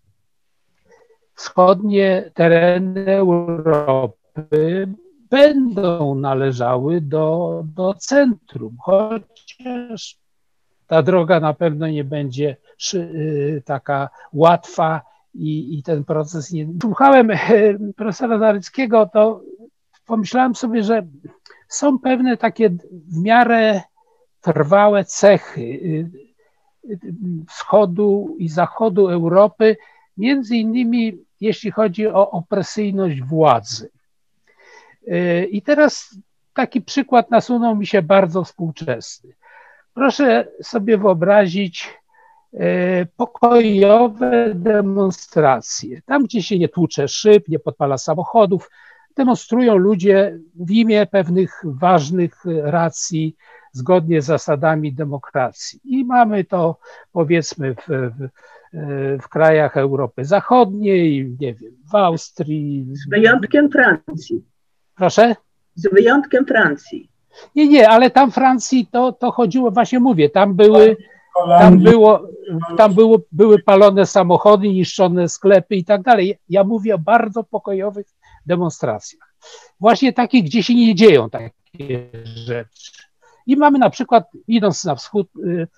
wschodnie 1.34 2.30
tereny 2.34 3.16
Europy 3.16 4.88
będą 5.30 6.14
należały 6.14 7.00
do, 7.00 7.62
do 7.76 7.94
centrum, 7.94 8.76
chociaż 8.80 10.18
ta 10.86 11.02
droga 11.02 11.40
na 11.40 11.54
pewno 11.54 11.88
nie 11.88 12.04
będzie 12.04 12.56
y, 12.94 13.62
taka 13.64 14.08
łatwa 14.32 15.02
i, 15.34 15.78
i 15.78 15.82
ten 15.82 16.04
proces 16.04 16.52
nie. 16.52 16.68
Słuchałem 16.82 17.30
y, 17.30 17.78
profesora 17.96 18.38
Zaryckiego, 18.38 19.10
to 19.12 19.40
pomyślałem 20.06 20.54
sobie, 20.54 20.82
że 20.82 21.06
są 21.68 21.98
pewne 21.98 22.36
takie 22.36 22.70
w 22.90 23.22
miarę 23.22 23.82
trwałe 24.40 25.04
cechy 25.04 25.60
y, 25.60 26.10
wschodu 27.48 28.36
i 28.38 28.48
zachodu 28.48 29.08
Europy, 29.08 29.76
między 30.16 30.56
innymi 30.56 31.28
jeśli 31.40 31.70
chodzi 31.70 32.06
o 32.06 32.30
opresyjność 32.30 33.22
władzy. 33.22 33.90
Y, 35.08 35.48
I 35.50 35.62
teraz 35.62 36.18
taki 36.54 36.80
przykład 36.80 37.30
nasunął 37.30 37.76
mi 37.76 37.86
się 37.86 38.02
bardzo 38.02 38.44
współczesny. 38.44 39.34
Proszę 39.94 40.48
sobie 40.62 40.98
wyobrazić 40.98 41.98
y, 42.54 42.58
pokojowe 43.16 44.54
demonstracje. 44.54 46.02
Tam, 46.02 46.24
gdzie 46.24 46.42
się 46.42 46.58
nie 46.58 46.68
tłucze 46.68 47.08
szyb, 47.08 47.48
nie 47.48 47.58
podpala 47.58 47.98
samochodów, 47.98 48.70
demonstrują 49.18 49.76
ludzie 49.76 50.38
w 50.54 50.70
imię 50.70 51.06
pewnych 51.06 51.62
ważnych 51.64 52.44
racji, 52.62 53.36
zgodnie 53.72 54.22
z 54.22 54.24
zasadami 54.24 54.92
demokracji. 54.92 55.80
I 55.84 56.04
mamy 56.04 56.44
to 56.44 56.78
powiedzmy 57.12 57.74
w, 57.74 57.88
w, 57.88 58.28
w 59.22 59.28
krajach 59.28 59.76
Europy 59.76 60.24
Zachodniej, 60.24 61.36
nie 61.40 61.54
wiem, 61.54 61.72
w 61.92 61.94
Austrii. 61.94 62.86
Z 62.92 63.08
wyjątkiem 63.08 63.70
Francji. 63.70 64.44
Proszę? 64.96 65.36
Z 65.74 65.94
wyjątkiem 65.94 66.46
Francji. 66.46 67.10
Nie, 67.54 67.68
nie, 67.68 67.88
ale 67.88 68.10
tam 68.10 68.30
Francji 68.30 68.88
to, 68.92 69.12
to 69.12 69.30
chodziło, 69.30 69.70
właśnie 69.70 70.00
mówię, 70.00 70.30
tam 70.30 70.54
były, 70.54 70.96
tam 71.58 71.78
było, 71.78 72.28
tam 72.76 72.94
było, 72.94 73.18
były 73.32 73.58
palone 73.58 74.06
samochody, 74.06 74.68
niszczone 74.68 75.28
sklepy 75.28 75.74
i 75.76 75.84
tak 75.84 76.02
dalej. 76.02 76.38
Ja 76.48 76.64
mówię 76.64 76.94
o 76.94 76.98
bardzo 76.98 77.44
pokojowych 77.44 78.06
demonstracjach. 78.48 79.34
Właśnie 79.80 80.12
takich, 80.12 80.44
gdzie 80.44 80.62
się 80.62 80.74
nie 80.74 80.94
dzieją 80.94 81.30
takie 81.30 81.50
rzeczy. 82.24 82.92
I 83.46 83.56
mamy 83.56 83.78
na 83.78 83.90
przykład, 83.90 84.24
idąc 84.48 84.84
na 84.84 84.94
wschód, 84.94 85.28
y, 85.36 85.68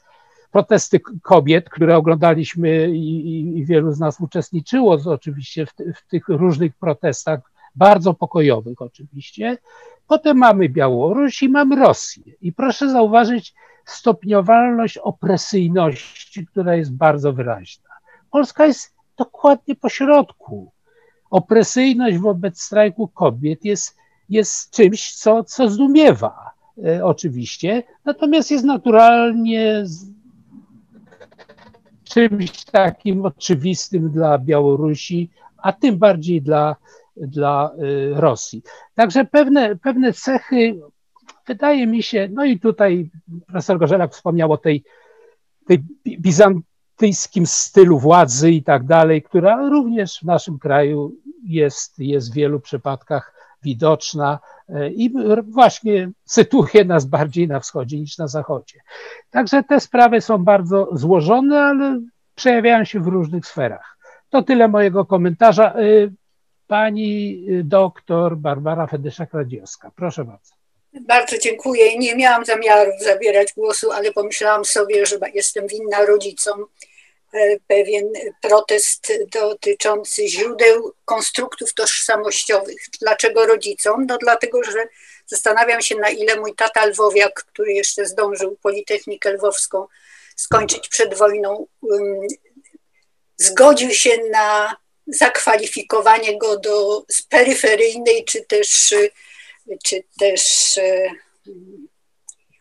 protesty 0.51 1.01
kobiet, 1.23 1.71
które 1.71 1.97
oglądaliśmy 1.97 2.91
i, 2.91 3.59
i 3.59 3.65
wielu 3.65 3.93
z 3.93 4.01
nas 4.01 4.21
uczestniczyło 4.21 4.99
oczywiście 5.05 5.67
w, 5.67 5.73
w 5.73 6.09
tych 6.09 6.29
różnych 6.29 6.77
protestach 6.77 7.41
bardzo 7.75 8.15
pokojowych 8.15 8.83
oczywiście. 8.83 9.59
Potem 10.07 10.37
mamy 10.37 10.69
Białoruś 10.69 11.43
i 11.43 11.49
mamy 11.49 11.77
Rosję. 11.77 12.23
I 12.41 12.53
proszę 12.53 12.91
zauważyć 12.91 13.55
stopniowalność 13.85 14.99
opresyjności, 14.99 16.47
która 16.47 16.77
jest 16.77 16.97
bardzo 16.97 17.33
wyraźna. 17.33 17.91
Polska 18.31 18.67
jest 18.67 18.95
dokładnie 19.17 19.75
po 19.77 19.89
środku. 19.89 20.73
Opresyjność 21.31 22.19
wobec 22.19 22.61
strajku 22.61 23.09
kobiet 23.09 23.65
jest, 23.65 23.97
jest 24.28 24.70
czymś, 24.70 25.12
co, 25.12 25.44
co 25.44 25.69
zdumiewa 25.69 26.51
e, 26.85 27.05
oczywiście, 27.05 27.82
natomiast 28.05 28.51
jest 28.51 28.65
naturalnie 28.65 29.85
czymś 32.05 32.65
takim 32.65 33.24
oczywistym 33.27 34.11
dla 34.11 34.39
Białorusi, 34.39 35.31
a 35.57 35.73
tym 35.73 35.98
bardziej 35.98 36.43
dla 36.43 36.77
dla 37.16 37.70
y, 37.82 38.12
Rosji. 38.15 38.62
Także 38.94 39.24
pewne, 39.24 39.77
pewne 39.77 40.12
cechy, 40.12 40.81
wydaje 41.47 41.86
mi 41.86 42.02
się, 42.02 42.28
no 42.32 42.44
i 42.44 42.61
tutaj 42.61 43.11
profesor 43.47 43.78
Gorzelak 43.78 44.12
wspomniał 44.12 44.52
o 44.52 44.59
tej, 44.59 44.85
tej 45.66 45.85
bizantyjskim 47.01 47.47
stylu 47.47 47.98
władzy 47.98 48.51
i 48.51 48.62
tak 48.62 48.85
dalej, 48.85 49.22
która 49.22 49.68
również 49.68 50.18
w 50.18 50.22
naszym 50.22 50.59
kraju 50.59 51.12
jest, 51.47 51.98
jest 51.98 52.32
w 52.32 52.35
wielu 52.35 52.60
przypadkach 52.60 53.35
widoczna 53.62 54.39
y, 54.68 54.90
i 54.90 55.10
właśnie 55.48 56.10
sytuuje 56.24 56.85
nas 56.85 57.05
bardziej 57.05 57.48
na 57.48 57.60
wschodzie 57.60 57.98
niż 57.98 58.18
na 58.18 58.28
zachodzie. 58.28 58.81
Także 59.31 59.62
te 59.62 59.81
sprawy 59.81 60.20
są 60.20 60.39
bardzo 60.39 60.89
złożone, 60.93 61.60
ale 61.60 62.01
przejawiają 62.35 62.85
się 62.85 63.01
w 63.01 63.06
różnych 63.06 63.47
sferach. 63.47 63.97
To 64.31 64.43
tyle 64.43 64.68
mojego 64.68 65.05
komentarza. 65.05 65.74
Y, 65.78 66.12
Pani 66.66 67.44
y, 67.51 67.64
doktor 67.64 68.36
Barbara 68.36 68.86
Fedyszak-Radziowska. 68.86 69.90
Proszę 69.97 70.24
bardzo. 70.24 70.60
Bardzo 70.93 71.39
dziękuję. 71.39 71.98
Nie 71.98 72.16
miałam 72.16 72.44
zamiaru 72.44 72.90
zabierać 73.01 73.52
głosu, 73.52 73.93
ale 73.93 74.12
pomyślałam 74.12 74.64
sobie, 74.64 75.06
że 75.06 75.18
jestem 75.35 75.66
winna 75.66 76.05
rodzicom 76.06 76.60
e, 76.62 76.90
pewien 77.66 78.12
protest 78.40 79.12
dotyczący 79.32 80.28
źródeł 80.28 80.93
konstruktów 81.05 81.74
tożsamościowych. 81.74 82.77
Dlaczego 83.01 83.47
rodzicom? 83.47 84.07
No 84.09 84.19
dlatego, 84.19 84.65
że 84.65 84.89
zastanawiam 85.27 85.82
się, 85.82 85.94
na 85.94 86.11
ile 86.11 86.36
mój 86.36 86.55
tata 86.55 86.86
lwowiak, 86.86 87.44
który 87.44 87.73
jeszcze 87.73 88.07
zdążył 88.07 88.57
Politechnikę 88.62 89.32
Lwowską 89.32 89.86
skończyć 90.36 90.89
przed 90.89 91.15
wojną, 91.15 91.66
um, 91.82 92.20
zgodził 93.36 93.90
się 93.90 94.11
na 94.31 94.77
zakwalifikowanie 95.07 96.39
go 96.39 96.59
do 96.59 97.05
peryferyjnej 97.28 98.24
czy 98.24 98.44
też, 98.44 98.94
czy 99.85 100.02
też 100.19 100.78
e, 100.78 101.11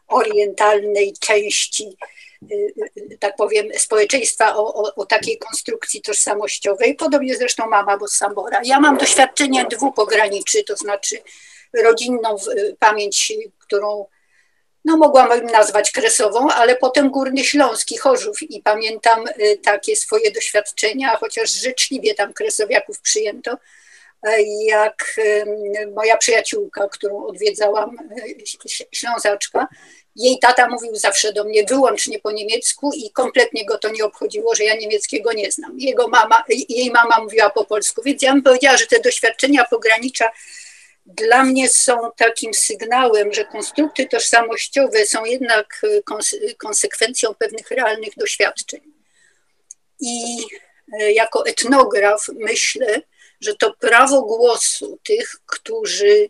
orientalnej 0.09 1.13
części, 1.19 1.97
e, 2.41 3.17
tak 3.19 3.35
powiem, 3.35 3.67
społeczeństwa 3.77 4.55
o, 4.55 4.73
o, 4.73 4.95
o, 4.95 5.05
takiej 5.05 5.37
konstrukcji 5.37 6.01
tożsamościowej. 6.01 6.95
Podobnie 6.95 7.35
zresztą 7.35 7.67
mama 7.67 7.97
Bossambora. 7.97 8.61
Ja 8.63 8.79
mam 8.79 8.97
doświadczenie 8.97 9.65
dwóch 9.65 9.95
pograniczy, 9.95 10.63
to 10.63 10.75
znaczy 10.75 11.21
rodzinną 11.73 12.35
pamięć, 12.79 13.33
którą 13.59 14.05
no 14.85 14.97
mogłabym 14.97 15.45
nazwać 15.45 15.91
Kresową, 15.91 16.49
ale 16.49 16.75
potem 16.75 17.09
Górny 17.09 17.43
Śląski, 17.43 17.97
Chorzów 17.97 18.41
i 18.41 18.61
pamiętam 18.61 19.27
y, 19.27 19.57
takie 19.57 19.95
swoje 19.95 20.31
doświadczenia, 20.31 21.15
chociaż 21.15 21.51
życzliwie 21.51 22.13
tam 22.13 22.33
Kresowiaków 22.33 23.01
przyjęto, 23.01 23.53
y, 23.53 24.29
jak 24.65 25.15
y, 25.17 25.45
moja 25.95 26.17
przyjaciółka, 26.17 26.87
którą 26.87 27.25
odwiedzałam, 27.25 27.97
Ślązaczka, 28.91 29.67
jej 30.15 30.39
tata 30.39 30.69
mówił 30.69 30.95
zawsze 30.95 31.33
do 31.33 31.43
mnie 31.43 31.63
wyłącznie 31.63 32.19
po 32.19 32.31
niemiecku 32.31 32.91
i 32.95 33.11
kompletnie 33.11 33.65
go 33.65 33.77
to 33.77 33.89
nie 33.89 34.05
obchodziło, 34.05 34.55
że 34.55 34.63
ja 34.63 34.75
niemieckiego 34.75 35.33
nie 35.33 35.51
znam. 35.51 35.79
Jego 35.79 36.07
mama, 36.07 36.43
jej 36.69 36.91
mama 36.91 37.19
mówiła 37.23 37.49
po 37.49 37.65
polsku, 37.65 38.01
więc 38.05 38.21
ja 38.21 38.33
bym 38.33 38.43
powiedziała, 38.43 38.77
że 38.77 38.87
te 38.87 38.99
doświadczenia 38.99 39.65
pogranicza 39.69 40.31
dla 41.05 41.43
mnie 41.43 41.69
są 41.69 41.97
takim 42.17 42.53
sygnałem, 42.53 43.33
że 43.33 43.45
konstrukty 43.45 44.07
tożsamościowe 44.07 45.05
są 45.05 45.25
jednak 45.25 45.81
y, 45.83 46.03
konsekwencją 46.57 47.35
pewnych 47.35 47.71
realnych 47.71 48.13
doświadczeń. 48.17 48.81
I 49.99 50.45
y, 51.01 51.11
jako 51.11 51.45
etnograf 51.45 52.25
myślę, 52.35 53.01
że 53.41 53.55
to 53.55 53.73
prawo 53.73 54.21
głosu 54.21 54.99
tych, 55.03 55.35
którzy 55.45 56.29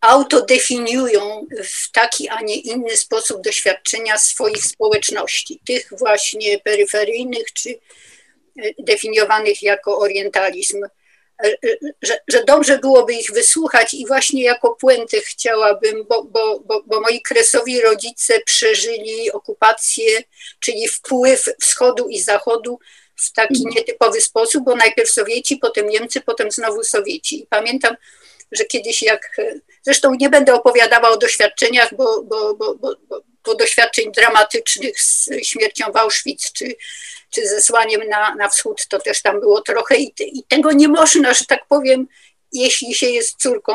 autodefiniują 0.00 1.46
w 1.64 1.92
taki, 1.92 2.28
a 2.28 2.40
nie 2.40 2.56
inny 2.56 2.96
sposób 2.96 3.42
doświadczenia 3.42 4.18
swoich 4.18 4.64
społeczności, 4.64 5.60
tych 5.66 5.88
właśnie 5.98 6.58
peryferyjnych 6.58 7.52
czy 7.52 7.70
e, 7.70 8.70
definiowanych 8.78 9.62
jako 9.62 9.98
orientalizm. 9.98 10.84
E, 10.84 11.48
e, 11.48 11.76
że, 12.02 12.18
że 12.28 12.44
dobrze 12.44 12.78
byłoby 12.78 13.14
ich 13.14 13.30
wysłuchać 13.32 13.94
i 13.94 14.06
właśnie 14.06 14.42
jako 14.42 14.76
puentę 14.80 15.20
chciałabym, 15.20 16.04
bo, 16.08 16.24
bo, 16.24 16.60
bo, 16.60 16.82
bo 16.86 17.00
moi 17.00 17.22
kresowi 17.22 17.80
rodzice 17.80 18.40
przeżyli 18.40 19.32
okupację, 19.32 20.22
czyli 20.60 20.88
wpływ 20.88 21.44
wschodu 21.60 22.08
i 22.08 22.20
zachodu 22.20 22.78
w 23.16 23.32
taki 23.32 23.56
mhm. 23.56 23.74
nietypowy 23.74 24.20
sposób, 24.20 24.64
bo 24.64 24.76
najpierw 24.76 25.10
Sowieci, 25.10 25.56
potem 25.56 25.88
Niemcy, 25.88 26.20
potem 26.20 26.50
znowu 26.50 26.84
Sowieci. 26.84 27.42
I 27.42 27.46
pamiętam, 27.46 27.96
że 28.52 28.64
kiedyś 28.64 29.02
jak, 29.02 29.36
zresztą 29.82 30.14
nie 30.14 30.28
będę 30.28 30.54
opowiadała 30.54 31.08
o 31.08 31.16
doświadczeniach, 31.16 31.94
bo, 31.94 32.22
bo, 32.22 32.54
bo, 32.54 32.74
bo, 32.74 32.96
bo 33.44 33.54
doświadczeń 33.54 34.12
dramatycznych 34.12 35.00
z 35.00 35.28
śmiercią 35.42 35.92
w 35.92 35.96
Auschwitz 35.96 36.52
czy, 36.52 36.76
czy 37.30 37.48
zesłaniem 37.48 38.08
na, 38.08 38.34
na 38.34 38.48
wschód, 38.48 38.86
to 38.88 38.98
też 38.98 39.22
tam 39.22 39.40
było 39.40 39.60
trochę 39.60 39.96
i, 39.96 40.14
i 40.18 40.42
tego 40.48 40.72
nie 40.72 40.88
można, 40.88 41.34
że 41.34 41.44
tak 41.44 41.66
powiem, 41.68 42.08
jeśli 42.52 42.94
się 42.94 43.06
jest 43.06 43.36
córką, 43.42 43.72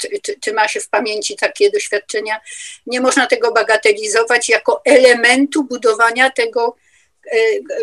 czy, 0.00 0.20
czy, 0.22 0.36
czy, 0.40 0.52
ma 0.52 0.68
się 0.68 0.80
w 0.80 0.88
pamięci 0.88 1.36
takie 1.36 1.70
doświadczenia, 1.70 2.40
nie 2.86 3.00
można 3.00 3.26
tego 3.26 3.52
bagatelizować 3.52 4.48
jako 4.48 4.82
elementu 4.84 5.64
budowania 5.64 6.30
tego 6.30 6.76
e, 6.76 6.87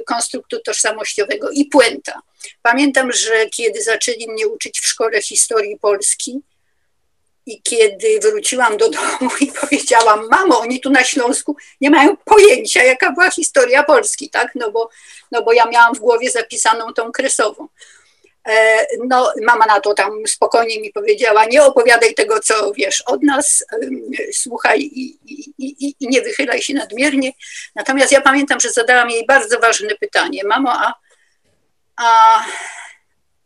konstruktu 0.05 0.59
tożsamościowego 0.59 1.49
i 1.51 1.65
puenta. 1.65 2.21
Pamiętam, 2.61 3.11
że 3.11 3.49
kiedy 3.49 3.83
zaczęli 3.83 4.27
mnie 4.27 4.47
uczyć 4.47 4.79
w 4.79 4.87
szkole 4.87 5.21
historii 5.21 5.79
Polski 5.79 6.41
i 7.45 7.61
kiedy 7.61 8.19
wróciłam 8.19 8.77
do 8.77 8.89
domu 8.89 9.31
i 9.41 9.51
powiedziałam, 9.61 10.27
mamo, 10.29 10.59
oni 10.59 10.79
tu 10.79 10.89
na 10.89 11.03
Śląsku 11.03 11.55
nie 11.81 11.89
mają 11.89 12.17
pojęcia, 12.17 12.83
jaka 12.83 13.11
była 13.11 13.31
historia 13.31 13.83
Polski, 13.83 14.29
tak? 14.29 14.51
No 14.55 14.71
bo, 14.71 14.89
no 15.31 15.43
bo 15.43 15.53
ja 15.53 15.65
miałam 15.65 15.95
w 15.95 15.99
głowie 15.99 16.31
zapisaną 16.31 16.93
tą 16.93 17.11
kresową. 17.11 17.67
E, 18.45 18.85
no, 19.07 19.33
mama 19.41 19.65
na 19.65 19.79
to 19.79 19.93
tam 19.93 20.27
spokojnie 20.27 20.81
mi 20.81 20.91
powiedziała, 20.91 21.45
nie 21.45 21.63
opowiadaj 21.63 22.13
tego, 22.13 22.39
co 22.39 22.71
wiesz 22.73 23.01
od 23.01 23.23
nas, 23.23 23.65
słuchaj 24.33 24.79
i, 24.79 25.19
i, 25.25 25.53
i, 25.57 25.95
i 25.99 26.07
nie 26.07 26.21
wychylaj 26.21 26.61
się 26.61 26.73
nadmiernie. 26.73 27.31
Natomiast 27.75 28.11
ja 28.11 28.21
pamiętam, 28.21 28.59
że 28.59 28.69
zadałam 28.69 29.09
jej 29.09 29.25
bardzo 29.25 29.59
ważne 29.59 29.95
pytanie. 29.95 30.41
Mamo, 30.43 30.71
a 30.73 30.93
a 31.95 32.43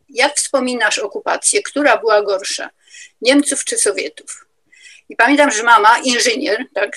jak 0.08 0.34
wspominasz 0.34 0.98
okupację? 0.98 1.62
Która 1.62 1.96
była 1.96 2.22
gorsza? 2.22 2.70
Niemców 3.20 3.64
czy 3.64 3.78
Sowietów? 3.78 4.46
I 5.08 5.16
pamiętam, 5.16 5.50
że 5.50 5.62
mama, 5.62 5.98
inżynier, 5.98 6.64
tak, 6.74 6.96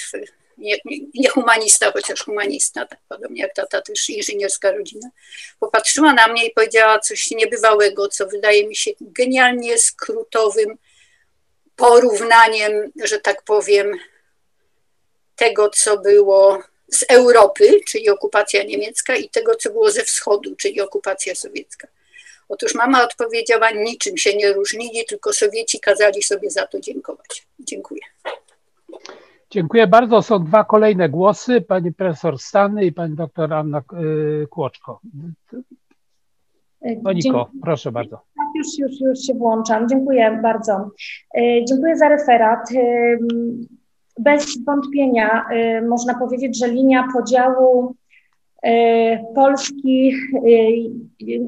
nie, 0.64 0.78
nie, 1.14 1.30
humanista, 1.30 1.92
chociaż 1.92 2.24
humanista, 2.24 2.86
tak 2.86 3.00
podobnie 3.10 3.42
jak 3.42 3.54
tata, 3.54 3.82
też 3.82 4.10
inżynierska 4.10 4.72
rodzina, 4.72 5.10
popatrzyła 5.60 6.14
na 6.14 6.28
mnie 6.28 6.46
i 6.46 6.52
powiedziała 6.52 7.00
coś 7.00 7.32
niebywałego, 7.32 8.08
co 8.08 8.28
wydaje 8.28 8.68
mi 8.68 8.76
się 8.76 8.92
genialnie 9.02 9.78
skrótowym 9.78 10.78
porównaniem, 11.76 12.92
że 13.04 13.20
tak 13.20 13.44
powiem, 13.44 14.00
tego, 15.36 15.70
co 15.70 15.98
było 15.98 16.64
z 16.88 17.04
Europy, 17.10 17.82
czyli 17.88 18.10
okupacja 18.10 18.64
niemiecka, 18.64 19.16
i 19.16 19.30
tego, 19.30 19.56
co 19.56 19.70
było 19.70 19.92
ze 19.92 20.04
wschodu, 20.04 20.56
czyli 20.56 20.82
okupacja 20.82 21.36
sowiecka. 21.36 21.88
Otóż 22.50 22.76
mama 22.76 23.04
odpowiedziała, 23.04 23.72
niczym 23.72 24.18
się 24.18 24.36
nie 24.36 24.54
różnili, 24.54 25.06
tylko 25.06 25.34
Sowieci 25.34 25.80
kazali 25.80 26.24
sobie 26.24 26.52
za 26.52 26.68
to 26.68 26.80
dziękować. 26.80 27.48
Dziękuję. 27.60 28.02
Dziękuję 29.54 29.88
bardzo. 29.88 30.22
Są 30.22 30.44
dwa 30.44 30.64
kolejne 30.64 31.10
głosy, 31.10 31.62
pani 31.62 31.94
profesor 31.94 32.40
Stany 32.40 32.86
i 32.86 32.92
pani 32.92 33.16
doktor 33.16 33.54
Anna 33.54 33.82
y, 33.94 34.48
Kłoczko. 34.50 35.00
Moniko, 37.04 37.50
proszę 37.62 37.92
bardzo. 37.92 38.16
Tak, 38.16 38.48
już, 38.56 38.68
już, 38.80 39.02
już 39.02 39.20
się 39.20 39.34
włączam. 39.34 39.90
Dziękuję 39.90 40.40
bardzo. 40.44 40.90
Y, 41.38 41.66
dziękuję 41.68 41.98
za 41.98 42.10
referat. 42.10 42.72
Y, 42.72 43.20
bez 44.20 44.66
wątpienia 44.66 45.46
można 45.90 46.14
powiedzieć, 46.20 46.60
że 46.60 46.68
linia 46.68 47.08
podziału 47.14 47.96
Polski 49.36 50.12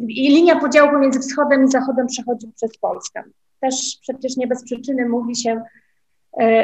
i 0.08 0.30
linia 0.30 0.60
podziału 0.60 0.92
pomiędzy 0.92 1.20
wschodem 1.20 1.66
i 1.66 1.68
zachodem 1.68 2.08
przechodzi 2.08 2.48
przez 2.56 2.78
Polskę. 2.78 3.24
Też 3.60 3.98
przecież 4.02 4.38
nie 4.38 4.48
bez 4.48 4.64
przyczyny 4.64 5.10
mówi 5.10 5.36
się, 5.36 5.62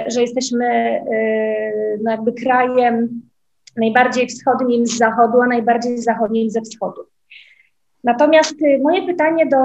że 0.07 0.21
jesteśmy 0.21 1.01
no 2.03 2.11
jakby 2.11 2.33
krajem 2.33 3.21
najbardziej 3.77 4.27
wschodnim 4.27 4.87
z 4.87 4.97
zachodu, 4.97 5.41
a 5.41 5.47
najbardziej 5.47 5.97
zachodnim 5.97 6.49
ze 6.49 6.61
wschodu. 6.61 7.01
Natomiast 8.03 8.55
moje 8.81 9.07
pytanie 9.07 9.45
do 9.45 9.57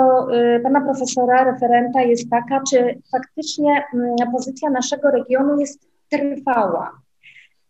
pana 0.63 0.81
profesora, 0.81 1.45
referenta 1.45 2.03
jest 2.03 2.31
taka, 2.31 2.61
czy 2.71 3.01
faktycznie 3.13 3.85
pozycja 4.33 4.71
naszego 4.71 5.11
regionu 5.11 5.61
jest 5.61 5.89
trwała, 6.09 7.01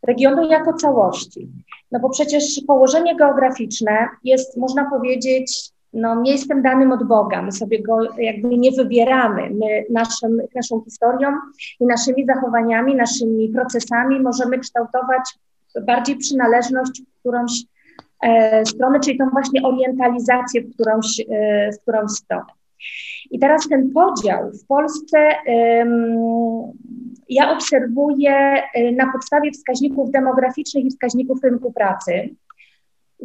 regionu 0.03 0.51
jako 0.51 0.73
całości. 0.73 1.49
No 1.93 2.01
bo 2.01 2.11
przecież 2.11 2.61
położenie 2.67 3.17
geograficzne 3.17 4.09
jest, 4.25 4.57
można 4.57 4.91
powiedzieć, 4.91 5.71
no, 5.97 6.21
miejscem 6.21 6.63
danym 6.63 6.93
od 6.93 7.05
Boga. 7.05 7.43
My 7.43 7.53
sobie 7.53 7.83
go 7.83 7.99
jakby 8.19 8.49
nie 8.49 8.71
wybieramy. 8.73 9.51
My 9.51 9.85
naszym, 9.91 10.43
naszą 10.55 10.83
historią 10.85 11.29
i 11.81 11.87
naszymi 11.87 12.27
zachowaniami, 12.27 12.95
naszymi 12.95 13.49
procesami 13.49 14.21
możemy 14.21 14.59
kształtować 14.59 15.23
bardziej 15.87 16.17
przynależność 16.17 17.03
w 17.03 17.21
którąś 17.21 17.53
e, 18.23 18.67
stronę, 18.67 19.01
czyli 19.01 19.19
tą 19.19 19.31
właśnie 19.31 19.63
orientalizację 19.63 20.63
w 20.63 20.75
którąś, 20.75 21.21
e, 21.31 21.73
w 21.73 21.81
którąś 21.83 22.11
stronę. 22.11 22.45
I 23.31 23.39
teraz 23.39 23.69
ten 23.69 23.91
podział 23.91 24.51
w 24.53 24.67
Polsce 24.67 25.29
ja 27.29 27.53
obserwuję 27.53 28.63
y, 28.77 28.93
na 28.93 29.13
podstawie 29.13 29.51
wskaźników 29.51 30.11
demograficznych 30.11 30.85
i 30.85 30.91
wskaźników 30.91 31.43
rynku 31.43 31.73
pracy. 31.73 32.29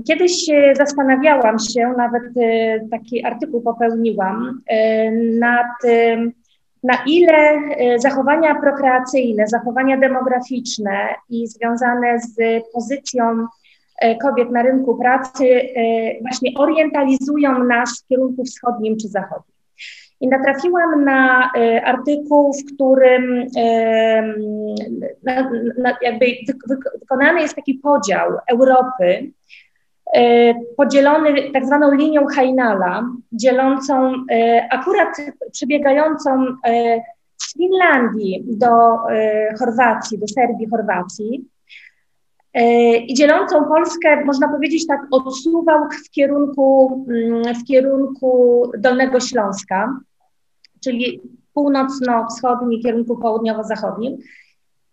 Kiedyś 0.07 0.49
y, 0.49 0.75
zastanawiałam 0.75 1.59
się, 1.59 1.93
nawet 1.97 2.23
y, 2.37 2.87
taki 2.91 3.25
artykuł 3.25 3.61
popełniłam, 3.61 4.61
nad 5.39 5.67
na 6.83 7.03
ile 7.07 7.59
zachowania 7.97 8.55
prokreacyjne, 8.55 9.47
zachowania 9.47 9.97
demograficzne 9.97 11.15
i 11.29 11.47
związane 11.47 12.19
z 12.19 12.63
pozycją 12.73 13.47
kobiet 14.21 14.51
na 14.51 14.61
rynku 14.61 14.97
pracy 14.97 15.61
właśnie 16.21 16.51
orientalizują 16.57 17.63
nas 17.63 18.03
w 18.03 18.07
kierunku 18.07 18.43
wschodnim 18.43 18.97
czy 18.97 19.07
zachodnim. 19.07 19.51
I 20.21 20.27
natrafiłam 20.27 21.03
na 21.05 21.51
e, 21.57 21.85
artykuł, 21.85 22.53
w 22.53 22.73
którym 22.73 23.47
jakby 26.01 26.25
wykonany 26.99 27.41
jest 27.41 27.55
taki 27.55 27.73
podział 27.73 28.29
Europy, 28.47 29.05
e, 29.05 29.23
podzielony 30.77 31.51
tak 31.53 31.65
zwaną 31.65 31.91
linią 31.91 32.25
Heinala, 32.25 33.09
dzielącą 33.31 34.13
e, 34.31 34.67
akurat 34.71 35.17
przebiegającą 35.51 36.45
z 37.37 37.53
Finlandii 37.57 38.43
do 38.47 38.69
Chorwacji, 39.59 40.19
do 40.19 40.27
Serbii, 40.27 40.69
Chorwacji, 40.69 41.45
i 43.07 43.13
dzielącą 43.13 43.63
Polskę, 43.65 44.25
można 44.25 44.49
powiedzieć 44.49 44.87
tak, 44.87 44.99
odsuwał 45.11 45.79
w 46.05 46.09
kierunku, 46.09 47.05
mm, 47.09 47.55
w 47.55 47.63
kierunku 47.67 48.63
Dolnego 48.77 49.19
Śląska 49.19 49.99
czyli 50.83 51.21
północno-wschodnim 51.53 52.81
kierunku 52.81 53.17
południowo-zachodnim. 53.17 54.17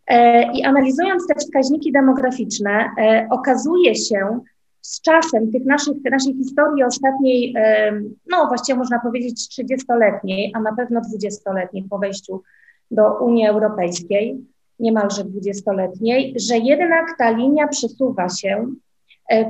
E, 0.07 0.43
I 0.53 0.65
analizując 0.65 1.27
te 1.27 1.35
wskaźniki 1.35 1.93
demograficzne, 1.93 2.91
e, 2.99 3.29
okazuje 3.31 3.95
się 3.95 4.41
z 4.89 5.01
czasem 5.01 5.53
tych 5.53 5.65
naszych, 5.65 5.95
naszej 6.11 6.35
historii 6.35 6.85
ostatniej, 6.85 7.55
e, 7.57 7.93
no 8.31 8.47
właściwie 8.47 8.79
można 8.79 8.99
powiedzieć 8.99 9.49
30-letniej, 9.49 10.53
a 10.55 10.61
na 10.61 10.77
pewno 10.77 11.01
20-letniej 11.01 11.85
po 11.91 11.99
wejściu 11.99 12.43
do 12.91 13.19
Unii 13.19 13.47
Europejskiej, 13.47 14.37
niemalże 14.79 15.25
20-letniej, 15.25 16.35
że 16.49 16.59
jednak 16.59 17.19
ta 17.19 17.31
linia 17.31 17.69
przesuwa 17.69 18.29
się 18.29 18.67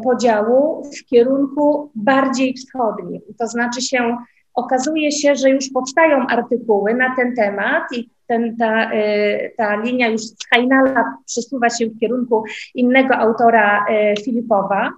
podziału 0.05 0.85
w 0.85 1.05
kierunku 1.05 1.90
bardziej 1.94 2.55
wschodnim. 2.55 3.20
To 3.39 3.47
znaczy 3.47 3.82
się 3.82 4.16
okazuje 4.55 5.12
się, 5.12 5.36
że 5.36 5.51
już 5.51 5.70
powstają 5.70 6.27
artykuły 6.27 6.94
na 6.94 7.16
ten 7.16 7.36
temat 7.36 7.82
i 7.97 8.10
ten, 8.27 8.56
ta, 8.56 8.93
y, 8.93 9.55
ta 9.56 9.77
linia 9.77 10.09
już 10.09 10.23
z 10.23 10.36
Heinala 10.55 11.05
przesuwa 11.27 11.70
się 11.70 11.86
w 11.86 11.98
kierunku 12.01 12.44
innego 12.74 13.15
autora 13.15 13.86
y, 13.89 14.23
Filipowa. 14.24 14.90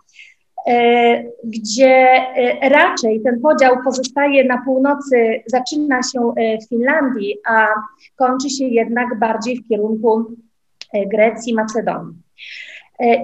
Gdzie 1.45 2.09
raczej 2.63 3.21
ten 3.23 3.41
podział 3.41 3.77
pozostaje 3.85 4.45
na 4.45 4.63
północy, 4.65 5.43
zaczyna 5.47 6.03
się 6.03 6.33
w 6.65 6.69
Finlandii, 6.69 7.37
a 7.49 7.67
kończy 8.17 8.51
się 8.51 8.65
jednak 8.65 9.19
bardziej 9.19 9.57
w 9.57 9.69
kierunku 9.69 10.25
Grecji, 11.07 11.55
Macedonii. 11.55 12.17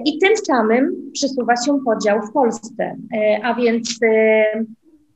I 0.05 0.19
tym 0.19 0.37
samym 0.37 1.11
przesuwa 1.13 1.55
się 1.55 1.79
podział 1.85 2.21
w 2.21 2.31
Polsce, 2.31 2.95
a 3.43 3.53
więc 3.53 3.99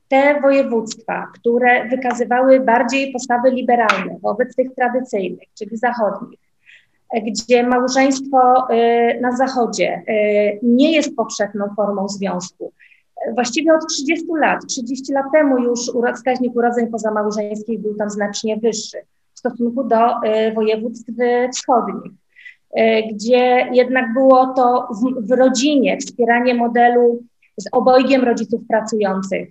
te 0.08 0.42
województwa, 0.42 1.28
które 1.34 1.90
wykazywały 1.90 2.60
bardziej 2.60 3.12
postawy 3.12 3.52
liberalne 3.52 4.18
wobec 4.22 4.56
tych 4.56 4.76
tradycyjnych, 4.76 5.48
czyli 5.58 5.78
zachodnich, 5.78 6.40
gdzie 7.20 7.64
małżeństwo 7.64 8.68
y, 8.70 9.20
na 9.22 9.36
zachodzie 9.36 10.04
y, 10.10 10.60
nie 10.64 10.92
jest 10.92 11.16
powszechną 11.16 11.66
formą 11.76 12.10
związku. 12.10 12.74
Właściwie 13.34 13.74
od 13.74 13.88
30 13.88 14.26
lat, 14.42 14.66
30 14.68 15.14
lat 15.14 15.26
temu 15.34 15.60
już 15.60 15.80
wskaźnik 16.16 16.56
urodzeń 16.56 16.88
pozamałżeńskich 16.88 17.80
był 17.80 17.96
tam 17.96 18.10
znacznie 18.10 18.58
wyższy 18.58 18.98
w 19.34 19.40
stosunku 19.40 19.84
do 19.84 20.10
y, 20.10 20.54
województw 20.56 21.12
wschodnich, 21.54 22.12
gdzie 23.12 23.70
jednak 23.72 24.14
było 24.14 24.54
to 24.54 24.88
w, 24.92 25.28
w 25.28 25.32
rodzinie 25.32 25.98
wspieranie 25.98 26.56
modelu 26.56 27.24
z 27.58 27.66
obojgiem 27.72 28.24
rodziców 28.24 28.62
pracujących, 28.68 29.50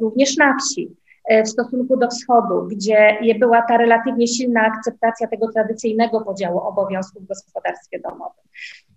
również 0.00 0.36
na 0.36 0.56
wsi, 0.58 0.96
w 1.44 1.48
stosunku 1.48 1.96
do 1.96 2.08
wschodu, 2.08 2.68
gdzie 2.70 3.18
była 3.38 3.62
ta 3.62 3.76
relatywnie 3.76 4.28
silna 4.28 4.60
akceptacja 4.60 5.28
tego 5.28 5.52
tradycyjnego 5.52 6.20
podziału 6.20 6.58
obowiązków 6.58 7.22
w 7.22 7.28
gospodarstwie 7.28 8.00
domowym. 8.00 8.44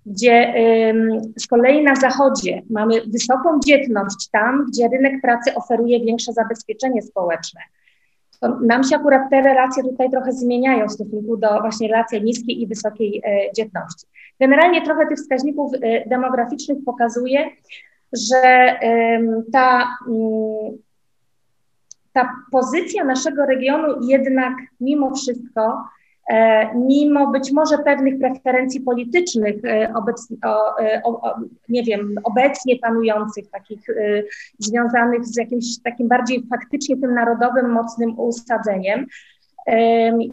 Gdzie 0.06 0.54
z 1.40 1.48
kolei 1.48 1.84
na 1.84 1.96
zachodzie 1.96 2.62
mamy 2.70 3.02
wysoką 3.08 3.60
dzietność 3.66 4.30
tam, 4.32 4.66
gdzie 4.70 4.88
rynek 4.88 5.22
pracy 5.22 5.56
oferuje 5.56 6.00
większe 6.00 6.34
zabezpieczenie 6.34 7.02
społeczne. 7.02 7.62
To 8.42 8.60
nam 8.60 8.84
się 8.84 8.96
akurat 8.96 9.30
te 9.30 9.42
relacje 9.42 9.84
tutaj 9.84 10.12
trochę 10.12 10.32
zmieniają 10.32 10.88
w 10.88 10.92
stosunku 10.92 11.38
do 11.38 11.62
właśnie 11.62 11.88
relacji 11.88 12.24
niskiej 12.24 12.62
i 12.62 12.68
wysokiej 12.68 13.22
e, 13.26 13.54
dzietności. 13.54 14.08
Generalnie 14.40 14.82
trochę 14.82 15.08
tych 15.08 15.18
wskaźników 15.18 15.72
demograficznych 16.08 16.78
pokazuje, 16.86 17.50
że 18.14 18.76
ta, 19.54 19.98
mm, 20.08 20.78
ta 22.16 22.30
pozycja 22.52 23.04
naszego 23.04 23.46
regionu 23.46 23.88
jednak 24.08 24.54
mimo 24.80 25.16
wszystko, 25.16 25.84
e, 26.30 26.76
mimo 26.76 27.32
być 27.32 27.52
może 27.52 27.78
pewnych 27.78 28.20
preferencji 28.20 28.82
politycznych, 28.82 29.66
e, 29.66 29.94
obecnie, 29.96 30.38
nie 31.70 31.84
wiem, 31.84 32.16
obecnie 32.24 32.80
panujących, 32.80 33.50
takich 33.52 33.90
e, 33.90 34.24
związanych 34.60 35.26
z 35.26 35.38
jakimś 35.38 35.66
takim 35.84 36.08
bardziej 36.08 36.44
faktycznie 36.50 36.98
tym 36.98 37.14
narodowym, 37.14 37.72
mocnym 37.72 38.20
usadzeniem, 38.20 39.06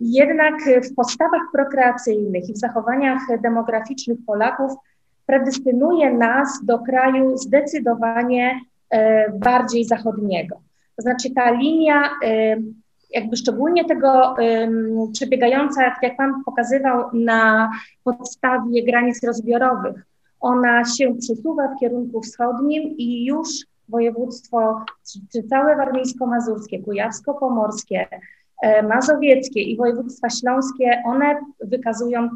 jednak 0.01 0.55
w 0.91 0.95
postawach 0.95 1.43
prokreacyjnych 1.53 2.49
i 2.49 2.53
w 2.53 2.59
zachowaniach 2.59 3.21
demograficznych 3.43 4.19
Polaków 4.27 4.73
predystynuje 5.27 6.13
nas 6.13 6.65
do 6.65 6.79
kraju 6.79 7.37
zdecydowanie 7.37 8.61
bardziej 9.41 9.85
zachodniego. 9.85 10.61
To 10.97 11.03
znaczy 11.03 11.31
ta 11.35 11.51
linia, 11.51 12.11
e, 12.25 12.57
jakby 13.11 13.37
szczególnie 13.37 13.85
tego 13.85 14.37
przebiegająca, 15.13 15.83
jak 16.03 16.17
Pan 16.17 16.45
pokazywał, 16.45 17.05
na 17.13 17.71
podstawie 18.05 18.85
granic 18.85 19.25
rozbiorowych, 19.25 20.07
ona 20.41 20.85
się 20.85 21.15
przesuwa 21.19 21.69
w 21.69 21.81
kierunku 21.81 22.21
wschodnim 22.21 22.83
i 22.83 23.25
już 23.25 23.49
województwo, 23.89 24.85
czy 25.33 25.43
całe 25.43 25.77
warmińsko-mazurskie, 25.77 26.83
kujawsko-pomorskie, 26.83 28.07
e, 28.63 28.83
mazowieckie 28.83 29.61
i 29.61 29.77
województwa 29.77 30.31
śląskie, 30.31 31.03
one 31.07 31.37
wykazują 31.61 32.29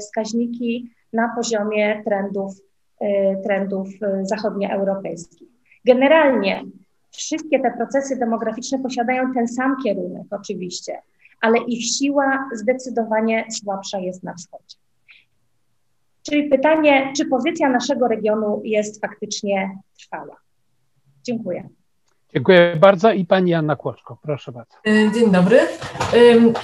wskaźniki 0.00 0.90
na 1.12 1.28
poziomie 1.36 2.02
trendów, 2.04 2.52
e, 3.00 3.36
trendów 3.36 3.88
e, 4.02 4.26
zachodnioeuropejskich. 4.26 5.48
Generalnie 5.84 6.64
wszystkie 7.12 7.60
te 7.60 7.70
procesy 7.70 8.16
demograficzne 8.16 8.78
posiadają 8.78 9.34
ten 9.34 9.48
sam 9.48 9.76
kierunek 9.84 10.26
oczywiście, 10.30 11.02
ale 11.40 11.58
ich 11.58 11.84
siła 11.84 12.48
zdecydowanie 12.54 13.46
słabsza 13.50 13.98
jest 13.98 14.22
na 14.22 14.34
wschodzie. 14.34 14.76
Czyli 16.22 16.48
pytanie, 16.48 17.12
czy 17.16 17.26
pozycja 17.26 17.68
naszego 17.68 18.08
regionu 18.08 18.60
jest 18.64 19.00
faktycznie 19.00 19.78
trwała? 19.98 20.36
Dziękuję. 21.22 21.68
Dziękuję 22.34 22.76
bardzo 22.80 23.12
i 23.12 23.24
pani 23.24 23.54
Anna 23.54 23.76
Kłoczko, 23.76 24.18
proszę 24.22 24.52
bardzo. 24.52 24.76
E, 24.86 25.12
dzień 25.12 25.30
dobry. 25.30 25.60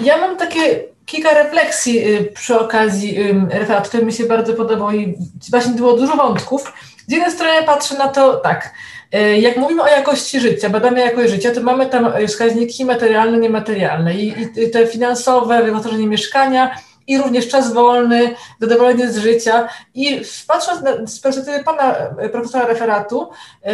Ja 0.01 0.19
mam 0.19 0.37
takie 0.37 0.85
kilka 1.07 1.35
refleksji 1.35 2.15
y, 2.15 2.33
przy 2.35 2.61
okazji 2.61 3.19
referatu, 3.51 3.89
który 3.89 4.05
mi 4.05 4.13
się 4.13 4.25
bardzo 4.25 4.55
podobał 4.55 4.91
i 4.91 5.15
właśnie 5.51 5.75
było 5.75 5.97
dużo 5.97 6.17
wątków. 6.17 6.73
Z 7.09 7.13
jednej 7.13 7.33
strony 7.33 7.67
patrzę 7.67 7.99
na 7.99 8.09
to 8.09 8.37
tak, 8.37 8.75
y, 9.15 9.39
jak 9.39 9.57
mówimy 9.57 9.83
o 9.83 9.87
jakości 9.87 10.41
życia, 10.41 10.71
badamy 10.71 11.01
jakość 11.01 11.31
życia, 11.31 11.55
to 11.55 11.63
mamy 11.63 11.87
tam 11.87 12.13
wskaźniki 12.29 12.85
materialne, 12.85 13.39
niematerialne 13.39 14.15
i, 14.15 14.35
i 14.57 14.71
te 14.71 14.87
finansowe, 14.87 15.63
wyposażenie 15.63 16.07
mieszkania, 16.07 16.79
i 17.07 17.19
również 17.19 17.49
czas 17.49 17.73
wolny, 17.73 18.35
zadowolenie 18.61 19.09
z 19.09 19.19
życia. 19.19 19.69
I 19.95 20.21
patrząc 20.47 20.83
na, 20.83 21.07
z 21.07 21.21
perspektywy 21.21 21.65
pana 21.65 21.97
e, 21.97 22.29
profesora 22.29 22.67
referatu, 22.67 23.29
yy, 23.65 23.73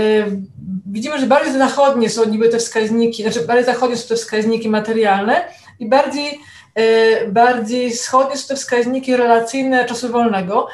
widzimy, 0.86 1.18
że 1.18 1.26
bardziej 1.26 1.58
zachodnie 1.58 2.10
są 2.10 2.24
niby 2.24 2.48
te 2.48 2.58
wskaźniki, 2.58 3.22
znaczy 3.22 3.40
bardziej 3.40 3.64
zachodnie 3.64 3.96
są 3.96 4.08
te 4.08 4.16
wskaźniki 4.16 4.68
materialne 4.68 5.44
i 5.80 5.88
bardziej 5.88 6.40
Y, 6.78 7.28
bardziej 7.28 7.90
wschodnie 7.90 8.36
są 8.36 8.48
te 8.48 8.56
wskaźniki 8.56 9.16
relacyjne 9.16 9.84
czasu 9.84 10.08
wolnego. 10.08 10.68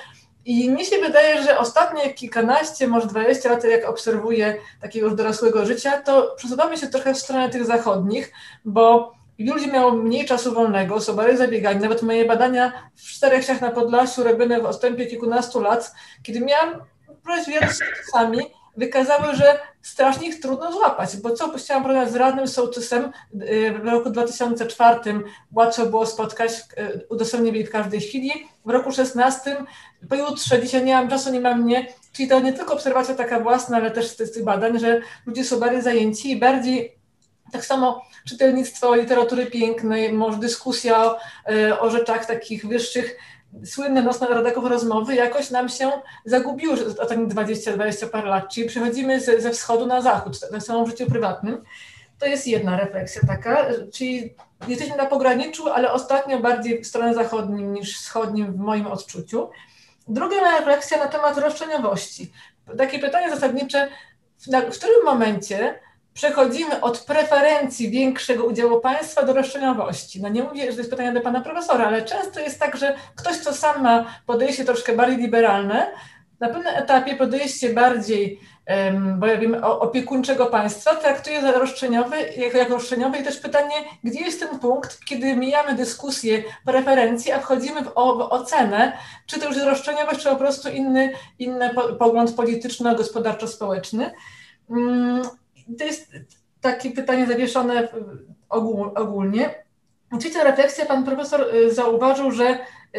I 0.51 0.71
mi 0.71 0.85
się 0.85 0.99
wydaje, 0.99 1.43
że 1.43 1.59
ostatnie 1.59 2.15
kilkanaście, 2.15 2.89
może 2.89 3.07
dwadzieścia 3.07 3.51
lat, 3.51 3.65
jak 3.65 3.89
obserwuję 3.89 4.57
takiego 4.81 5.07
już 5.07 5.17
dorosłego 5.17 5.67
życia, 5.67 6.03
to 6.03 6.35
przesuwamy 6.37 6.77
się 6.77 6.87
trochę 6.87 7.15
w 7.15 7.19
stronę 7.19 7.49
tych 7.49 7.65
zachodnich, 7.65 8.33
bo 8.65 9.13
ludzie 9.39 9.67
miało 9.67 9.93
mniej 9.93 10.27
czasu 10.27 10.55
wolnego, 10.55 11.01
są 11.01 11.17
bardziej 11.17 11.37
zabiegani. 11.37 11.81
Nawet 11.81 12.03
moje 12.03 12.25
badania 12.25 12.73
w 12.97 13.03
czterech 13.03 13.43
wsiach 13.43 13.61
na 13.61 13.71
Podlasiu 13.71 14.25
robione 14.25 14.61
w 14.61 14.65
odstępie 14.65 15.07
kilkunastu 15.07 15.61
lat, 15.61 15.93
kiedy 16.23 16.41
miałam 16.41 16.75
rozwijać 17.29 17.71
z 17.73 17.81
sami, 18.13 18.39
wykazały, 18.81 19.35
że 19.35 19.59
strasznie 19.83 20.29
ich 20.29 20.41
trudno 20.41 20.73
złapać, 20.73 21.17
bo 21.17 21.31
co 21.31 21.53
chciałam 21.59 21.83
porównać 21.83 22.11
z 22.11 22.17
radnym 22.17 22.49
sołtysem 22.49 23.13
y, 23.43 23.75
w 23.83 23.87
roku 23.87 24.11
2004 24.11 25.21
łatwo 25.53 25.87
było 25.87 26.07
spotkać, 26.07 26.53
y, 26.53 27.07
udostępnili 27.09 27.65
w 27.65 27.71
każdej 27.71 28.01
chwili, 28.01 28.31
w 28.65 28.71
roku 28.71 28.93
16 28.93 29.57
pojutrze, 30.09 30.63
dzisiaj 30.63 30.85
nie 30.85 30.95
mam 30.95 31.09
czasu, 31.09 31.33
nie 31.33 31.41
mam 31.41 31.63
mnie, 31.63 31.87
czyli 32.13 32.29
to 32.29 32.41
nie 32.41 32.53
tylko 32.53 32.75
obserwacja 32.75 33.15
taka 33.15 33.41
własna, 33.41 33.77
ale 33.77 33.91
też 33.91 34.07
z 34.11 34.17
tych 34.17 34.45
badań, 34.45 34.79
że 34.79 35.01
ludzie 35.27 35.45
są 35.45 35.61
bardziej 35.61 35.83
zajęci 35.83 36.31
i 36.31 36.37
bardziej 36.41 37.01
tak 37.53 37.65
samo 37.65 38.03
czytelnictwo 38.29 38.95
literatury 38.95 39.47
pięknej, 39.47 40.13
może 40.13 40.39
dyskusja 40.39 41.05
o, 41.05 41.19
y, 41.53 41.81
o 41.81 41.91
rzeczach 41.91 42.27
takich 42.27 42.67
wyższych, 42.67 43.17
słynne 43.65 44.03
nocne 44.03 44.29
Radeków 44.29 44.65
rozmowy 44.65 45.15
jakoś 45.15 45.51
nam 45.51 45.69
się 45.69 45.91
zagubiły 46.25 46.75
ostatnie 46.99 47.27
20-20 47.27 48.09
parę 48.09 48.29
lat, 48.29 48.49
czyli 48.49 48.69
przechodzimy 48.69 49.21
ze, 49.21 49.41
ze 49.41 49.51
wschodu 49.51 49.87
na 49.87 50.01
zachód, 50.01 50.41
samo 50.61 50.85
w 50.85 50.91
życiu 50.91 51.07
prywatnym. 51.07 51.65
To 52.19 52.27
jest 52.27 52.47
jedna 52.47 52.77
refleksja 52.77 53.23
taka, 53.27 53.67
czyli 53.93 54.35
jesteśmy 54.69 54.97
na 54.97 55.07
pograniczu, 55.07 55.69
ale 55.69 55.93
ostatnio 55.93 56.41
bardziej 56.41 56.83
w 56.83 56.87
stronę 56.87 57.15
zachodnim 57.15 57.73
niż 57.73 57.99
wschodnim 57.99 58.53
w 58.53 58.57
moim 58.57 58.87
odczuciu. 58.87 59.51
Druga 60.09 60.59
refleksja 60.59 60.99
na 60.99 61.07
temat 61.07 61.39
roszczeniowości. 61.39 62.33
Takie 62.79 62.99
pytanie 62.99 63.31
zasadnicze, 63.31 63.89
w 64.71 64.79
którym 64.79 65.05
momencie 65.05 65.81
przechodzimy 66.15 66.81
od 66.81 66.99
preferencji 66.99 67.91
większego 67.91 68.45
udziału 68.45 68.81
państwa 68.81 69.23
do 69.23 69.33
roszczeniowości. 69.33 70.23
No 70.23 70.29
nie 70.29 70.43
mówię, 70.43 70.67
że 70.67 70.73
to 70.73 70.79
jest 70.79 70.91
pytanie 70.91 71.13
do 71.13 71.21
pana 71.21 71.41
profesora, 71.41 71.87
ale 71.87 72.03
często 72.03 72.41
jest 72.41 72.61
tak, 72.61 72.77
że 72.77 72.95
ktoś, 73.17 73.39
kto 73.39 73.53
sam 73.53 73.83
ma 73.83 74.05
podejście 74.27 74.65
troszkę 74.65 74.97
bardziej 74.97 75.19
liberalne, 75.19 75.87
na 76.41 76.49
pewnym 76.49 76.77
etapie 76.77 77.17
podejście 77.17 77.75
bardziej, 77.75 78.41
bo 79.17 79.27
ja 79.27 79.37
wiem, 79.37 79.57
opiekuńczego 79.65 80.47
państwa 80.47 80.95
traktuje 80.95 81.43
za 81.43 81.53
roszczeniowy, 81.53 82.17
jako, 82.37 82.59
jako 82.59 82.75
roszczeniowy 82.75 83.19
i 83.19 83.23
też 83.23 83.37
pytanie, 83.37 83.75
gdzie 84.05 84.21
jest 84.21 84.41
ten 84.41 84.59
punkt, 84.59 85.05
kiedy 85.05 85.37
mijamy 85.37 85.75
dyskusję 85.75 86.43
preferencji, 86.65 87.33
a 87.33 87.41
wchodzimy 87.41 87.83
w, 87.83 87.93
o, 87.95 88.17
w 88.17 88.21
ocenę, 88.21 88.93
czy 89.27 89.41
to 89.41 89.47
już 89.47 89.57
jest 89.57 89.69
roszczeniowość, 89.69 90.21
czy 90.21 90.29
po 90.29 90.37
prostu 90.37 90.69
inny, 90.69 91.13
inny 91.39 91.71
pogląd 91.99 92.35
polityczno-gospodarczo-społeczny. 92.35 94.11
To 95.79 95.85
jest 95.85 96.13
takie 96.61 96.91
pytanie 96.91 97.27
zawieszone 97.27 97.89
ogólnie. 98.95 99.55
Oczywiście 100.13 100.45
refleksja, 100.45 100.87
pan 100.87 101.05
profesor 101.05 101.55
y, 101.55 101.75
zauważył, 101.75 102.31
że 102.31 102.59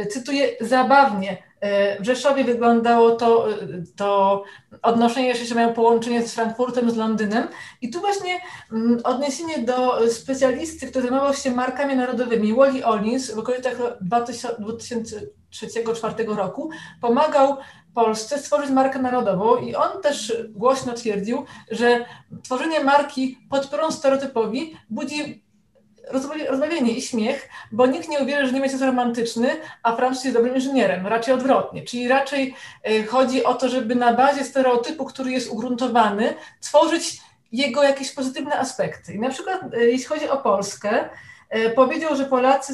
cytuję, 0.09 0.49
zabawnie. 0.61 1.37
W 1.99 2.05
Rzeszowie 2.05 2.43
wyglądało 2.43 3.11
to, 3.11 3.47
to 3.95 4.43
odnoszenie 4.81 5.35
że 5.35 5.45
się 5.45 5.55
miało 5.55 5.73
połączenie 5.73 6.27
z 6.27 6.33
Frankfurtem, 6.33 6.91
z 6.91 6.95
Londynem. 6.95 7.47
I 7.81 7.89
tu 7.89 7.99
właśnie 7.99 8.39
mm, 8.71 8.99
odniesienie 9.03 9.59
do 9.59 10.09
specjalisty, 10.09 10.87
który 10.87 11.01
zajmował 11.01 11.33
się 11.33 11.51
markami 11.51 11.95
narodowymi, 11.95 12.53
Wally 12.53 12.85
Olins 12.85 13.31
w 13.31 13.39
okolicach 13.39 13.77
2003-2004 14.11 16.35
roku 16.35 16.69
pomagał 17.01 17.57
Polsce 17.93 18.39
stworzyć 18.39 18.71
markę 18.71 18.99
narodową 18.99 19.57
i 19.57 19.75
on 19.75 20.01
też 20.01 20.33
głośno 20.49 20.93
twierdził, 20.93 21.45
że 21.71 22.05
tworzenie 22.43 22.83
marki 22.83 23.37
pod 23.49 23.67
prąd 23.67 23.93
stereotypowi 23.93 24.77
budzi 24.89 25.43
rozbawienie 26.49 26.91
i 26.91 27.01
śmiech, 27.01 27.49
bo 27.71 27.85
nikt 27.85 28.09
nie 28.09 28.19
uwierzy, 28.19 28.47
że 28.47 28.53
Niemiec 28.53 28.71
jest 28.71 28.83
romantyczny, 28.83 29.49
a 29.83 29.95
Francuz 29.95 30.23
jest 30.23 30.37
dobrym 30.37 30.55
inżynierem, 30.55 31.07
raczej 31.07 31.33
odwrotnie. 31.33 31.83
Czyli 31.83 32.07
raczej 32.07 32.55
e, 32.83 33.03
chodzi 33.03 33.43
o 33.43 33.53
to, 33.53 33.69
żeby 33.69 33.95
na 33.95 34.13
bazie 34.13 34.43
stereotypu, 34.43 35.05
który 35.05 35.31
jest 35.31 35.49
ugruntowany, 35.49 36.33
tworzyć 36.61 37.21
jego 37.51 37.83
jakieś 37.83 38.11
pozytywne 38.11 38.59
aspekty. 38.59 39.13
I 39.13 39.19
na 39.19 39.29
przykład, 39.29 39.61
e, 39.73 39.85
jeśli 39.85 40.05
chodzi 40.05 40.29
o 40.29 40.37
Polskę, 40.37 41.09
e, 41.49 41.69
powiedział, 41.69 42.15
że 42.15 42.25
Polacy 42.25 42.73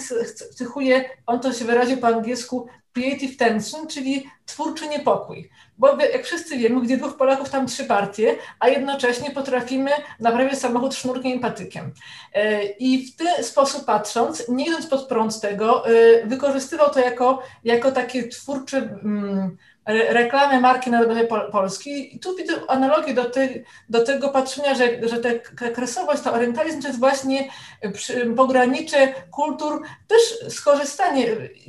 cechuje, 0.56 1.10
on 1.26 1.40
to 1.40 1.54
się 1.54 1.66
wyraził 1.66 1.98
po 1.98 2.08
angielsku, 2.08 2.68
creative 2.98 3.38
tension, 3.38 3.88
czyli 3.88 4.30
twórczy 4.46 4.88
niepokój. 4.88 5.50
Bo 5.78 5.98
jak 5.98 6.24
wszyscy 6.24 6.58
wiemy, 6.58 6.82
gdzie 6.82 6.98
dwóch 6.98 7.18
Polaków, 7.18 7.50
tam 7.50 7.68
trzy 7.68 7.86
partie, 7.86 8.36
a 8.60 8.68
jednocześnie 8.68 9.32
potrafimy 9.32 9.92
naprawiać 10.20 10.60
samochód 10.60 10.96
sznurkiem 10.96 11.32
i 11.32 11.40
patykiem. 11.40 11.94
E, 12.34 12.64
I 12.64 13.08
w 13.08 13.16
ten 13.16 13.44
sposób 13.44 13.86
patrząc, 13.86 14.50
nie 14.50 14.68
idąc 14.68 14.88
pod 14.88 15.08
prąd 15.08 15.42
tego, 15.42 15.90
e, 15.90 15.92
wykorzystywał 16.28 16.90
to 16.90 17.00
jako, 17.00 17.44
jako 17.64 17.92
takie 17.92 18.28
twórcze 18.28 18.78
mm, 18.78 19.58
reklamy 19.88 20.62
marki 20.62 20.90
narodowej 20.92 21.28
Pol 21.28 21.52
Polski. 21.52 22.16
I 22.16 22.20
tu 22.20 22.36
widzę 22.36 22.54
analogię 22.68 23.14
do, 23.14 23.26
te, 23.26 23.50
do 23.90 24.04
tego 24.04 24.30
patrzenia, 24.30 24.76
że, 24.76 25.08
że 25.08 25.18
ta 25.18 25.30
kresowość, 25.70 26.22
to 26.22 26.34
orientalizm 26.34 26.82
to 26.82 26.88
jest 26.88 27.00
właśnie 27.00 27.50
przy, 27.94 28.26
pogranicze 28.26 29.14
kultur, 29.32 29.82
też 30.08 30.54
skorzystanie. 30.56 31.26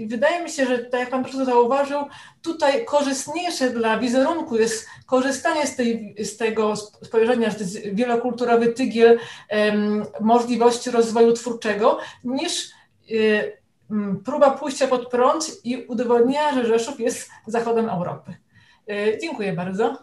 Wydaje 0.06 0.42
mi 0.44 0.50
się, 0.50 0.66
że 0.66 0.78
tak 0.78 1.00
jak 1.00 1.10
Pan 1.10 1.22
profesor 1.22 1.46
zauważył, 1.46 2.04
tutaj 2.42 2.84
korzystniejsze 2.84 3.70
dla 3.70 3.98
wizerunku 3.98 4.56
jest 4.56 4.88
korzystanie 5.06 5.66
z, 5.66 5.76
tej, 5.76 6.14
z 6.24 6.36
tego 6.36 6.76
spojrzenia, 6.76 7.50
że 7.50 7.56
to 7.56 7.62
jest 7.62 7.78
wielokulturowy 7.92 8.72
tygiel 8.72 9.18
um, 9.50 10.04
możliwości 10.20 10.90
rozwoju 10.90 11.32
twórczego, 11.32 11.98
niż 12.24 12.70
y, 13.10 13.57
próba 14.24 14.50
pójścia 14.50 14.86
pod 14.86 15.10
prąd 15.10 15.60
i 15.64 15.76
udowodnienia, 15.76 16.54
że 16.54 16.66
Rzeszów 16.66 17.00
jest 17.00 17.30
zachodem 17.46 17.88
Europy. 17.88 18.36
E, 18.90 19.18
dziękuję 19.18 19.52
bardzo. 19.52 19.96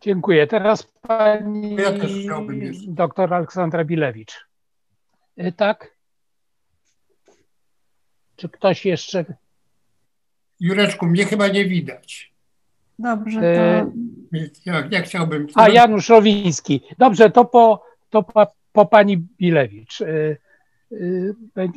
Dziękuję. 0.00 0.46
Teraz 0.46 0.82
pani 0.82 1.74
ja 1.74 1.92
doktor 2.88 3.34
Aleksandra 3.34 3.84
Bilewicz. 3.84 4.46
E, 5.36 5.52
tak? 5.52 5.96
Czy 8.36 8.48
ktoś 8.48 8.86
jeszcze? 8.86 9.24
Jureczku, 10.60 11.06
mnie 11.06 11.24
chyba 11.24 11.48
nie 11.48 11.64
widać. 11.64 12.34
Dobrze, 12.98 13.40
e, 13.40 13.84
to... 13.84 13.92
Ja, 14.66 14.88
ja 14.90 15.02
chciałbym... 15.02 15.46
A, 15.54 15.68
Janusz 15.68 16.08
Rowiński. 16.08 16.80
Dobrze, 16.98 17.30
to 17.30 17.44
po, 17.44 17.84
to 18.10 18.22
po, 18.22 18.46
po 18.72 18.86
pani 18.86 19.16
Bilewicz. 19.16 20.02
Y, 20.92 21.34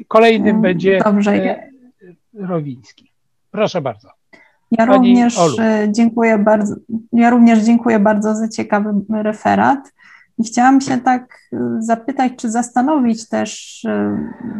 kolejnym 0.07 0.49
mm, 0.49 0.61
będzie 0.61 0.99
Dobrze. 1.05 1.31
E, 1.33 1.71
Rowiński. 2.33 3.11
Proszę 3.51 3.81
bardzo. 3.81 4.09
Ja 4.71 4.85
również 4.85 5.37
e, 5.59 5.87
dziękuję 5.91 6.37
bardzo. 6.37 6.75
Ja 7.11 7.29
również 7.29 7.59
dziękuję 7.59 7.99
bardzo 7.99 8.35
za 8.35 8.47
ciekawy 8.47 8.89
referat. 9.09 9.93
I 10.37 10.43
chciałam 10.43 10.81
się 10.81 10.97
tak 10.97 11.39
e, 11.53 11.57
zapytać, 11.79 12.33
czy 12.37 12.51
zastanowić 12.51 13.29
też 13.29 13.81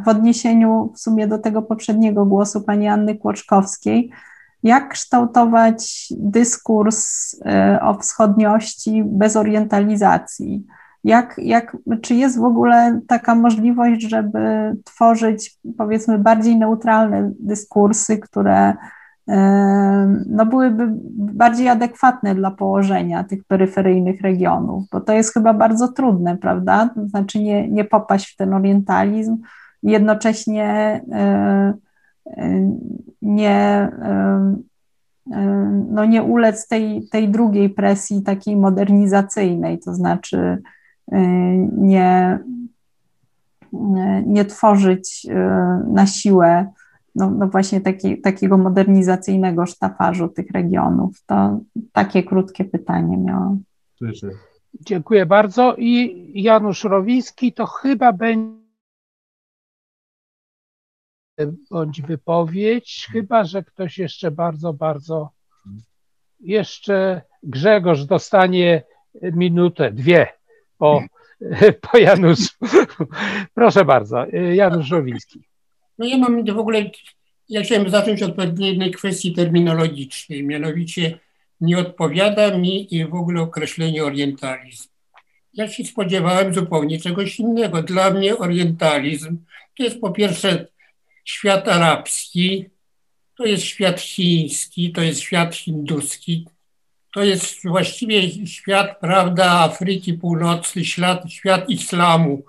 w 0.06 0.08
odniesieniu 0.08 0.92
w 0.96 1.00
sumie 1.00 1.28
do 1.28 1.40
tego 1.40 1.62
poprzedniego 1.62 2.26
głosu 2.26 2.62
pani 2.62 2.88
Anny 2.88 3.16
Kłoczkowskiej, 3.16 4.12
jak 4.64 4.90
kształtować 4.90 6.08
dyskurs 6.18 7.36
o 7.82 7.94
wschodniości 7.94 9.04
bez 9.06 9.36
orientalizacji 9.36 10.66
jak, 11.04 11.36
jak, 11.38 11.78
czy 12.02 12.16
jest 12.16 12.40
w 12.40 12.44
ogóle 12.44 13.00
taka 13.08 13.36
możliwość, 13.36 14.02
żeby 14.02 14.76
tworzyć 14.84 15.58
powiedzmy 15.78 16.18
bardziej 16.18 16.56
neutralne 16.56 17.32
dyskursy, 17.40 18.18
które 18.18 18.74
no, 20.28 20.46
byłyby 20.46 20.88
bardziej 21.14 21.70
adekwatne 21.70 22.36
dla 22.36 22.52
położenia 22.52 23.24
tych 23.24 23.44
peryferyjnych 23.44 24.22
regionów, 24.22 24.84
bo 24.92 25.02
to 25.02 25.14
jest 25.14 25.34
chyba 25.34 25.54
bardzo 25.54 25.88
trudne, 25.88 26.38
prawda? 26.38 26.90
To 26.96 27.08
znaczy 27.08 27.40
nie, 27.40 27.68
nie 27.68 27.86
popaść 27.86 28.34
w 28.34 28.38
ten 28.38 28.54
orientalizm 28.54 29.38
jednocześnie 29.84 30.66
e, 31.12 31.74
e, 32.28 32.72
nie, 33.22 33.90
e, 34.02 34.56
no 35.90 36.06
nie 36.06 36.24
ulec 36.24 36.68
tej, 36.68 37.08
tej 37.12 37.30
drugiej 37.30 37.70
presji 37.70 38.24
takiej 38.24 38.58
modernizacyjnej, 38.58 39.80
to 39.80 39.96
znaczy 39.96 40.62
nie, 41.78 42.40
nie 44.26 44.46
tworzyć 44.46 45.28
e, 45.30 45.36
na 45.88 46.08
siłę 46.08 46.72
no, 47.16 47.30
no 47.30 47.48
właśnie 47.48 47.82
taki, 47.82 48.22
takiego 48.22 48.58
modernizacyjnego 48.58 49.66
sztafarzu 49.66 50.30
tych 50.30 50.52
regionów. 50.52 51.24
To 51.26 51.60
takie 51.92 52.24
krótkie 52.24 52.66
pytanie 52.66 53.18
miałam. 53.18 53.64
Dziękuję 54.74 55.26
bardzo. 55.26 55.76
I 55.78 56.32
Janusz 56.42 56.84
Rowiński 56.84 57.54
to 57.54 57.66
chyba 57.66 58.14
będzie 58.14 58.62
bądź 61.72 62.02
wypowiedź, 62.02 63.08
chyba 63.12 63.44
że 63.44 63.64
ktoś 63.64 63.98
jeszcze 63.98 64.32
bardzo, 64.32 64.74
bardzo 64.74 65.30
jeszcze 66.40 67.22
Grzegorz 67.44 68.06
dostanie 68.06 68.84
minutę, 69.22 69.92
dwie 69.92 70.28
po, 70.82 71.04
po 71.82 71.98
Januszu. 71.98 72.50
Proszę 73.56 73.86
bardzo, 73.86 74.26
Janusz 74.54 74.86
Żowiński. 74.86 75.40
No 75.98 76.06
ja 76.06 76.18
mam 76.18 76.46
w 76.46 76.58
ogóle, 76.58 76.92
ja 77.50 77.62
chciałem 77.62 77.90
zacząć 77.90 78.22
od 78.24 78.36
pewnej 78.36 78.92
kwestii 78.92 79.34
terminologicznej, 79.34 80.44
mianowicie 80.44 81.20
nie 81.62 81.78
odpowiada 81.78 82.58
mi 82.58 82.96
i 82.96 83.06
w 83.06 83.16
ogóle 83.16 83.42
określenie 83.42 84.04
orientalizm. 84.04 84.90
Ja 85.54 85.68
się 85.68 85.86
spodziewałem 85.86 86.54
zupełnie 86.54 87.00
czegoś 87.00 87.40
innego. 87.40 87.84
Dla 87.84 88.12
mnie 88.12 88.38
orientalizm 88.38 89.38
to 89.78 89.84
jest 89.84 90.02
po 90.02 90.12
pierwsze 90.12 90.68
świat 91.26 91.68
arabski, 91.68 92.66
to 93.38 93.46
jest 93.46 93.64
świat 93.64 94.02
chiński, 94.02 94.92
to 94.92 95.02
jest 95.02 95.20
świat 95.20 95.56
hinduski, 95.56 96.46
to 97.12 97.24
jest 97.24 97.68
właściwie 97.68 98.48
świat, 98.48 99.00
prawda, 99.00 99.52
Afryki 99.52 100.14
Północnej, 100.14 100.86
świat, 100.86 101.32
świat 101.32 101.70
islamu, 101.70 102.44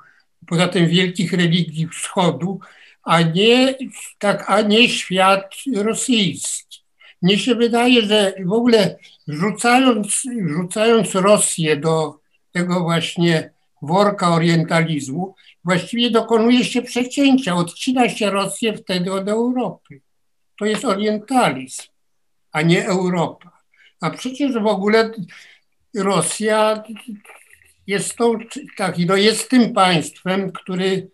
poza 0.47 0.69
tym 0.69 0.87
wielkich 0.87 1.33
religii 1.33 1.89
wschodu, 1.89 2.61
a 3.03 3.23
nie, 3.23 3.75
tak, 4.19 4.51
a 4.51 4.61
nie 4.61 4.89
świat 4.89 5.55
rosyjski. 5.75 6.83
Mnie 7.23 7.39
się 7.39 7.55
wydaje, 7.55 8.03
że 8.03 8.35
w 8.45 8.53
ogóle 8.53 8.99
rzucając, 9.29 10.23
rzucając 10.47 11.15
Rosję 11.15 11.77
do 11.77 12.19
tego 12.53 12.81
właśnie 12.81 13.51
worka 13.83 14.31
orientalizmu, 14.35 15.35
właściwie 15.65 16.11
dokonuje 16.11 16.65
się 16.65 16.83
przecięcia, 16.83 17.55
odcina 17.55 18.09
się 18.09 18.31
Rosję 18.31 18.77
wtedy 18.77 19.13
od 19.13 19.29
Europy. 19.29 20.01
To 20.59 20.65
jest 20.65 20.85
orientalizm, 20.85 21.83
a 22.53 22.63
nie 22.63 22.87
Europa. 22.87 23.52
A 24.03 24.11
przecież 24.11 24.53
w 24.53 24.67
ogóle 24.67 25.11
Rosja 25.95 26.83
jest, 27.87 28.17
tą, 28.17 28.39
tak, 28.77 28.99
no 28.99 29.17
jest 29.17 29.51
tym 29.51 29.73
państwem, 29.73 30.53
który, 30.53 31.11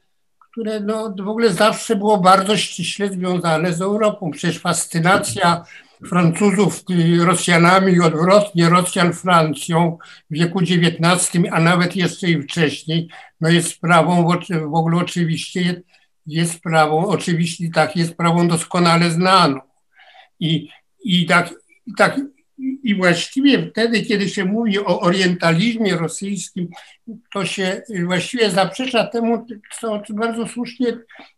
które 0.51 0.81
no 0.81 1.15
w 1.19 1.29
ogóle 1.29 1.51
zawsze 1.51 1.97
było 1.97 2.19
bardzo 2.19 2.57
ściśle 2.57 3.09
związane 3.09 3.73
z 3.73 3.83
Europą. 3.83 4.31
Przecież 4.31 4.59
fascynacja 4.59 5.65
Francuzów 6.09 6.85
Rosjanami 7.25 7.93
i 7.93 8.01
odwrotnie 8.01 8.69
Rosjan 8.69 9.13
Francją 9.13 9.99
w 10.31 10.35
wieku 10.35 10.59
XIX, 10.59 11.31
a 11.53 11.61
nawet 11.61 11.97
jeszcze 11.97 12.29
i 12.29 12.43
wcześniej, 12.43 13.09
no 13.41 13.49
jest 13.49 13.69
sprawą 13.69 14.39
w 14.51 14.75
ogóle 14.75 14.97
oczywiście 14.97 15.83
jest 16.27 16.53
sprawą, 16.53 17.07
oczywiście 17.07 17.71
tak, 17.75 17.97
jest 17.97 18.11
sprawą 18.11 18.49
doskonale 18.49 19.11
znaną. 19.11 19.61
I, 20.41 20.69
i 21.05 21.27
tak, 21.27 21.55
i 21.87 21.93
tak 21.97 22.21
i 22.83 22.95
właściwie 22.95 23.71
wtedy, 23.71 24.03
kiedy 24.03 24.29
się 24.29 24.45
mówi 24.45 24.79
o 24.79 25.01
orientalizmie 25.01 25.97
rosyjskim, 25.97 26.69
to 27.35 27.47
się 27.47 27.83
właściwie 28.05 28.51
zaprzecza 28.51 29.07
temu, 29.07 29.47
co 29.81 30.03
bardzo 30.11 30.47
słusznie 30.47 30.87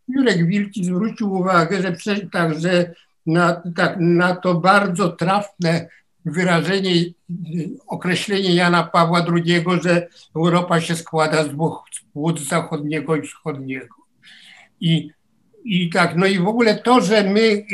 Jurek 0.08 0.46
Wilki 0.46 0.84
zwrócił 0.84 1.32
uwagę, 1.32 1.82
że 1.82 1.96
także 2.32 2.94
na, 3.26 3.62
tak, 3.76 3.96
na 4.00 4.36
to 4.36 4.54
bardzo 4.54 5.08
trafne 5.08 5.88
wyrażenie, 6.24 6.92
określenie 7.86 8.54
Jana 8.54 8.82
Pawła 8.82 9.26
II, 9.34 9.64
że 9.82 10.08
Europa 10.36 10.80
się 10.80 10.96
składa 10.96 11.44
z 11.44 11.48
dwóch 11.48 11.84
płód 12.12 12.40
zachodniego 12.40 13.16
i 13.16 13.22
wschodniego. 13.22 13.94
I, 14.80 15.10
I 15.64 15.90
tak, 15.90 16.16
no 16.16 16.26
i 16.26 16.38
w 16.38 16.48
ogóle 16.48 16.74
to, 16.74 17.00
że 17.00 17.24
my 17.24 17.64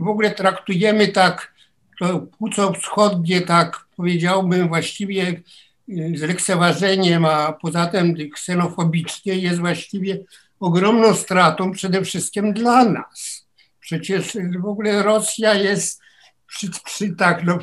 w 0.00 0.08
ogóle 0.08 0.30
traktujemy 0.30 1.08
tak 1.08 1.53
to 1.98 2.20
płuco 2.20 2.72
wschodnie, 2.72 3.40
tak 3.40 3.86
powiedziałbym, 3.96 4.68
właściwie 4.68 5.42
z 5.88 6.20
lekceważeniem, 6.20 7.24
a 7.24 7.52
poza 7.52 7.86
tym 7.86 8.16
ksenofobicznie 8.34 9.34
jest 9.34 9.60
właściwie 9.60 10.18
ogromną 10.60 11.14
stratą 11.14 11.72
przede 11.72 12.04
wszystkim 12.04 12.52
dla 12.52 12.84
nas. 12.84 13.46
Przecież 13.80 14.36
w 14.60 14.66
ogóle 14.66 15.02
Rosja 15.02 15.54
jest 15.54 16.00
przy, 16.46 16.70
przy 16.84 17.16
tak, 17.16 17.44
no, 17.44 17.58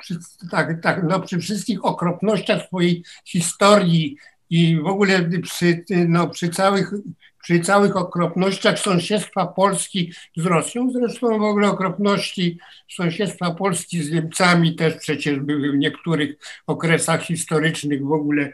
przy, 0.00 0.18
tak, 0.50 0.82
tak, 0.82 1.02
no, 1.08 1.20
przy 1.20 1.38
wszystkich 1.38 1.84
okropnościach 1.84 2.66
swojej 2.66 3.04
historii 3.24 4.16
i 4.50 4.80
w 4.80 4.86
ogóle 4.86 5.30
przy, 5.42 5.84
no, 6.08 6.28
przy 6.28 6.48
całych 6.48 6.92
przy 7.46 7.60
całych 7.60 7.96
okropnościach 7.96 8.78
sąsiedztwa 8.78 9.46
Polski 9.46 10.12
z 10.36 10.46
Rosją. 10.46 10.90
Zresztą 10.90 11.38
w 11.38 11.42
ogóle 11.42 11.68
okropności 11.68 12.58
sąsiedztwa 12.90 13.50
Polski 13.50 14.02
z 14.02 14.10
Niemcami 14.10 14.74
też 14.74 14.94
przecież 14.94 15.40
były 15.40 15.72
w 15.72 15.76
niektórych 15.76 16.36
okresach 16.66 17.22
historycznych 17.22 18.04
w 18.04 18.12
ogóle 18.12 18.52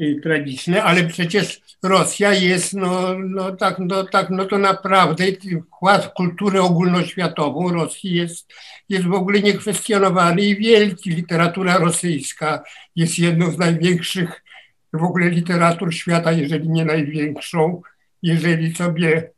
y, 0.00 0.20
tragiczne, 0.22 0.82
ale 0.82 1.04
przecież 1.04 1.60
Rosja 1.82 2.32
jest, 2.32 2.74
no, 2.74 3.14
no, 3.18 3.56
tak, 3.56 3.76
no, 3.78 4.04
tak, 4.04 4.30
no 4.30 4.44
to 4.44 4.58
naprawdę 4.58 5.24
wkład 5.66 6.12
kultury 6.14 6.60
ogólnoświatową 6.60 7.72
Rosji 7.72 8.14
jest, 8.14 8.52
jest 8.88 9.06
w 9.06 9.12
ogóle 9.12 9.40
niekwestionowany 9.40 10.42
i 10.42 10.56
wielki. 10.56 11.10
Literatura 11.10 11.78
rosyjska 11.78 12.62
jest 12.96 13.18
jedną 13.18 13.50
z 13.50 13.58
największych 13.58 14.42
w 14.92 15.02
ogóle 15.02 15.28
literatur 15.28 15.94
świata, 15.94 16.32
jeżeli 16.32 16.68
nie 16.68 16.84
największą 16.84 17.82
jeżeli 18.22 18.74
sobie 18.74 19.30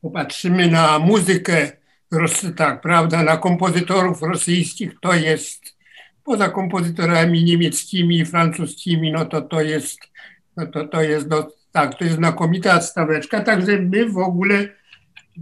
popatrzymy 0.00 0.68
na 0.68 0.98
muzykę, 0.98 1.72
tak, 2.56 2.80
prawda, 2.80 3.22
na 3.22 3.36
kompozytorów 3.36 4.22
rosyjskich, 4.22 4.92
to 5.00 5.14
jest 5.14 5.76
poza 6.24 6.48
kompozytorami 6.48 7.44
niemieckimi 7.44 8.18
i 8.18 8.26
francuskimi, 8.26 9.12
no 9.12 9.24
to 9.24 9.42
to 9.42 9.60
jest, 9.60 9.98
no 10.56 10.66
to, 10.66 10.88
to 10.88 11.02
jest, 11.02 11.28
no, 11.28 11.48
tak, 11.72 11.98
to 11.98 12.04
jest 12.04 12.16
znakomita 12.16 12.80
staweczka, 12.80 13.40
także 13.40 13.78
my 13.78 14.08
w 14.08 14.18
ogóle, 14.18 14.68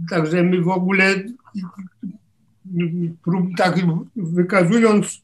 także 0.09 0.43
my 0.43 0.61
w 0.61 0.69
ogóle 0.69 1.15
tak 3.57 3.75
wykazując 4.15 5.21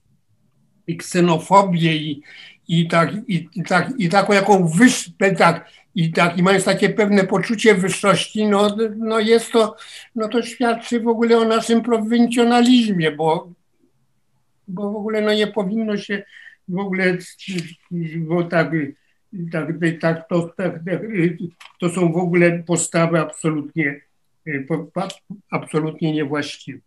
ksenofobię 1.00 1.96
i, 1.96 2.22
i, 2.68 2.88
tak, 2.88 3.14
i, 3.28 3.64
tak, 3.68 3.94
i 3.98 4.10
taką 4.10 4.34
jaką 4.34 4.68
wyższą, 4.68 5.12
tak, 5.38 5.70
i, 5.96 6.12
tak, 6.12 6.38
i 6.38 6.44
mając 6.44 6.64
takie 6.64 6.90
pewne 6.90 7.24
poczucie 7.24 7.76
wyższości, 7.76 8.46
no, 8.46 8.78
no 8.98 9.20
jest 9.20 9.52
to, 9.52 9.76
no 10.16 10.30
to 10.30 10.42
świadczy 10.42 11.00
w 11.00 11.08
ogóle 11.08 11.38
o 11.38 11.46
naszym 11.46 11.82
prowincjonalizmie, 11.82 13.12
bo, 13.12 13.54
bo 14.68 14.92
w 14.92 14.96
ogóle 14.96 15.22
no 15.22 15.34
nie 15.34 15.48
powinno 15.48 15.98
się 15.98 16.24
w 16.68 16.78
ogóle, 16.78 17.18
bo 18.18 18.44
tak, 18.44 18.72
tak, 19.52 19.68
tak, 20.02 20.30
to, 20.30 20.54
tak, 20.58 20.80
to 21.80 21.90
są 21.90 22.12
w 22.12 22.18
ogóle 22.18 22.64
postawy 22.64 23.20
absolutnie, 23.20 24.02
absolutnie 25.50 26.14
niewłaściwe. 26.14 26.80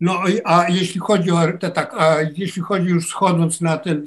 No 0.00 0.22
a 0.44 0.68
jeśli 0.68 1.00
chodzi 1.00 1.30
o 1.30 1.38
tak, 1.74 1.94
a 1.98 2.16
jeśli 2.36 2.62
chodzi 2.62 2.88
już 2.88 3.08
schodząc 3.08 3.60
na 3.60 3.78
ten 3.78 4.06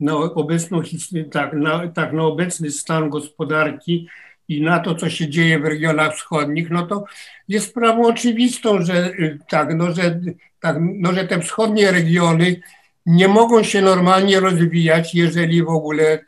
na 0.00 0.14
obecną 0.14 0.82
tak, 1.30 1.52
na, 1.52 1.88
tak, 1.88 2.12
na 2.12 2.22
obecny 2.22 2.70
stan 2.70 3.10
gospodarki 3.10 4.08
i 4.48 4.62
na 4.62 4.80
to, 4.80 4.94
co 4.94 5.10
się 5.10 5.28
dzieje 5.28 5.58
w 5.58 5.64
regionach 5.64 6.14
wschodnich, 6.14 6.70
no 6.70 6.86
to 6.86 7.04
jest 7.48 7.68
sprawą 7.68 8.06
oczywistą, 8.06 8.82
że 8.82 9.12
tak, 9.48 9.74
no, 9.74 9.94
że, 9.94 10.20
tak, 10.60 10.76
no, 10.80 11.12
że 11.12 11.24
te 11.24 11.40
wschodnie 11.40 11.90
regiony 11.90 12.60
nie 13.06 13.28
mogą 13.28 13.62
się 13.62 13.82
normalnie 13.82 14.40
rozwijać, 14.40 15.14
jeżeli 15.14 15.62
w 15.62 15.68
ogóle 15.68 16.24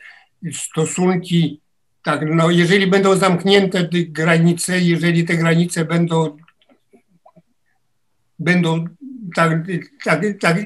stosunki, 0.53 1.61
tak, 2.05 2.21
no, 2.35 2.51
jeżeli 2.51 2.87
będą 2.87 3.17
zamknięte 3.17 3.85
te 3.85 3.99
granice, 4.03 4.81
jeżeli 4.81 5.25
te 5.25 5.35
granice 5.35 5.85
będą 5.85 6.37
będą 8.41 8.85
tak, 9.37 9.53
tak, 10.05 10.21
tak, 10.41 10.57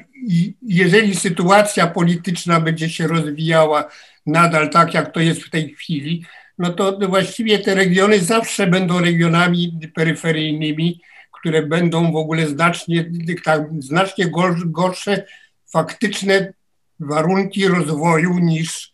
jeżeli 0.63 1.15
sytuacja 1.15 1.87
polityczna 1.87 2.61
będzie 2.61 2.91
się 2.91 3.07
rozwijała 3.07 3.89
nadal 4.27 4.71
tak, 4.71 4.95
jak 4.95 5.13
to 5.13 5.21
jest 5.21 5.43
w 5.43 5.51
tej 5.51 5.75
chwili, 5.75 6.25
no 6.59 6.73
to 6.73 6.99
właściwie 7.09 7.59
te 7.59 7.75
regiony 7.75 8.19
zawsze 8.19 8.67
będą 8.67 9.01
regionami 9.01 9.79
peryferyjnymi, 9.95 11.01
które 11.33 11.67
będą 11.67 12.13
w 12.13 12.17
ogóle 12.17 12.47
znacznie, 12.47 13.11
tak, 13.45 13.63
znacznie 13.79 14.31
gorsze 14.67 15.25
faktyczne 15.73 16.53
warunki 17.01 17.69
rozwoju 17.69 18.39
niż, 18.39 18.93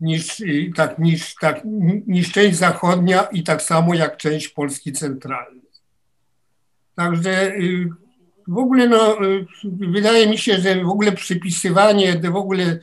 niż, 0.00 0.42
tak, 0.76 0.98
niż, 0.98 1.34
tak, 1.34 1.60
niż 2.06 2.32
część 2.32 2.56
zachodnia 2.56 3.22
i 3.22 3.42
tak 3.42 3.62
samo 3.62 3.94
jak 3.94 4.16
część 4.16 4.48
Polski 4.48 4.92
centralnej. 4.92 5.62
Także 6.94 7.54
y, 7.54 7.88
w 8.48 8.58
ogóle 8.58 8.88
no, 8.88 9.18
wydaje 9.64 10.26
mi 10.26 10.38
się, 10.38 10.60
że 10.60 10.84
w 10.84 10.88
ogóle 10.88 11.12
przypisywanie 11.12 12.20
w 12.30 12.36
ogóle 12.36 12.78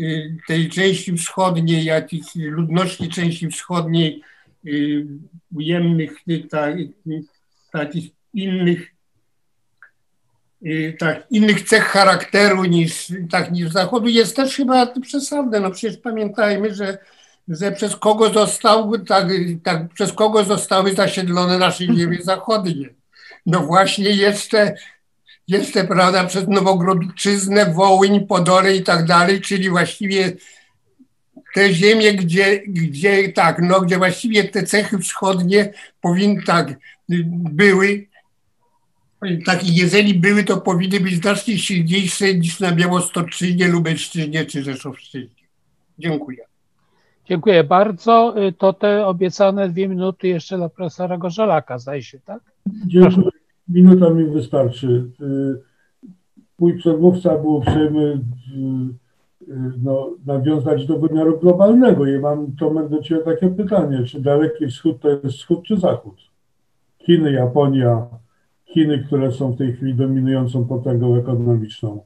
y, 0.00 0.36
tej 0.48 0.68
części 0.68 1.12
wschodniej, 1.12 1.84
jak 1.84 2.12
i 2.12 2.22
ludności 2.36 3.08
części 3.08 3.48
wschodniej 3.48 4.22
y, 4.66 5.06
ujemnych 5.54 6.12
takich 7.72 8.10
innych 8.34 8.90
y, 10.66 10.96
tak, 10.98 11.26
innych 11.30 11.62
cech 11.62 11.84
charakteru 11.84 12.64
niż, 12.64 13.12
tak, 13.30 13.52
niż 13.52 13.70
Zachodu 13.70 14.08
jest 14.08 14.36
też 14.36 14.56
chyba 14.56 14.86
przesadne. 14.86 15.60
No 15.60 15.70
przecież 15.70 15.96
pamiętajmy, 15.98 16.74
że, 16.74 16.98
że 17.48 17.72
przez 17.72 17.96
kogo 17.96 18.30
został, 18.30 18.98
tak, 18.98 19.28
tak, 19.62 19.88
przez 19.94 20.12
kogo 20.12 20.44
zostały 20.44 20.94
zasiedlone 20.94 21.58
nasze 21.58 21.84
ziemie 21.84 22.22
zachodnie. 22.32 22.88
No 23.46 23.60
właśnie 23.60 24.10
jeszcze 24.10 24.74
jeszcze, 25.48 25.84
prawda, 25.84 26.24
przez 26.24 26.48
Nowogrodczyznę, 26.48 27.72
Wołyń, 27.72 28.26
Podory 28.26 28.76
i 28.76 28.82
tak 28.82 29.06
dalej, 29.06 29.40
czyli 29.40 29.70
właściwie 29.70 30.32
te 31.54 31.74
ziemie, 31.74 32.14
gdzie, 32.14 32.62
gdzie 32.66 33.28
tak, 33.28 33.58
no, 33.62 33.80
gdzie 33.80 33.98
właściwie 33.98 34.44
te 34.44 34.62
cechy 34.62 34.98
wschodnie 34.98 35.72
powinny 36.00 36.42
tak 36.42 36.78
były, 37.52 38.06
tak, 39.46 39.76
jeżeli 39.76 40.14
były, 40.14 40.44
to 40.44 40.56
powinny 40.56 41.00
być 41.00 41.16
znacznie 41.16 41.58
silniejsze 41.58 42.34
niż 42.34 42.60
na 42.60 42.72
Białostoczyźnie, 42.72 43.68
Lubelszczyźnie 43.68 44.44
czy 44.44 44.62
Rzeszowszczyźnie. 44.62 45.46
Dziękuję. 45.98 46.44
Dziękuję 47.28 47.64
bardzo. 47.64 48.34
To 48.58 48.72
te 48.72 49.06
obiecane 49.06 49.68
dwie 49.68 49.88
minuty 49.88 50.28
jeszcze 50.28 50.56
dla 50.56 50.68
profesora 50.68 51.18
Gorzelaka, 51.18 51.78
zdaje 51.78 52.02
się, 52.02 52.20
tak? 52.20 52.40
Dziękuję. 52.86 53.30
Minuta 53.68 54.10
mi 54.10 54.24
wystarczy. 54.24 55.10
Y, 55.20 55.62
mój 56.58 56.78
przedmówca 56.78 57.38
był 57.38 57.54
uprzejmy 57.54 58.02
y, 58.02 59.72
no, 59.82 60.10
nawiązać 60.26 60.86
do 60.86 60.98
wymiaru 60.98 61.38
globalnego. 61.38 62.06
I 62.06 62.18
mam, 62.18 62.56
Tomek, 62.56 62.88
do 62.88 63.02
Ciebie 63.02 63.22
takie 63.22 63.48
pytanie, 63.48 64.04
czy 64.04 64.20
Daleki 64.20 64.66
Wschód 64.66 65.00
to 65.00 65.08
jest 65.08 65.36
wschód 65.36 65.64
czy 65.64 65.76
zachód? 65.76 66.14
Chiny, 66.98 67.32
Japonia, 67.32 68.06
Chiny, 68.64 69.04
które 69.06 69.32
są 69.32 69.52
w 69.52 69.58
tej 69.58 69.72
chwili 69.72 69.94
dominującą 69.94 70.64
potęgą 70.64 71.16
ekonomiczną. 71.16 72.04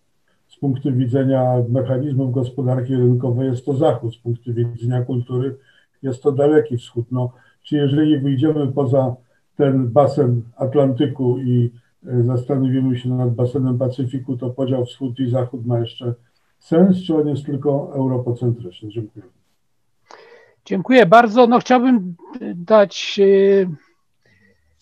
Z 0.49 0.57
punktu 0.57 0.93
widzenia 0.93 1.62
mechanizmów 1.69 2.32
gospodarki 2.32 2.97
rynkowej 2.97 3.49
jest 3.49 3.65
to 3.65 3.74
zachód, 3.74 4.15
z 4.15 4.19
punktu 4.19 4.55
widzenia 4.55 5.03
kultury 5.03 5.57
jest 6.03 6.23
to 6.23 6.32
daleki 6.32 6.77
wschód. 6.77 7.07
No, 7.11 7.32
czy 7.62 7.77
jeżeli 7.77 8.19
wyjdziemy 8.19 8.73
poza 8.73 9.16
ten 9.61 9.89
basen 9.89 10.43
Atlantyku 10.57 11.39
i 11.39 11.70
e, 12.07 12.23
zastanowimy 12.23 12.99
się 12.99 13.09
nad 13.09 13.35
basenem 13.35 13.78
Pacyfiku, 13.78 14.37
to 14.37 14.51
podział 14.51 14.85
wschód 14.87 15.20
i 15.20 15.31
zachód 15.31 15.66
ma 15.66 15.78
jeszcze 15.78 16.15
sens, 16.59 17.05
czy 17.07 17.16
on 17.16 17.28
jest 17.28 17.47
tylko 17.47 17.93
europocentryczny? 17.95 18.89
Dziękuję. 18.89 19.24
Dziękuję 20.65 21.07
bardzo. 21.07 21.47
No 21.47 21.59
chciałbym 21.59 22.15
dać 22.55 23.20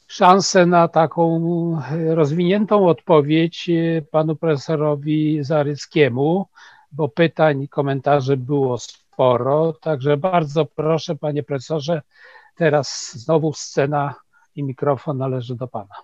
szansę 0.07 0.67
na 0.67 0.89
taką 0.89 1.41
rozwiniętą 2.09 2.87
odpowiedź 2.87 3.71
panu 4.11 4.37
profesorowi 4.37 5.45
Zaryckiemu, 5.45 6.47
bo 6.93 7.09
pytań 7.09 7.63
i 7.63 7.69
komentarzy 7.69 8.37
było 8.37 8.79
sporo. 8.79 9.73
Także 9.73 10.17
bardzo 10.17 10.65
proszę, 10.65 11.17
panie 11.17 11.43
profesorze, 11.43 12.03
teraz 12.57 13.13
znowu 13.15 13.53
scena 13.53 14.15
i 14.57 14.63
mikrofon 14.65 15.19
należy 15.19 15.57
do 15.57 15.69
pana. 15.69 15.95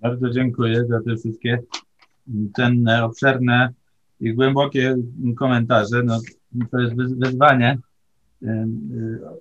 Bardzo 0.00 0.30
dziękuję 0.30 0.86
za 0.86 1.00
te 1.00 1.16
wszystkie 1.16 1.58
cenne, 2.56 3.04
obszerne 3.04 3.72
i 4.20 4.34
głębokie 4.34 4.96
komentarze. 5.36 6.02
No, 6.02 6.20
to 6.70 6.80
jest 6.80 6.94
wyzwanie 6.96 7.78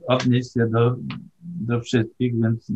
odnieść 0.07 0.53
się 0.53 0.67
do, 0.67 0.95
do 1.41 1.81
wszystkich, 1.81 2.41
więc 2.41 2.71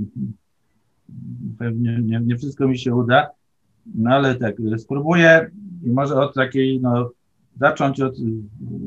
pewnie 1.60 2.00
nie, 2.02 2.20
nie 2.20 2.38
wszystko 2.38 2.68
mi 2.68 2.80
się 2.80 2.96
uda, 2.96 3.30
no 3.96 4.10
ale 4.10 4.36
tak, 4.36 4.56
spróbuję 4.78 5.52
i 5.84 5.90
może 5.90 6.16
od 6.16 6.34
takiej, 6.34 6.82
no, 6.82 7.12
zacząć 7.60 8.02
od 8.02 8.16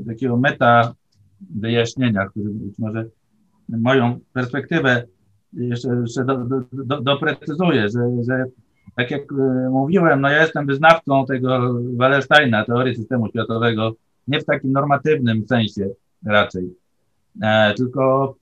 takiego 0.07 0.37
meta 0.37 0.95
wyjaśnienia, 1.41 2.27
który 2.27 2.51
być 2.51 2.79
może 2.79 3.09
moją 3.69 4.21
perspektywę 4.33 5.07
jeszcze, 5.53 5.89
jeszcze 5.89 6.25
do, 6.25 6.37
do, 6.37 6.61
do, 6.73 7.01
doprecyzuje, 7.01 7.89
że, 7.89 8.23
że 8.23 8.45
tak 8.97 9.11
jak 9.11 9.33
e, 9.33 9.69
mówiłem, 9.71 10.21
no 10.21 10.29
ja 10.29 10.43
jestem 10.43 10.67
wyznawcą 10.67 11.27
tego 11.27 11.79
Wallersteina, 11.97 12.65
teorii 12.65 12.97
systemu 12.97 13.29
światowego, 13.29 13.93
nie 14.29 14.41
w 14.41 14.45
takim 14.45 14.73
normatywnym 14.73 15.47
sensie 15.47 15.89
raczej, 16.27 16.75
e, 17.43 17.75
tylko, 17.75 18.35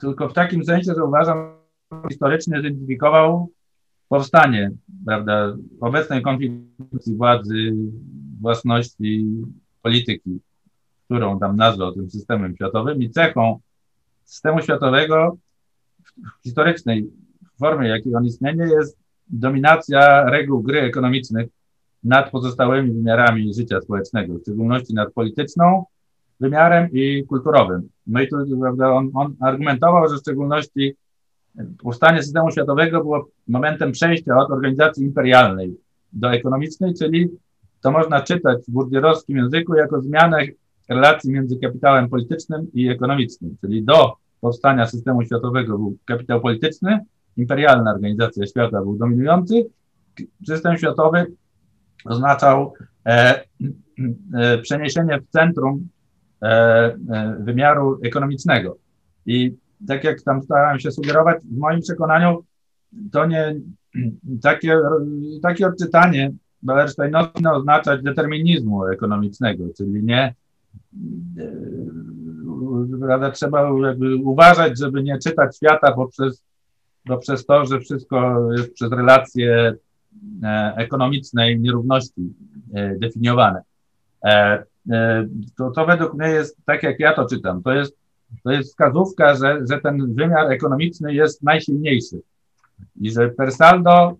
tylko 0.00 0.28
w 0.28 0.32
takim 0.32 0.64
sensie, 0.64 0.92
że 0.96 1.04
uważam, 1.04 1.54
że 1.92 2.08
historycznie 2.08 2.56
zidentyfikował 2.56 3.48
powstanie, 4.08 4.70
prawda, 5.06 5.56
obecnej 5.80 6.22
konfiguracji 6.22 7.16
władzy, 7.16 7.74
własności, 8.40 9.26
polityki, 9.82 10.40
którą 11.04 11.38
tam 11.38 11.56
nazwał 11.56 11.92
tym 11.92 12.10
systemem 12.10 12.54
światowym 12.56 13.02
i 13.02 13.10
cechą 13.10 13.60
systemu 14.24 14.62
światowego 14.62 15.36
historycznej 16.42 17.10
formie, 17.58 17.88
jakiej 17.88 18.14
on 18.14 18.24
istnieje, 18.24 18.64
jest 18.64 18.98
dominacja 19.28 20.30
reguł 20.30 20.62
gry 20.62 20.80
ekonomicznych 20.80 21.48
nad 22.04 22.30
pozostałymi 22.30 22.92
wymiarami 22.92 23.54
życia 23.54 23.80
społecznego, 23.80 24.34
w 24.34 24.42
szczególności 24.42 24.94
nad 24.94 25.12
polityczną 25.12 25.84
wymiarem 26.40 26.88
i 26.92 27.24
kulturowym. 27.28 27.88
No 28.06 28.20
i 28.20 28.28
tu 28.28 28.60
prawda, 28.60 28.92
on, 28.92 29.10
on 29.14 29.36
argumentował, 29.40 30.08
że 30.08 30.16
w 30.16 30.20
szczególności 30.20 30.94
powstanie 31.82 32.22
systemu 32.22 32.50
światowego 32.50 33.00
było 33.00 33.28
momentem 33.48 33.92
przejścia 33.92 34.38
od 34.38 34.50
organizacji 34.50 35.04
imperialnej 35.04 35.76
do 36.12 36.32
ekonomicznej, 36.32 36.94
czyli 36.94 37.28
to 37.80 37.90
można 37.90 38.20
czytać 38.20 38.58
w 38.68 38.70
burgierowskim 38.70 39.36
języku 39.36 39.74
jako 39.74 40.00
zmianę 40.00 40.38
relacji 40.88 41.32
między 41.32 41.56
kapitałem 41.56 42.08
politycznym 42.08 42.66
i 42.74 42.88
ekonomicznym, 42.88 43.56
czyli 43.60 43.84
do 43.84 44.21
powstania 44.42 44.86
systemu 44.86 45.24
światowego 45.24 45.78
był 45.78 45.96
kapitał 46.04 46.40
polityczny, 46.40 46.98
imperialna 47.36 47.92
organizacja 47.92 48.46
świata 48.46 48.80
był 48.80 48.96
dominujący, 48.98 49.66
system 50.46 50.76
światowy 50.76 51.26
oznaczał 52.04 52.74
e, 53.06 53.44
e, 54.34 54.58
przeniesienie 54.58 55.20
w 55.20 55.28
centrum 55.28 55.88
e, 56.42 56.46
e, 56.46 57.36
wymiaru 57.40 58.00
ekonomicznego. 58.04 58.76
I 59.26 59.56
tak 59.88 60.04
jak 60.04 60.22
tam 60.22 60.42
starałem 60.42 60.80
się 60.80 60.90
sugerować, 60.90 61.44
w 61.44 61.58
moim 61.58 61.80
przekonaniu 61.80 62.44
to 63.12 63.26
nie 63.26 63.54
takie, 64.42 64.78
takie 65.42 65.66
odczytanie 65.66 66.32
Wallersteina 66.62 67.24
powinno 67.24 67.54
oznaczać 67.54 68.02
determinizmu 68.02 68.86
ekonomicznego, 68.86 69.64
czyli 69.76 70.04
nie 70.04 70.34
trzeba 73.32 73.70
jakby 73.86 74.16
uważać, 74.16 74.78
żeby 74.78 75.02
nie 75.02 75.18
czytać 75.18 75.56
świata 75.56 75.92
poprzez, 75.92 76.44
poprzez 77.08 77.46
to, 77.46 77.66
że 77.66 77.80
wszystko 77.80 78.48
jest 78.52 78.74
przez 78.74 78.92
relacje 78.92 79.74
e, 80.42 80.74
ekonomicznej 80.76 81.60
nierówności 81.60 82.34
e, 82.74 82.98
definiowane. 82.98 83.62
E, 84.24 84.64
to, 85.56 85.70
to 85.70 85.86
według 85.86 86.14
mnie 86.14 86.28
jest 86.28 86.56
tak, 86.64 86.82
jak 86.82 87.00
ja 87.00 87.14
to 87.14 87.26
czytam. 87.26 87.62
To 87.62 87.72
jest, 87.72 87.96
to 88.44 88.50
jest 88.50 88.70
wskazówka, 88.70 89.34
że, 89.34 89.60
że 89.70 89.80
ten 89.80 90.14
wymiar 90.14 90.52
ekonomiczny 90.52 91.14
jest 91.14 91.42
najsilniejszy 91.42 92.22
i 93.00 93.10
że 93.10 93.28
per 93.28 93.52
saldo 93.52 94.16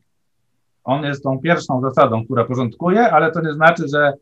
on 0.84 1.05
jest 1.05 1.22
tą 1.22 1.39
pierwszą 1.39 1.80
zasadą, 1.80 2.24
która 2.24 2.44
porządkuje, 2.44 3.10
ale 3.10 3.32
to 3.32 3.40
nie 3.40 3.52
znaczy, 3.52 3.89
że 3.89 4.12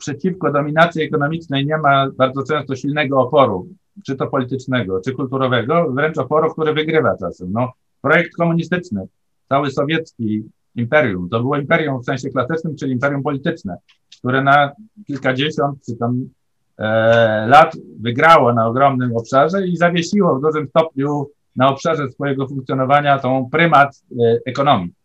przeciwko 0.00 0.52
dominacji 0.52 1.02
ekonomicznej 1.02 1.66
nie 1.66 1.78
ma 1.78 2.10
bardzo 2.10 2.42
często 2.42 2.76
silnego 2.76 3.20
oporu, 3.20 3.68
czy 4.06 4.16
to 4.16 4.26
politycznego, 4.26 5.00
czy 5.00 5.12
kulturowego, 5.12 5.92
wręcz 5.92 6.18
oporu, 6.18 6.52
który 6.52 6.74
wygrywa 6.74 7.16
czasem. 7.16 7.52
No, 7.52 7.72
projekt 8.02 8.36
komunistyczny, 8.36 9.06
cały 9.48 9.70
sowiecki 9.70 10.44
imperium, 10.76 11.28
to 11.28 11.40
było 11.40 11.56
imperium 11.56 12.02
w 12.02 12.04
sensie 12.04 12.30
klasycznym, 12.30 12.76
czyli 12.76 12.92
imperium 12.92 13.22
polityczne, 13.22 13.76
które 14.18 14.42
na 14.42 14.72
kilkadziesiąt 15.06 15.78
czy 15.86 15.96
tam 15.96 16.28
e, 16.78 17.46
lat 17.48 17.76
wygrało 18.00 18.52
na 18.52 18.66
ogromnym 18.66 19.16
obszarze 19.16 19.66
i 19.66 19.76
zawiesiło 19.76 20.38
w 20.38 20.42
dużym 20.42 20.68
stopniu 20.68 21.30
na 21.56 21.68
obszarze 21.68 22.08
swojego 22.10 22.48
funkcjonowania 22.48 23.18
tą 23.18 23.48
prymat 23.52 24.02
e, 24.20 24.38
ekonomii. 24.46 24.99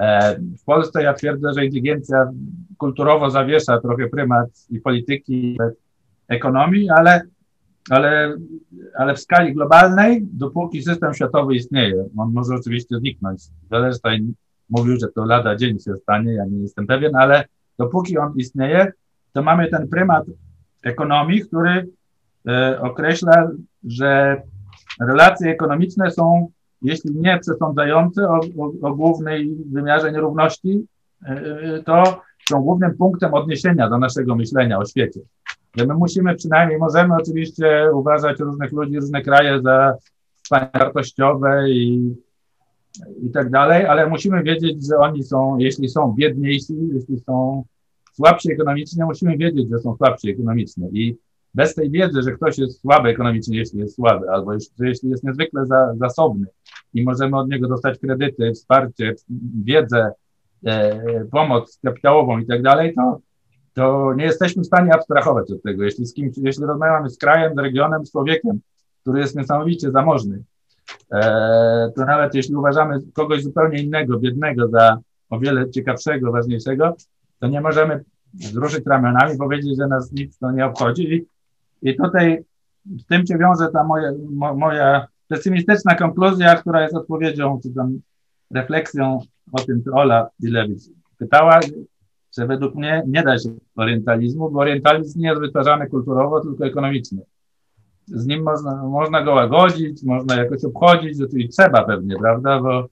E, 0.00 0.36
w 0.60 0.64
Polsce 0.64 1.02
ja 1.02 1.14
twierdzę, 1.14 1.52
że 1.52 1.64
inteligencja 1.64 2.32
kulturowo 2.78 3.30
zawiesza 3.30 3.80
trochę 3.80 4.08
prymat 4.08 4.48
i 4.70 4.80
polityki, 4.80 5.52
i 5.52 5.58
ekonomii, 6.28 6.90
ale, 6.90 7.22
ale, 7.90 8.36
ale 8.98 9.14
w 9.14 9.20
skali 9.20 9.54
globalnej, 9.54 10.28
dopóki 10.32 10.82
system 10.82 11.14
światowy 11.14 11.54
istnieje, 11.54 12.08
on 12.16 12.32
może 12.32 12.54
oczywiście 12.54 12.98
zniknąć. 12.98 13.42
Wallerstein 13.70 14.34
mówił, 14.70 14.96
że 15.00 15.08
to 15.08 15.24
lada 15.24 15.56
dzień 15.56 15.78
się 15.78 15.96
stanie, 15.96 16.32
ja 16.32 16.44
nie 16.44 16.58
jestem 16.58 16.86
pewien, 16.86 17.16
ale 17.16 17.44
dopóki 17.78 18.18
on 18.18 18.32
istnieje, 18.36 18.92
to 19.32 19.42
mamy 19.42 19.68
ten 19.68 19.88
prymat 19.88 20.24
ekonomii, 20.82 21.40
który 21.40 21.88
e, 22.48 22.80
określa, 22.80 23.50
że 23.84 24.42
relacje 25.00 25.50
ekonomiczne 25.50 26.10
są 26.10 26.50
jeśli 26.82 27.14
nie 27.14 27.38
przesądzające 27.38 28.28
o, 28.28 28.40
o, 28.58 28.88
o 28.88 28.94
głównej 28.94 29.56
wymiarze 29.72 30.12
nierówności, 30.12 30.86
e, 31.22 31.28
e, 31.28 31.82
to 31.82 32.20
są 32.48 32.62
głównym 32.62 32.96
punktem 32.96 33.34
odniesienia 33.34 33.90
do 33.90 33.98
naszego 33.98 34.36
myślenia 34.36 34.78
o 34.78 34.86
świecie. 34.86 35.20
Że 35.76 35.86
my 35.86 35.94
musimy 35.94 36.36
przynajmniej, 36.36 36.78
możemy 36.78 37.14
oczywiście 37.16 37.90
uważać 37.94 38.38
różnych 38.38 38.72
ludzi, 38.72 38.96
różne 38.96 39.22
kraje 39.22 39.62
za 39.62 39.94
wartościowe 40.50 41.70
i, 41.70 42.14
i 43.22 43.30
tak 43.30 43.50
dalej, 43.50 43.86
ale 43.86 44.06
musimy 44.06 44.42
wiedzieć, 44.42 44.86
że 44.86 44.96
oni 44.96 45.22
są, 45.22 45.58
jeśli 45.58 45.88
są 45.88 46.14
biedniejsi, 46.18 46.74
jeśli 46.92 47.20
są 47.20 47.64
słabsi 48.12 48.52
ekonomicznie, 48.52 49.04
musimy 49.04 49.36
wiedzieć, 49.36 49.70
że 49.70 49.78
są 49.78 49.96
słabsi 49.96 50.30
ekonomicznie. 50.30 50.88
I 50.92 51.16
bez 51.54 51.74
tej 51.74 51.90
wiedzy, 51.90 52.22
że 52.22 52.32
ktoś 52.32 52.58
jest 52.58 52.80
słaby 52.80 53.08
ekonomicznie, 53.08 53.58
jeśli 53.58 53.78
jest 53.78 53.94
słaby, 53.94 54.30
albo 54.30 54.52
jeśli 54.80 55.10
jest 55.10 55.24
niezwykle 55.24 55.66
za, 55.66 55.94
zasobny 55.94 56.46
i 56.94 57.04
możemy 57.04 57.36
od 57.36 57.50
niego 57.50 57.68
dostać 57.68 57.98
kredyty, 57.98 58.52
wsparcie, 58.52 59.14
wiedzę, 59.64 60.12
e, 60.66 61.24
pomoc 61.24 61.78
kapitałową 61.84 62.38
i 62.38 62.46
tak 62.46 62.62
dalej, 62.62 62.94
to, 62.94 63.20
to 63.74 64.14
nie 64.14 64.24
jesteśmy 64.24 64.62
w 64.62 64.66
stanie 64.66 64.94
abstrahować 64.94 65.50
od 65.50 65.62
tego. 65.62 65.84
Jeśli, 65.84 66.06
z 66.06 66.14
kimś, 66.14 66.32
jeśli 66.36 66.64
rozmawiamy 66.64 67.10
z 67.10 67.18
krajem, 67.18 67.54
z 67.54 67.58
regionem, 67.58 68.06
z 68.06 68.12
człowiekiem, 68.12 68.60
który 69.02 69.20
jest 69.20 69.36
niesamowicie 69.36 69.90
zamożny, 69.90 70.42
e, 71.12 71.92
to 71.96 72.04
nawet 72.04 72.34
jeśli 72.34 72.54
uważamy 72.54 72.98
kogoś 73.14 73.42
zupełnie 73.42 73.82
innego, 73.82 74.18
biednego 74.18 74.68
za 74.68 74.98
o 75.30 75.38
wiele 75.38 75.70
ciekawszego, 75.70 76.32
ważniejszego, 76.32 76.96
to 77.38 77.46
nie 77.46 77.60
możemy 77.60 78.04
wzruszyć 78.34 78.86
ramionami, 78.86 79.38
powiedzieć, 79.38 79.76
że 79.78 79.86
nas 79.86 80.12
nic 80.12 80.38
to 80.38 80.52
nie 80.52 80.66
obchodzi. 80.66 81.14
I, 81.14 81.26
i 81.90 81.96
tutaj 81.96 82.44
z 82.86 83.06
tym 83.06 83.26
się 83.26 83.38
wiąże 83.38 83.68
ta 83.72 83.84
moja, 83.84 84.12
mo, 84.30 84.54
moja 84.54 85.06
pesymistyczna 85.30 85.94
konkluzja, 85.94 86.56
która 86.56 86.82
jest 86.82 86.94
odpowiedzią, 86.94 87.60
czy 87.62 87.74
tam 87.74 88.00
refleksją 88.50 89.18
o 89.52 89.58
tym, 89.58 89.82
co 89.82 89.92
Ola 89.92 90.28
Bilewicz 90.40 90.82
pytała, 91.18 91.60
że 92.38 92.46
według 92.46 92.74
mnie 92.74 93.02
nie 93.06 93.22
da 93.22 93.38
się 93.38 93.48
orientalizmu, 93.76 94.50
bo 94.50 94.60
orientalizm 94.60 95.20
nie 95.20 95.28
jest 95.28 95.40
wytwarzany 95.40 95.86
kulturowo, 95.86 96.40
tylko 96.40 96.66
ekonomicznie. 96.66 97.18
Z 98.06 98.26
nim 98.26 98.42
można, 98.42 98.84
można 98.84 99.22
go 99.22 99.34
łagodzić, 99.34 100.02
można 100.02 100.36
jakoś 100.36 100.64
obchodzić, 100.64 101.18
to 101.18 101.36
i 101.36 101.48
trzeba 101.48 101.84
pewnie, 101.84 102.16
prawda, 102.16 102.60
bo, 102.60 102.88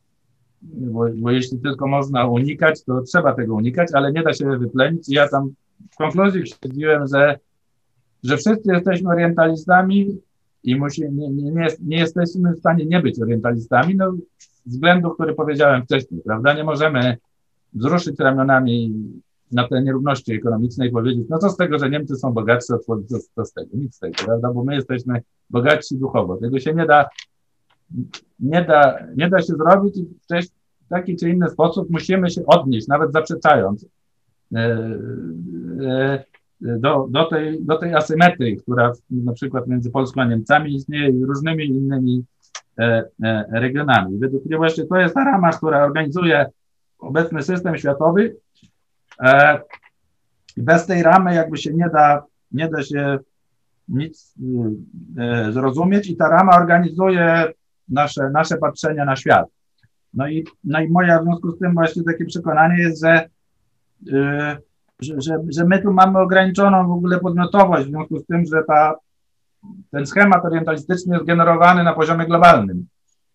bo, 0.63 1.05
bo 1.17 1.31
jeśli 1.31 1.59
tylko 1.59 1.87
można 1.87 2.27
unikać, 2.27 2.85
to 2.85 3.03
trzeba 3.03 3.35
tego 3.35 3.55
unikać, 3.55 3.89
ale 3.93 4.13
nie 4.13 4.23
da 4.23 4.33
się 4.33 4.59
wyplenić. 4.59 5.09
I 5.09 5.13
ja 5.13 5.29
tam 5.29 5.51
w 5.91 5.97
konkluzji 5.97 6.47
stwierdziłem, 6.47 7.07
że, 7.07 7.39
że 8.23 8.37
wszyscy 8.37 8.73
jesteśmy 8.73 9.11
orientalistami 9.11 10.21
i 10.65 10.77
musi, 10.77 11.03
nie, 11.03 11.31
nie, 11.31 11.53
nie, 11.53 11.67
nie 11.81 11.99
jesteśmy 11.99 12.53
w 12.53 12.59
stanie 12.59 12.87
nie 12.87 13.01
być 13.01 13.23
orientalistami, 13.23 13.97
no, 13.97 14.13
z 14.39 14.71
względów, 14.71 15.15
które 15.15 15.35
powiedziałem 15.35 15.83
wcześniej, 15.83 16.21
prawda? 16.25 16.55
Nie 16.55 16.65
możemy 16.65 17.17
wzruszyć 17.73 18.19
ramionami 18.19 18.95
na 19.53 19.69
te 19.69 19.83
nierówności 19.83 20.33
ekonomiczne 20.33 20.87
i 20.87 20.91
powiedzieć, 20.91 21.27
no 21.29 21.39
co 21.39 21.51
z 21.51 21.57
tego, 21.57 21.79
że 21.79 21.91
Niemcy 21.91 22.17
są 22.17 22.33
bogatsi, 22.33 22.67
co, 22.67 23.19
co 23.35 23.45
z 23.45 23.53
tego, 23.53 23.77
nic 23.77 23.97
z 23.97 23.99
tego, 23.99 24.15
prawda? 24.25 24.53
Bo 24.53 24.65
my 24.65 24.75
jesteśmy 24.75 25.23
bogatsi 25.51 25.97
duchowo. 25.97 26.37
Tego 26.37 26.61
się 26.61 26.75
nie 26.75 26.87
da, 26.87 27.09
nie 28.41 28.65
da, 28.65 28.99
nie 29.17 29.31
da 29.31 29.43
się 29.43 29.55
zrobić 29.55 29.97
i 29.97 30.05
w 30.85 30.89
taki 30.89 31.17
czy 31.17 31.31
inny 31.31 31.49
sposób 31.49 31.91
musimy 31.91 32.31
się 32.31 32.47
odnieść, 32.47 32.89
nawet 32.89 33.13
zaprzeczając 33.13 33.87
e, 34.55 34.59
e, 35.81 36.25
do, 36.61 37.07
do, 37.11 37.25
tej, 37.25 37.65
do 37.65 37.79
tej 37.79 37.95
asymetrii, 37.95 38.57
która 38.57 38.93
na 39.11 39.33
przykład 39.33 39.67
między 39.67 39.91
Polską 39.91 40.21
a 40.21 40.25
Niemcami 40.25 40.75
istnieje 40.75 41.09
i 41.09 41.25
różnymi 41.25 41.67
innymi 41.67 42.25
e, 42.79 43.05
regionami. 43.51 44.19
Według 44.19 44.47
mnie 44.47 44.57
właśnie 44.57 44.85
to 44.85 44.97
jest 44.97 45.15
ta 45.15 45.25
rama, 45.25 45.51
która 45.51 45.85
organizuje 45.85 46.47
obecny 46.99 47.43
system 47.43 47.77
światowy. 47.77 48.37
Bez 50.57 50.87
tej 50.87 51.03
ramy 51.03 51.35
jakby 51.35 51.57
się 51.57 51.75
nie 51.75 51.89
da, 51.93 52.23
nie 52.53 52.69
da 52.69 52.83
się 52.83 53.19
nic 53.89 54.35
zrozumieć 55.51 56.11
i 56.11 56.17
ta 56.17 56.29
rama 56.29 56.57
organizuje 56.57 57.53
nasze, 57.89 58.31
nasze 58.31 58.57
patrzenie 58.57 59.05
na 59.05 59.17
świat. 59.17 59.47
No 60.15 60.29
i, 60.29 60.45
no 60.65 60.81
i 60.81 60.89
moja 60.89 61.21
w 61.21 61.25
związku 61.25 61.51
z 61.51 61.59
tym 61.59 61.75
właśnie 61.75 62.03
takie 62.03 62.25
przekonanie 62.25 62.83
jest, 62.83 63.03
że, 63.03 63.29
yy, 64.03 64.57
że, 65.01 65.21
że, 65.21 65.39
że, 65.49 65.65
my 65.65 65.83
tu 65.83 65.93
mamy 65.93 66.19
ograniczoną 66.19 66.89
w 66.89 66.93
ogóle 66.93 67.21
podmiotowość, 67.21 67.87
w 67.87 67.91
związku 67.91 68.19
z 68.19 68.27
tym, 68.27 68.45
że 68.47 68.63
ta, 68.67 68.95
ten 69.91 70.07
schemat 70.07 70.45
orientalistyczny 70.45 71.15
jest 71.15 71.27
generowany 71.27 71.85
na 71.85 71.93
poziomie 71.93 72.27
globalnym. 72.27 72.87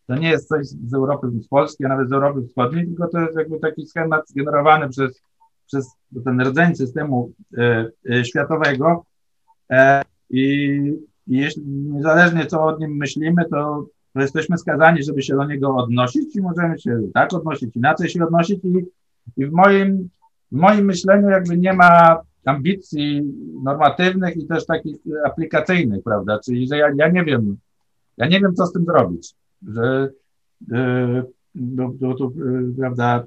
To 0.08 0.16
nie 0.16 0.30
jest 0.30 0.48
coś 0.48 0.68
z 0.68 0.94
Europy, 0.94 1.28
z 1.32 1.48
Polski, 1.48 1.86
a 1.86 1.88
nawet 1.88 2.10
z 2.10 2.12
Europy 2.12 2.48
Wschodniej, 2.48 2.86
tylko 2.86 3.08
to 3.08 3.20
jest 3.20 3.38
jakby 3.38 3.60
taki 3.60 3.88
schemat 3.88 4.26
generowany 4.36 4.90
przez, 4.90 5.22
przez 5.66 5.88
ten 6.26 6.42
rdzeń 6.42 6.76
systemu 6.76 7.32
y, 7.58 7.92
y, 8.16 8.26
światowego. 8.26 9.06
E, 9.72 10.02
i, 10.30 10.42
I 11.28 11.38
jeśli 11.38 11.64
niezależnie 11.66 12.46
co 12.46 12.64
o 12.64 12.78
nim 12.78 12.98
myślimy, 12.98 13.46
to 13.52 13.88
to 14.14 14.22
jesteśmy 14.22 14.58
skazani, 14.58 15.04
żeby 15.04 15.22
się 15.22 15.36
do 15.36 15.46
niego 15.46 15.76
odnosić 15.76 16.36
i 16.36 16.42
możemy 16.42 16.80
się 16.80 17.02
tak 17.14 17.34
odnosić, 17.34 17.76
inaczej 17.76 18.10
się 18.10 18.24
odnosić 18.24 18.60
i, 18.64 18.86
i 19.38 19.46
w, 19.46 19.52
moim, 19.52 20.10
w 20.54 20.56
moim 20.56 20.86
myśleniu 20.86 21.30
jakby 21.30 21.58
nie 21.58 21.74
ma 21.74 22.22
ambicji 22.46 23.22
normatywnych 23.64 24.38
i 24.38 24.48
też 24.48 24.66
takich 24.66 24.98
aplikacyjnych, 25.26 26.04
prawda, 26.04 26.40
czyli 26.46 26.68
że 26.68 26.78
ja, 26.78 26.90
ja 26.96 27.08
nie 27.08 27.24
wiem, 27.24 27.58
ja 28.18 28.28
nie 28.28 28.40
wiem, 28.40 28.54
co 28.56 28.66
z 28.66 28.74
tym 28.74 28.86
zrobić, 28.86 29.34
że 29.68 30.10
yy, 30.68 31.24
to, 32.00 32.14
to, 32.14 32.32
yy, 32.36 32.74
prawda, 32.80 33.24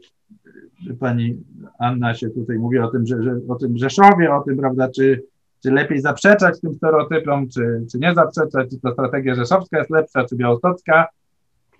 pani 1.00 1.44
Anna 1.78 2.14
się 2.14 2.30
tutaj 2.30 2.58
mówi 2.58 2.78
o 2.78 2.88
tym, 2.88 3.06
że, 3.06 3.22
że 3.22 3.40
o 3.48 3.54
tym 3.54 3.78
Rzeszowie, 3.78 4.34
o 4.34 4.42
tym, 4.42 4.56
prawda, 4.56 4.88
czy 4.88 5.22
czy 5.62 5.70
lepiej 5.70 6.00
zaprzeczać 6.00 6.60
tym 6.60 6.74
stereotypom, 6.74 7.48
czy, 7.48 7.86
czy 7.92 7.98
nie 7.98 8.14
zaprzeczać, 8.14 8.70
czy 8.70 8.80
to 8.80 8.92
strategia 8.92 9.34
rzeszowska 9.34 9.78
jest 9.78 9.90
lepsza, 9.90 10.24
czy 10.24 10.36
białostocka. 10.36 11.06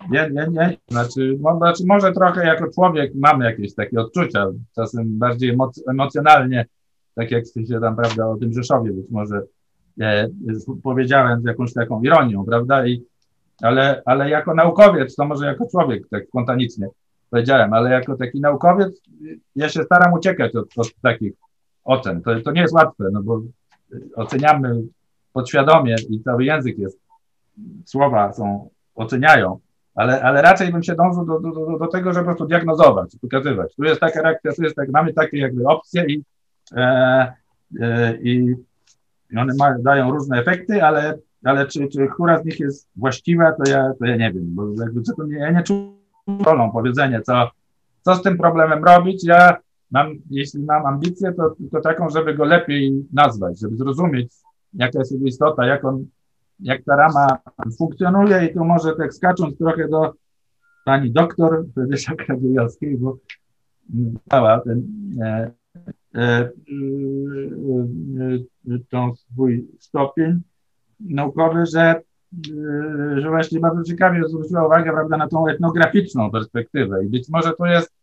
Nie, 0.09 0.29
nie, 0.31 0.47
nie. 0.51 0.77
Znaczy, 0.87 1.37
mo, 1.41 1.57
znaczy, 1.57 1.83
może 1.87 2.11
trochę 2.11 2.45
jako 2.45 2.71
człowiek 2.71 3.11
mamy 3.15 3.45
jakieś 3.45 3.75
takie 3.75 3.99
odczucia, 3.99 4.47
czasem 4.75 5.19
bardziej 5.19 5.49
emoc 5.49 5.83
emocjonalnie, 5.89 6.65
tak 7.15 7.31
jak 7.31 7.45
się 7.45 7.79
tam, 7.79 7.95
prawda, 7.95 8.27
o 8.27 8.37
tym 8.37 8.53
Rzeszowie 8.53 8.91
być 8.91 9.09
może 9.09 9.41
e, 10.01 10.29
powiedziałem 10.83 11.41
z 11.41 11.45
jakąś 11.45 11.73
taką 11.73 12.01
ironią, 12.01 12.45
prawda, 12.45 12.87
I, 12.87 13.03
ale, 13.61 14.01
ale 14.05 14.29
jako 14.29 14.53
naukowiec, 14.53 15.15
to 15.15 15.25
może 15.25 15.45
jako 15.45 15.67
człowiek, 15.71 16.07
tak 16.09 16.27
spontanicznie 16.27 16.87
powiedziałem, 17.29 17.73
ale 17.73 17.91
jako 17.91 18.15
taki 18.15 18.39
naukowiec 18.39 19.01
ja 19.55 19.69
się 19.69 19.83
staram 19.83 20.13
uciekać 20.13 20.55
od, 20.55 20.67
od 20.77 20.93
takich 21.01 21.33
ocen. 21.83 22.21
To, 22.21 22.41
to 22.41 22.51
nie 22.51 22.61
jest 22.61 22.73
łatwe, 22.73 23.09
no 23.11 23.23
bo 23.23 23.41
oceniamy 24.15 24.81
podświadomie 25.33 25.95
i 26.09 26.21
cały 26.23 26.43
język 26.45 26.77
jest, 26.77 26.99
słowa 27.85 28.33
są, 28.33 28.69
oceniają, 28.95 29.59
ale, 29.97 30.21
ale 30.21 30.41
raczej 30.41 30.71
bym 30.71 30.83
się 30.83 30.95
dążył 30.95 31.25
do, 31.25 31.39
do, 31.39 31.51
do, 31.51 31.77
do 31.77 31.87
tego, 31.87 32.13
żeby 32.13 32.25
po 32.25 32.29
prostu 32.31 32.45
diagnozować, 32.45 33.15
pokazywać. 33.21 33.75
Tu 33.75 33.83
jest 33.83 34.01
taka 34.01 34.21
reakcja, 34.21 34.53
tu 34.53 34.63
jest 34.63 34.75
tak, 34.75 34.89
mamy 34.89 35.13
takie 35.13 35.37
jakby 35.37 35.65
opcje 35.65 36.05
i, 36.05 36.23
e, 36.75 37.33
e, 37.81 38.17
i 38.17 38.55
one 39.37 39.53
ma, 39.59 39.79
dają 39.79 40.11
różne 40.11 40.39
efekty, 40.39 40.83
ale, 40.83 41.17
ale 41.43 41.67
czy, 41.67 41.87
czy 41.87 42.07
która 42.07 42.41
z 42.41 42.45
nich 42.45 42.59
jest 42.59 42.89
właściwa, 42.95 43.51
to 43.51 43.71
ja, 43.71 43.93
to 43.99 44.05
ja 44.05 44.15
nie 44.15 44.33
wiem, 44.33 44.45
bo 44.55 44.63
jakby 44.81 45.01
to 45.01 45.23
nie, 45.23 45.37
ja 45.37 45.51
nie 45.51 45.63
czuję 45.63 45.91
rolą 46.45 46.71
powiedzenie, 46.71 47.21
co, 47.21 47.51
co 48.01 48.15
z 48.15 48.21
tym 48.21 48.37
problemem 48.37 48.83
robić. 48.83 49.25
Ja 49.25 49.57
mam, 49.91 50.13
jeśli 50.29 50.63
mam 50.63 50.85
ambicję, 50.85 51.33
to, 51.33 51.55
to 51.71 51.81
taką, 51.81 52.09
żeby 52.09 52.33
go 52.33 52.45
lepiej 52.45 53.05
nazwać, 53.13 53.59
żeby 53.59 53.77
zrozumieć, 53.77 54.33
jaka 54.73 54.99
jest 54.99 55.11
jego 55.11 55.25
istota, 55.25 55.65
jak 55.65 55.85
on, 55.85 56.05
jak 56.59 56.83
ta 56.83 56.95
rama 56.95 57.27
funkcjonuje 57.77 58.45
i 58.45 58.53
tu 58.53 58.65
może 58.65 58.95
tak 58.95 59.13
skacząc 59.13 59.57
trochę 59.57 59.87
do 59.87 60.13
pani 60.85 61.11
doktor 61.11 61.65
Frydysia 61.73 62.15
Kragiejowskiej, 62.15 62.97
bo 62.97 63.17
dała 64.27 64.59
ten 64.59 64.83
e, 65.21 65.51
e, 66.15 66.21
e, 66.21 66.51
tą 68.89 69.15
swój 69.15 69.67
stopień 69.79 70.41
naukowy, 70.99 71.65
że, 71.65 71.81
e, 71.81 73.21
że 73.21 73.29
właśnie 73.29 73.59
bardzo 73.59 73.83
ciekawie 73.83 74.27
zwróciła 74.27 74.65
uwagę 74.65 74.91
prawda, 74.91 75.17
na 75.17 75.27
tą 75.27 75.47
etnograficzną 75.47 76.31
perspektywę. 76.31 77.05
I 77.05 77.09
być 77.09 77.29
może 77.29 77.53
to 77.53 77.65
jest 77.65 77.93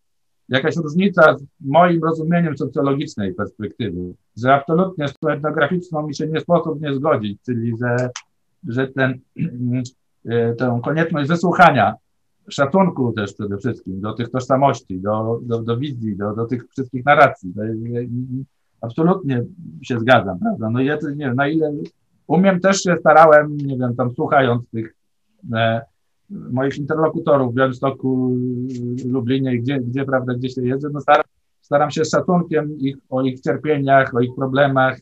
jakaś 0.48 0.76
różnica 0.76 1.38
z 1.38 1.44
moim 1.60 2.04
rozumieniem 2.04 2.56
socjologicznej 2.56 3.34
perspektywy, 3.34 4.14
że 4.36 4.54
absolutnie 4.54 5.08
z 5.08 5.18
tą 5.18 5.28
etnograficzną 5.28 6.06
mi 6.06 6.14
się 6.14 6.26
nie 6.26 6.40
sposób 6.40 6.80
nie 6.80 6.94
zgodzić, 6.94 7.42
czyli 7.42 7.72
że, 7.80 8.10
że 8.68 8.88
ten, 8.88 9.20
e, 10.24 10.54
tę 10.54 10.80
konieczność 10.84 11.28
wysłuchania, 11.28 11.94
szacunku 12.48 13.12
też 13.12 13.34
przede 13.34 13.58
wszystkim 13.58 14.00
do 14.00 14.12
tych 14.12 14.30
tożsamości, 14.30 15.00
do, 15.00 15.40
do, 15.42 15.62
do 15.62 15.76
wizji, 15.76 16.16
do, 16.16 16.34
do 16.34 16.46
tych 16.46 16.68
wszystkich 16.68 17.04
narracji. 17.04 17.54
Absolutnie 18.80 19.44
się 19.82 19.98
zgadzam, 19.98 20.38
prawda? 20.38 20.70
No 20.70 20.80
ja 20.80 20.94
nie 20.94 21.26
wiem, 21.26 21.36
na 21.36 21.48
ile 21.48 21.72
umiem, 22.26 22.60
też 22.60 22.82
się 22.82 22.96
starałem, 23.00 23.56
nie 23.56 23.78
wiem, 23.78 23.96
tam 23.96 24.14
słuchając 24.14 24.70
tych 24.70 24.94
e, 25.54 25.80
moich 26.30 26.78
interlokutorów 26.78 27.52
w 27.52 27.56
Białymstoku, 27.56 28.36
Lublinie, 29.04 29.58
gdzie, 29.58 29.80
gdzie, 29.80 30.04
prawda, 30.04 30.34
gdzie 30.34 30.48
się 30.48 30.62
jeżdżę, 30.62 30.88
no 30.92 31.00
staram, 31.00 31.24
staram 31.60 31.90
się 31.90 32.04
z 32.04 32.10
szacunkiem 32.10 32.78
ich, 32.78 32.96
o 33.10 33.22
ich 33.22 33.40
cierpieniach, 33.40 34.14
o 34.14 34.20
ich 34.20 34.34
problemach 34.36 34.98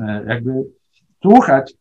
e, 0.00 0.24
jakby 0.28 0.52
słuchać 1.22 1.74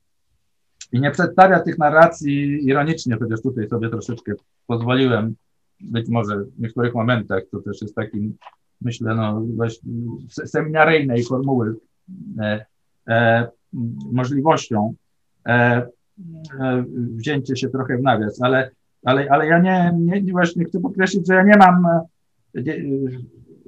i 0.91 0.99
nie 0.99 1.11
przedstawiać 1.11 1.65
tych 1.65 1.77
narracji 1.77 2.67
ironicznie, 2.67 3.17
chociaż 3.19 3.41
tutaj 3.41 3.67
sobie 3.67 3.89
troszeczkę 3.89 4.33
pozwoliłem, 4.67 5.35
być 5.81 6.09
może 6.09 6.37
w 6.37 6.59
niektórych 6.59 6.93
momentach, 6.93 7.43
to 7.51 7.59
też 7.61 7.81
jest 7.81 7.95
takim, 7.95 8.37
myślę, 8.81 9.15
no 9.15 9.41
właśnie 9.41 9.91
seminaryjnej 10.29 11.23
formuły 11.23 11.75
e, 12.39 12.65
e, 13.07 13.47
możliwością. 14.11 14.93
E, 15.47 15.87
E, 16.59 16.83
wzięcie 17.15 17.55
się 17.55 17.69
trochę 17.69 17.97
w 17.97 18.01
nawias, 18.01 18.41
ale, 18.41 18.71
ale, 19.05 19.27
ale 19.29 19.47
ja 19.47 19.59
nie, 19.59 19.91
nie, 19.99 20.21
nie 20.21 20.31
właśnie 20.31 20.65
chcę 20.65 20.79
podkreślić, 20.79 21.27
że 21.27 21.33
ja 21.33 21.43
nie 21.43 21.57
mam 21.57 21.87
nie, 22.55 22.77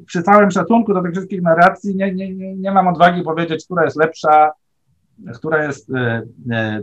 przy 0.05 0.23
całym 0.23 0.51
szacunku 0.51 0.93
do 0.93 1.01
tych 1.01 1.11
wszystkich 1.11 1.41
narracji 1.41 1.95
nie, 1.95 2.13
nie, 2.13 2.35
nie, 2.35 2.55
nie 2.55 2.71
mam 2.71 2.87
odwagi 2.87 3.23
powiedzieć, 3.23 3.65
która 3.65 3.83
jest 3.83 3.97
lepsza, 3.97 4.51
która 5.35 5.63
jest 5.63 5.89
e, 5.89 6.23
e, 6.51 6.81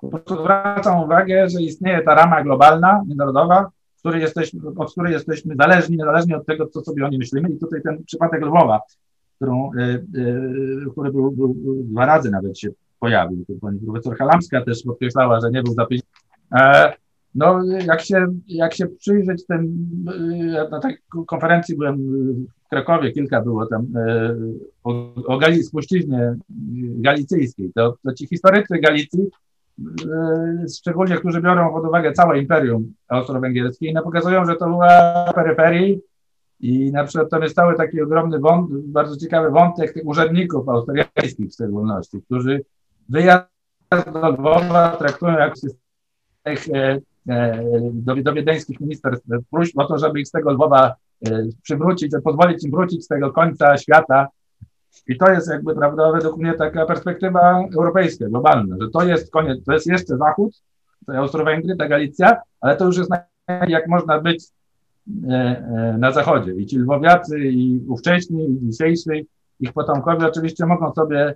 po 0.00 0.08
prostu 0.08 0.40
zwracam 0.40 1.04
uwagę, 1.04 1.48
że 1.48 1.62
istnieje 1.62 2.02
ta 2.02 2.14
rama 2.14 2.42
globalna, 2.42 2.98
międzynarodowa, 2.98 3.70
której 3.98 4.20
jesteśmy, 4.20 4.60
od 4.76 4.92
której 4.92 5.12
jesteśmy 5.12 5.54
zależni, 5.56 5.96
niezależnie 5.96 6.36
od 6.36 6.46
tego, 6.46 6.66
co 6.66 6.80
sobie 6.80 7.06
o 7.06 7.08
niej 7.08 7.18
myślimy. 7.18 7.50
I 7.50 7.58
tutaj 7.58 7.82
ten 7.82 8.04
przypadek 8.04 8.42
Lwowa 8.42 8.80
którą, 9.42 9.70
e, 9.72 9.98
który 10.92 11.12
był, 11.12 11.30
był, 11.30 11.54
dwa 11.84 12.06
razy 12.06 12.30
nawet 12.30 12.58
się 12.58 12.68
pojawił. 13.00 13.44
Pani 13.60 13.78
profesor 13.78 14.16
Halamska 14.16 14.64
też 14.64 14.82
podkreślała, 14.82 15.40
że 15.40 15.50
nie 15.50 15.62
był 15.62 15.74
zapisany. 15.74 16.12
E, 17.34 17.38
no, 17.38 17.64
jak 17.86 18.00
się, 18.00 18.26
jak 18.48 18.74
się 18.74 18.86
przyjrzeć 18.86 19.46
tym, 19.46 19.88
na 20.70 20.80
takiej 20.80 20.98
konferencji 21.26 21.76
byłem 21.76 21.96
w 22.64 22.68
Krakowie, 22.70 23.12
kilka 23.12 23.40
było 23.40 23.66
tam 23.66 23.86
o, 24.84 25.14
o 25.14 25.38
Gali, 25.38 25.62
spuściźnie 25.62 26.34
galicyjskiej, 26.96 27.72
to, 27.74 27.96
to 28.04 28.12
ci 28.12 28.26
historycy 28.26 28.78
Galicji, 28.78 29.26
szczególnie 30.76 31.16
którzy 31.16 31.40
biorą 31.40 31.72
pod 31.72 31.86
uwagę 31.86 32.12
całe 32.12 32.38
imperium 32.38 32.92
austro-węgierskie, 33.08 33.92
no 33.94 34.02
pokazują, 34.02 34.44
że 34.44 34.56
to 34.56 34.66
była 34.66 35.32
peryferii 35.34 36.00
I 36.60 36.92
na 36.92 37.04
przykład 37.04 37.30
tam 37.30 37.42
jest 37.42 37.54
cały 37.54 37.76
taki 37.76 38.02
ogromny 38.02 38.38
wątek, 38.38 38.78
bardzo 38.86 39.16
ciekawy 39.16 39.50
wątek 39.50 39.92
tych 39.92 40.06
urzędników 40.06 40.68
austriackich 40.68 41.50
w 41.50 41.52
szczególności, 41.52 42.22
którzy 42.22 42.64
wyjazd 43.08 43.46
do 44.12 44.28
Lwowa 44.28 44.96
traktują 44.96 45.38
jako 45.38 45.54
e, 46.44 46.50
e, 46.74 47.00
do, 47.92 48.16
do 48.16 48.32
wiedeńskich 48.32 48.80
ministerstw 48.80 49.26
próśb 49.50 49.78
o 49.78 49.84
to, 49.84 49.98
żeby 49.98 50.20
ich 50.20 50.28
z 50.28 50.30
tego 50.30 50.52
Lwowa 50.52 50.94
e, 51.26 51.42
przywrócić, 51.62 52.12
pozwolić 52.24 52.64
im 52.64 52.70
wrócić 52.70 53.04
z 53.04 53.08
tego 53.08 53.32
końca 53.32 53.76
świata. 53.76 54.28
I 55.08 55.16
to 55.16 55.32
jest 55.32 55.50
jakby, 55.50 55.74
prawda, 55.74 56.12
według 56.12 56.36
mnie 56.36 56.54
taka 56.54 56.86
perspektywa 56.86 57.64
europejska, 57.76 58.28
globalna, 58.28 58.76
że 58.80 58.88
to 58.90 59.04
jest 59.04 59.32
koniec, 59.32 59.64
to 59.64 59.72
jest 59.72 59.86
jeszcze 59.86 60.16
Zachód, 60.16 60.62
to 61.06 61.12
Austro-Węgry, 61.12 61.76
ta 61.76 61.88
Galicja, 61.88 62.40
ale 62.60 62.76
to 62.76 62.84
już 62.84 62.96
jest 62.96 63.10
jak 63.68 63.88
można 63.88 64.20
być 64.20 64.44
na 65.98 66.12
Zachodzie. 66.12 66.52
I 66.52 66.66
ci 66.66 66.78
Lwowiacy, 66.78 67.38
i 67.38 67.80
ówcześni, 67.88 68.50
i 68.50 68.70
dzisiejsi, 68.70 69.26
ich 69.60 69.72
potomkowie 69.72 70.26
oczywiście 70.26 70.66
mogą 70.66 70.92
sobie 70.92 71.34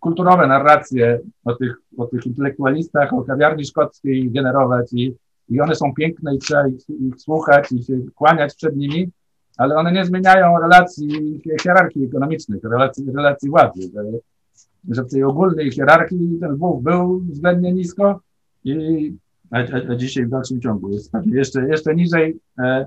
kulturowe 0.00 0.46
narracje 0.46 1.20
o 1.44 1.54
tych, 1.54 1.76
o 1.98 2.06
tych 2.06 2.26
intelektualistach, 2.26 3.12
o 3.12 3.22
kawiarni 3.22 3.64
szkockiej 3.64 4.30
generować 4.30 4.92
i, 4.92 5.14
i 5.48 5.60
one 5.60 5.74
są 5.74 5.94
piękne 5.94 6.34
i 6.34 6.38
trzeba 6.38 6.68
ich, 6.68 6.88
ich 6.88 7.20
słuchać 7.20 7.72
i 7.72 7.82
się 7.82 7.98
kłaniać 8.14 8.54
przed 8.54 8.76
nimi, 8.76 9.10
ale 9.56 9.76
one 9.76 9.92
nie 9.92 10.04
zmieniają 10.04 10.60
relacji, 10.60 11.40
hierarchii 11.62 12.04
ekonomicznych, 12.04 12.64
relacji, 12.64 13.04
relacji 13.12 13.50
władzy, 13.50 13.80
że, 13.94 14.02
że 14.90 15.02
w 15.02 15.10
tej 15.10 15.24
ogólnej 15.24 15.70
hierarchii 15.70 16.38
ten 16.40 16.56
wpływ 16.56 16.82
był 16.82 17.20
względnie 17.20 17.72
nisko 17.72 18.20
i 18.64 19.14
a, 19.50 19.58
a, 19.58 19.92
a 19.92 19.96
dzisiaj 19.96 20.26
w 20.26 20.30
dalszym 20.30 20.60
ciągu 20.60 20.90
jest 20.90 21.12
jeszcze, 21.26 21.68
jeszcze 21.68 21.94
niżej 21.94 22.40
e, 22.58 22.86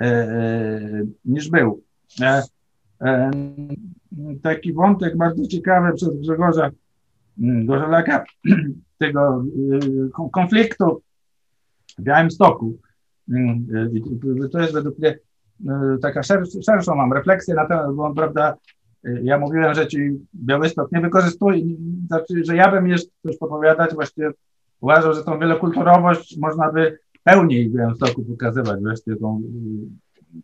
e, 0.00 0.04
e, 0.06 0.80
niż 1.24 1.50
był. 1.50 1.82
Taki 4.42 4.72
wątek 4.72 5.16
bardzo 5.16 5.46
ciekawy 5.46 5.92
przez 5.94 6.20
Grzegorza 6.20 6.70
mm, 7.42 7.66
Gorzelaka, 7.66 8.24
tego 8.98 9.44
y, 9.72 10.30
konfliktu 10.32 11.02
w 11.98 12.02
Białymstoku. 12.02 12.78
Mm, 13.28 13.66
y, 14.44 14.48
to 14.48 14.60
jest 14.60 14.72
według 14.72 14.98
mnie 14.98 15.18
y, 15.60 15.98
taka 16.02 16.22
szerszą 16.66 16.94
mam 16.94 17.12
refleksję 17.12 17.54
na 17.54 17.66
temat, 17.66 17.94
bo 17.94 18.14
prawda, 18.14 18.56
ja 19.22 19.38
mówiłem, 19.38 19.74
że 19.74 19.86
ci 19.86 19.98
Białystok 20.34 20.92
nie 20.92 21.00
wykorzystuje, 21.00 21.64
znaczy, 22.06 22.44
że 22.44 22.56
ja 22.56 22.70
bym 22.70 22.88
jeszcze 22.88 23.10
coś 23.22 23.38
popowiadać, 23.38 23.94
właściwie 23.94 24.30
uważał, 24.80 25.14
że 25.14 25.24
tą 25.24 25.38
wielokulturowość 25.38 26.38
można 26.38 26.72
by 26.72 26.98
pełniej 27.24 27.68
w 27.68 27.72
Białymstoku 27.72 28.24
pokazywać, 28.24 28.80
wreszcie 28.80 29.16
tą, 29.16 29.42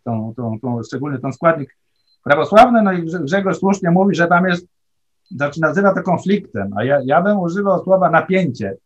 tą, 0.04 0.34
tą, 0.36 0.60
tą, 0.60 0.82
szczególnie 0.82 1.18
ten 1.18 1.32
składnik 1.32 1.76
prawosławne, 2.24 2.82
no 2.82 2.92
i 2.92 3.02
Grzegorz 3.02 3.58
słusznie 3.58 3.90
mówi, 3.90 4.14
że 4.14 4.26
tam 4.26 4.46
jest, 4.46 4.66
znaczy 5.30 5.60
nazywa 5.60 5.94
to 5.94 6.02
konfliktem, 6.02 6.70
a 6.76 6.84
ja, 6.84 7.00
ja 7.04 7.22
bym 7.22 7.38
używał 7.38 7.84
słowa 7.84 8.10
napięcie. 8.10 8.76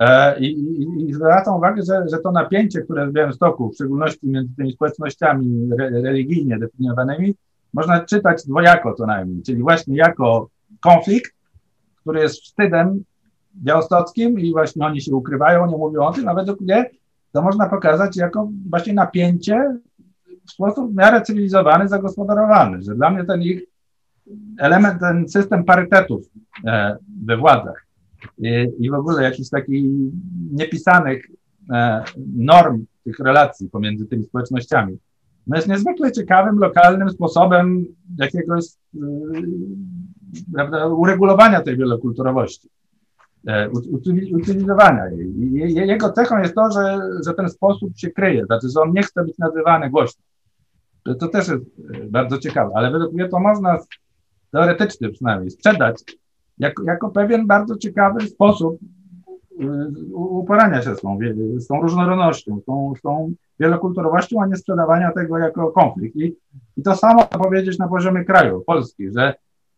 E, 0.00 0.40
I, 0.40 0.46
i, 0.46 1.08
I 1.08 1.14
zwracam 1.14 1.56
uwagę, 1.56 1.82
że, 1.82 2.04
że 2.10 2.18
to 2.18 2.32
napięcie, 2.32 2.80
które 2.82 3.06
w 3.06 3.12
Białymstoku, 3.12 3.70
w 3.70 3.74
szczególności 3.74 4.28
między 4.28 4.56
tymi 4.56 4.72
społecznościami 4.72 5.68
re, 5.72 5.90
religijnie 5.90 6.58
definiowanymi, 6.58 7.34
można 7.74 8.04
czytać 8.04 8.46
dwojako 8.46 8.94
co 8.94 9.06
najmniej, 9.06 9.42
czyli 9.42 9.62
właśnie 9.62 9.96
jako 9.96 10.48
konflikt, 10.80 11.32
który 12.00 12.20
jest 12.20 12.42
wstydem 12.42 13.04
białostockim 13.56 14.40
i 14.40 14.52
właśnie 14.52 14.86
oni 14.86 15.00
się 15.00 15.14
ukrywają, 15.14 15.66
nie 15.66 15.76
mówią 15.76 16.00
o 16.00 16.12
tym, 16.12 16.34
według 16.34 16.60
mnie 16.60 16.90
to 17.32 17.42
można 17.42 17.68
pokazać 17.68 18.16
jako 18.16 18.48
właśnie 18.70 18.92
napięcie 18.92 19.76
w 20.46 20.50
sposób 20.50 20.92
w 20.92 20.96
miarę 20.96 21.22
cywilizowany, 21.22 21.88
zagospodarowany, 21.88 22.82
że 22.82 22.94
dla 22.94 23.10
mnie 23.10 23.24
ten 23.24 23.42
ich 23.42 23.62
element, 24.58 25.00
ten 25.00 25.28
system 25.28 25.64
parytetów 25.64 26.26
e, 26.66 26.96
we 27.24 27.36
władzach 27.36 27.86
i, 28.38 28.68
i 28.78 28.90
w 28.90 28.94
ogóle 28.94 29.22
jakichś 29.22 29.48
takich 29.48 29.84
niepisanych 30.52 31.26
e, 31.72 32.04
norm 32.36 32.84
tych 33.04 33.18
relacji 33.18 33.70
pomiędzy 33.70 34.06
tymi 34.06 34.24
społecznościami, 34.24 34.98
no 35.46 35.56
jest 35.56 35.68
niezwykle 35.68 36.12
ciekawym, 36.12 36.58
lokalnym 36.58 37.10
sposobem 37.10 37.84
jakiegoś 38.18 38.64
e, 38.64 38.98
prawda, 40.54 40.86
uregulowania 40.86 41.62
tej 41.62 41.76
wielokulturowości, 41.76 42.68
utylizowania 44.34 45.06
jej. 45.06 45.88
Jego 45.88 46.12
cechą 46.12 46.38
jest 46.38 46.54
to, 46.54 46.70
że, 46.70 47.00
że 47.26 47.34
ten 47.34 47.48
sposób 47.48 47.98
się 47.98 48.10
kryje, 48.10 48.44
znaczy, 48.44 48.68
że 48.68 48.80
on 48.80 48.92
nie 48.92 49.02
chce 49.02 49.24
być 49.24 49.38
nazywany 49.38 49.90
głośno. 49.90 50.22
To 51.04 51.28
też 51.28 51.48
jest 51.48 51.64
e, 51.94 52.06
bardzo 52.10 52.38
ciekawe, 52.38 52.72
ale 52.74 52.90
według 52.90 53.12
mnie 53.12 53.28
to 53.28 53.40
można 53.40 53.78
teoretycznie 54.50 55.08
przynajmniej 55.08 55.50
sprzedać 55.50 56.04
jako, 56.58 56.82
jako 56.82 57.10
pewien 57.10 57.46
bardzo 57.46 57.76
ciekawy 57.76 58.26
sposób 58.26 58.78
e, 59.60 59.64
uporania 60.14 60.82
się 60.82 60.96
z 60.96 61.00
tą, 61.00 61.18
z 61.56 61.66
tą 61.66 61.82
różnorodnością, 61.82 62.60
z 62.60 62.64
tą, 62.64 62.94
z 62.98 63.00
tą 63.00 63.32
wielokulturowością, 63.60 64.42
a 64.42 64.46
nie 64.46 64.56
sprzedawania 64.56 65.12
tego 65.12 65.38
jako 65.38 65.72
konflikt. 65.72 66.16
I, 66.16 66.36
i 66.76 66.82
to 66.82 66.96
samo 66.96 67.24
powiedzieć 67.24 67.78
na 67.78 67.88
poziomie 67.88 68.24
kraju, 68.24 68.62
Polski, 68.66 69.10
że, 69.10 69.34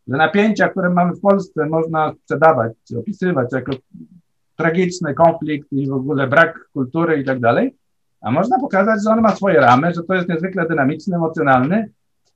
że 0.09 0.17
napięcia, 0.17 0.69
które 0.69 0.91
mamy 0.91 1.15
w 1.15 1.21
Polsce, 1.21 1.67
można 1.67 2.13
sprzedawać, 2.13 2.73
opisywać 2.99 3.53
jako 3.53 3.73
tragiczny 4.57 5.15
konflikt 5.15 5.73
i 5.73 5.89
w 5.89 5.93
ogóle 5.93 6.27
brak 6.27 6.69
kultury 6.73 7.21
i 7.21 7.25
tak 7.25 7.41
dalej, 7.41 7.77
a 8.25 8.31
można 8.31 8.59
pokazać, 8.59 9.05
że 9.05 9.11
on 9.11 9.21
ma 9.21 9.37
swoje 9.37 9.61
ramy, 9.61 9.95
że 9.95 10.03
to 10.03 10.15
jest 10.15 10.29
niezwykle 10.29 10.69
dynamiczny, 10.69 11.17
emocjonalny, 11.17 11.91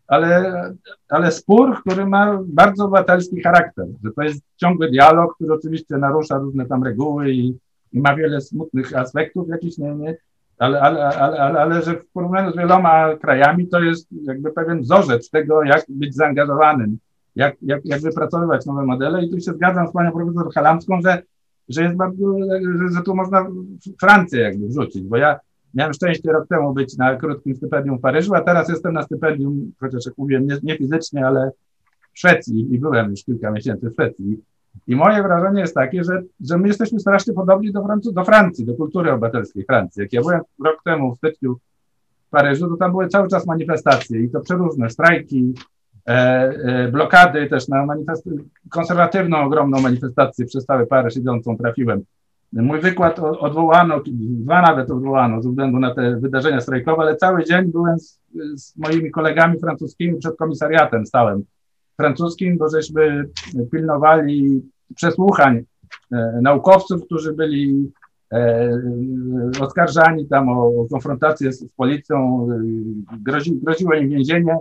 ale, 0.07 0.53
ale 1.09 1.33
spór, 1.33 1.81
który 1.81 2.07
ma 2.07 2.39
bardzo 2.47 2.85
obywatelski 2.85 3.43
charakter, 3.43 3.87
że 4.05 4.11
to 4.13 4.23
jest 4.23 4.43
ciągły 4.57 4.91
dialog, 4.91 5.35
który 5.35 5.53
oczywiście 5.53 5.97
narusza 5.97 6.39
różne 6.39 6.67
tam 6.67 6.85
reguły 6.85 7.31
i, 7.31 7.59
i 7.93 8.01
ma 8.01 8.17
wiele 8.17 8.41
smutnych 8.41 8.97
aspektów 8.97 9.49
jakichś, 9.49 9.79
nie, 9.79 9.95
nie, 9.95 10.17
ale, 10.59 10.81
ale, 10.81 11.07
ale, 11.07 11.39
ale, 11.41 11.61
ale 11.61 11.83
że 11.83 11.95
w 11.95 12.13
porównaniu 12.13 12.53
z 12.53 12.57
wieloma 12.57 13.17
krajami 13.17 13.69
to 13.69 13.81
jest 13.81 14.09
jakby 14.23 14.53
pewien 14.53 14.81
wzorzec 14.81 15.31
tego, 15.31 15.63
jak 15.63 15.85
być 15.89 16.15
zaangażowanym, 16.15 16.99
jak, 17.37 17.57
jak, 17.63 17.85
jak 17.85 18.01
wypracowywać 18.01 18.67
nowe 18.67 18.83
modele. 18.83 19.25
I 19.25 19.31
tu 19.31 19.41
się 19.41 19.53
zgadzam 19.53 19.89
z 19.89 19.93
panią 19.93 20.13
profesor 20.13 20.53
Halamską, 20.55 21.01
że, 21.01 21.23
że 21.69 21.83
jest 21.83 21.97
bardzo, 21.97 22.25
że, 22.79 22.95
że 22.97 23.03
tu 23.03 23.15
można 23.15 23.47
Francję 24.01 24.41
jakby 24.41 24.69
wrzucić, 24.69 25.03
bo 25.03 25.17
ja 25.17 25.41
Miałem 25.75 25.93
szczęście 25.93 26.33
rok 26.33 26.49
temu 26.49 26.75
być 26.75 26.97
na 26.97 27.17
krótkim 27.17 27.57
stypendium 27.57 27.99
w 27.99 28.01
Paryżu, 28.01 28.35
a 28.35 28.41
teraz 28.41 28.69
jestem 28.69 28.93
na 28.93 29.03
stypendium, 29.03 29.73
chociaż 29.81 30.07
jak 30.07 30.19
mówiłem, 30.19 30.47
nie, 30.47 30.59
nie 30.63 30.79
fizycznie, 30.79 31.27
ale 31.27 31.51
w 32.15 32.19
Szwecji 32.19 32.75
i 32.75 32.79
byłem 32.79 33.11
już 33.11 33.25
kilka 33.25 33.51
miesięcy 33.51 33.91
w 33.91 33.93
Szwecji. 33.93 34.39
I 34.87 34.97
moje 34.97 35.23
wrażenie 35.23 35.61
jest 35.61 35.75
takie, 35.75 36.05
że, 36.05 36.23
że 36.41 36.59
my 36.59 36.69
jesteśmy 36.69 37.01
strasznie 37.01 37.33
podobni 37.33 37.73
do, 37.73 37.85
Francu 37.85 38.13
do 38.13 38.25
Francji, 38.25 38.67
do 38.67 38.75
kultury 38.75 39.13
obywatelskiej 39.13 39.65
Francji. 39.65 40.03
Jak 40.03 40.13
ja 40.13 40.21
byłem 40.21 40.41
rok 40.65 40.83
temu 40.85 41.15
w 41.15 41.17
styczniu 41.17 41.59
w 42.27 42.31
Paryżu, 42.31 42.69
to 42.69 42.77
tam 42.77 42.91
były 42.91 43.09
cały 43.09 43.29
czas 43.29 43.47
manifestacje 43.47 44.21
i 44.21 44.31
to 44.31 44.41
przeróżne, 44.41 44.91
strajki, 44.91 45.55
e, 46.07 46.13
e, 46.13 46.89
blokady 46.89 47.47
też 47.47 47.69
na 47.69 47.87
konserwatywną, 48.71 49.39
ogromną 49.39 49.81
manifestację 49.81 50.47
przez 50.47 50.65
cały 50.65 50.87
Paryż 50.87 51.17
idącą 51.17 51.57
trafiłem. 51.57 52.03
Mój 52.53 52.81
wykład 52.81 53.19
odwołano, 53.19 54.01
dwa 54.07 54.63
nawet 54.63 54.91
odwołano 54.91 55.43
ze 55.43 55.49
względu 55.49 55.79
na 55.79 55.95
te 55.95 56.17
wydarzenia 56.17 56.61
strajkowe, 56.61 57.03
ale 57.03 57.17
cały 57.17 57.45
dzień 57.45 57.65
byłem 57.65 57.99
z, 57.99 58.21
z 58.57 58.77
moimi 58.77 59.11
kolegami 59.11 59.59
francuskimi 59.59 60.19
przed 60.19 60.37
komisariatem 60.37 61.07
stałem. 61.07 61.43
Francuskim, 61.97 62.59
bo 62.59 62.69
żeśmy 62.69 63.25
pilnowali 63.73 64.63
przesłuchań 64.95 65.63
e, 66.13 66.39
naukowców, 66.43 67.05
którzy 67.05 67.33
byli 67.33 67.93
e, 68.33 68.71
oskarżani 69.61 70.29
tam 70.29 70.49
o, 70.49 70.67
o 70.67 70.87
konfrontację 70.91 71.53
z, 71.53 71.61
z 71.61 71.73
policją, 71.73 72.49
e, 72.53 73.19
grozi, 73.23 73.57
groziło 73.63 73.95
im 73.95 74.09
więzienie, 74.09 74.57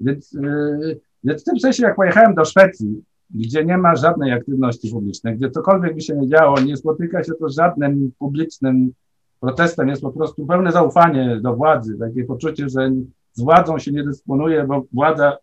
więc, 0.00 0.34
e, 0.34 0.78
więc 1.24 1.42
w 1.42 1.44
tym 1.44 1.60
sensie 1.60 1.82
jak 1.82 1.96
pojechałem 1.96 2.34
do 2.34 2.44
Szwecji, 2.44 3.02
gdzie 3.30 3.64
nie 3.64 3.78
ma 3.78 3.96
żadnej 3.96 4.32
aktywności 4.32 4.90
publicznej, 4.90 5.36
gdzie 5.36 5.50
cokolwiek 5.50 5.94
by 5.94 6.00
się 6.00 6.16
nie 6.16 6.28
działo, 6.28 6.60
nie 6.60 6.76
spotyka 6.76 7.24
się 7.24 7.32
to 7.40 7.48
z 7.48 7.54
żadnym 7.54 8.12
publicznym 8.18 8.92
protestem, 9.40 9.88
jest 9.88 10.02
po 10.02 10.10
prostu 10.10 10.46
pełne 10.46 10.72
zaufanie 10.72 11.40
do 11.40 11.56
władzy, 11.56 11.98
takie 11.98 12.24
poczucie, 12.24 12.68
że 12.68 12.90
z 13.32 13.42
władzą 13.42 13.78
się 13.78 13.92
nie 13.92 14.04
dysponuje, 14.04 14.64
bo 14.64 14.84
władza, 14.92 15.36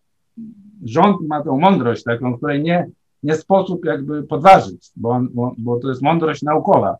rząd 0.84 1.20
ma 1.28 1.42
tą 1.42 1.58
mądrość 1.58 2.04
taką, 2.04 2.36
której 2.36 2.62
nie, 2.62 2.90
nie 3.22 3.34
sposób 3.34 3.84
jakby 3.84 4.22
podważyć, 4.22 4.90
bo, 4.96 5.20
bo, 5.30 5.54
bo 5.58 5.80
to 5.80 5.88
jest 5.88 6.02
mądrość 6.02 6.42
naukowa. 6.42 6.96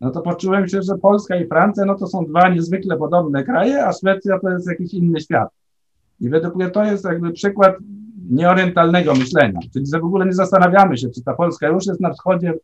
No 0.00 0.10
to 0.10 0.20
poczułem 0.20 0.68
się, 0.68 0.82
że 0.82 0.98
Polska 0.98 1.36
i 1.36 1.46
Francja, 1.46 1.84
no 1.84 1.94
to 1.94 2.06
są 2.06 2.24
dwa 2.26 2.48
niezwykle 2.48 2.96
podobne 2.96 3.44
kraje, 3.44 3.86
a 3.86 3.92
Szwecja 3.92 4.38
to 4.38 4.50
jest 4.50 4.68
jakiś 4.68 4.94
inny 4.94 5.20
świat. 5.20 5.48
I 6.20 6.28
według 6.28 6.54
mnie 6.56 6.70
to 6.70 6.84
jest 6.84 7.04
jakby 7.04 7.32
przykład 7.32 7.76
nieorientalnego 8.30 9.14
myślenia, 9.14 9.60
czyli 9.72 9.86
że 9.86 10.00
w 10.00 10.04
ogóle 10.04 10.26
nie 10.26 10.32
zastanawiamy 10.32 10.96
się, 10.96 11.10
czy 11.10 11.22
ta 11.22 11.34
Polska 11.34 11.68
już 11.68 11.86
jest 11.86 12.00
na 12.00 12.12
wschodzie, 12.12 12.54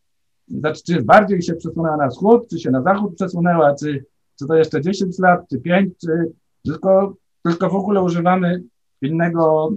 znaczy, 0.49 0.83
czy 0.87 1.03
bardziej 1.03 1.43
się 1.43 1.55
przesunęła 1.55 1.97
na 1.97 2.09
wschód, 2.09 2.49
czy 2.51 2.59
się 2.59 2.71
na 2.71 2.83
zachód 2.83 3.15
przesunęła, 3.15 3.75
czy, 3.75 4.05
czy 4.39 4.47
to 4.47 4.55
jeszcze 4.55 4.81
10 4.81 5.19
lat, 5.19 5.41
czy 5.51 5.59
5, 5.59 5.95
czy 6.01 6.33
tylko 6.65 7.17
tylko 7.43 7.69
w 7.69 7.75
ogóle 7.75 8.03
używamy 8.03 8.63
innego, 9.03 9.71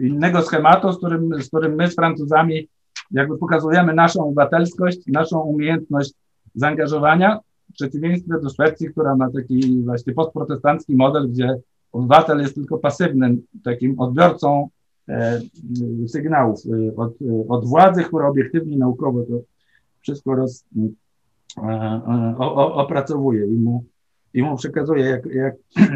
innego 0.00 0.42
schematu, 0.42 0.92
z 0.92 0.96
którym, 0.96 1.42
z 1.42 1.48
którym 1.48 1.74
my 1.74 1.90
z 1.90 1.94
Francuzami 1.94 2.68
jakby 3.10 3.38
pokazujemy 3.38 3.94
naszą 3.94 4.24
obywatelskość, 4.24 4.98
naszą 5.06 5.40
umiejętność 5.40 6.12
zaangażowania, 6.54 7.40
w 7.70 7.72
przeciwieństwie 7.72 8.34
do 8.42 8.48
Szwecji, 8.48 8.90
która 8.90 9.16
ma 9.16 9.30
taki 9.30 9.82
właśnie 9.84 10.14
postprotestancki 10.14 10.94
model, 10.94 11.28
gdzie 11.28 11.56
obywatel 11.92 12.40
jest 12.40 12.54
tylko 12.54 12.78
pasywnym 12.78 13.42
takim 13.64 14.00
odbiorcą 14.00 14.68
sygnałów 16.08 16.60
e, 16.66 16.96
od, 16.96 17.14
od 17.48 17.68
władzy, 17.68 18.04
która 18.04 18.28
obiektywnie 18.28 18.78
naukowo 18.78 19.22
to 19.22 19.40
wszystko 20.00 20.34
roz, 20.34 20.64
e, 21.56 22.36
opracowuje 22.56 23.46
i 23.46 23.56
mu, 23.56 23.84
i 24.34 24.42
mu 24.42 24.56
przekazuje, 24.56 25.04
jak, 25.04 25.26
jak, 25.26 25.54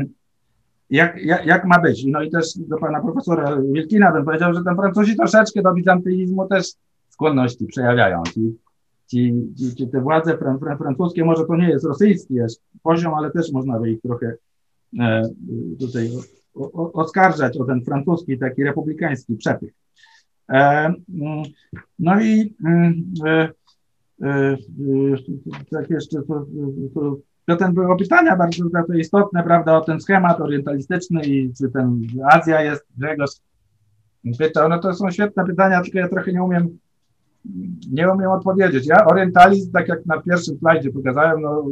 jak, 0.90 1.22
jak, 1.24 1.46
jak 1.46 1.64
ma 1.64 1.80
być. 1.80 2.04
No 2.04 2.22
i 2.22 2.30
też 2.30 2.58
do 2.58 2.78
pana 2.78 3.00
profesora 3.00 3.60
Wilkina 3.72 4.12
bym 4.12 4.24
powiedział, 4.24 4.54
że 4.54 4.64
ten 4.64 4.76
Francuzi 4.76 5.16
troszeczkę 5.16 5.62
do 5.62 5.74
bizantyjzmu 5.74 6.48
też 6.48 6.72
skłonności 7.08 7.66
przejawiają. 7.66 8.22
Ci, 8.22 8.58
ci, 9.06 9.34
ci, 9.58 9.74
ci 9.74 9.88
te 9.88 10.00
władze 10.00 10.38
fran, 10.38 10.58
fran, 10.58 10.78
francuskie, 10.78 11.24
może 11.24 11.44
to 11.44 11.56
nie 11.56 11.68
jest 11.68 11.84
rosyjski 11.84 12.34
poziom, 12.82 13.14
ale 13.14 13.30
też 13.30 13.52
można 13.52 13.78
by 13.78 13.90
ich 13.90 14.02
trochę 14.02 14.34
e, 15.00 15.22
tutaj 15.80 16.10
oskarżać 16.92 17.58
o 17.58 17.64
ten 17.64 17.84
francuski, 17.84 18.38
taki 18.38 18.64
republikański 18.64 19.36
przepych. 19.36 19.72
E, 20.48 20.56
mm, 20.56 21.42
no 21.98 22.20
i 22.20 22.54
mm, 22.64 23.04
e, 23.26 23.48
e, 24.22 24.56
tak 25.70 25.90
jeszcze 25.90 26.22
to, 26.22 26.46
to, 26.94 27.16
to 27.46 27.56
ten 27.56 27.74
były 27.74 27.96
pytania 27.96 28.36
bardzo 28.36 28.64
to 28.86 28.94
istotne, 28.94 29.42
prawda, 29.42 29.76
o 29.76 29.80
ten 29.80 30.00
schemat 30.00 30.40
orientalistyczny 30.40 31.22
i 31.24 31.52
czy 31.54 31.70
ten 31.70 32.00
Azja 32.32 32.62
jest, 32.62 32.86
Grzegorz 32.98 33.30
pytał, 34.38 34.68
no 34.68 34.78
to 34.78 34.94
są 34.94 35.10
świetne 35.10 35.44
pytania, 35.44 35.82
tylko 35.82 35.98
ja 35.98 36.08
trochę 36.08 36.32
nie 36.32 36.42
umiem 36.42 36.78
nie 37.90 38.12
umiem 38.12 38.30
odpowiedzieć. 38.30 38.86
Ja 38.86 39.06
orientalizm, 39.06 39.72
tak 39.72 39.88
jak 39.88 40.06
na 40.06 40.22
pierwszym 40.22 40.58
slajdzie 40.58 40.90
pokazałem, 40.90 41.40
no, 41.40 41.66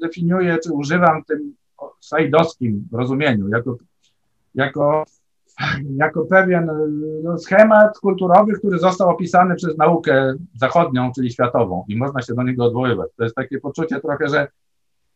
definiuję, 0.00 0.58
czy 0.64 0.72
używam 0.72 1.22
w 1.22 1.26
tym 1.26 1.54
sajdowskim 2.00 2.88
rozumieniu, 2.92 3.48
jako, 3.48 3.76
jako, 4.54 5.04
jako 5.96 6.24
pewien 6.24 6.70
no, 7.22 7.38
schemat 7.38 7.98
kulturowy, 7.98 8.52
który 8.52 8.78
został 8.78 9.10
opisany 9.10 9.54
przez 9.54 9.76
naukę 9.78 10.34
zachodnią, 10.60 11.12
czyli 11.14 11.30
światową 11.30 11.84
i 11.88 11.96
można 11.96 12.22
się 12.22 12.34
do 12.34 12.42
niego 12.42 12.64
odwoływać. 12.64 13.10
To 13.16 13.24
jest 13.24 13.36
takie 13.36 13.60
poczucie 13.60 14.00
trochę, 14.00 14.28
że, 14.28 14.48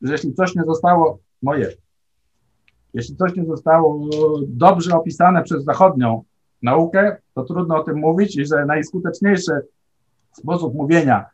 że 0.03 0.13
jeśli 0.13 0.35
coś 0.35 0.55
nie 0.55 0.65
zostało 0.65 1.19
moje, 1.43 1.73
jeśli 2.95 3.17
coś 3.17 3.37
nie 3.37 3.45
zostało 3.45 4.01
dobrze 4.49 4.97
opisane 4.97 5.43
przez 5.43 5.65
zachodnią 5.65 6.25
naukę, 6.63 7.17
to 7.35 7.45
trudno 7.45 7.77
o 7.77 7.85
tym 7.85 7.99
mówić 7.99 8.37
i 8.37 8.47
że 8.47 8.67
najskuteczniejsze 8.67 9.61
sposób 10.33 10.75
mówienia 10.75 11.27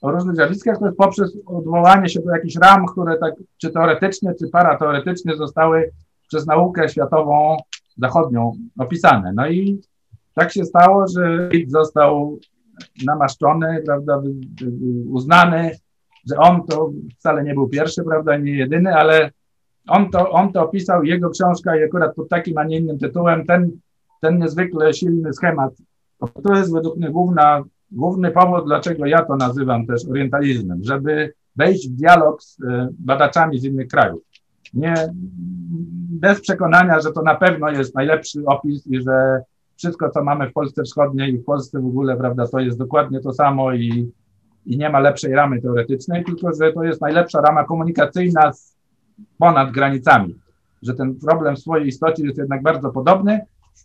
o 0.00 0.10
różnych 0.10 0.34
zjawiskach 0.34 0.78
to 0.78 0.86
jest 0.86 0.98
poprzez 0.98 1.38
odwołanie 1.46 2.08
się 2.08 2.20
do 2.20 2.30
jakichś 2.30 2.56
ram, 2.56 2.86
które 2.86 3.18
tak 3.18 3.34
czy 3.58 3.70
teoretycznie, 3.70 4.34
czy 4.34 4.48
parateoretycznie 4.48 5.36
zostały 5.36 5.90
przez 6.28 6.46
naukę 6.46 6.88
światową, 6.88 7.56
zachodnią 7.96 8.52
opisane. 8.78 9.32
No 9.34 9.48
i 9.48 9.80
tak 10.34 10.52
się 10.52 10.64
stało, 10.64 11.04
że 11.08 11.48
został 11.66 12.38
namaszczony, 13.06 13.82
prawda, 13.86 14.22
uznany, 15.06 15.70
że 16.30 16.36
on 16.36 16.66
to 16.66 16.90
wcale 17.18 17.44
nie 17.44 17.54
był 17.54 17.68
pierwszy, 17.68 18.04
prawda, 18.04 18.36
nie 18.36 18.56
jedyny, 18.56 18.94
ale 18.94 19.30
on 19.88 20.10
to, 20.10 20.30
on 20.30 20.52
to 20.52 20.62
opisał, 20.62 21.04
jego 21.04 21.30
książka 21.30 21.76
i 21.76 21.82
akurat 21.82 22.14
pod 22.14 22.28
takim, 22.28 22.58
a 22.58 22.64
nie 22.64 22.78
innym 22.78 22.98
tytułem, 22.98 23.46
ten, 23.46 23.70
ten 24.20 24.38
niezwykle 24.38 24.94
silny 24.94 25.32
schemat, 25.32 25.74
to 26.42 26.54
jest 26.56 26.72
według 26.72 26.96
mnie 26.96 27.10
główna 27.10 27.64
główny 27.90 28.30
powód, 28.30 28.64
dlaczego 28.66 29.06
ja 29.06 29.24
to 29.24 29.36
nazywam 29.36 29.86
też 29.86 30.08
orientalizmem, 30.08 30.84
żeby 30.84 31.32
wejść 31.56 31.88
w 31.88 31.96
dialog 31.96 32.42
z 32.42 32.60
e, 32.62 32.88
badaczami 32.98 33.58
z 33.58 33.64
innych 33.64 33.88
krajów. 33.88 34.20
Nie, 34.74 34.94
bez 36.20 36.40
przekonania, 36.40 37.00
że 37.00 37.12
to 37.12 37.22
na 37.22 37.34
pewno 37.34 37.70
jest 37.70 37.94
najlepszy 37.94 38.42
opis 38.46 38.86
i 38.86 39.02
że 39.02 39.42
wszystko, 39.76 40.10
co 40.10 40.24
mamy 40.24 40.50
w 40.50 40.52
Polsce 40.52 40.82
Wschodniej 40.82 41.34
i 41.34 41.38
w 41.38 41.44
Polsce 41.44 41.80
w 41.80 41.86
ogóle, 41.86 42.16
prawda, 42.16 42.46
to 42.46 42.60
jest 42.60 42.78
dokładnie 42.78 43.20
to 43.20 43.32
samo 43.32 43.72
i, 43.72 44.12
i 44.66 44.78
nie 44.78 44.90
ma 44.90 45.00
lepszej 45.00 45.32
ramy 45.32 45.62
teoretycznej, 45.62 46.24
tylko 46.24 46.52
że 46.60 46.72
to 46.72 46.84
jest 46.84 47.00
najlepsza 47.00 47.40
rama 47.40 47.64
komunikacyjna 47.64 48.52
z, 48.52 48.76
ponad 49.38 49.70
granicami, 49.72 50.38
że 50.82 50.94
ten 50.94 51.14
problem 51.14 51.56
w 51.56 51.58
swojej 51.58 51.86
istocie 51.86 52.26
jest 52.26 52.38
jednak 52.38 52.62
bardzo 52.62 52.90
podobny. 52.90 53.40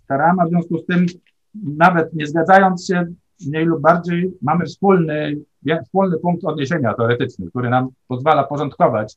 Ta 0.07 0.17
rama 0.17 0.45
w 0.45 0.49
związku 0.49 0.77
z 0.77 0.85
tym, 0.85 1.05
nawet 1.77 2.13
nie 2.13 2.27
zgadzając 2.27 2.87
się, 2.87 3.05
mniej 3.47 3.65
lub 3.65 3.81
bardziej 3.81 4.33
mamy 4.41 4.65
wspólny, 4.65 5.37
wspólny 5.83 6.17
punkt 6.17 6.45
odniesienia 6.45 6.93
teoretyczny, 6.93 7.49
który 7.49 7.69
nam 7.69 7.89
pozwala 8.07 8.43
porządkować 8.43 9.15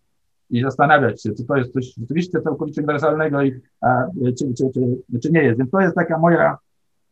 i 0.51 0.63
zastanawiać 0.63 1.23
się, 1.23 1.33
czy 1.33 1.45
to 1.45 1.57
jest 1.57 1.73
coś 1.73 1.95
rzeczywiście 2.01 2.41
całkowicie 2.41 2.81
uniwersalnego, 2.81 3.43
i, 3.43 3.61
a, 3.81 4.07
czy, 4.39 4.55
czy, 4.55 4.71
czy, 4.75 4.81
czy 5.23 5.33
nie 5.33 5.43
jest. 5.43 5.59
Więc 5.59 5.71
to 5.71 5.81
jest 5.81 5.95
taka 5.95 6.19
moja, 6.19 6.59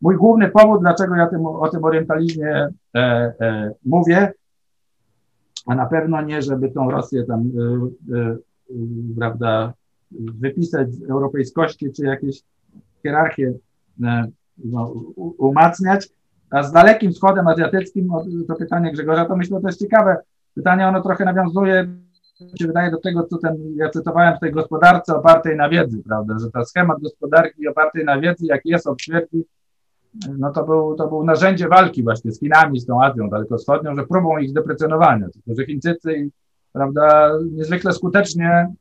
mój 0.01 0.16
główny 0.16 0.51
powód, 0.51 0.81
dlaczego 0.81 1.15
ja 1.15 1.27
tym, 1.27 1.47
o 1.47 1.69
tym 1.69 1.85
orientalizmie 1.85 2.69
e, 2.94 2.98
e, 3.40 3.70
mówię, 3.85 4.32
a 5.66 5.74
na 5.74 5.86
pewno 5.86 6.23
nie, 6.23 6.43
żeby 6.43 6.70
tą 6.70 6.90
Rosję 6.90 7.24
tam, 7.24 7.40
e, 7.40 8.16
e, 8.16 8.36
prawda, 9.19 9.73
wypisać 10.11 10.94
z 10.94 11.11
europejskości, 11.11 11.93
czy 11.93 12.05
jakieś 12.05 12.43
hierarchię 13.02 13.52
e, 14.05 14.24
no, 14.65 14.94
umacniać, 15.39 16.09
a 16.51 16.62
z 16.62 16.73
Dalekim 16.73 17.12
Wschodem 17.12 17.48
Azjatyckim, 17.48 18.09
to 18.48 18.55
pytanie 18.55 18.93
Grzegorza, 18.93 19.24
to 19.24 19.36
myślę, 19.36 19.61
to 19.61 19.69
jest 19.69 19.81
ciekawe. 19.81 20.16
Pytanie, 20.55 20.89
ono 20.89 21.02
trochę 21.02 21.24
nawiązuje, 21.24 21.86
się 22.39 22.66
wydaje, 22.66 22.90
do 22.90 23.01
tego, 23.01 23.27
co 23.27 23.39
ten, 23.39 23.56
ja 23.77 23.90
cytowałem 23.90 24.36
w 24.36 24.40
tej 24.40 24.52
gospodarce 24.52 25.16
opartej 25.16 25.56
na 25.56 25.69
wiedzy, 25.69 26.02
prawda, 26.02 26.39
że 26.39 26.51
ten 26.51 26.65
schemat 26.65 27.01
gospodarki 27.01 27.69
opartej 27.69 28.05
na 28.05 28.20
wiedzy, 28.20 28.47
jak 28.47 28.61
jest 28.65 28.89
twierdzi, 28.98 29.44
no 30.39 30.52
to 30.52 30.65
był, 30.65 30.94
to 30.94 31.09
był 31.09 31.24
narzędzie 31.24 31.69
walki 31.69 32.02
właśnie 32.02 32.32
z 32.32 32.40
Chinami, 32.40 32.81
z 32.81 32.86
tą 32.86 33.02
Azją 33.02 33.28
dalekowschodnią, 33.28 33.94
że 33.94 34.06
próbą 34.06 34.39
ich 34.39 34.52
deprecjonowania, 34.52 35.28
tylko 35.28 35.61
że 35.61 35.66
Chińczycy, 35.66 36.31
prawda, 36.73 37.31
niezwykle 37.52 37.93
skutecznie 37.93 38.74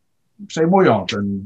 przejmują 0.47 1.05
ten, 1.11 1.43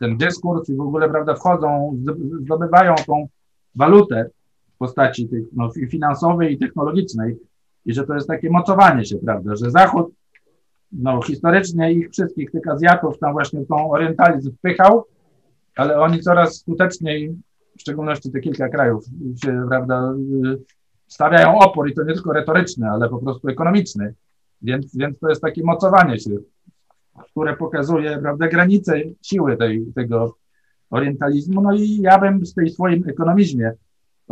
ten 0.00 0.16
dyskurs 0.16 0.68
i 0.68 0.76
w 0.76 0.80
ogóle, 0.80 1.10
prawda, 1.10 1.34
wchodzą, 1.34 1.98
zdobywają 2.42 2.94
tą 3.06 3.28
walutę, 3.74 4.30
postaci 4.78 5.28
tych, 5.28 5.44
no, 5.52 5.70
finansowej 5.90 6.52
i 6.52 6.58
technologicznej. 6.58 7.36
I 7.84 7.94
że 7.94 8.06
to 8.06 8.14
jest 8.14 8.28
takie 8.28 8.50
mocowanie 8.50 9.04
się, 9.04 9.16
prawda, 9.16 9.56
że 9.56 9.70
Zachód 9.70 10.14
no, 10.92 11.22
historycznie 11.22 11.92
ich 11.92 12.10
wszystkich 12.10 12.50
tych 12.50 12.68
Azjatów 12.68 13.18
tam 13.18 13.32
właśnie 13.32 13.66
tą 13.66 13.90
orientalizm 13.90 14.52
wpychał, 14.52 15.04
ale 15.76 16.00
oni 16.00 16.20
coraz 16.20 16.58
skuteczniej, 16.58 17.36
w 17.76 17.80
szczególności 17.80 18.30
te 18.30 18.40
kilka 18.40 18.68
krajów, 18.68 19.04
się, 19.44 19.64
prawda, 19.68 20.14
stawiają 21.06 21.58
opór 21.58 21.90
i 21.90 21.94
to 21.94 22.02
nie 22.02 22.14
tylko 22.14 22.32
retoryczny, 22.32 22.90
ale 22.90 23.08
po 23.08 23.18
prostu 23.18 23.48
ekonomiczny. 23.48 24.14
Więc, 24.62 24.96
więc 24.96 25.18
to 25.18 25.28
jest 25.28 25.42
takie 25.42 25.62
mocowanie 25.64 26.18
się, 26.18 26.30
które 27.30 27.56
pokazuje, 27.56 28.18
prawda, 28.18 28.48
granice 28.48 29.00
siły 29.22 29.56
tej, 29.56 29.86
tego 29.94 30.36
orientalizmu. 30.90 31.60
No 31.60 31.74
i 31.74 31.96
ja 31.96 32.18
bym 32.18 32.40
w 32.40 32.54
tej 32.54 32.70
swoim 32.70 33.08
ekonomizmie 33.08 33.72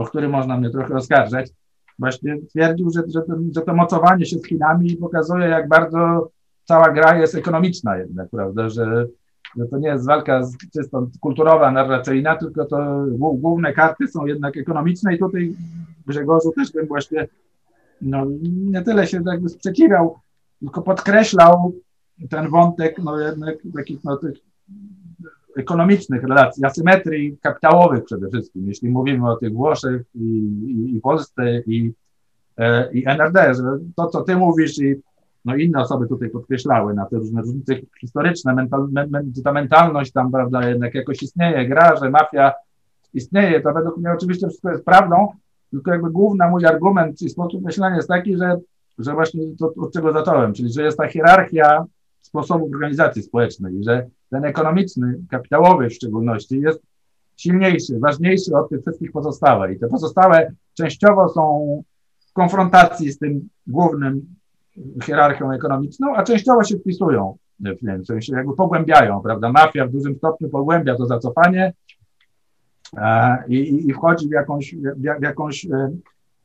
o 0.01 0.05
który 0.05 0.29
można 0.29 0.57
mnie 0.57 0.71
trochę 0.71 0.95
oskarżać, 0.95 1.51
właśnie 1.99 2.37
twierdził, 2.43 2.91
że, 2.91 3.03
że, 3.09 3.23
to, 3.23 3.33
że 3.55 3.63
to 3.63 3.75
mocowanie 3.75 4.27
się 4.27 4.39
z 4.39 4.47
Chinami 4.47 4.97
pokazuje, 4.97 5.47
jak 5.49 5.69
bardzo 5.69 6.31
cała 6.71 6.91
gra 6.91 7.19
jest 7.19 7.35
ekonomiczna 7.35 7.97
jednak, 7.97 8.31
prawda, 8.31 8.69
że, 8.69 9.07
że 9.59 9.67
to 9.67 9.79
nie 9.79 9.89
jest 9.89 10.07
walka 10.07 10.41
czysto 10.75 11.07
kulturowa, 11.21 11.71
narracyjna, 11.71 12.37
tylko 12.37 12.65
to 12.65 13.05
główne 13.19 13.73
karty 13.73 14.09
są 14.09 14.27
jednak 14.27 14.57
ekonomiczne 14.57 15.15
i 15.15 15.19
tutaj 15.19 15.55
Grzegorzu 16.07 16.53
też 16.53 16.73
bym 16.73 16.87
właśnie 16.87 17.29
no, 18.03 18.27
nie 18.43 18.83
tyle 18.83 19.07
się 19.07 19.23
jakby 19.27 19.49
sprzeciwiał, 19.49 20.19
tylko 20.61 20.83
podkreślał 20.83 21.73
ten 22.31 22.49
wątek 22.49 22.99
no 22.99 23.21
jednak 23.21 23.57
takich 23.77 24.05
no, 24.05 24.17
tych 24.17 24.35
ekonomicznych 25.57 26.23
relacji, 26.23 26.65
asymetrii 26.65 27.37
kapitałowych 27.43 28.05
przede 28.05 28.29
wszystkim, 28.29 28.69
jeśli 28.69 28.89
mówimy 28.89 29.31
o 29.31 29.37
tych 29.37 29.53
Włoszech 29.53 30.03
i, 30.15 30.27
i, 30.67 30.97
i 30.97 31.01
Polsce 31.01 31.61
i, 31.67 31.93
e, 32.59 32.93
i 32.93 33.09
NRD, 33.09 33.55
że 33.55 33.63
to, 33.97 34.07
co 34.07 34.23
ty 34.23 34.37
mówisz 34.37 34.79
i 34.79 35.10
no 35.45 35.57
inne 35.57 35.81
osoby 35.81 36.09
tutaj 36.09 36.31
podkreślały 36.31 36.95
na 36.95 37.07
te 37.07 37.17
różne 37.17 37.43
różnice 37.43 37.75
historyczne, 38.01 38.55
mental, 38.55 38.89
men, 38.91 39.33
ta 39.45 39.53
mentalność 39.53 40.13
tam, 40.13 40.31
prawda, 40.31 40.69
jednak 40.69 40.95
jakoś 40.95 41.23
istnieje, 41.23 41.69
gra, 41.69 41.97
że 41.97 42.11
mafia 42.11 42.53
istnieje, 43.15 43.61
to 43.61 43.73
według 43.73 43.97
mnie 43.97 44.13
oczywiście 44.13 44.49
wszystko 44.49 44.71
jest 44.71 44.85
prawdą, 44.85 45.29
tylko 45.71 45.91
jakby 45.91 46.11
główny 46.11 46.49
mój 46.51 46.67
argument 46.67 47.23
i 47.23 47.31
sposób 47.31 47.63
myślenia 47.63 47.97
jest 47.97 48.09
taki, 48.09 48.37
że, 48.37 48.57
że 48.99 49.13
właśnie 49.13 49.43
to, 49.59 49.73
od 49.77 49.93
czego 49.93 50.13
zacząłem, 50.13 50.53
czyli 50.53 50.73
że 50.73 50.83
jest 50.83 50.99
ta 50.99 51.09
hierarchia 51.09 51.85
sposobów 52.21 52.73
organizacji 52.75 53.23
społecznej, 53.23 53.85
że 53.85 54.07
ten 54.31 54.45
ekonomiczny, 54.45 55.21
kapitałowy 55.31 55.89
w 55.89 55.95
szczególności 55.95 56.61
jest 56.61 56.81
silniejszy, 57.37 57.99
ważniejszy 57.99 58.57
od 58.57 58.69
tych 58.69 58.81
wszystkich 58.81 59.13
pozostałych. 59.13 59.77
I 59.77 59.81
te 59.81 59.89
pozostałe 59.89 60.53
częściowo 60.75 61.29
są 61.29 61.83
w 62.31 62.33
konfrontacji 62.33 63.13
z 63.13 63.19
tym 63.19 63.49
głównym 63.67 64.40
hierarchią 65.05 65.53
ekonomiczną, 65.53 66.17
a 66.17 66.23
częściowo 66.23 66.65
się 66.65 66.77
wpisują 66.77 67.37
w 67.61 67.81
tym, 67.81 68.03
w 68.03 68.07
sensie 68.07 68.37
jakby 68.37 68.55
pogłębiają, 68.55 69.21
prawda? 69.21 69.53
Mafia 69.53 69.87
w 69.87 69.91
dużym 69.91 70.17
stopniu 70.17 70.49
pogłębia 70.49 70.97
to 70.97 71.07
zacofanie 71.07 71.73
i, 73.49 73.89
i 73.89 73.93
wchodzi 73.93 74.29
w 74.29 74.33
jakąś, 74.33 74.75
w, 74.97 75.23
jakąś, 75.23 75.65
e, 75.65 75.91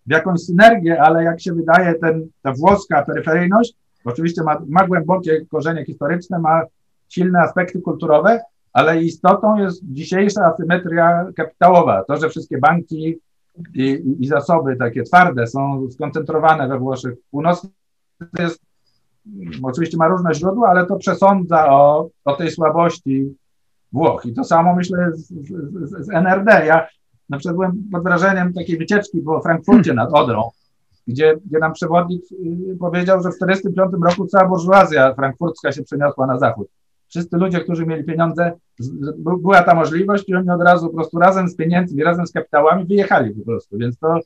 w 0.08 0.12
jakąś 0.12 0.40
synergię, 0.40 1.02
ale 1.02 1.24
jak 1.24 1.42
się 1.42 1.54
wydaje, 1.54 1.94
ten, 1.94 2.28
ta 2.42 2.54
włoska 2.54 3.06
peryferyjność 3.06 3.74
oczywiście 4.06 4.44
ma, 4.44 4.62
ma 4.68 4.88
głębokie 4.88 5.46
korzenie 5.46 5.86
historyczne, 5.86 6.40
ma 6.40 6.62
silne 7.10 7.40
aspekty 7.40 7.82
kulturowe, 7.82 8.42
ale 8.74 9.04
istotą 9.04 9.58
jest 9.58 9.82
dzisiejsza 9.84 10.46
asymetria 10.46 11.26
kapitałowa. 11.36 12.04
To, 12.04 12.18
że 12.18 12.30
wszystkie 12.30 12.58
banki 12.58 13.20
i, 13.76 14.16
i 14.20 14.28
zasoby 14.28 14.76
takie 14.76 15.04
twarde 15.04 15.48
są 15.48 15.90
skoncentrowane 15.92 16.68
we 16.68 16.80
Włoszech 16.80 17.14
północnych, 17.32 17.74
jest, 18.40 18.62
oczywiście 19.64 19.98
ma 19.98 20.08
różne 20.08 20.34
źródła, 20.34 20.70
ale 20.70 20.86
to 20.86 20.96
przesądza 20.96 21.72
o, 21.72 22.10
o 22.26 22.36
tej 22.36 22.52
słabości 22.52 23.36
Włoch. 23.94 24.26
I 24.26 24.34
to 24.34 24.44
samo 24.44 24.76
myślę 24.76 25.12
z, 25.14 25.28
z, 25.28 26.06
z 26.06 26.10
NRD. 26.10 26.66
Ja 26.66 26.88
na 27.30 27.38
przykład 27.38 27.56
byłem 27.56 27.84
pod 27.92 28.04
wrażeniem 28.04 28.54
takiej 28.54 28.78
wycieczki 28.78 29.22
po 29.22 29.42
Frankfurcie 29.42 29.94
nad 29.94 30.14
Odrą, 30.14 30.50
gdzie, 31.08 31.38
gdzie 31.46 31.60
nam 31.60 31.74
przewodnik 31.74 32.24
y, 32.32 32.78
powiedział, 32.80 33.24
że 33.24 33.30
w 33.30 33.34
1945 33.34 34.04
roku 34.04 34.28
cała 34.28 34.50
burżuazja 34.50 35.14
frankfurcka 35.14 35.72
się 35.72 35.84
przeniosła 35.84 36.28
na 36.28 36.40
zachód. 36.40 36.68
Wszyscy 37.08 37.38
ludzie, 37.38 37.60
którzy 37.60 37.86
mieli 37.86 38.04
pieniądze, 38.04 38.52
była 39.18 39.64
ta 39.64 39.76
możliwość 39.76 40.30
i 40.30 40.36
oni 40.36 40.50
od 40.50 40.62
razu 40.62 40.88
po 40.88 40.94
prostu 40.94 41.20
razem 41.20 41.50
z 41.50 41.56
pieniędzmi, 41.56 42.04
razem 42.04 42.28
z 42.28 42.32
kapitałami 42.32 42.86
wyjechali 42.86 43.36
po 43.36 43.46
prostu, 43.46 43.78
więc 43.78 43.98
to, 43.98 44.20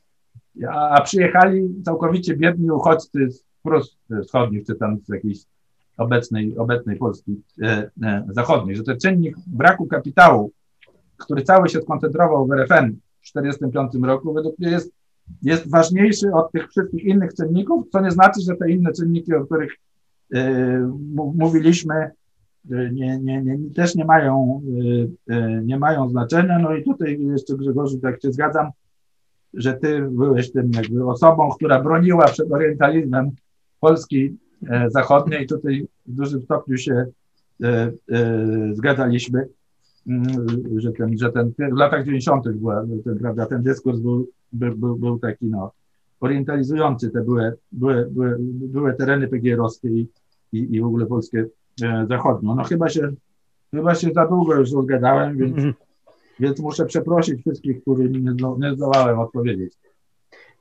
a 0.69 1.01
przyjechali 1.01 1.81
całkowicie 1.85 2.37
biedni 2.37 2.71
uchodźcy 2.71 3.31
z 3.31 3.43
Prus 3.63 3.97
wschodnich, 4.23 4.65
czy 4.65 4.75
tam 4.75 4.97
z 5.05 5.09
jakiejś 5.09 5.37
obecnej, 5.99 6.57
obecnej 6.57 6.95
Polski 6.95 7.41
e, 7.61 7.89
e, 8.03 8.25
zachodniej, 8.29 8.75
że 8.75 8.83
ten 8.83 8.99
czynnik 8.99 9.37
braku 9.47 9.85
kapitału, 9.85 10.51
który 11.17 11.43
cały 11.43 11.69
się 11.69 11.81
skoncentrował 11.81 12.47
w 12.47 12.51
RFN 12.51 12.95
w 13.21 13.31
1945 13.31 14.05
roku, 14.05 14.33
według 14.33 14.59
mnie 14.59 14.69
jest, 14.69 14.91
jest 15.41 15.69
ważniejszy 15.69 16.33
od 16.33 16.51
tych 16.51 16.69
wszystkich 16.69 17.03
innych 17.03 17.33
czynników, 17.33 17.87
co 17.91 18.01
nie 18.01 18.11
znaczy, 18.11 18.41
że 18.41 18.55
te 18.55 18.71
inne 18.71 18.93
czynniki, 18.93 19.35
o 19.35 19.45
których 19.45 19.71
e, 20.33 20.91
mówiliśmy, 21.15 22.11
nie, 22.91 23.19
nie, 23.19 23.41
nie, 23.41 23.57
też 23.75 23.95
nie 23.95 24.05
mają, 24.05 24.61
nie 25.63 25.79
mają 25.79 26.09
znaczenia. 26.09 26.59
No 26.59 26.75
i 26.75 26.83
tutaj 26.83 27.19
jeszcze 27.21 27.57
Grzegorzu, 27.57 27.99
tak 27.99 28.21
się 28.21 28.31
zgadzam, 28.31 28.69
że 29.53 29.73
ty 29.73 30.01
byłeś 30.01 30.51
tym 30.51 30.71
jakby 30.75 31.05
osobą, 31.05 31.49
która 31.55 31.83
broniła 31.83 32.25
przed 32.25 32.51
orientalizmem 32.51 33.31
Polski 33.79 34.37
E, 34.67 34.89
zachodniej. 34.89 35.47
Tutaj 35.47 35.87
w 36.05 36.15
dużym 36.15 36.41
stopniu 36.41 36.77
się 36.77 37.05
e, 37.63 37.91
e, 38.11 38.71
zgadzaliśmy, 38.73 39.47
mm, 40.07 40.25
że 40.77 40.91
ten, 40.91 41.17
że 41.17 41.31
ten 41.31 41.53
w 41.57 41.77
latach 41.77 42.05
90. 42.05 42.49
Była, 42.49 42.85
ten, 43.03 43.19
prawda, 43.19 43.45
ten 43.45 43.63
dyskurs 43.63 43.99
był, 43.99 44.29
był, 44.53 44.95
był 44.95 45.19
taki 45.19 45.45
no, 45.45 45.71
orientalizujący 46.19 47.09
te 47.09 47.21
były, 47.21 47.53
były, 47.71 48.07
były, 48.11 48.37
były 48.51 48.93
tereny 48.93 49.27
PGR-owskie 49.27 49.89
i, 49.89 50.07
i, 50.53 50.75
i 50.75 50.81
w 50.81 50.85
ogóle 50.85 51.05
polskie 51.05 51.45
zachodnie. 52.09 52.55
No 52.55 52.63
chyba 52.63 52.89
się, 52.89 53.11
chyba 53.71 53.95
się 53.95 54.09
za 54.13 54.27
długo 54.27 54.55
już 54.55 54.71
zgadałem, 54.71 55.37
więc, 55.37 55.57
-hmm. 55.57 55.73
więc 56.39 56.59
muszę 56.59 56.85
przeprosić 56.85 57.41
wszystkich, 57.41 57.81
którym 57.81 58.11
nie, 58.11 58.33
nie 58.59 58.75
zdołałem 58.75 59.19
odpowiedzieć. 59.19 59.73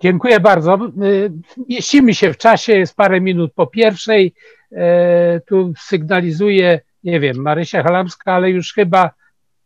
Dziękuję 0.00 0.40
bardzo. 0.40 0.78
Y, 1.02 1.32
mieścimy 1.68 2.14
się 2.14 2.32
w 2.32 2.36
czasie, 2.36 2.72
jest 2.72 2.96
parę 2.96 3.20
minut 3.20 3.52
po 3.54 3.66
pierwszej. 3.66 4.34
E, 4.72 5.40
tu 5.40 5.72
sygnalizuje, 5.78 6.80
nie 7.04 7.20
wiem, 7.20 7.36
Marysia 7.36 7.82
Halamska, 7.82 8.32
ale 8.32 8.50
już 8.50 8.72
chyba. 8.74 9.10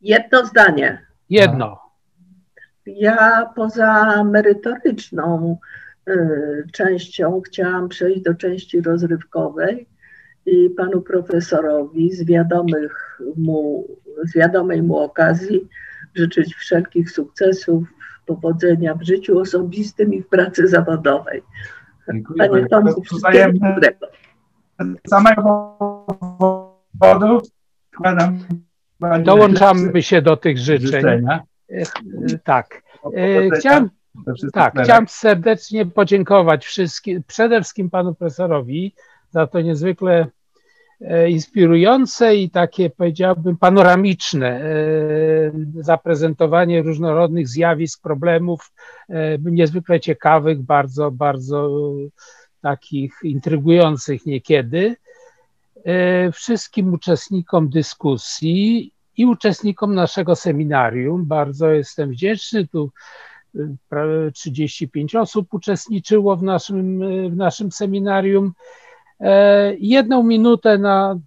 Jedno 0.00 0.46
zdanie. 0.46 1.06
Jedno. 1.30 1.80
Ja 2.86 3.50
poza 3.56 4.24
merytoryczną 4.24 5.58
y, 6.08 6.66
częścią 6.72 7.40
chciałam 7.40 7.88
przejść 7.88 8.22
do 8.22 8.34
części 8.34 8.80
rozrywkowej 8.80 9.86
i 10.46 10.70
panu 10.70 11.00
profesorowi 11.00 12.12
z 12.12 12.24
wiadomych 12.24 13.20
mu, 13.36 13.86
z 14.24 14.34
wiadomej 14.34 14.82
mu 14.82 14.98
okazji 14.98 15.68
życzyć 16.14 16.54
wszelkich 16.54 17.10
sukcesów 17.10 17.84
powodzenia 18.36 18.94
w 18.94 19.02
życiu 19.02 19.38
osobistym 19.38 20.14
i 20.14 20.22
w 20.22 20.28
pracy 20.28 20.68
zawodowej. 20.68 21.42
Dziękuję 22.12 22.48
Panie 22.48 22.66
Tomku, 22.66 23.02
wszystkiego 23.02 23.52
dobrego. 23.52 24.06
Z 25.06 25.10
samego 25.10 25.76
powodu 26.98 27.40
składam 27.94 28.38
Dołączamy 29.22 30.02
się 30.02 30.22
do 30.22 30.36
tych 30.36 30.58
życzeń. 30.58 31.26
Tak. 32.44 32.82
E, 33.16 33.50
chciałem, 33.50 33.90
tak, 34.52 34.74
chciałem 34.82 35.08
serdecznie 35.08 35.86
podziękować 35.86 36.64
wszystkim, 36.64 37.22
przede 37.26 37.60
wszystkim 37.60 37.90
panu 37.90 38.14
profesorowi 38.14 38.94
za 39.30 39.46
to 39.46 39.60
niezwykle 39.60 40.26
inspirujące 41.28 42.36
i 42.36 42.50
takie, 42.50 42.90
powiedziałbym, 42.90 43.56
panoramiczne 43.56 44.48
e, 44.48 44.72
zaprezentowanie 45.74 46.82
różnorodnych 46.82 47.48
zjawisk, 47.48 48.02
problemów, 48.02 48.72
e, 49.08 49.38
niezwykle 49.38 50.00
ciekawych, 50.00 50.62
bardzo, 50.62 51.10
bardzo 51.10 51.70
takich 52.60 53.14
intrygujących 53.22 54.26
niekiedy. 54.26 54.96
Wszystkim 56.32 56.94
uczestnikom 56.94 57.68
dyskusji 57.68 58.92
i 59.16 59.26
uczestnikom 59.26 59.94
naszego 59.94 60.36
seminarium 60.36 61.24
bardzo 61.24 61.70
jestem 61.70 62.10
wdzięczny. 62.10 62.66
Tu 62.66 62.90
prawie 63.88 64.32
35 64.34 65.14
osób 65.14 65.54
uczestniczyło 65.54 66.36
w 66.36 66.42
naszym, 66.42 67.00
w 67.30 67.36
naszym 67.36 67.72
seminarium. 67.72 68.52
E, 69.22 69.74
jedną 69.78 70.22
minutę 70.22 70.78
na. 70.78 71.18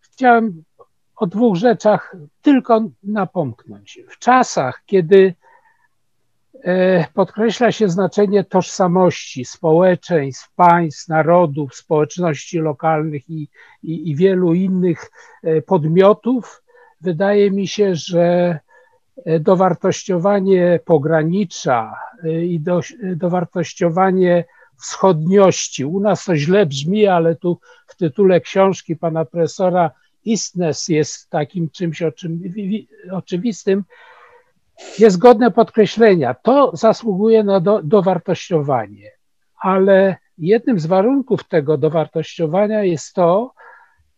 Chciałem 0.00 0.62
o 1.16 1.26
dwóch 1.26 1.56
rzeczach 1.56 2.16
tylko 2.42 2.80
napomknąć. 3.02 3.98
W 4.08 4.18
czasach, 4.18 4.82
kiedy 4.86 5.34
e, 6.64 7.06
podkreśla 7.14 7.72
się 7.72 7.88
znaczenie 7.88 8.44
tożsamości 8.44 9.44
społeczeństw, 9.44 10.54
państw, 10.54 11.08
narodów, 11.08 11.74
społeczności 11.74 12.58
lokalnych 12.58 13.30
i, 13.30 13.48
i, 13.82 14.10
i 14.10 14.16
wielu 14.16 14.54
innych 14.54 15.10
e, 15.42 15.62
podmiotów, 15.62 16.62
wydaje 17.00 17.50
mi 17.50 17.68
się, 17.68 17.94
że 17.94 18.58
dowartościowanie 19.40 20.80
pogranicza 20.84 21.94
i 22.42 22.60
do, 22.60 22.80
dowartościowanie 23.16 24.44
wschodniości. 24.80 25.84
U 25.84 26.00
nas 26.00 26.24
to 26.24 26.36
źle 26.36 26.66
brzmi, 26.66 27.06
ale 27.06 27.36
tu 27.36 27.58
w 27.86 27.96
tytule 27.96 28.40
książki 28.40 28.96
pana 28.96 29.24
profesora 29.24 29.90
istness 30.24 30.88
jest 30.88 31.30
takim 31.30 31.70
czymś 31.70 32.02
oczywistym, 33.12 33.84
jest 34.98 35.18
godne 35.18 35.50
podkreślenia. 35.50 36.34
To 36.34 36.76
zasługuje 36.76 37.44
na 37.44 37.60
do, 37.60 37.82
dowartościowanie, 37.82 39.10
ale 39.60 40.16
jednym 40.38 40.80
z 40.80 40.86
warunków 40.86 41.44
tego 41.44 41.78
dowartościowania 41.78 42.84
jest 42.84 43.14
to, 43.14 43.54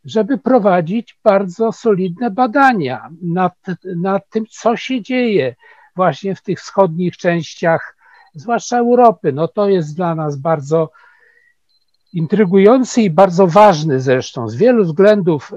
żeby 0.05 0.39
prowadzić 0.39 1.19
bardzo 1.24 1.73
solidne 1.73 2.31
badania 2.31 3.09
nad, 3.23 3.55
nad 3.97 4.28
tym, 4.28 4.47
co 4.51 4.77
się 4.77 5.03
dzieje 5.03 5.55
właśnie 5.97 6.35
w 6.35 6.43
tych 6.43 6.61
wschodnich 6.61 7.16
częściach 7.16 7.95
zwłaszcza 8.36 8.78
Europy. 8.78 9.32
No 9.32 9.48
to 9.48 9.68
jest 9.68 9.96
dla 9.96 10.14
nas 10.14 10.36
bardzo 10.36 10.90
intrygujący 12.12 13.02
i 13.02 13.10
bardzo 13.10 13.46
ważny 13.46 14.00
zresztą. 14.00 14.48
Z 14.48 14.56
wielu 14.56 14.84
względów 14.84 15.52
e, 15.52 15.56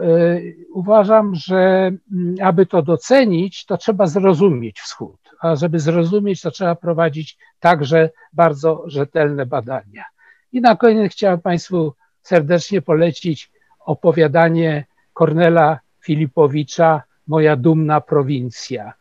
uważam, 0.74 1.36
że 1.36 1.58
mm, 1.58 2.36
aby 2.42 2.66
to 2.66 2.82
docenić, 2.82 3.66
to 3.66 3.78
trzeba 3.78 4.08
zrozumieć 4.08 4.80
wschód. 4.80 5.20
A 5.42 5.56
żeby 5.56 5.80
zrozumieć, 5.80 6.42
to 6.42 6.52
trzeba 6.52 6.76
prowadzić 6.76 7.38
także 7.60 8.10
bardzo 8.34 8.84
rzetelne 8.86 9.46
badania. 9.46 10.04
I 10.52 10.62
na 10.62 10.76
koniec 10.76 11.12
chciałem 11.12 11.42
Państwu 11.42 11.94
serdecznie 12.22 12.82
polecić 12.82 13.52
opowiadanie 13.86 14.86
Kornela 15.14 15.80
Filipowicza 16.06 17.04
Moja 17.28 17.56
dumna 17.56 18.02
prowincja 18.02 18.94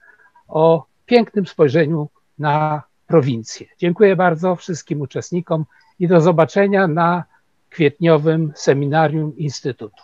o 0.49 0.87
pięknym 1.07 1.47
spojrzeniu 1.47 2.09
na 2.39 2.83
prowincję. 3.09 3.67
Dziękuję 3.79 4.17
bardzo 4.17 4.57
wszystkim 4.57 5.01
uczestnikom 5.01 5.65
i 5.99 6.09
do 6.09 6.21
zobaczenia 6.21 6.89
na 6.89 7.25
kwietniowym 7.71 8.53
seminarium 8.57 9.37
Instytutu. 9.37 10.03